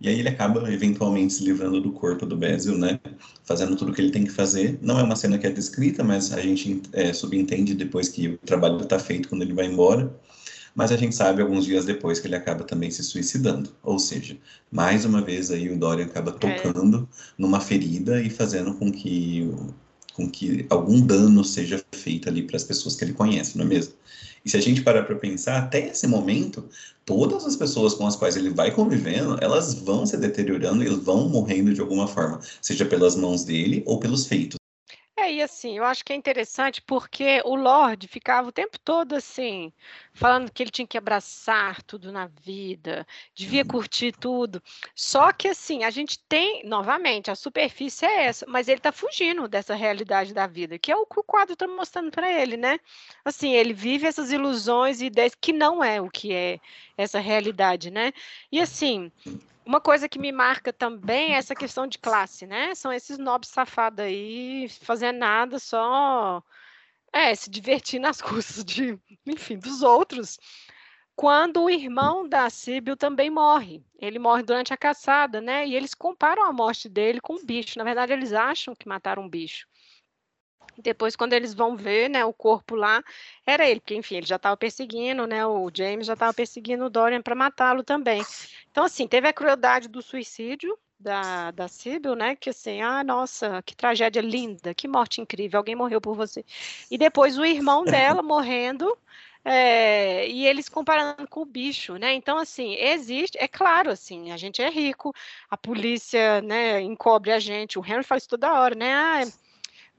E 0.00 0.08
aí 0.08 0.18
ele 0.18 0.28
acaba 0.28 0.72
eventualmente 0.72 1.34
se 1.34 1.44
livrando 1.44 1.80
do 1.80 1.92
corpo 1.92 2.24
do 2.24 2.36
Basil, 2.36 2.78
né? 2.78 2.98
Fazendo 3.44 3.76
tudo 3.76 3.92
o 3.92 3.94
que 3.94 4.00
ele 4.00 4.10
tem 4.10 4.24
que 4.24 4.30
fazer. 4.30 4.78
Não 4.80 4.98
é 4.98 5.02
uma 5.02 5.16
cena 5.16 5.36
que 5.36 5.46
é 5.46 5.50
descrita, 5.50 6.02
mas 6.02 6.32
a 6.32 6.40
gente 6.40 6.82
é, 6.92 7.12
subentende 7.12 7.74
depois 7.74 8.08
que 8.08 8.28
o 8.28 8.38
trabalho 8.38 8.80
está 8.80 8.98
feito 8.98 9.28
quando 9.28 9.42
ele 9.42 9.52
vai 9.52 9.66
embora 9.66 10.10
mas 10.74 10.92
a 10.92 10.96
gente 10.96 11.14
sabe 11.14 11.42
alguns 11.42 11.64
dias 11.64 11.84
depois 11.84 12.18
que 12.18 12.26
ele 12.26 12.36
acaba 12.36 12.64
também 12.64 12.90
se 12.90 13.02
suicidando. 13.02 13.70
Ou 13.82 13.98
seja, 13.98 14.36
mais 14.70 15.04
uma 15.04 15.20
vez 15.20 15.50
aí 15.50 15.70
o 15.70 15.78
Dorian 15.78 16.06
acaba 16.06 16.30
é. 16.30 16.34
tocando 16.34 17.08
é. 17.10 17.16
numa 17.36 17.60
ferida 17.60 18.20
e 18.22 18.30
fazendo 18.30 18.74
com 18.74 18.90
que 18.90 19.50
com 20.14 20.28
que 20.28 20.66
algum 20.68 21.00
dano 21.00 21.44
seja 21.44 21.82
feito 21.92 22.28
ali 22.28 22.42
para 22.42 22.56
as 22.56 22.64
pessoas 22.64 22.96
que 22.96 23.04
ele 23.04 23.12
conhece, 23.12 23.56
não 23.56 23.64
é 23.64 23.68
mesmo? 23.68 23.94
E 24.44 24.50
se 24.50 24.56
a 24.56 24.60
gente 24.60 24.82
parar 24.82 25.04
para 25.04 25.14
pensar, 25.16 25.58
até 25.58 25.88
esse 25.88 26.06
momento, 26.06 26.68
todas 27.04 27.46
as 27.46 27.56
pessoas 27.56 27.94
com 27.94 28.06
as 28.06 28.16
quais 28.16 28.36
ele 28.36 28.50
vai 28.50 28.70
convivendo, 28.70 29.38
elas 29.40 29.74
vão 29.74 30.04
se 30.04 30.16
deteriorando, 30.16 30.82
eles 30.82 30.98
vão 30.98 31.28
morrendo 31.28 31.72
de 31.72 31.80
alguma 31.80 32.06
forma, 32.06 32.40
seja 32.60 32.84
pelas 32.84 33.16
mãos 33.16 33.44
dele 33.44 33.82
ou 33.86 33.98
pelos 33.98 34.26
feitos 34.26 34.59
é, 35.20 35.32
e 35.34 35.42
assim, 35.42 35.76
eu 35.76 35.84
acho 35.84 36.04
que 36.04 36.12
é 36.12 36.16
interessante 36.16 36.80
porque 36.82 37.42
o 37.44 37.54
Lorde 37.54 38.08
ficava 38.08 38.48
o 38.48 38.52
tempo 38.52 38.78
todo 38.78 39.14
assim, 39.14 39.72
falando 40.12 40.50
que 40.50 40.62
ele 40.62 40.70
tinha 40.70 40.86
que 40.86 40.98
abraçar 40.98 41.82
tudo 41.82 42.10
na 42.10 42.26
vida, 42.26 43.06
devia 43.34 43.62
uhum. 43.62 43.68
curtir 43.68 44.12
tudo. 44.12 44.62
Só 44.94 45.32
que 45.32 45.48
assim, 45.48 45.84
a 45.84 45.90
gente 45.90 46.18
tem, 46.28 46.64
novamente, 46.64 47.30
a 47.30 47.34
superfície 47.34 48.06
é 48.06 48.24
essa, 48.24 48.46
mas 48.48 48.68
ele 48.68 48.78
está 48.78 48.92
fugindo 48.92 49.46
dessa 49.46 49.74
realidade 49.74 50.32
da 50.32 50.46
vida, 50.46 50.78
que 50.78 50.90
é 50.90 50.96
o 50.96 51.06
que 51.06 51.20
o 51.20 51.24
quadro 51.24 51.52
está 51.52 51.66
mostrando 51.66 52.10
para 52.10 52.30
ele, 52.30 52.56
né? 52.56 52.78
Assim, 53.24 53.52
ele 53.52 53.72
vive 53.72 54.06
essas 54.06 54.32
ilusões 54.32 55.00
e 55.00 55.06
ideias 55.06 55.34
que 55.34 55.52
não 55.52 55.84
é 55.84 56.00
o 56.00 56.10
que 56.10 56.32
é 56.32 56.58
essa 56.96 57.20
realidade, 57.20 57.90
né? 57.90 58.12
E 58.50 58.60
assim, 58.60 59.12
uma 59.70 59.80
coisa 59.80 60.08
que 60.08 60.18
me 60.18 60.32
marca 60.32 60.72
também 60.72 61.32
é 61.32 61.36
essa 61.36 61.54
questão 61.54 61.86
de 61.86 61.96
classe, 61.96 62.44
né? 62.44 62.74
São 62.74 62.92
esses 62.92 63.18
nobres 63.18 63.52
safados 63.52 64.04
aí, 64.04 64.68
fazendo 64.82 65.18
nada, 65.18 65.60
só 65.60 66.42
é, 67.12 67.32
se 67.36 67.48
divertir 67.48 68.00
nas 68.00 68.20
custas 68.20 68.64
de, 68.64 68.98
enfim, 69.24 69.56
dos 69.56 69.82
outros. 69.82 70.40
Quando 71.14 71.62
o 71.62 71.70
irmão 71.70 72.28
da 72.28 72.50
Síbil 72.50 72.96
também 72.96 73.30
morre. 73.30 73.80
Ele 74.00 74.18
morre 74.18 74.42
durante 74.42 74.74
a 74.74 74.76
caçada, 74.76 75.40
né? 75.40 75.64
E 75.64 75.76
eles 75.76 75.94
comparam 75.94 76.44
a 76.44 76.52
morte 76.52 76.88
dele 76.88 77.20
com 77.20 77.34
um 77.34 77.44
bicho. 77.44 77.78
Na 77.78 77.84
verdade, 77.84 78.12
eles 78.12 78.32
acham 78.32 78.74
que 78.74 78.88
mataram 78.88 79.22
um 79.22 79.28
bicho. 79.28 79.68
Depois, 80.82 81.16
quando 81.16 81.32
eles 81.32 81.54
vão 81.54 81.76
ver, 81.76 82.08
né, 82.08 82.24
o 82.24 82.32
corpo 82.32 82.74
lá, 82.74 83.02
era 83.46 83.68
ele, 83.68 83.80
porque, 83.80 83.94
enfim, 83.94 84.16
ele 84.16 84.26
já 84.26 84.36
estava 84.36 84.56
perseguindo, 84.56 85.26
né, 85.26 85.46
o 85.46 85.70
James 85.72 86.06
já 86.06 86.14
estava 86.14 86.32
perseguindo 86.34 86.84
o 86.84 86.90
Dorian 86.90 87.22
para 87.22 87.34
matá-lo 87.34 87.82
também. 87.82 88.22
Então, 88.70 88.84
assim, 88.84 89.06
teve 89.06 89.28
a 89.28 89.32
crueldade 89.32 89.88
do 89.88 90.02
suicídio 90.02 90.78
da, 90.98 91.50
da 91.50 91.66
Sibyl, 91.66 92.14
né, 92.14 92.36
que 92.36 92.50
assim, 92.50 92.82
ah, 92.82 93.02
nossa, 93.02 93.62
que 93.62 93.74
tragédia 93.74 94.20
linda, 94.20 94.74
que 94.74 94.86
morte 94.86 95.20
incrível, 95.20 95.58
alguém 95.58 95.74
morreu 95.74 96.00
por 96.00 96.14
você. 96.14 96.44
E 96.90 96.98
depois 96.98 97.38
o 97.38 97.44
irmão 97.44 97.84
dela 97.84 98.22
morrendo, 98.22 98.96
é, 99.44 100.28
e 100.28 100.46
eles 100.46 100.68
comparando 100.68 101.26
com 101.26 101.40
o 101.40 101.46
bicho, 101.46 101.96
né? 101.96 102.12
Então, 102.12 102.36
assim, 102.36 102.74
existe, 102.74 103.38
é 103.40 103.48
claro, 103.48 103.90
assim, 103.90 104.32
a 104.32 104.36
gente 104.36 104.60
é 104.60 104.68
rico, 104.68 105.14
a 105.48 105.56
polícia, 105.56 106.42
né, 106.42 106.80
encobre 106.82 107.32
a 107.32 107.38
gente, 107.38 107.78
o 107.78 107.84
Henry 107.84 108.02
faz 108.02 108.26
toda 108.26 108.52
hora, 108.52 108.74
né? 108.74 108.92
Ah, 108.92 109.22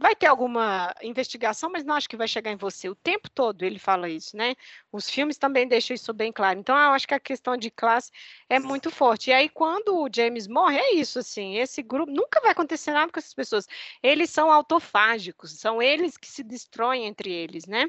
vai 0.02 0.16
ter 0.16 0.26
alguma 0.26 0.94
investigação, 1.04 1.70
mas 1.70 1.86
não 1.86 1.94
acho 1.94 2.10
que 2.10 2.18
vai 2.18 2.28
chegar 2.28 2.52
em 2.52 2.56
você. 2.56 2.90
O 2.90 2.96
tempo 2.96 3.30
todo 3.30 3.64
ele 3.64 3.78
fala 3.78 4.10
isso, 4.10 4.36
né? 4.36 4.56
Os 4.92 5.08
filmes 5.08 5.38
também 5.38 5.68
deixam 5.68 5.94
isso 5.94 6.12
bem 6.12 6.32
claro. 6.32 6.60
Então, 6.60 6.76
eu 6.76 6.90
acho 6.90 7.08
que 7.08 7.14
a 7.14 7.20
questão 7.20 7.56
de 7.56 7.70
classe 7.70 8.12
é 8.50 8.60
muito 8.60 8.90
forte. 8.90 9.30
E 9.30 9.34
aí, 9.34 9.48
quando 9.48 9.96
o 10.02 10.10
James 10.14 10.48
morre, 10.48 10.78
é 10.80 10.96
isso, 10.96 11.20
assim, 11.20 11.58
esse 11.58 11.84
grupo, 11.84 12.12
nunca 12.12 12.42
vai 12.42 12.52
acontecer 12.52 12.92
nada 12.92 13.12
com 13.12 13.20
essas 13.20 13.34
pessoas. 13.34 13.68
Eles 14.02 14.32
são 14.32 14.52
autofágicos, 14.52 15.52
são 15.60 15.80
eles 15.80 16.18
que 16.18 16.28
se 16.28 16.44
destroem 16.44 17.06
entre 17.06 17.32
eles, 17.32 17.68
né? 17.68 17.88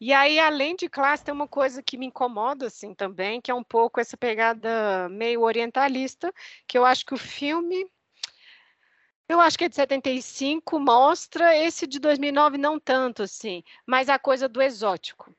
E 0.00 0.12
aí, 0.12 0.38
além 0.38 0.74
de 0.74 0.88
classe, 0.88 1.22
tem 1.22 1.34
uma 1.34 1.46
coisa 1.46 1.82
que 1.82 1.98
me 1.98 2.06
incomoda, 2.06 2.66
assim, 2.66 2.94
também, 2.94 3.40
que 3.42 3.50
é 3.50 3.54
um 3.54 3.62
pouco 3.62 4.00
essa 4.00 4.16
pegada 4.16 5.08
meio 5.10 5.42
orientalista, 5.42 6.32
que 6.66 6.78
eu 6.78 6.84
acho 6.84 7.04
que 7.06 7.14
o 7.14 7.18
filme 7.18 7.86
eu 9.28 9.40
acho 9.40 9.56
que 9.58 9.64
é 9.64 9.68
de 9.68 9.76
75 9.76 10.78
mostra, 10.78 11.56
esse 11.56 11.86
de 11.86 11.98
2009 11.98 12.58
não 12.58 12.78
tanto 12.78 13.22
assim, 13.22 13.62
mas 13.86 14.08
a 14.08 14.18
coisa 14.18 14.48
do 14.48 14.60
exótico. 14.60 15.34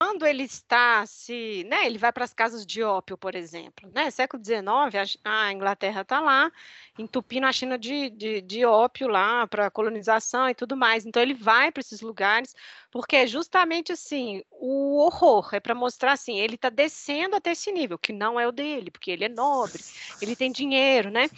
Quando 0.00 0.26
ele 0.26 0.42
está 0.42 1.06
se, 1.06 1.64
né, 1.68 1.86
ele 1.86 1.96
vai 1.96 2.12
para 2.12 2.24
as 2.24 2.34
casas 2.34 2.66
de 2.66 2.82
ópio, 2.82 3.16
por 3.16 3.36
exemplo, 3.36 3.88
né, 3.94 4.10
século 4.10 4.42
XIX, 4.44 5.16
a, 5.22 5.52
Inglaterra 5.52 6.00
está 6.00 6.18
lá, 6.18 6.50
entupindo 6.98 7.46
a 7.46 7.52
China 7.52 7.78
de, 7.78 8.10
de, 8.10 8.40
de 8.40 8.64
ópio 8.64 9.06
lá 9.06 9.46
para 9.46 9.70
colonização 9.70 10.48
e 10.48 10.56
tudo 10.56 10.76
mais. 10.76 11.06
Então 11.06 11.22
ele 11.22 11.34
vai 11.34 11.70
para 11.70 11.82
esses 11.82 12.00
lugares 12.00 12.52
porque 12.90 13.14
é 13.14 13.28
justamente 13.28 13.92
assim 13.92 14.42
o 14.50 14.98
horror 14.98 15.50
é 15.52 15.60
para 15.60 15.74
mostrar 15.74 16.12
assim 16.12 16.40
ele 16.40 16.56
está 16.56 16.68
descendo 16.68 17.36
até 17.36 17.52
esse 17.52 17.70
nível 17.70 17.96
que 17.96 18.12
não 18.12 18.40
é 18.40 18.48
o 18.48 18.52
dele, 18.52 18.90
porque 18.90 19.10
ele 19.12 19.24
é 19.24 19.28
nobre, 19.28 19.84
ele 20.20 20.34
tem 20.34 20.50
dinheiro, 20.50 21.10
né? 21.10 21.28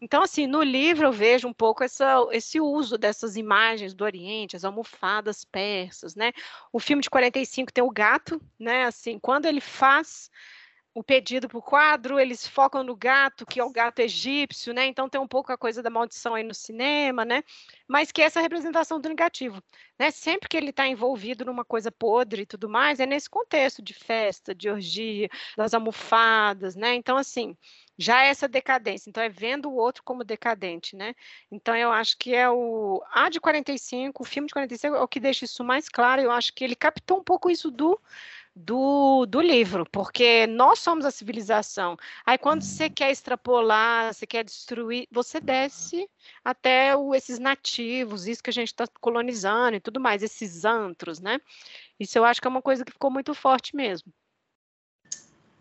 Então, 0.00 0.22
assim, 0.22 0.46
no 0.46 0.62
livro 0.62 1.06
eu 1.06 1.12
vejo 1.12 1.48
um 1.48 1.52
pouco 1.52 1.82
essa, 1.82 2.26
esse 2.32 2.60
uso 2.60 2.98
dessas 2.98 3.36
imagens 3.36 3.94
do 3.94 4.04
Oriente, 4.04 4.56
as 4.56 4.64
almofadas 4.64 5.44
persas, 5.44 6.14
né? 6.14 6.32
O 6.72 6.78
filme 6.78 7.02
de 7.02 7.08
45 7.08 7.72
tem 7.72 7.82
o 7.82 7.90
gato, 7.90 8.40
né? 8.58 8.84
Assim, 8.84 9.18
quando 9.18 9.46
ele 9.46 9.60
faz 9.60 10.30
o 10.94 11.02
pedido 11.02 11.48
para 11.48 11.58
o 11.58 11.62
quadro, 11.62 12.20
eles 12.20 12.46
focam 12.46 12.84
no 12.84 12.94
gato, 12.94 13.44
que 13.44 13.58
é 13.58 13.64
o 13.64 13.70
gato 13.70 13.98
egípcio, 13.98 14.72
né? 14.72 14.86
Então 14.86 15.08
tem 15.08 15.20
um 15.20 15.26
pouco 15.26 15.52
a 15.52 15.58
coisa 15.58 15.82
da 15.82 15.90
maldição 15.90 16.34
aí 16.34 16.44
no 16.44 16.54
cinema, 16.54 17.24
né? 17.24 17.42
Mas 17.88 18.12
que 18.12 18.22
é 18.22 18.26
essa 18.26 18.40
representação 18.40 19.00
do 19.00 19.08
negativo, 19.08 19.60
né? 19.98 20.12
Sempre 20.12 20.48
que 20.48 20.56
ele 20.56 20.70
está 20.70 20.86
envolvido 20.86 21.44
numa 21.44 21.64
coisa 21.64 21.90
podre 21.90 22.42
e 22.42 22.46
tudo 22.46 22.68
mais, 22.68 23.00
é 23.00 23.06
nesse 23.06 23.28
contexto 23.28 23.82
de 23.82 23.92
festa, 23.92 24.54
de 24.54 24.70
orgia, 24.70 25.28
das 25.56 25.74
almofadas, 25.74 26.76
né? 26.76 26.94
Então, 26.94 27.16
assim, 27.16 27.56
já 27.98 28.24
é 28.24 28.28
essa 28.28 28.46
decadência. 28.46 29.10
Então, 29.10 29.22
é 29.22 29.28
vendo 29.28 29.68
o 29.68 29.74
outro 29.74 30.02
como 30.04 30.22
decadente, 30.22 30.94
né? 30.94 31.14
Então, 31.50 31.76
eu 31.76 31.90
acho 31.90 32.16
que 32.18 32.32
é 32.34 32.48
o. 32.48 33.02
A 33.12 33.28
de 33.28 33.40
45, 33.40 34.22
o 34.22 34.26
filme 34.26 34.46
de 34.46 34.54
45 34.54 34.94
é 34.96 35.00
o 35.00 35.08
que 35.08 35.18
deixa 35.18 35.44
isso 35.44 35.64
mais 35.64 35.88
claro. 35.88 36.22
Eu 36.22 36.30
acho 36.30 36.52
que 36.54 36.62
ele 36.62 36.76
captou 36.76 37.18
um 37.18 37.24
pouco 37.24 37.50
isso 37.50 37.70
do 37.70 38.00
do, 38.54 39.26
do 39.26 39.40
livro, 39.40 39.84
porque 39.90 40.46
nós 40.46 40.78
somos 40.78 41.04
a 41.04 41.10
civilização. 41.10 41.96
Aí, 42.24 42.38
quando 42.38 42.62
você 42.62 42.88
quer 42.88 43.10
extrapolar, 43.10 44.14
você 44.14 44.26
quer 44.26 44.44
destruir, 44.44 45.08
você 45.10 45.40
desce 45.40 46.08
até 46.44 46.96
o, 46.96 47.14
esses 47.14 47.38
nativos, 47.38 48.26
isso 48.26 48.42
que 48.42 48.50
a 48.50 48.52
gente 48.52 48.68
está 48.68 48.86
colonizando 49.00 49.76
e 49.76 49.80
tudo 49.80 49.98
mais, 49.98 50.22
esses 50.22 50.64
antros, 50.64 51.20
né? 51.20 51.40
Isso 51.98 52.16
eu 52.16 52.24
acho 52.24 52.40
que 52.40 52.46
é 52.46 52.50
uma 52.50 52.62
coisa 52.62 52.84
que 52.84 52.92
ficou 52.92 53.10
muito 53.10 53.34
forte 53.34 53.74
mesmo. 53.74 54.12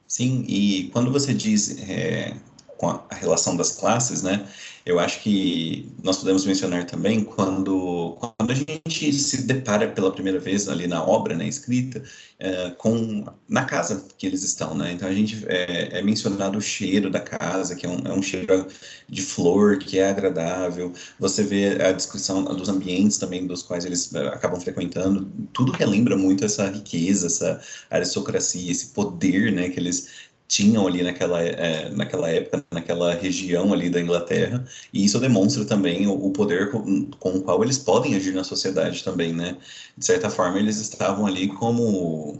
Sim, 0.08 0.46
e 0.48 0.90
quando 0.90 1.12
você 1.12 1.34
diz 1.34 1.80
é, 1.90 2.38
com 2.78 2.90
a, 2.90 3.06
relação 3.12 3.56
das 3.56 3.72
classes, 3.72 4.22
né? 4.22 4.48
Eu 4.86 5.00
acho 5.00 5.22
que 5.22 5.90
nós 6.04 6.18
podemos 6.18 6.46
mencionar 6.46 6.86
também 6.86 7.24
quando, 7.24 8.18
quando 8.20 8.52
a 8.52 8.54
gente 8.54 9.14
se 9.14 9.44
depara 9.44 9.88
pela 9.88 10.12
primeira 10.12 10.40
vez 10.40 10.68
ali 10.68 10.88
na 10.88 11.02
obra, 11.02 11.34
na 11.34 11.44
né, 11.44 11.48
escrita, 11.48 12.04
é, 12.38 12.72
com 12.72 13.26
na 13.48 13.64
casa 13.64 14.06
que 14.18 14.28
eles 14.28 14.44
estão, 14.44 14.76
né? 14.76 14.92
Então 14.92 15.08
a 15.08 15.14
gente 15.14 15.46
é, 15.48 16.00
é 16.00 16.02
mencionado 16.02 16.58
o 16.58 16.62
cheiro 16.62 17.10
da 17.10 17.22
casa, 17.22 17.76
que 17.76 17.86
é 17.86 17.90
um, 17.90 18.00
é 18.06 18.12
um, 18.12 18.22
cheiro 18.22 18.68
de 19.08 19.22
flor 19.22 19.78
que 19.78 20.00
é 20.00 20.10
agradável. 20.10 20.92
Você 21.18 21.44
vê 21.44 21.82
a 21.82 21.94
descrição 21.94 22.44
dos 22.44 22.68
ambientes 22.68 23.18
também 23.18 23.48
dos 23.48 23.64
quais 23.64 23.86
eles 23.86 24.14
é, 24.14 24.28
acabam 24.28 24.60
frequentando. 24.60 25.32
Tudo 25.54 25.72
relembra 25.72 26.18
muito 26.18 26.44
essa 26.44 26.70
riqueza, 26.70 27.28
essa 27.28 27.62
aristocracia, 27.90 28.70
esse 28.70 28.88
poder, 28.88 29.54
né? 29.54 29.70
Que 29.70 29.80
eles 29.80 30.33
tinham 30.54 30.86
ali 30.86 31.02
naquela, 31.02 31.42
é, 31.42 31.90
naquela 31.90 32.30
época, 32.30 32.64
naquela 32.72 33.16
região 33.16 33.74
ali 33.74 33.90
da 33.90 34.00
Inglaterra, 34.00 34.64
e 34.94 35.04
isso 35.04 35.20
demonstra 35.20 35.66
também 35.66 36.06
o, 36.06 36.14
o 36.14 36.32
poder 36.32 36.70
com, 36.70 37.10
com, 37.20 37.38
o 37.38 37.42
qual 37.42 37.64
eles 37.64 37.80
podem 37.80 38.14
agir 38.16 38.34
na 38.34 38.44
sociedade 38.44 39.04
também, 39.04 39.34
né? 39.34 39.58
De 39.98 40.06
certa 40.06 40.30
forma, 40.30 40.60
eles 40.60 40.80
estavam 40.80 41.26
ali 41.26 41.48
como, 41.48 42.38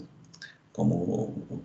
como 0.72 1.64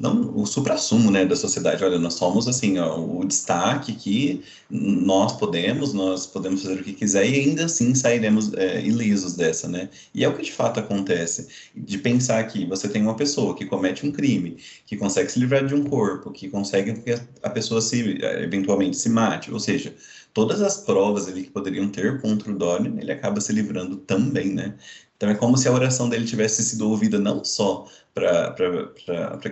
não 0.00 0.34
o 0.34 0.46
supra-sumo 0.46 1.10
né, 1.10 1.26
da 1.26 1.36
sociedade. 1.36 1.84
Olha, 1.84 1.98
nós 1.98 2.14
somos 2.14 2.48
assim, 2.48 2.78
ó, 2.78 2.98
o 2.98 3.22
destaque 3.24 3.92
que 3.92 4.42
nós 4.70 5.32
podemos, 5.36 5.92
nós 5.92 6.26
podemos 6.26 6.62
fazer 6.62 6.80
o 6.80 6.82
que 6.82 6.94
quiser 6.94 7.28
e 7.28 7.34
ainda 7.34 7.66
assim 7.66 7.94
sairemos 7.94 8.54
é, 8.54 8.80
ilisos 8.80 9.34
dessa, 9.34 9.68
né? 9.68 9.90
E 10.14 10.24
é 10.24 10.28
o 10.28 10.34
que 10.34 10.42
de 10.42 10.52
fato 10.52 10.80
acontece. 10.80 11.48
De 11.76 11.98
pensar 11.98 12.42
que 12.44 12.64
você 12.64 12.88
tem 12.88 13.02
uma 13.02 13.14
pessoa 13.14 13.54
que 13.54 13.66
comete 13.66 14.06
um 14.06 14.10
crime, 14.10 14.56
que 14.86 14.96
consegue 14.96 15.30
se 15.30 15.38
livrar 15.38 15.66
de 15.66 15.74
um 15.74 15.84
corpo, 15.84 16.30
que 16.30 16.48
consegue 16.48 16.94
que 16.94 17.14
a 17.42 17.50
pessoa 17.50 17.82
se 17.82 18.18
eventualmente 18.22 18.96
se 18.96 19.10
mate, 19.10 19.52
ou 19.52 19.60
seja, 19.60 19.94
todas 20.32 20.62
as 20.62 20.78
provas 20.78 21.28
ali 21.28 21.44
que 21.44 21.50
poderiam 21.50 21.88
ter 21.88 22.20
contra 22.22 22.50
o 22.50 22.56
Dorian, 22.56 22.94
ele 22.98 23.12
acaba 23.12 23.40
se 23.40 23.52
livrando 23.52 23.96
também, 23.98 24.54
né? 24.54 24.74
Então 25.20 25.28
é 25.28 25.34
como 25.34 25.54
se 25.58 25.68
a 25.68 25.72
oração 25.72 26.08
dele 26.08 26.24
tivesse 26.24 26.64
sido 26.64 26.88
ouvida 26.88 27.18
não 27.18 27.44
só 27.44 27.86
para 28.14 28.54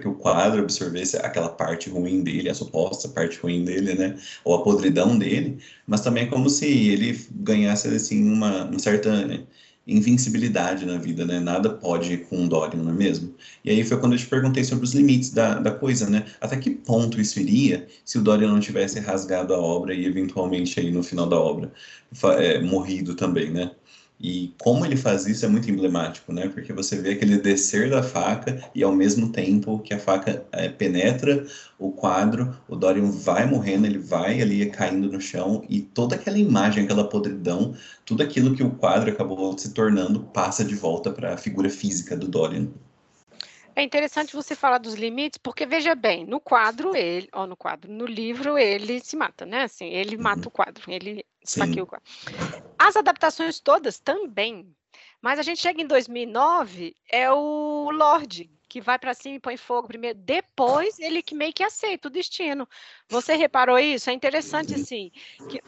que 0.00 0.08
o 0.08 0.14
quadro 0.14 0.62
absorvesse 0.62 1.18
aquela 1.18 1.50
parte 1.50 1.90
ruim 1.90 2.22
dele, 2.22 2.48
a 2.48 2.54
suposta 2.54 3.06
parte 3.10 3.38
ruim 3.38 3.64
dele, 3.64 3.94
né? 3.94 4.16
Ou 4.44 4.54
a 4.54 4.62
podridão 4.62 5.18
dele, 5.18 5.58
mas 5.86 6.00
também 6.00 6.24
é 6.24 6.26
como 6.26 6.48
se 6.48 6.64
ele 6.64 7.20
ganhasse 7.32 7.86
assim 7.88 8.26
uma, 8.32 8.64
uma 8.64 8.78
certa 8.78 9.10
invencibilidade 9.86 10.86
na 10.86 10.96
vida, 10.96 11.26
né? 11.26 11.38
Nada 11.38 11.68
pode 11.68 12.16
com 12.16 12.46
o 12.46 12.48
Dorian, 12.48 12.82
não 12.82 12.92
é 12.92 12.94
mesmo? 12.94 13.34
E 13.62 13.70
aí 13.70 13.84
foi 13.84 13.98
quando 14.00 14.14
eu 14.14 14.18
te 14.18 14.26
perguntei 14.26 14.64
sobre 14.64 14.86
os 14.86 14.94
limites 14.94 15.30
da, 15.30 15.58
da 15.58 15.70
coisa, 15.70 16.08
né? 16.08 16.24
Até 16.40 16.56
que 16.56 16.70
ponto 16.70 17.20
isso 17.20 17.38
iria 17.40 17.86
se 18.06 18.16
o 18.16 18.22
Dorian 18.22 18.48
não 18.48 18.60
tivesse 18.60 19.00
rasgado 19.00 19.52
a 19.52 19.58
obra 19.58 19.92
e 19.94 20.06
eventualmente 20.06 20.80
aí 20.80 20.90
no 20.90 21.02
final 21.02 21.28
da 21.28 21.38
obra 21.38 21.70
é, 22.38 22.58
morrido 22.62 23.14
também, 23.14 23.50
né? 23.50 23.70
E 24.20 24.52
como 24.58 24.84
ele 24.84 24.96
faz 24.96 25.26
isso 25.26 25.44
é 25.46 25.48
muito 25.48 25.70
emblemático, 25.70 26.32
né? 26.32 26.48
Porque 26.48 26.72
você 26.72 26.96
vê 26.96 27.12
aquele 27.12 27.38
descer 27.38 27.88
da 27.88 28.02
faca 28.02 28.60
e 28.74 28.82
ao 28.82 28.92
mesmo 28.92 29.30
tempo 29.30 29.78
que 29.78 29.94
a 29.94 29.98
faca 29.98 30.44
é, 30.52 30.68
penetra 30.68 31.46
o 31.78 31.92
quadro, 31.92 32.56
o 32.68 32.74
Dorian 32.74 33.10
vai 33.10 33.46
morrendo, 33.46 33.86
ele 33.86 33.98
vai 33.98 34.42
ali 34.42 34.68
caindo 34.70 35.10
no 35.10 35.20
chão 35.20 35.64
e 35.68 35.80
toda 35.80 36.16
aquela 36.16 36.38
imagem, 36.38 36.84
aquela 36.84 37.08
podridão, 37.08 37.74
tudo 38.04 38.22
aquilo 38.22 38.56
que 38.56 38.62
o 38.62 38.72
quadro 38.72 39.10
acabou 39.10 39.56
se 39.56 39.72
tornando 39.72 40.20
passa 40.24 40.64
de 40.64 40.74
volta 40.74 41.12
para 41.12 41.34
a 41.34 41.38
figura 41.38 41.70
física 41.70 42.16
do 42.16 42.26
Dorian. 42.26 42.68
É 43.78 43.82
interessante 43.84 44.34
você 44.34 44.56
falar 44.56 44.78
dos 44.78 44.94
limites, 44.94 45.38
porque 45.38 45.64
veja 45.64 45.94
bem, 45.94 46.26
no 46.26 46.40
quadro 46.40 46.96
ele, 46.96 47.28
ó, 47.32 47.46
no 47.46 47.56
quadro, 47.56 47.88
no 47.88 48.06
livro 48.06 48.58
ele 48.58 48.98
se 48.98 49.14
mata, 49.14 49.46
né? 49.46 49.62
Assim, 49.62 49.86
ele 49.86 50.16
uhum. 50.16 50.22
mata 50.24 50.48
o 50.48 50.50
quadro, 50.50 50.82
ele 50.88 51.24
esfaqueia 51.40 51.84
o 51.84 51.86
quadro. 51.86 52.04
As 52.76 52.96
adaptações 52.96 53.60
todas 53.60 54.00
também. 54.00 54.74
Mas 55.22 55.38
a 55.38 55.42
gente 55.42 55.60
chega 55.60 55.80
em 55.80 55.86
2009, 55.86 56.96
é 57.08 57.30
o 57.30 57.88
Lorde 57.92 58.50
que 58.68 58.80
vai 58.80 58.98
para 58.98 59.14
cima 59.14 59.36
e 59.36 59.40
põe 59.40 59.56
fogo 59.56 59.88
primeiro, 59.88 60.18
depois 60.18 60.98
ele 60.98 61.22
que 61.22 61.34
meio 61.34 61.52
que 61.54 61.62
aceita 61.62 62.08
o 62.08 62.10
destino. 62.10 62.68
Você 63.08 63.34
reparou 63.34 63.78
isso? 63.78 64.10
É 64.10 64.12
interessante 64.12 64.74
assim, 64.74 65.10
que 65.48 65.62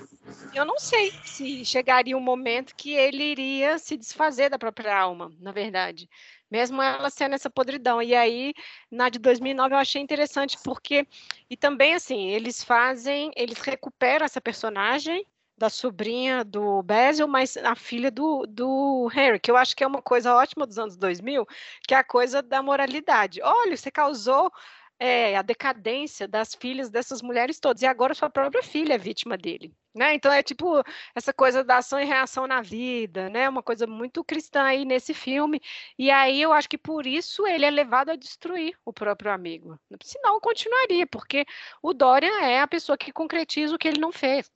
eu 0.53 0.65
não 0.67 0.79
sei 0.79 1.13
se 1.25 1.65
chegaria 1.65 2.17
um 2.17 2.21
momento 2.21 2.75
que 2.77 2.93
ele 2.93 3.23
iria 3.23 3.79
se 3.79 3.97
desfazer 3.97 4.51
da 4.51 4.59
própria 4.59 4.95
alma, 4.99 5.33
na 5.39 5.53
verdade 5.53 6.09
mesmo 6.51 6.83
ela 6.83 7.11
sendo 7.11 7.35
essa 7.35 7.49
podridão. 7.49 8.03
E 8.03 8.15
aí, 8.15 8.53
na 8.91 9.09
de 9.09 9.19
2009, 9.19 9.75
eu 9.75 9.79
achei 9.79 10.03
interessante, 10.03 10.59
porque. 10.65 11.07
E 11.49 11.57
também, 11.57 11.95
assim, 11.95 12.29
eles 12.29 12.65
fazem. 12.65 13.31
Eles 13.37 13.59
recuperam 13.61 14.25
essa 14.25 14.41
personagem 14.41 15.27
da 15.61 15.69
sobrinha 15.69 16.43
do 16.43 16.83
Basil, 16.83 17.29
mas 17.29 17.55
a 17.59 17.75
filha 17.75 18.11
do, 18.11 18.47
do 18.47 19.09
Harry, 19.09 19.39
que 19.39 19.51
eu 19.51 19.59
acho 19.59 19.77
que 19.77 19.85
é 19.85 19.87
uma 19.87 20.01
coisa 20.01 20.35
ótima 20.35 20.67
dos 20.67 20.79
anos 20.79 20.97
2000, 20.97 21.47
que 21.87 21.93
é 21.93 21.99
a 21.99 22.05
coisa 22.05 22.41
da 22.41 22.63
moralidade. 22.63 23.43
Olha, 23.43 23.77
você 23.77 23.91
causou 23.91 24.51
é, 25.01 25.35
a 25.35 25.43
decadência 25.43 26.29
das 26.29 26.55
filhas 26.55 26.91
dessas 26.91 27.23
mulheres 27.23 27.59
todas, 27.59 27.81
e 27.83 27.87
agora 27.87 28.15
sua 28.15 28.29
própria 28.29 28.63
filha 28.63 28.95
é 28.95 28.99
vítima 28.99 29.37
dele. 29.37 29.75
Né? 29.95 30.15
Então 30.15 30.33
é 30.33 30.43
tipo 30.43 30.85
essa 31.17 31.33
coisa 31.33 31.65
da 31.65 31.79
ação 31.79 31.99
e 31.99 32.05
reação 32.05 32.47
na 32.47 32.61
vida, 32.63 33.29
né? 33.29 33.49
Uma 33.49 33.63
coisa 33.63 33.89
muito 33.89 34.23
cristã 34.23 34.63
aí 34.63 34.85
nesse 34.85 35.13
filme. 35.13 35.61
E 35.99 36.11
aí 36.13 36.41
eu 36.41 36.53
acho 36.53 36.69
que 36.69 36.79
por 36.79 37.07
isso 37.07 37.45
ele 37.47 37.65
é 37.65 37.71
levado 37.71 38.11
a 38.11 38.17
destruir 38.17 38.77
o 38.85 38.93
próprio 38.93 39.33
amigo. 39.33 39.77
Senão 40.05 40.41
continuaria, 40.41 41.07
porque 41.09 41.45
o 41.83 41.93
Dorian 41.93 42.41
é 42.41 42.61
a 42.61 42.69
pessoa 42.69 42.97
que 42.97 43.11
concretiza 43.13 43.75
o 43.75 43.79
que 43.79 43.89
ele 43.89 43.99
não 43.99 44.13
fez 44.13 44.49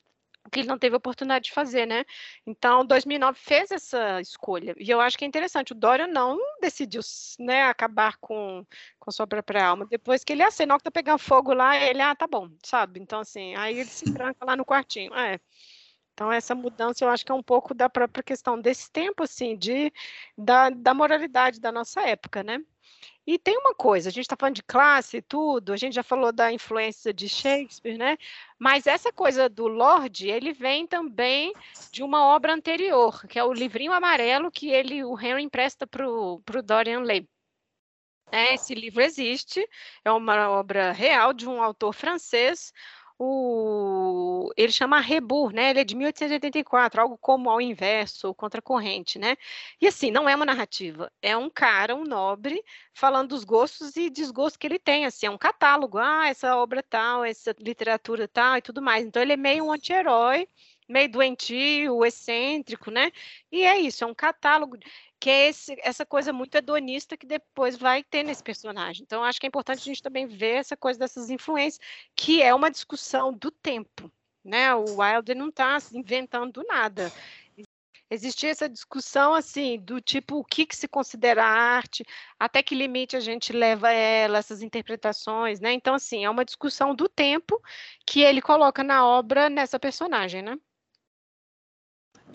que 0.50 0.60
ele 0.60 0.68
não 0.68 0.78
teve 0.78 0.96
oportunidade 0.96 1.46
de 1.46 1.52
fazer, 1.52 1.86
né? 1.86 2.04
Então, 2.46 2.84
2009 2.84 3.38
fez 3.38 3.70
essa 3.70 4.20
escolha. 4.20 4.74
E 4.78 4.90
eu 4.90 5.00
acho 5.00 5.16
que 5.16 5.24
é 5.24 5.28
interessante. 5.28 5.72
O 5.72 5.74
Dorian 5.74 6.06
não 6.06 6.38
decidiu 6.60 7.00
né, 7.38 7.64
acabar 7.64 8.16
com, 8.18 8.64
com 8.98 9.10
sua 9.10 9.26
própria 9.26 9.66
alma. 9.66 9.86
Depois 9.86 10.24
que 10.24 10.32
ele 10.32 10.42
acena, 10.42 10.76
que 10.76 10.84
tá 10.84 10.90
pegando 10.90 11.18
fogo 11.18 11.52
lá, 11.52 11.76
ele, 11.76 12.00
ah, 12.02 12.14
tá 12.14 12.26
bom, 12.26 12.50
sabe? 12.62 13.00
Então, 13.00 13.20
assim, 13.20 13.54
aí 13.56 13.78
ele 13.78 13.88
se 13.88 14.12
tranca 14.12 14.44
lá 14.44 14.56
no 14.56 14.64
quartinho. 14.64 15.14
É. 15.14 15.38
Então, 16.14 16.32
essa 16.32 16.54
mudança 16.54 17.04
eu 17.04 17.10
acho 17.10 17.24
que 17.26 17.32
é 17.32 17.34
um 17.34 17.42
pouco 17.42 17.74
da 17.74 17.90
própria 17.90 18.22
questão 18.22 18.58
desse 18.60 18.90
tempo, 18.90 19.24
assim, 19.24 19.56
de, 19.56 19.92
da, 20.38 20.70
da 20.70 20.94
moralidade 20.94 21.60
da 21.60 21.72
nossa 21.72 22.02
época, 22.02 22.42
né? 22.42 22.60
E 23.26 23.38
tem 23.38 23.56
uma 23.58 23.74
coisa, 23.74 24.10
a 24.10 24.12
gente 24.12 24.24
está 24.24 24.36
falando 24.38 24.56
de 24.56 24.62
classe 24.62 25.16
e 25.16 25.22
tudo, 25.22 25.72
a 25.72 25.76
gente 25.76 25.94
já 25.94 26.02
falou 26.02 26.30
da 26.30 26.52
influência 26.52 27.12
de 27.12 27.28
Shakespeare, 27.28 27.96
né? 27.96 28.18
Mas 28.58 28.86
essa 28.86 29.12
coisa 29.12 29.48
do 29.48 29.66
Lorde, 29.66 30.28
ele 30.28 30.52
vem 30.52 30.86
também 30.86 31.52
de 31.90 32.02
uma 32.02 32.24
obra 32.26 32.54
anterior, 32.54 33.26
que 33.26 33.38
é 33.38 33.44
o 33.44 33.52
livrinho 33.52 33.92
amarelo 33.92 34.50
que 34.50 34.70
ele, 34.70 35.02
o 35.04 35.18
Henry 35.18 35.42
empresta 35.42 35.86
para 35.86 36.08
o 36.08 36.42
Dorian 36.62 37.00
Lay. 37.00 37.26
É, 38.30 38.54
esse 38.54 38.74
livro 38.74 39.00
existe, 39.02 39.66
é 40.04 40.12
uma 40.12 40.50
obra 40.50 40.92
real 40.92 41.32
de 41.32 41.48
um 41.48 41.62
autor 41.62 41.92
francês, 41.92 42.72
o, 43.18 44.50
ele 44.56 44.72
chama 44.72 45.00
Rebur, 45.00 45.52
né? 45.52 45.70
Ele 45.70 45.80
é 45.80 45.84
de 45.84 45.94
1884, 45.94 47.00
algo 47.00 47.16
como 47.18 47.48
ao 47.50 47.60
inverso, 47.60 48.28
ou 48.28 48.34
contracorrente, 48.34 49.18
né? 49.18 49.36
E 49.80 49.86
assim, 49.86 50.10
não 50.10 50.28
é 50.28 50.34
uma 50.34 50.44
narrativa, 50.44 51.10
é 51.22 51.36
um 51.36 51.48
cara, 51.48 51.94
um 51.94 52.04
nobre, 52.04 52.62
falando 52.92 53.30
dos 53.30 53.44
gostos 53.44 53.96
e 53.96 54.10
desgostos 54.10 54.56
que 54.56 54.66
ele 54.66 54.78
tem, 54.78 55.06
assim, 55.06 55.26
é 55.26 55.30
um 55.30 55.38
catálogo, 55.38 55.98
ah, 55.98 56.28
essa 56.28 56.56
obra 56.56 56.82
tal, 56.82 57.24
essa 57.24 57.54
literatura 57.58 58.26
tal 58.28 58.56
e 58.58 58.62
tudo 58.62 58.82
mais. 58.82 59.04
Então 59.06 59.22
ele 59.22 59.32
é 59.32 59.36
meio 59.36 59.64
um 59.64 59.72
anti-herói, 59.72 60.48
meio 60.88 61.10
doentio, 61.10 62.04
excêntrico, 62.04 62.90
né? 62.90 63.10
E 63.50 63.62
é 63.62 63.78
isso, 63.78 64.04
é 64.04 64.06
um 64.06 64.14
catálogo 64.14 64.76
que 65.24 65.30
é 65.30 65.48
esse, 65.48 65.74
essa 65.82 66.04
coisa 66.04 66.34
muito 66.34 66.54
hedonista 66.54 67.16
que 67.16 67.24
depois 67.24 67.78
vai 67.78 68.04
ter 68.04 68.22
nesse 68.22 68.42
personagem. 68.42 69.02
Então, 69.04 69.24
acho 69.24 69.40
que 69.40 69.46
é 69.46 69.48
importante 69.48 69.78
a 69.78 69.84
gente 69.84 70.02
também 70.02 70.26
ver 70.26 70.56
essa 70.56 70.76
coisa 70.76 70.98
dessas 70.98 71.30
influências, 71.30 71.80
que 72.14 72.42
é 72.42 72.54
uma 72.54 72.70
discussão 72.70 73.32
do 73.32 73.50
tempo. 73.50 74.12
Né? 74.44 74.74
O 74.74 74.98
Wilder 74.98 75.34
não 75.34 75.48
está 75.48 75.78
inventando 75.94 76.62
nada. 76.68 77.10
Existia 78.10 78.50
essa 78.50 78.68
discussão 78.68 79.32
assim 79.32 79.80
do 79.80 79.98
tipo 79.98 80.40
o 80.40 80.44
que, 80.44 80.66
que 80.66 80.76
se 80.76 80.86
considera 80.86 81.42
arte, 81.42 82.04
até 82.38 82.62
que 82.62 82.74
limite 82.74 83.16
a 83.16 83.20
gente 83.20 83.50
leva 83.50 83.90
ela, 83.90 84.36
essas 84.36 84.60
interpretações, 84.60 85.58
né? 85.58 85.72
Então, 85.72 85.94
assim, 85.94 86.22
é 86.22 86.28
uma 86.28 86.44
discussão 86.44 86.94
do 86.94 87.08
tempo 87.08 87.58
que 88.06 88.20
ele 88.20 88.42
coloca 88.42 88.84
na 88.84 89.06
obra 89.06 89.48
nessa 89.48 89.80
personagem, 89.80 90.42
né? 90.42 90.58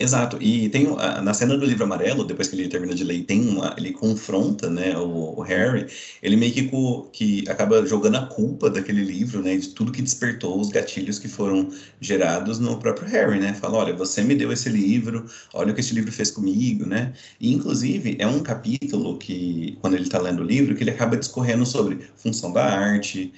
Exato, 0.02 0.38
e 0.40 0.70
tem 0.70 0.86
na 1.22 1.34
cena 1.34 1.58
do 1.58 1.66
livro 1.66 1.84
amarelo, 1.84 2.24
depois 2.24 2.48
que 2.48 2.56
ele 2.56 2.68
termina 2.70 2.94
de 2.94 3.04
ler, 3.04 3.22
tem 3.24 3.46
uma, 3.46 3.74
ele 3.76 3.92
confronta, 3.92 4.70
né, 4.70 4.96
o, 4.96 5.38
o 5.38 5.42
Harry, 5.42 5.88
ele 6.22 6.36
meio 6.36 6.54
que, 6.54 6.70
que 7.12 7.50
acaba 7.50 7.84
jogando 7.84 8.16
a 8.16 8.24
culpa 8.26 8.70
daquele 8.70 9.04
livro, 9.04 9.42
né, 9.42 9.58
de 9.58 9.68
tudo 9.68 9.92
que 9.92 10.00
despertou 10.00 10.58
os 10.58 10.70
gatilhos 10.70 11.18
que 11.18 11.28
foram 11.28 11.68
gerados 12.00 12.58
no 12.58 12.78
próprio 12.78 13.06
Harry, 13.08 13.38
né, 13.38 13.52
fala, 13.52 13.76
olha, 13.76 13.94
você 13.94 14.22
me 14.22 14.34
deu 14.34 14.50
esse 14.50 14.70
livro, 14.70 15.26
olha 15.52 15.70
o 15.72 15.74
que 15.74 15.82
esse 15.82 15.94
livro 15.94 16.10
fez 16.10 16.30
comigo, 16.30 16.86
né, 16.86 17.12
e 17.38 17.52
inclusive 17.52 18.16
é 18.18 18.26
um 18.26 18.40
capítulo 18.42 19.18
que, 19.18 19.76
quando 19.82 19.96
ele 19.96 20.04
está 20.04 20.18
lendo 20.18 20.40
o 20.40 20.46
livro, 20.46 20.74
que 20.74 20.82
ele 20.82 20.92
acaba 20.92 21.14
discorrendo 21.14 21.66
sobre 21.66 21.98
função 22.16 22.50
da 22.54 22.64
arte, 22.64 23.34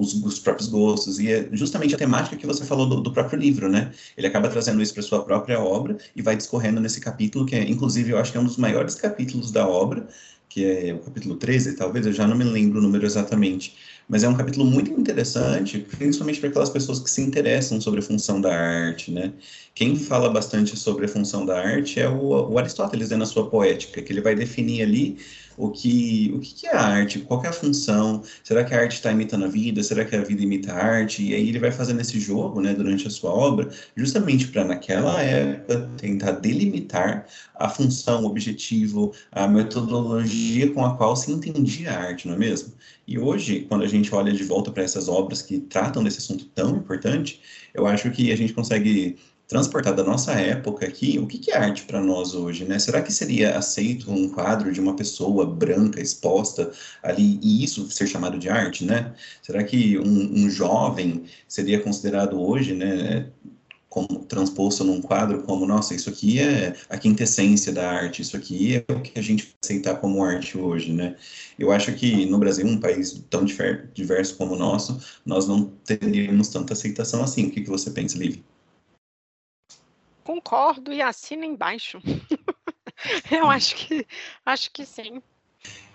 os, 0.00 0.14
os, 0.14 0.38
próprios 0.38 0.68
gostos, 0.68 1.18
e 1.18 1.30
é 1.30 1.48
justamente 1.52 1.94
a 1.94 1.98
temática 1.98 2.36
que 2.36 2.46
você 2.46 2.64
falou 2.64 2.88
do, 2.88 3.00
do 3.00 3.12
próprio 3.12 3.38
livro, 3.38 3.68
né? 3.68 3.92
Ele 4.16 4.26
acaba 4.26 4.48
trazendo 4.48 4.82
isso 4.82 4.94
para 4.94 5.02
sua 5.02 5.22
própria 5.22 5.60
obra 5.60 5.98
e 6.16 6.22
vai 6.22 6.36
discorrendo 6.36 6.80
nesse 6.80 7.00
capítulo, 7.00 7.44
que 7.44 7.54
é, 7.54 7.68
inclusive, 7.68 8.10
eu 8.12 8.18
acho 8.18 8.32
que 8.32 8.38
é 8.38 8.40
um 8.40 8.44
dos 8.44 8.56
maiores 8.56 8.94
capítulos 8.94 9.50
da 9.50 9.68
obra, 9.68 10.08
que 10.48 10.64
é 10.64 10.92
o 10.92 10.98
capítulo 10.98 11.36
13, 11.36 11.76
talvez, 11.76 12.06
eu 12.06 12.12
já 12.12 12.26
não 12.26 12.36
me 12.36 12.42
lembro 12.42 12.80
o 12.80 12.82
número 12.82 13.06
exatamente, 13.06 13.76
mas 14.08 14.24
é 14.24 14.28
um 14.28 14.34
capítulo 14.34 14.66
muito 14.66 14.90
interessante, 14.90 15.78
principalmente 15.78 16.40
para 16.40 16.48
aquelas 16.48 16.70
pessoas 16.70 16.98
que 16.98 17.08
se 17.08 17.22
interessam 17.22 17.80
sobre 17.80 18.00
a 18.00 18.02
função 18.02 18.40
da 18.40 18.52
arte, 18.52 19.12
né? 19.12 19.32
Quem 19.72 19.94
fala 19.94 20.28
bastante 20.28 20.76
sobre 20.76 21.04
a 21.04 21.08
função 21.08 21.46
da 21.46 21.56
arte 21.56 22.00
é 22.00 22.08
o, 22.08 22.50
o 22.50 22.58
Aristóteles, 22.58 23.10
né, 23.10 23.16
na 23.16 23.26
sua 23.26 23.48
poética, 23.48 24.02
que 24.02 24.12
ele 24.12 24.20
vai 24.20 24.34
definir 24.34 24.82
ali 24.82 25.18
o 25.60 25.70
que, 25.70 26.32
o 26.34 26.40
que 26.40 26.66
é 26.66 26.74
a 26.74 26.80
arte, 26.80 27.18
qual 27.20 27.44
é 27.44 27.48
a 27.48 27.52
função, 27.52 28.22
será 28.42 28.64
que 28.64 28.74
a 28.74 28.80
arte 28.80 28.94
está 28.94 29.12
imitando 29.12 29.44
a 29.44 29.48
vida, 29.48 29.82
será 29.82 30.04
que 30.04 30.16
a 30.16 30.22
vida 30.22 30.42
imita 30.42 30.72
a 30.72 30.76
arte, 30.76 31.22
e 31.22 31.34
aí 31.34 31.48
ele 31.48 31.58
vai 31.58 31.70
fazendo 31.70 32.00
esse 32.00 32.18
jogo, 32.18 32.60
né, 32.60 32.72
durante 32.72 33.06
a 33.06 33.10
sua 33.10 33.30
obra, 33.30 33.68
justamente 33.94 34.48
para 34.48 34.64
naquela 34.64 35.20
época 35.20 35.90
tentar 35.98 36.32
delimitar 36.32 37.26
a 37.54 37.68
função, 37.68 38.22
o 38.22 38.26
objetivo, 38.26 39.12
a 39.30 39.46
metodologia 39.46 40.72
com 40.72 40.84
a 40.84 40.96
qual 40.96 41.14
se 41.14 41.30
entendia 41.30 41.90
a 41.92 41.98
arte, 41.98 42.26
não 42.26 42.34
é 42.34 42.38
mesmo? 42.38 42.72
E 43.06 43.18
hoje, 43.18 43.66
quando 43.68 43.82
a 43.82 43.88
gente 43.88 44.14
olha 44.14 44.32
de 44.32 44.44
volta 44.44 44.70
para 44.70 44.84
essas 44.84 45.08
obras 45.08 45.42
que 45.42 45.58
tratam 45.58 46.02
desse 46.04 46.18
assunto 46.18 46.44
tão 46.54 46.76
importante, 46.76 47.40
eu 47.74 47.86
acho 47.86 48.10
que 48.10 48.32
a 48.32 48.36
gente 48.36 48.52
consegue 48.52 49.18
transportar 49.50 49.92
da 49.92 50.04
nossa 50.04 50.32
época 50.32 50.86
aqui, 50.86 51.18
o 51.18 51.26
que, 51.26 51.50
é 51.50 51.56
arte 51.56 51.82
para 51.82 52.00
nós 52.00 52.34
hoje, 52.34 52.64
né? 52.64 52.78
Será 52.78 53.02
que 53.02 53.12
seria 53.12 53.58
aceito 53.58 54.08
um 54.08 54.28
quadro 54.28 54.72
de 54.72 54.80
uma 54.80 54.94
pessoa 54.94 55.44
branca 55.44 56.00
exposta 56.00 56.70
ali 57.02 57.40
e 57.42 57.64
isso 57.64 57.90
ser 57.90 58.06
chamado 58.06 58.38
de 58.38 58.48
arte, 58.48 58.84
né? 58.84 59.12
Será 59.42 59.64
que 59.64 59.98
um, 59.98 60.44
um 60.44 60.48
jovem 60.48 61.24
seria 61.48 61.80
considerado 61.80 62.40
hoje, 62.40 62.74
né? 62.74 63.28
como 63.88 64.20
transposto 64.20 64.84
num 64.84 65.02
quadro 65.02 65.42
como, 65.42 65.66
nossa, 65.66 65.96
isso 65.96 66.08
aqui 66.08 66.38
é 66.38 66.76
a 66.88 66.96
quintessência 66.96 67.72
da 67.72 67.90
arte, 67.90 68.22
isso 68.22 68.36
aqui 68.36 68.76
é 68.76 68.92
o 68.92 69.00
que 69.00 69.18
a 69.18 69.22
gente 69.22 69.52
aceitar 69.60 69.96
como 69.96 70.22
arte 70.22 70.56
hoje, 70.56 70.92
né? 70.92 71.16
Eu 71.58 71.72
acho 71.72 71.92
que 71.94 72.24
no 72.24 72.38
Brasil, 72.38 72.64
um 72.64 72.78
país 72.78 73.20
tão 73.28 73.44
diverso 73.92 74.36
como 74.36 74.54
o 74.54 74.58
nosso, 74.58 75.00
nós 75.26 75.48
não 75.48 75.72
teríamos 75.84 76.48
tanta 76.50 76.72
aceitação 76.72 77.24
assim. 77.24 77.46
O 77.46 77.50
que, 77.50 77.62
que 77.62 77.68
você 77.68 77.90
pensa, 77.90 78.16
Liv? 78.16 78.40
Concordo 80.30 80.92
e 80.92 81.02
assino 81.02 81.44
embaixo. 81.44 81.98
Eu 83.28 83.50
acho 83.50 83.74
que 83.74 84.06
acho 84.46 84.70
que 84.70 84.86
sim. 84.86 85.20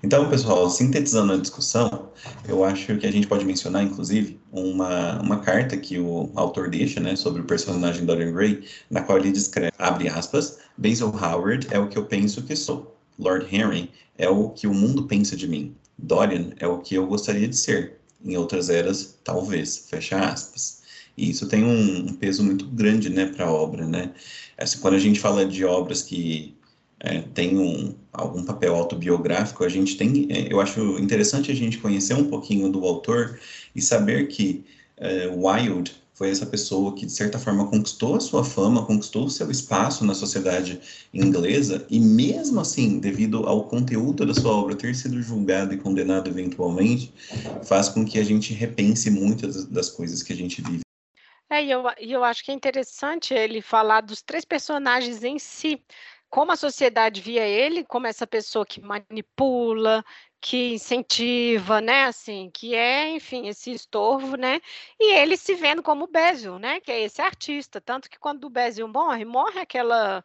Então, 0.04 0.30
pessoal, 0.30 0.70
sintetizando 0.70 1.32
a 1.32 1.38
discussão, 1.38 2.12
eu 2.48 2.64
acho 2.64 2.98
que 2.98 3.08
a 3.08 3.12
gente 3.12 3.28
pode 3.28 3.46
mencionar, 3.46 3.82
inclusive, 3.82 4.40
uma, 4.52 5.20
uma 5.22 5.40
carta 5.40 5.78
que 5.78 5.98
o 5.98 6.30
autor 6.36 6.70
deixa, 6.70 7.00
né, 7.00 7.16
sobre 7.16 7.42
o 7.42 7.46
personagem 7.46 8.06
Dorian 8.06 8.34
Gray, 8.34 8.68
na 8.90 9.02
qual 9.02 9.18
ele 9.18 9.32
descreve, 9.32 9.72
abre 9.80 10.10
aspas, 10.10 10.60
Basil 10.78 11.08
Howard 11.08 11.68
é 11.72 11.80
o 11.80 11.88
que 11.88 11.98
eu 11.98 12.06
penso 12.06 12.44
que 12.44 12.56
sou. 12.56 12.96
Lord 13.18 13.48
Henry 13.56 13.90
é 14.18 14.28
o 14.28 14.50
que 14.50 14.68
o 14.68 14.74
mundo 14.74 15.08
pensa 15.08 15.38
de 15.38 15.48
mim. 15.48 15.76
Dorian 15.98 16.52
é 16.60 16.68
o 16.68 16.80
que 16.80 16.96
eu 16.96 17.08
gostaria 17.08 17.48
de 17.48 17.56
ser. 17.56 18.02
Em 18.24 18.36
outras 18.36 18.70
eras, 18.70 19.18
talvez. 19.24 19.88
Fecha 19.90 20.20
aspas. 20.20 20.85
E 21.18 21.30
isso 21.30 21.48
tem 21.48 21.64
um, 21.64 22.10
um 22.10 22.14
peso 22.14 22.44
muito 22.44 22.66
grande, 22.66 23.10
né, 23.10 23.26
para 23.26 23.46
a 23.46 23.52
obra, 23.52 23.88
né? 23.88 24.12
Essa, 24.58 24.78
quando 24.80 24.96
a 24.96 25.00
gente 25.00 25.20
fala 25.20 25.46
de 25.46 25.64
obras 25.64 26.02
que 26.02 26.56
é, 27.00 27.22
tem 27.34 27.58
um, 27.58 27.96
algum 28.12 28.44
papel 28.44 28.76
autobiográfico, 28.76 29.64
a 29.64 29.70
gente 29.70 29.98
tem, 29.98 30.28
é, 30.30 30.52
eu 30.52 30.60
acho 30.60 30.80
interessante 31.00 31.52
a 31.52 31.56
gente 31.56 31.78
conhecer 31.78 32.14
um 32.14 32.26
pouquinho 32.26 32.70
do 32.70 32.84
autor 32.86 33.40
e 33.76 33.82
saber 33.82 34.28
que 34.28 34.66
é, 34.98 35.28
Wilde 35.28 35.94
foi 36.16 36.30
essa 36.30 36.46
pessoa 36.46 36.96
que, 36.96 37.06
de 37.06 37.12
certa 37.12 37.38
forma, 37.38 37.68
conquistou 37.68 38.16
a 38.16 38.22
sua 38.22 38.44
fama, 38.44 38.86
conquistou 38.86 39.26
o 39.26 39.30
seu 39.30 39.52
espaço 39.52 40.06
na 40.06 40.14
sociedade 40.14 40.80
inglesa, 41.14 41.86
e 41.90 42.00
mesmo 42.00 42.62
assim, 42.62 43.00
devido 43.00 43.46
ao 43.46 43.66
conteúdo 43.66 44.26
da 44.26 44.34
sua 44.34 44.54
obra 44.54 44.76
ter 44.76 44.96
sido 44.96 45.22
julgado 45.22 45.74
e 45.74 45.78
condenado 45.78 46.30
eventualmente, 46.30 47.14
faz 47.64 47.90
com 47.90 48.06
que 48.06 48.18
a 48.18 48.24
gente 48.24 48.54
repense 48.54 49.12
muitas 49.12 49.66
das 49.66 49.90
coisas 49.90 50.24
que 50.24 50.32
a 50.32 50.36
gente 50.36 50.62
vive. 50.62 50.85
É, 51.50 51.64
e 51.64 51.70
eu, 51.72 51.84
eu 52.00 52.24
acho 52.24 52.44
que 52.44 52.52
é 52.52 52.54
interessante 52.54 53.34
ele 53.34 53.62
falar 53.62 54.02
dos 54.02 54.22
três 54.22 54.44
personagens 54.44 55.24
em 55.24 55.38
si, 55.38 55.84
como 56.30 56.52
a 56.52 56.56
sociedade 56.56 57.22
via 57.22 57.46
ele 57.48 57.84
como 57.84 58.08
essa 58.08 58.26
pessoa 58.26 58.66
que 58.66 58.82
manipula, 58.82 60.04
que 60.42 60.74
incentiva, 60.74 61.82
né, 61.82 62.06
assim, 62.06 62.50
que 62.54 62.76
é, 62.76 63.10
enfim, 63.12 63.48
esse 63.48 63.72
estorvo, 63.72 64.36
né, 64.36 64.60
e 65.00 65.14
ele 65.14 65.38
se 65.38 65.56
vendo 65.56 65.82
como 65.84 66.08
Bézio, 66.08 66.60
né, 66.60 66.80
que 66.80 66.92
é 66.92 67.02
esse 67.02 67.22
artista, 67.22 67.80
tanto 67.82 68.10
que 68.10 68.20
quando 68.20 68.46
o 68.46 68.50
Bézio 68.50 68.88
morre, 68.88 69.26
morre 69.26 69.60
aquela 69.60 70.24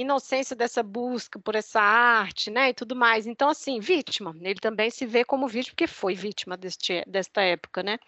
inocência 0.00 0.54
dessa 0.54 0.82
busca 0.82 1.38
por 1.38 1.54
essa 1.54 1.80
arte, 1.80 2.50
né, 2.50 2.70
e 2.70 2.74
tudo 2.74 2.94
mais. 2.96 3.26
Então, 3.26 3.48
assim, 3.50 3.80
vítima, 3.80 4.34
ele 4.40 4.60
também 4.60 4.90
se 4.90 5.04
vê 5.06 5.24
como 5.24 5.48
vítima, 5.48 5.72
porque 5.74 5.86
foi 5.86 6.14
vítima 6.14 6.56
deste, 6.56 7.04
desta 7.06 7.42
época, 7.42 7.82
né. 7.82 7.98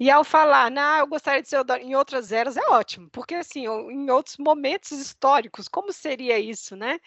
E 0.00 0.10
ao 0.10 0.24
falar, 0.24 0.70
não, 0.70 0.98
eu 0.98 1.06
gostaria 1.06 1.42
de 1.42 1.48
ser 1.48 1.64
em 1.80 1.94
outras 1.94 2.32
eras, 2.32 2.56
é 2.56 2.66
ótimo, 2.68 3.08
porque, 3.10 3.34
assim, 3.34 3.66
em 3.66 4.10
outros 4.10 4.36
momentos 4.38 4.92
históricos, 4.92 5.68
como 5.68 5.92
seria 5.92 6.38
isso, 6.38 6.76
né? 6.76 6.98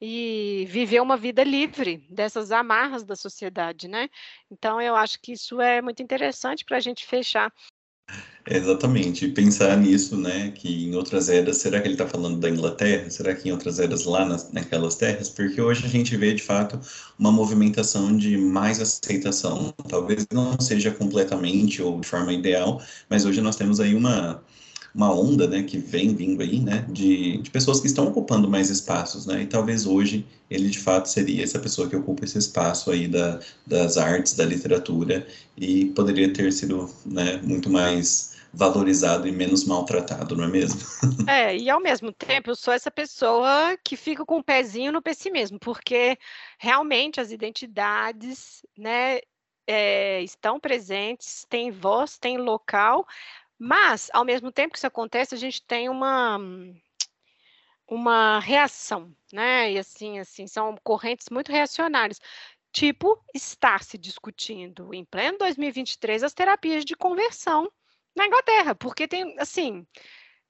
E 0.00 0.66
viver 0.68 1.00
uma 1.00 1.16
vida 1.16 1.42
livre 1.44 1.98
dessas 2.08 2.52
amarras 2.52 3.04
da 3.04 3.16
sociedade, 3.16 3.88
né? 3.88 4.08
Então, 4.50 4.80
eu 4.80 4.94
acho 4.96 5.20
que 5.20 5.32
isso 5.32 5.60
é 5.60 5.82
muito 5.82 6.02
interessante 6.02 6.64
para 6.64 6.76
a 6.78 6.80
gente 6.80 7.04
fechar 7.06 7.52
Exatamente, 8.50 9.28
pensar 9.28 9.76
nisso, 9.76 10.16
né, 10.16 10.50
que 10.52 10.86
em 10.86 10.94
outras 10.94 11.28
eras, 11.28 11.58
será 11.58 11.80
que 11.80 11.86
ele 11.86 11.94
está 11.94 12.08
falando 12.08 12.38
da 12.40 12.48
Inglaterra? 12.48 13.10
Será 13.10 13.34
que 13.34 13.46
em 13.48 13.52
outras 13.52 13.78
eras 13.78 14.04
lá 14.06 14.24
nas, 14.24 14.50
naquelas 14.52 14.94
terras? 14.96 15.28
Porque 15.28 15.60
hoje 15.60 15.84
a 15.84 15.88
gente 15.88 16.16
vê, 16.16 16.32
de 16.32 16.42
fato, 16.42 16.80
uma 17.18 17.30
movimentação 17.30 18.16
de 18.16 18.38
mais 18.38 18.80
aceitação. 18.80 19.74
Talvez 19.86 20.26
não 20.32 20.58
seja 20.58 20.90
completamente 20.90 21.82
ou 21.82 22.00
de 22.00 22.08
forma 22.08 22.32
ideal, 22.32 22.80
mas 23.10 23.26
hoje 23.26 23.42
nós 23.42 23.56
temos 23.56 23.80
aí 23.80 23.94
uma, 23.94 24.42
uma 24.98 25.14
onda, 25.14 25.46
né, 25.46 25.62
que 25.62 25.78
vem 25.78 26.12
vindo 26.12 26.42
aí, 26.42 26.58
né, 26.58 26.84
de, 26.88 27.38
de 27.38 27.50
pessoas 27.52 27.78
que 27.78 27.86
estão 27.86 28.08
ocupando 28.08 28.50
mais 28.50 28.68
espaços, 28.68 29.26
né, 29.26 29.42
e 29.42 29.46
talvez 29.46 29.86
hoje 29.86 30.26
ele 30.50 30.68
de 30.68 30.80
fato 30.80 31.08
seria 31.08 31.44
essa 31.44 31.60
pessoa 31.60 31.88
que 31.88 31.94
ocupa 31.94 32.24
esse 32.24 32.36
espaço 32.36 32.90
aí 32.90 33.06
da, 33.06 33.38
das 33.64 33.96
artes, 33.96 34.34
da 34.34 34.44
literatura, 34.44 35.24
e 35.56 35.84
poderia 35.90 36.32
ter 36.32 36.52
sido, 36.52 36.90
né, 37.06 37.40
muito 37.44 37.70
mais 37.70 38.36
valorizado 38.52 39.28
e 39.28 39.30
menos 39.30 39.64
maltratado, 39.64 40.34
não 40.34 40.44
é 40.44 40.48
mesmo? 40.48 40.80
É, 41.28 41.54
e 41.54 41.68
ao 41.68 41.80
mesmo 41.80 42.10
tempo 42.10 42.50
eu 42.50 42.56
sou 42.56 42.72
essa 42.72 42.90
pessoa 42.90 43.76
que 43.84 43.96
fica 43.96 44.24
com 44.24 44.36
o 44.36 44.38
um 44.38 44.42
pezinho 44.42 44.90
no 44.90 45.02
pessimismo, 45.02 45.58
porque 45.60 46.18
realmente 46.58 47.20
as 47.20 47.30
identidades, 47.30 48.62
né, 48.76 49.18
é, 49.66 50.22
estão 50.22 50.58
presentes, 50.58 51.44
tem 51.48 51.70
voz, 51.70 52.16
tem 52.16 52.38
local, 52.38 53.06
mas, 53.58 54.10
ao 54.12 54.24
mesmo 54.24 54.52
tempo 54.52 54.72
que 54.72 54.78
isso 54.78 54.86
acontece, 54.86 55.34
a 55.34 55.38
gente 55.38 55.62
tem 55.62 55.88
uma 55.88 56.38
uma 57.88 58.38
reação, 58.38 59.14
né? 59.32 59.72
E 59.72 59.78
assim, 59.78 60.18
assim, 60.18 60.46
são 60.46 60.76
correntes 60.84 61.28
muito 61.30 61.50
reacionárias. 61.50 62.20
Tipo, 62.72 63.18
está 63.34 63.78
se 63.78 63.96
discutindo 63.96 64.92
em 64.94 65.04
pleno 65.04 65.38
2023 65.38 66.22
as 66.22 66.34
terapias 66.34 66.84
de 66.84 66.94
conversão 66.94 67.70
na 68.14 68.26
Inglaterra, 68.26 68.74
porque 68.74 69.08
tem, 69.08 69.34
assim, 69.38 69.86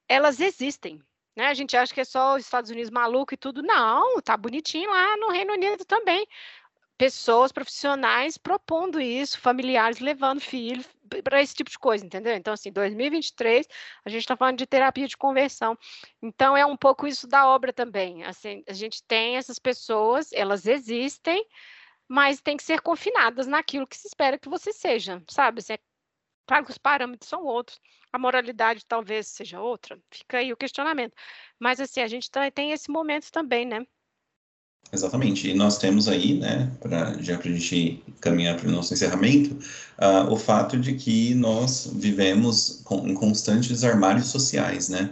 elas 0.07 0.39
existem, 0.39 1.01
né? 1.35 1.47
A 1.47 1.53
gente 1.53 1.77
acha 1.77 1.93
que 1.93 2.01
é 2.01 2.05
só 2.05 2.35
os 2.35 2.43
Estados 2.43 2.69
Unidos 2.71 2.91
maluco 2.91 3.33
e 3.33 3.37
tudo. 3.37 3.63
Não, 3.63 4.21
tá 4.21 4.35
bonitinho 4.35 4.89
lá 4.89 5.17
no 5.17 5.29
Reino 5.29 5.53
Unido 5.53 5.85
também 5.85 6.27
pessoas 6.99 7.49
profissionais 7.53 8.37
propondo 8.37 8.99
isso, 8.99 9.39
familiares 9.39 9.99
levando 10.01 10.41
filhos 10.41 10.85
para 11.23 11.41
esse 11.41 11.55
tipo 11.55 11.71
de 11.71 11.79
coisa, 11.79 12.05
entendeu? 12.05 12.35
Então, 12.35 12.53
assim, 12.53 12.73
2023, 12.73 13.65
a 14.03 14.09
gente 14.09 14.19
está 14.19 14.35
falando 14.35 14.57
de 14.57 14.67
terapia 14.67 15.07
de 15.07 15.15
conversão. 15.15 15.77
Então, 16.21 16.57
é 16.57 16.65
um 16.65 16.75
pouco 16.75 17.07
isso 17.07 17.25
da 17.25 17.47
obra 17.47 17.71
também. 17.71 18.25
Assim, 18.25 18.65
a 18.67 18.73
gente 18.73 19.01
tem 19.01 19.37
essas 19.37 19.57
pessoas, 19.57 20.33
elas 20.33 20.67
existem, 20.67 21.45
mas 22.05 22.41
tem 22.41 22.57
que 22.57 22.63
ser 22.63 22.81
confinadas 22.81 23.47
naquilo 23.47 23.87
que 23.87 23.97
se 23.97 24.07
espera 24.07 24.37
que 24.37 24.49
você 24.49 24.73
seja, 24.73 25.23
sabe? 25.29 25.59
Assim, 25.59 25.73
é 25.73 25.79
claro 26.45 26.65
que 26.65 26.71
os 26.71 26.77
parâmetros 26.77 27.29
são 27.29 27.45
outros, 27.45 27.79
a 28.11 28.19
moralidade 28.19 28.85
talvez 28.85 29.27
seja 29.27 29.61
outra, 29.61 29.97
fica 30.11 30.39
aí 30.39 30.51
o 30.51 30.57
questionamento. 30.57 31.15
Mas, 31.57 31.79
assim, 31.79 32.01
a 32.01 32.07
gente 32.07 32.29
tem 32.53 32.71
esse 32.73 32.91
momento 32.91 33.31
também, 33.31 33.65
né? 33.65 33.85
Exatamente. 34.91 35.49
E 35.49 35.53
nós 35.53 35.77
temos 35.77 36.07
aí, 36.07 36.39
né, 36.39 36.71
pra, 36.79 37.13
já 37.21 37.37
para 37.37 37.49
a 37.49 37.53
gente 37.53 38.03
caminhar 38.19 38.57
para 38.57 38.67
o 38.67 38.71
nosso 38.71 38.93
encerramento, 38.93 39.55
uh, 39.99 40.31
o 40.31 40.35
fato 40.35 40.77
de 40.77 40.93
que 40.93 41.35
nós 41.35 41.91
vivemos 41.95 42.81
com, 42.83 43.07
em 43.07 43.13
constantes 43.13 43.83
armários 43.83 44.27
sociais, 44.27 44.89
né? 44.89 45.11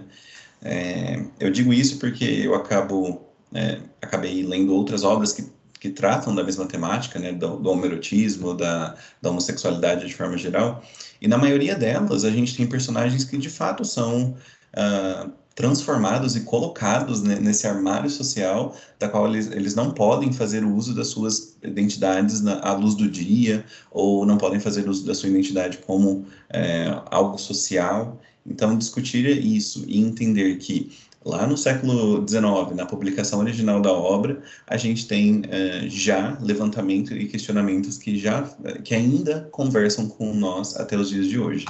É, 0.61 1.23
eu 1.39 1.52
digo 1.52 1.72
isso 1.72 1.99
porque 1.99 2.26
eu 2.26 2.56
acabo, 2.56 3.22
é, 3.53 3.80
acabei 4.02 4.44
lendo 4.44 4.73
outras 4.73 5.03
obras 5.03 5.31
que, 5.31 5.45
que 5.80 5.89
tratam 5.89 6.34
da 6.34 6.44
mesma 6.44 6.65
temática, 6.65 7.19
né, 7.19 7.31
do, 7.31 7.57
do 7.57 7.69
homerotismo, 7.69 8.56
da, 8.56 8.95
da 9.22 9.30
homossexualidade 9.30 10.07
de 10.07 10.15
forma 10.15 10.35
geral, 10.38 10.84
e 11.22 11.27
na 11.27 11.38
maioria 11.38 11.76
delas 11.76 12.26
a 12.26 12.31
gente 12.31 12.56
tem 12.56 12.65
personagens 12.68 13.23
que 13.23 13.38
de 13.38 13.49
fato 13.49 13.85
são 13.85 14.35
uh, 14.76 15.31
transformados 15.57 16.35
e 16.35 16.41
colocados 16.41 17.23
nesse 17.23 17.65
armário 17.65 18.11
social, 18.11 18.77
da 18.99 19.09
qual 19.09 19.27
eles, 19.27 19.49
eles 19.51 19.73
não 19.73 19.89
podem 19.89 20.31
fazer 20.31 20.63
uso 20.63 20.93
das 20.93 21.07
suas 21.07 21.57
identidades 21.63 22.41
na, 22.41 22.59
à 22.59 22.73
luz 22.73 22.93
do 22.93 23.09
dia, 23.09 23.65
ou 23.89 24.23
não 24.23 24.38
podem 24.38 24.59
fazer 24.59 24.88
uso 24.88 25.03
da 25.03 25.15
sua 25.15 25.29
identidade 25.29 25.79
como 25.79 26.27
é, 26.51 27.01
algo 27.09 27.39
social. 27.39 28.21
Então, 28.45 28.77
discutir 28.77 29.25
isso 29.25 29.84
e 29.88 29.99
entender 29.99 30.57
que 30.57 30.91
lá 31.25 31.47
no 31.47 31.57
século 31.57 32.23
XIX, 32.27 32.75
na 32.75 32.85
publicação 32.85 33.39
original 33.39 33.81
da 33.81 33.91
obra, 33.91 34.39
a 34.67 34.77
gente 34.77 35.07
tem 35.07 35.41
é, 35.49 35.89
já 35.89 36.38
levantamento 36.39 37.15
e 37.15 37.25
questionamentos 37.25 37.97
que 37.97 38.15
já 38.19 38.43
que 38.84 38.93
ainda 38.93 39.49
conversam 39.51 40.07
com 40.07 40.35
nós 40.35 40.77
até 40.77 40.95
os 40.95 41.09
dias 41.09 41.25
de 41.25 41.39
hoje. 41.39 41.65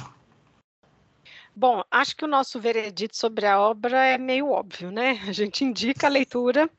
Bom, 1.60 1.82
acho 1.90 2.14
que 2.16 2.24
o 2.24 2.28
nosso 2.28 2.60
veredito 2.60 3.16
sobre 3.16 3.44
a 3.44 3.60
obra 3.60 4.06
é 4.06 4.16
meio 4.16 4.48
óbvio, 4.48 4.92
né? 4.92 5.18
A 5.28 5.32
gente 5.32 5.64
indica 5.64 6.06
a 6.06 6.10
leitura, 6.10 6.70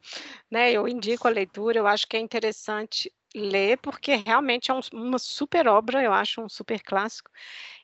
né? 0.49 0.71
Eu 0.71 0.87
indico 0.87 1.27
a 1.27 1.31
leitura, 1.31 1.77
eu 1.79 1.85
acho 1.85 2.07
que 2.07 2.15
é 2.15 2.19
interessante 2.21 3.11
ler, 3.35 3.77
porque 3.79 4.15
realmente 4.15 4.71
é 4.71 4.73
um, 4.73 4.79
uma 4.93 5.19
super 5.19 5.67
obra, 5.67 6.01
eu 6.01 6.13
acho 6.13 6.39
um 6.41 6.47
super 6.47 6.81
clássico. 6.81 7.29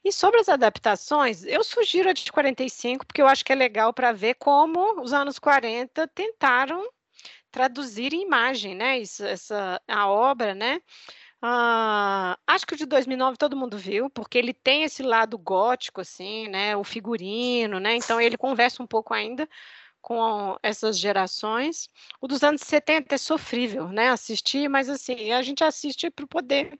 E 0.06 0.10
sobre 0.12 0.40
as 0.40 0.48
adaptações, 0.48 1.44
eu 1.44 1.66
sugiro 1.66 2.10
a 2.10 2.14
de 2.14 2.32
45, 2.32 3.06
porque 3.06 3.22
eu 3.22 3.28
acho 3.28 3.44
que 3.44 3.52
é 3.52 3.56
legal 3.56 3.94
para 3.94 4.14
ver 4.14 4.36
como 4.36 5.02
os 5.02 5.12
anos 5.12 5.38
40 5.38 6.08
tentaram 6.08 6.82
traduzir 7.52 8.14
em 8.14 8.22
imagem, 8.24 8.74
né? 8.74 9.00
Isso, 9.00 9.26
essa, 9.26 9.82
a 9.86 10.08
obra, 10.10 10.56
né? 10.56 10.82
Ah, 11.48 12.40
acho 12.48 12.66
que 12.66 12.74
o 12.74 12.78
de 12.78 12.88
2009 12.88 13.38
todo 13.38 13.56
mundo 13.56 13.78
viu, 13.78 14.10
porque 14.10 14.36
ele 14.36 14.52
tem 14.52 14.82
esse 14.84 15.04
lado 15.04 15.38
gótico, 15.38 16.02
assim, 16.02 16.48
né? 16.48 16.76
O 16.76 16.84
figurino, 16.84 17.80
né? 17.80 17.96
Então 17.96 18.20
ele 18.20 18.36
conversa 18.36 18.82
um 18.82 18.88
pouco 18.88 19.14
ainda 19.14 19.48
com 20.02 20.58
essas 20.64 20.98
gerações. 20.98 21.88
O 22.20 22.28
dos 22.28 22.44
anos 22.44 22.62
70 22.62 23.14
é 23.16 23.18
sofrível, 23.20 23.90
né? 23.90 24.10
Assistir, 24.10 24.68
mas 24.68 24.90
assim, 24.90 25.32
a 25.34 25.44
gente 25.44 25.64
assiste 25.64 26.10
para 26.10 26.26
poder 26.26 26.80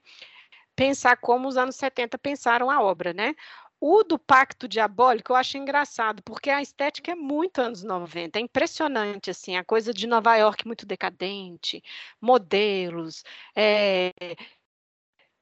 pensar 0.76 1.16
como 1.18 1.48
os 1.48 1.56
anos 1.56 1.76
70 1.76 2.18
pensaram 2.18 2.70
a 2.70 2.82
obra, 2.82 3.12
né? 3.14 3.34
O 3.80 4.02
do 4.02 4.18
Pacto 4.18 4.66
Diabólico 4.66 5.32
eu 5.32 5.36
acho 5.36 5.58
engraçado, 5.58 6.22
porque 6.22 6.48
a 6.50 6.62
estética 6.62 7.12
é 7.12 7.14
muito 7.14 7.60
anos 7.60 7.82
90, 7.82 8.38
é 8.38 8.42
impressionante, 8.42 9.30
assim, 9.30 9.56
a 9.56 9.64
coisa 9.64 9.92
de 9.92 10.06
Nova 10.06 10.34
York 10.36 10.66
muito 10.66 10.86
decadente, 10.86 11.82
modelos, 12.20 13.22
é, 13.54 14.12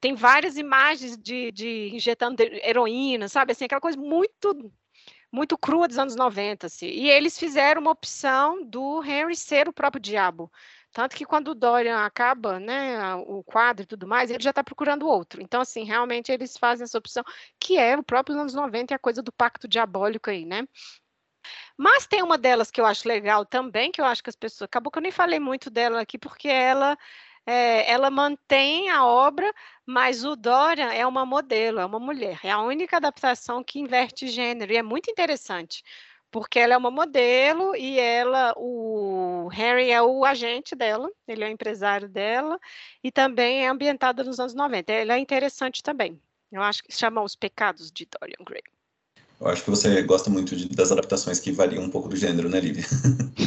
tem 0.05 0.15
várias 0.15 0.59
imagens 0.59 1.17
de, 1.17 1.51
de 1.51 1.89
injetando 1.95 2.43
heroína, 2.43 3.27
sabe, 3.27 3.53
assim, 3.53 3.65
aquela 3.65 3.81
coisa 3.81 3.97
muito 3.97 4.71
muito 5.33 5.57
crua 5.57 5.89
dos 5.89 5.99
anos 5.99 6.15
90, 6.15 6.67
assim. 6.67 6.89
E 6.89 7.09
eles 7.09 7.39
fizeram 7.39 7.81
uma 7.81 7.91
opção 7.91 8.63
do 8.67 9.03
Henry 9.03 9.35
ser 9.35 9.67
o 9.67 9.73
próprio 9.73 10.01
diabo. 10.03 10.53
Tanto 10.93 11.17
que 11.17 11.25
quando 11.25 11.49
o 11.49 11.55
Dorian 11.55 12.05
acaba, 12.05 12.61
né, 12.61 13.15
o 13.15 13.43
quadro 13.43 13.85
e 13.85 13.87
tudo 13.87 14.07
mais, 14.07 14.31
ele 14.31 14.43
já 14.43 14.51
está 14.51 14.63
procurando 14.63 15.09
outro. 15.09 15.41
Então, 15.41 15.63
assim, 15.63 15.85
realmente 15.85 16.31
eles 16.31 16.55
fazem 16.59 16.85
essa 16.85 16.99
opção, 16.99 17.25
que 17.59 17.79
é 17.79 17.97
o 17.97 18.03
próprio 18.03 18.39
anos 18.39 18.53
90 18.53 18.93
e 18.93 18.97
a 18.97 18.99
coisa 18.99 19.23
do 19.23 19.33
pacto 19.33 19.67
diabólico 19.67 20.29
aí, 20.29 20.45
né? 20.45 20.69
Mas 21.79 22.07
tem 22.07 22.23
uma 22.23 22.37
delas 22.37 22.71
que 22.71 22.81
eu 22.81 22.85
acho 22.85 23.09
legal 23.09 23.47
também, 23.47 23.91
que 23.91 24.03
eu 24.03 24.05
acho 24.05 24.23
que 24.23 24.31
as 24.31 24.37
pessoas. 24.37 24.67
Acabou 24.67 24.93
que 24.93 24.99
eu 24.99 25.03
nem 25.03 25.11
falei 25.11 25.41
muito 25.41 25.71
dela 25.71 26.03
aqui, 26.03 26.19
porque 26.19 26.49
ela 26.49 26.95
é, 27.47 27.91
ela 27.91 28.11
mantém 28.11 28.91
a 28.91 29.05
obra, 29.05 29.53
mas 29.87 30.25
o 30.25 30.37
Dorian 30.37 30.93
é 30.93 31.07
uma 31.07 31.27
modelo, 31.27 31.81
é 31.81 31.85
uma 31.85 31.99
mulher. 32.01 32.41
É 32.43 32.51
a 32.51 32.61
única 32.61 32.97
adaptação 32.97 33.63
que 33.63 33.79
inverte 33.79 34.29
gênero, 34.29 34.73
e 34.73 34.77
é 34.77 34.83
muito 34.83 35.11
interessante, 35.11 35.83
porque 36.31 36.59
ela 36.59 36.75
é 36.75 36.77
uma 36.77 36.91
modelo 36.91 37.77
e 37.77 37.99
ela, 37.99 38.55
o 38.57 39.49
Harry 39.53 39.91
é 39.91 40.03
o 40.03 40.25
agente 40.25 40.75
dela, 40.75 41.11
ele 41.29 41.45
é 41.45 41.49
o 41.49 41.51
empresário 41.51 42.09
dela, 42.09 42.59
e 43.03 43.13
também 43.13 43.65
é 43.65 43.69
ambientada 43.69 44.25
nos 44.25 44.41
anos 44.41 44.55
90. 44.55 44.93
Ela 44.93 45.15
é 45.15 45.19
interessante 45.19 45.83
também. 45.83 46.21
Eu 46.51 46.63
acho 46.63 46.83
que 46.85 46.93
chama 46.93 47.23
Os 47.23 47.37
Pecados 47.37 47.91
de 47.91 48.07
Dorian 48.07 48.45
Gray. 48.45 48.63
Eu 49.45 49.51
acho 49.51 49.63
que 49.63 49.71
você 49.71 50.03
gosta 50.03 50.31
muito 50.31 50.57
de, 50.57 50.71
das 50.71 50.91
adaptações 50.91 51.39
que 51.39 51.53
variam 51.53 51.85
um 51.85 51.91
pouco 51.91 52.09
do 52.09 52.17
gênero, 52.17 52.49
né, 52.49 52.59
Lívia? 52.59 52.83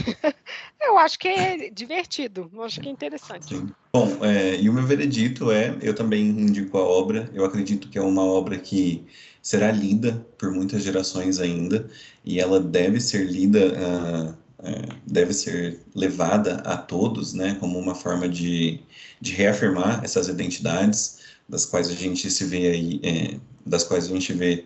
eu 0.79 0.95
acho 0.99 1.17
que 1.17 1.27
é 1.27 1.71
divertido, 1.71 2.51
eu 2.53 2.61
acho 2.61 2.79
que 2.79 2.87
é 2.87 2.91
interessante. 2.91 3.55
Sim. 3.55 3.71
Bom, 3.91 4.23
é, 4.23 4.61
e 4.61 4.69
o 4.69 4.73
meu 4.73 4.85
veredito 4.85 5.49
é, 5.49 5.75
eu 5.81 5.95
também 5.95 6.27
indico 6.27 6.77
a 6.77 6.83
obra, 6.83 7.27
eu 7.33 7.43
acredito 7.43 7.89
que 7.89 7.97
é 7.97 8.01
uma 8.01 8.23
obra 8.23 8.59
que 8.59 9.07
será 9.41 9.71
lida 9.71 10.23
por 10.37 10.51
muitas 10.51 10.83
gerações 10.83 11.39
ainda, 11.39 11.89
e 12.23 12.39
ela 12.39 12.59
deve 12.59 13.01
ser 13.01 13.25
lida, 13.25 13.59
uh, 13.59 14.37
deve 15.07 15.33
ser 15.33 15.79
levada 15.95 16.57
a 16.57 16.77
todos, 16.77 17.33
né, 17.33 17.57
como 17.59 17.79
uma 17.79 17.95
forma 17.95 18.29
de, 18.29 18.81
de 19.19 19.31
reafirmar 19.31 20.03
essas 20.03 20.27
identidades, 20.27 21.17
das 21.49 21.65
quais 21.65 21.89
a 21.89 21.95
gente 21.95 22.29
se 22.29 22.45
vê 22.45 22.67
aí, 22.67 22.99
é, 23.01 23.39
das 23.65 23.83
quais 23.83 24.05
a 24.05 24.09
gente 24.09 24.31
vê 24.33 24.63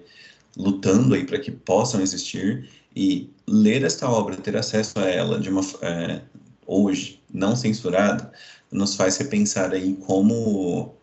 lutando 0.58 1.16
aí 1.16 1.26
para 1.26 1.40
que 1.40 1.52
possam 1.52 2.02
existir 2.02 2.70
e 2.96 3.30
ler 3.48 3.84
esta 3.84 4.10
obra, 4.10 4.36
ter 4.36 4.56
acesso 4.58 5.00
a 5.00 5.10
ela 5.10 5.40
de 5.40 5.50
uma 5.50 5.62
é, 5.82 6.22
hoje 6.66 7.22
não 7.34 7.56
censurada, 7.56 8.32
nos 8.72 8.96
faz 8.96 9.18
repensar 9.18 9.72
aí 9.72 9.96
como 9.96 10.96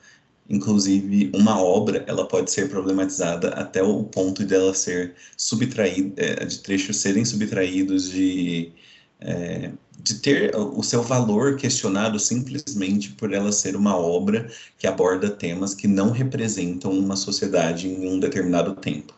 inclusive 0.48 1.30
uma 1.34 1.62
obra 1.62 2.04
ela 2.06 2.26
pode 2.26 2.50
ser 2.50 2.70
problematizada 2.70 3.50
até 3.50 3.82
o 3.82 4.04
ponto 4.04 4.44
de 4.44 4.54
ela 4.54 4.72
ser 4.74 5.14
subtraída, 5.36 6.22
é, 6.22 6.44
de 6.44 6.58
trechos 6.60 6.96
serem 6.96 7.24
subtraídos 7.24 8.10
de 8.10 8.72
é, 9.20 9.72
de 10.00 10.14
ter 10.20 10.54
o 10.56 10.82
seu 10.82 11.02
valor 11.02 11.56
questionado 11.56 12.18
simplesmente 12.20 13.10
por 13.10 13.32
ela 13.32 13.50
ser 13.50 13.74
uma 13.74 13.96
obra 13.96 14.48
que 14.78 14.86
aborda 14.86 15.28
temas 15.28 15.74
que 15.74 15.88
não 15.88 16.10
representam 16.10 16.92
uma 16.92 17.16
sociedade 17.16 17.88
em 17.88 18.08
um 18.08 18.20
determinado 18.20 18.76
tempo. 18.76 19.17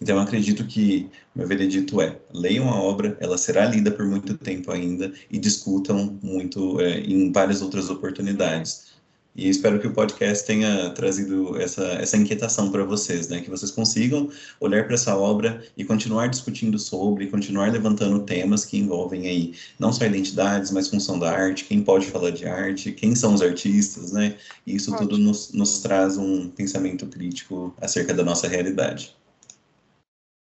Então, 0.00 0.16
eu 0.16 0.22
acredito 0.22 0.66
que 0.66 1.10
meu 1.34 1.46
veredito 1.46 2.00
é: 2.00 2.18
leiam 2.32 2.68
a 2.70 2.80
obra, 2.80 3.16
ela 3.20 3.36
será 3.36 3.66
lida 3.66 3.90
por 3.90 4.06
muito 4.06 4.36
tempo 4.36 4.72
ainda 4.72 5.12
e 5.30 5.38
discutam 5.38 6.18
muito 6.22 6.80
é, 6.80 7.00
em 7.00 7.30
várias 7.30 7.60
outras 7.60 7.90
oportunidades. 7.90 8.90
E 9.34 9.48
espero 9.48 9.78
que 9.78 9.86
o 9.86 9.92
podcast 9.92 10.44
tenha 10.44 10.90
trazido 10.90 11.56
essa, 11.60 11.84
essa 11.84 12.16
inquietação 12.16 12.70
para 12.70 12.82
vocês, 12.82 13.28
né? 13.28 13.40
Que 13.40 13.48
vocês 13.48 13.70
consigam 13.70 14.28
olhar 14.58 14.84
para 14.84 14.94
essa 14.94 15.16
obra 15.16 15.62
e 15.76 15.84
continuar 15.84 16.26
discutindo 16.26 16.78
sobre, 16.78 17.28
continuar 17.28 17.70
levantando 17.70 18.20
temas 18.20 18.64
que 18.64 18.76
envolvem 18.76 19.28
aí 19.28 19.54
não 19.78 19.92
só 19.92 20.04
identidades, 20.04 20.72
mas 20.72 20.88
função 20.88 21.18
da 21.18 21.30
arte, 21.30 21.64
quem 21.64 21.80
pode 21.80 22.06
falar 22.06 22.30
de 22.30 22.44
arte, 22.44 22.90
quem 22.90 23.14
são 23.14 23.32
os 23.32 23.40
artistas, 23.40 24.10
né? 24.10 24.36
E 24.66 24.74
isso 24.74 24.92
Ótimo. 24.92 25.08
tudo 25.08 25.22
nos, 25.22 25.52
nos 25.52 25.78
traz 25.78 26.18
um 26.18 26.48
pensamento 26.48 27.06
crítico 27.06 27.72
acerca 27.80 28.12
da 28.12 28.24
nossa 28.24 28.48
realidade. 28.48 29.14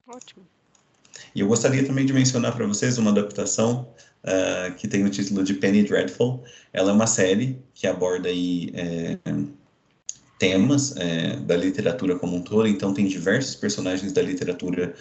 Ótimo. 0.10 0.46
E 1.36 1.42
eu 1.42 1.48
gostaria 1.48 1.86
também 1.86 2.06
de 2.06 2.14
mencionar 2.14 2.56
para 2.56 2.66
vocês 2.66 2.98
uma 2.98 3.12
adaptação 3.12 3.88
uh, 4.24 4.74
que 4.76 4.88
tem 4.88 5.06
o 5.06 5.10
título 5.10 5.44
de 5.44 5.54
Penny 5.54 5.84
Dreadful. 5.84 6.44
Ela 6.74 6.90
é 6.90 6.94
uma 6.94 7.08
série 7.08 7.62
que 7.74 7.86
aborda 7.86 8.30
aí 8.30 8.72
é, 8.74 9.18
temas 10.40 10.96
é, 10.98 11.36
da 11.36 11.56
literatura 11.56 12.18
como 12.18 12.38
um 12.38 12.42
todo. 12.42 12.68
Então 12.68 12.94
tem 12.94 13.06
diversos 13.06 13.56
personagens 13.56 14.12
da 14.12 14.22
literatura 14.22 14.96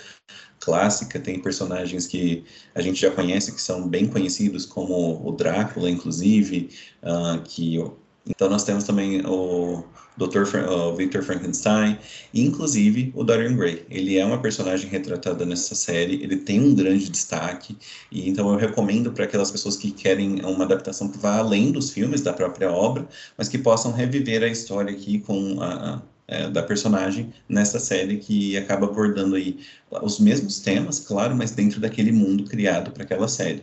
clássica, 0.60 1.18
tem 1.18 1.40
personagens 1.40 2.06
que 2.06 2.44
a 2.74 2.82
gente 2.82 3.00
já 3.00 3.10
conhece 3.10 3.52
que 3.52 3.62
são 3.62 3.88
bem 3.88 4.06
conhecidos, 4.06 4.66
como 4.66 5.26
o 5.26 5.32
Drácula, 5.32 5.88
inclusive, 5.88 6.70
uh, 7.02 7.40
que 7.44 7.78
então 8.28 8.48
nós 8.48 8.64
temos 8.64 8.84
também 8.84 9.24
o 9.24 9.84
Dr. 10.16 10.44
Fra 10.44 10.62
Victor 10.96 11.22
Frankenstein, 11.22 11.98
e 12.34 12.42
inclusive 12.42 13.12
o 13.14 13.24
Dorian 13.24 13.56
Gray. 13.56 13.86
Ele 13.88 14.18
é 14.18 14.24
uma 14.24 14.38
personagem 14.38 14.90
retratada 14.90 15.46
nessa 15.46 15.74
série, 15.74 16.22
ele 16.22 16.36
tem 16.36 16.60
um 16.60 16.74
grande 16.74 17.08
destaque, 17.08 17.76
e 18.10 18.28
então 18.28 18.50
eu 18.52 18.58
recomendo 18.58 19.12
para 19.12 19.24
aquelas 19.24 19.50
pessoas 19.50 19.76
que 19.76 19.90
querem 19.90 20.40
uma 20.44 20.64
adaptação 20.64 21.08
que 21.08 21.18
vá 21.18 21.38
além 21.38 21.70
dos 21.72 21.90
filmes 21.90 22.20
da 22.20 22.32
própria 22.32 22.70
obra, 22.70 23.06
mas 23.36 23.48
que 23.48 23.58
possam 23.58 23.92
reviver 23.92 24.42
a 24.42 24.48
história 24.48 24.92
aqui 24.92 25.20
com 25.20 25.60
a, 25.60 25.94
a 25.94 26.02
é, 26.28 26.46
da 26.50 26.62
personagem 26.62 27.32
nessa 27.48 27.80
série 27.80 28.18
que 28.18 28.54
acaba 28.58 28.86
abordando 28.86 29.34
aí 29.34 29.60
os 30.02 30.20
mesmos 30.20 30.60
temas, 30.60 31.00
claro, 31.00 31.34
mas 31.34 31.52
dentro 31.52 31.80
daquele 31.80 32.12
mundo 32.12 32.44
criado 32.44 32.90
para 32.90 33.02
aquela 33.02 33.26
série. 33.26 33.62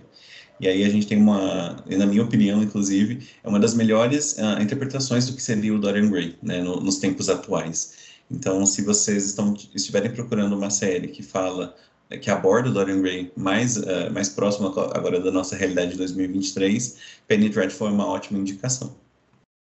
E 0.60 0.68
aí 0.68 0.84
a 0.84 0.90
gente 0.90 1.08
tem 1.08 1.18
uma, 1.18 1.84
na 1.86 2.06
minha 2.06 2.24
opinião, 2.24 2.64
inclusive, 2.64 3.28
é 3.44 3.48
uma 3.48 3.60
das 3.60 3.74
melhores 3.74 4.38
uh, 4.38 4.62
interpretações 4.62 5.28
do 5.28 5.36
que 5.36 5.42
seria 5.42 5.74
o 5.74 5.80
Dorian 5.80 6.10
Gray, 6.10 6.36
né, 6.42 6.62
no, 6.62 6.80
nos 6.80 6.98
tempos 6.98 7.30
atuais. 7.30 7.94
Então, 8.32 8.66
se 8.66 8.82
vocês 8.82 9.26
estão, 9.26 9.54
estiverem 9.74 10.12
procurando 10.12 10.56
uma 10.56 10.70
série 10.70 11.10
que 11.10 11.22
fala, 11.22 11.76
que 12.22 12.30
aborda 12.30 12.70
o 12.70 12.74
Dorian 12.74 13.02
Gray 13.02 13.32
mais, 13.36 13.78
uh, 13.78 14.12
mais 14.14 14.30
próximo 14.30 14.68
agora 14.68 15.20
da 15.20 15.32
nossa 15.32 15.56
realidade 15.56 15.92
de 15.92 15.98
2023, 15.98 16.98
Penny 17.28 17.50
Dreadful 17.50 17.88
é 17.88 17.92
uma 17.92 18.08
ótima 18.08 18.40
indicação. 18.40 18.96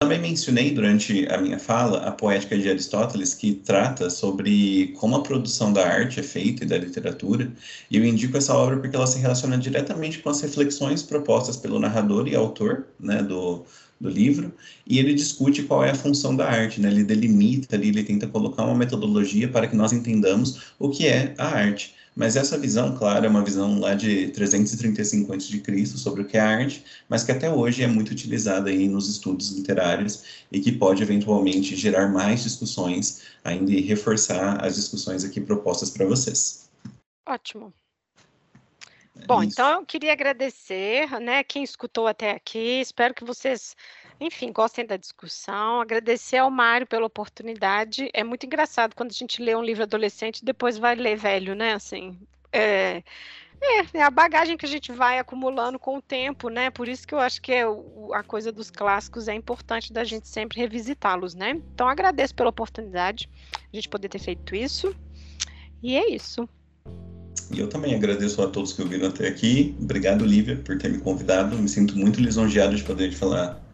Também 0.00 0.20
mencionei 0.20 0.70
durante 0.70 1.26
a 1.26 1.38
minha 1.38 1.58
fala 1.58 2.06
a 2.06 2.12
poética 2.12 2.56
de 2.56 2.70
Aristóteles, 2.70 3.34
que 3.34 3.52
trata 3.52 4.08
sobre 4.08 4.94
como 4.96 5.16
a 5.16 5.24
produção 5.24 5.72
da 5.72 5.84
arte 5.84 6.20
é 6.20 6.22
feita 6.22 6.62
e 6.62 6.68
da 6.68 6.78
literatura, 6.78 7.52
e 7.90 7.96
eu 7.96 8.04
indico 8.04 8.36
essa 8.36 8.54
obra 8.54 8.78
porque 8.78 8.94
ela 8.94 9.08
se 9.08 9.18
relaciona 9.18 9.58
diretamente 9.58 10.20
com 10.20 10.30
as 10.30 10.40
reflexões 10.40 11.02
propostas 11.02 11.56
pelo 11.56 11.80
narrador 11.80 12.28
e 12.28 12.36
autor 12.36 12.86
né, 13.00 13.24
do, 13.24 13.64
do 14.00 14.08
livro, 14.08 14.54
e 14.86 15.00
ele 15.00 15.14
discute 15.14 15.64
qual 15.64 15.84
é 15.84 15.90
a 15.90 15.96
função 15.96 16.36
da 16.36 16.48
arte, 16.48 16.80
né? 16.80 16.88
ele 16.92 17.02
delimita 17.02 17.74
ele 17.74 18.04
tenta 18.04 18.28
colocar 18.28 18.66
uma 18.66 18.76
metodologia 18.76 19.48
para 19.48 19.66
que 19.66 19.74
nós 19.74 19.92
entendamos 19.92 20.74
o 20.78 20.90
que 20.90 21.08
é 21.08 21.34
a 21.36 21.46
arte. 21.48 21.97
Mas 22.18 22.34
essa 22.34 22.58
visão, 22.58 22.96
claro, 22.96 23.26
é 23.26 23.28
uma 23.28 23.44
visão 23.44 23.78
lá 23.78 23.94
de 23.94 24.26
335 24.30 25.32
a.C. 25.32 25.86
sobre 25.96 26.22
o 26.22 26.24
que 26.24 26.36
é 26.36 26.40
arte, 26.40 26.84
mas 27.08 27.22
que 27.22 27.30
até 27.30 27.48
hoje 27.48 27.84
é 27.84 27.86
muito 27.86 28.10
utilizada 28.10 28.70
aí 28.70 28.88
nos 28.88 29.08
estudos 29.08 29.52
literários 29.52 30.44
e 30.50 30.58
que 30.58 30.72
pode 30.72 31.00
eventualmente 31.00 31.76
gerar 31.76 32.08
mais 32.08 32.42
discussões 32.42 33.22
ainda 33.44 33.70
e 33.70 33.80
reforçar 33.80 34.64
as 34.64 34.74
discussões 34.74 35.22
aqui 35.22 35.40
propostas 35.40 35.90
para 35.90 36.06
vocês. 36.06 36.68
Ótimo. 37.24 37.72
É 39.16 39.24
Bom, 39.24 39.40
então 39.40 39.74
eu 39.80 39.86
queria 39.86 40.12
agradecer, 40.12 41.08
né, 41.20 41.44
quem 41.44 41.62
escutou 41.62 42.08
até 42.08 42.32
aqui. 42.32 42.80
Espero 42.80 43.14
que 43.14 43.24
vocês 43.24 43.76
enfim, 44.20 44.52
gostem 44.52 44.84
da 44.84 44.96
discussão. 44.96 45.80
Agradecer 45.80 46.38
ao 46.38 46.50
Mário 46.50 46.86
pela 46.86 47.06
oportunidade. 47.06 48.10
É 48.12 48.24
muito 48.24 48.46
engraçado 48.46 48.94
quando 48.94 49.10
a 49.10 49.14
gente 49.14 49.42
lê 49.42 49.54
um 49.54 49.62
livro 49.62 49.84
adolescente 49.84 50.38
e 50.38 50.44
depois 50.44 50.76
vai 50.76 50.94
ler 50.94 51.16
velho, 51.16 51.54
né? 51.54 51.74
Assim, 51.74 52.18
é, 52.52 53.02
é, 53.60 53.98
é, 53.98 54.02
a 54.02 54.10
bagagem 54.10 54.56
que 54.56 54.66
a 54.66 54.68
gente 54.68 54.92
vai 54.92 55.18
acumulando 55.18 55.78
com 55.78 55.98
o 55.98 56.02
tempo, 56.02 56.48
né? 56.48 56.70
Por 56.70 56.88
isso 56.88 57.06
que 57.06 57.14
eu 57.14 57.20
acho 57.20 57.40
que 57.40 57.52
é 57.52 57.64
a 58.12 58.22
coisa 58.22 58.52
dos 58.52 58.70
clássicos 58.70 59.28
é 59.28 59.34
importante 59.34 59.92
da 59.92 60.04
gente 60.04 60.28
sempre 60.28 60.60
revisitá-los, 60.60 61.34
né? 61.34 61.50
Então 61.74 61.88
agradeço 61.88 62.34
pela 62.34 62.50
oportunidade, 62.50 63.28
a 63.72 63.76
gente 63.76 63.88
poder 63.88 64.08
ter 64.08 64.20
feito 64.20 64.54
isso. 64.54 64.94
E 65.82 65.96
é 65.96 66.10
isso. 66.10 66.48
E 67.52 67.60
eu 67.60 67.68
também 67.68 67.94
agradeço 67.94 68.42
a 68.42 68.48
todos 68.48 68.72
que 68.72 68.82
ouviram 68.82 69.08
até 69.08 69.28
aqui. 69.28 69.76
Obrigado, 69.80 70.24
Lívia, 70.24 70.56
por 70.56 70.76
ter 70.76 70.90
me 70.90 70.98
convidado. 70.98 71.56
Me 71.56 71.68
sinto 71.68 71.96
muito 71.96 72.20
lisonjeado 72.20 72.76
de 72.76 72.82
poder 72.82 73.12
falar 73.12 73.67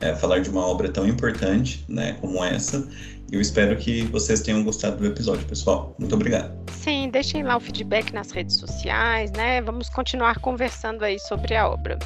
é, 0.00 0.14
falar 0.14 0.40
de 0.40 0.50
uma 0.50 0.66
obra 0.66 0.90
tão 0.90 1.06
importante, 1.06 1.84
né, 1.88 2.14
como 2.20 2.42
essa. 2.44 2.88
Eu 3.30 3.40
espero 3.40 3.76
que 3.76 4.02
vocês 4.04 4.40
tenham 4.40 4.64
gostado 4.64 4.96
do 4.96 5.06
episódio, 5.06 5.46
pessoal. 5.46 5.94
Muito 5.98 6.14
obrigado. 6.14 6.52
Sim, 6.72 7.10
deixem 7.10 7.44
lá 7.44 7.56
o 7.56 7.60
feedback 7.60 8.12
nas 8.12 8.32
redes 8.32 8.56
sociais, 8.56 9.30
né? 9.32 9.62
Vamos 9.62 9.88
continuar 9.88 10.40
conversando 10.40 11.04
aí 11.04 11.18
sobre 11.20 11.54
a 11.54 11.68
obra. 11.68 11.96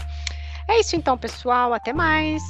É 0.69 0.81
isso 0.81 0.97
então, 0.97 1.17
pessoal. 1.17 1.73
Até 1.73 1.95
mais. 1.95 2.43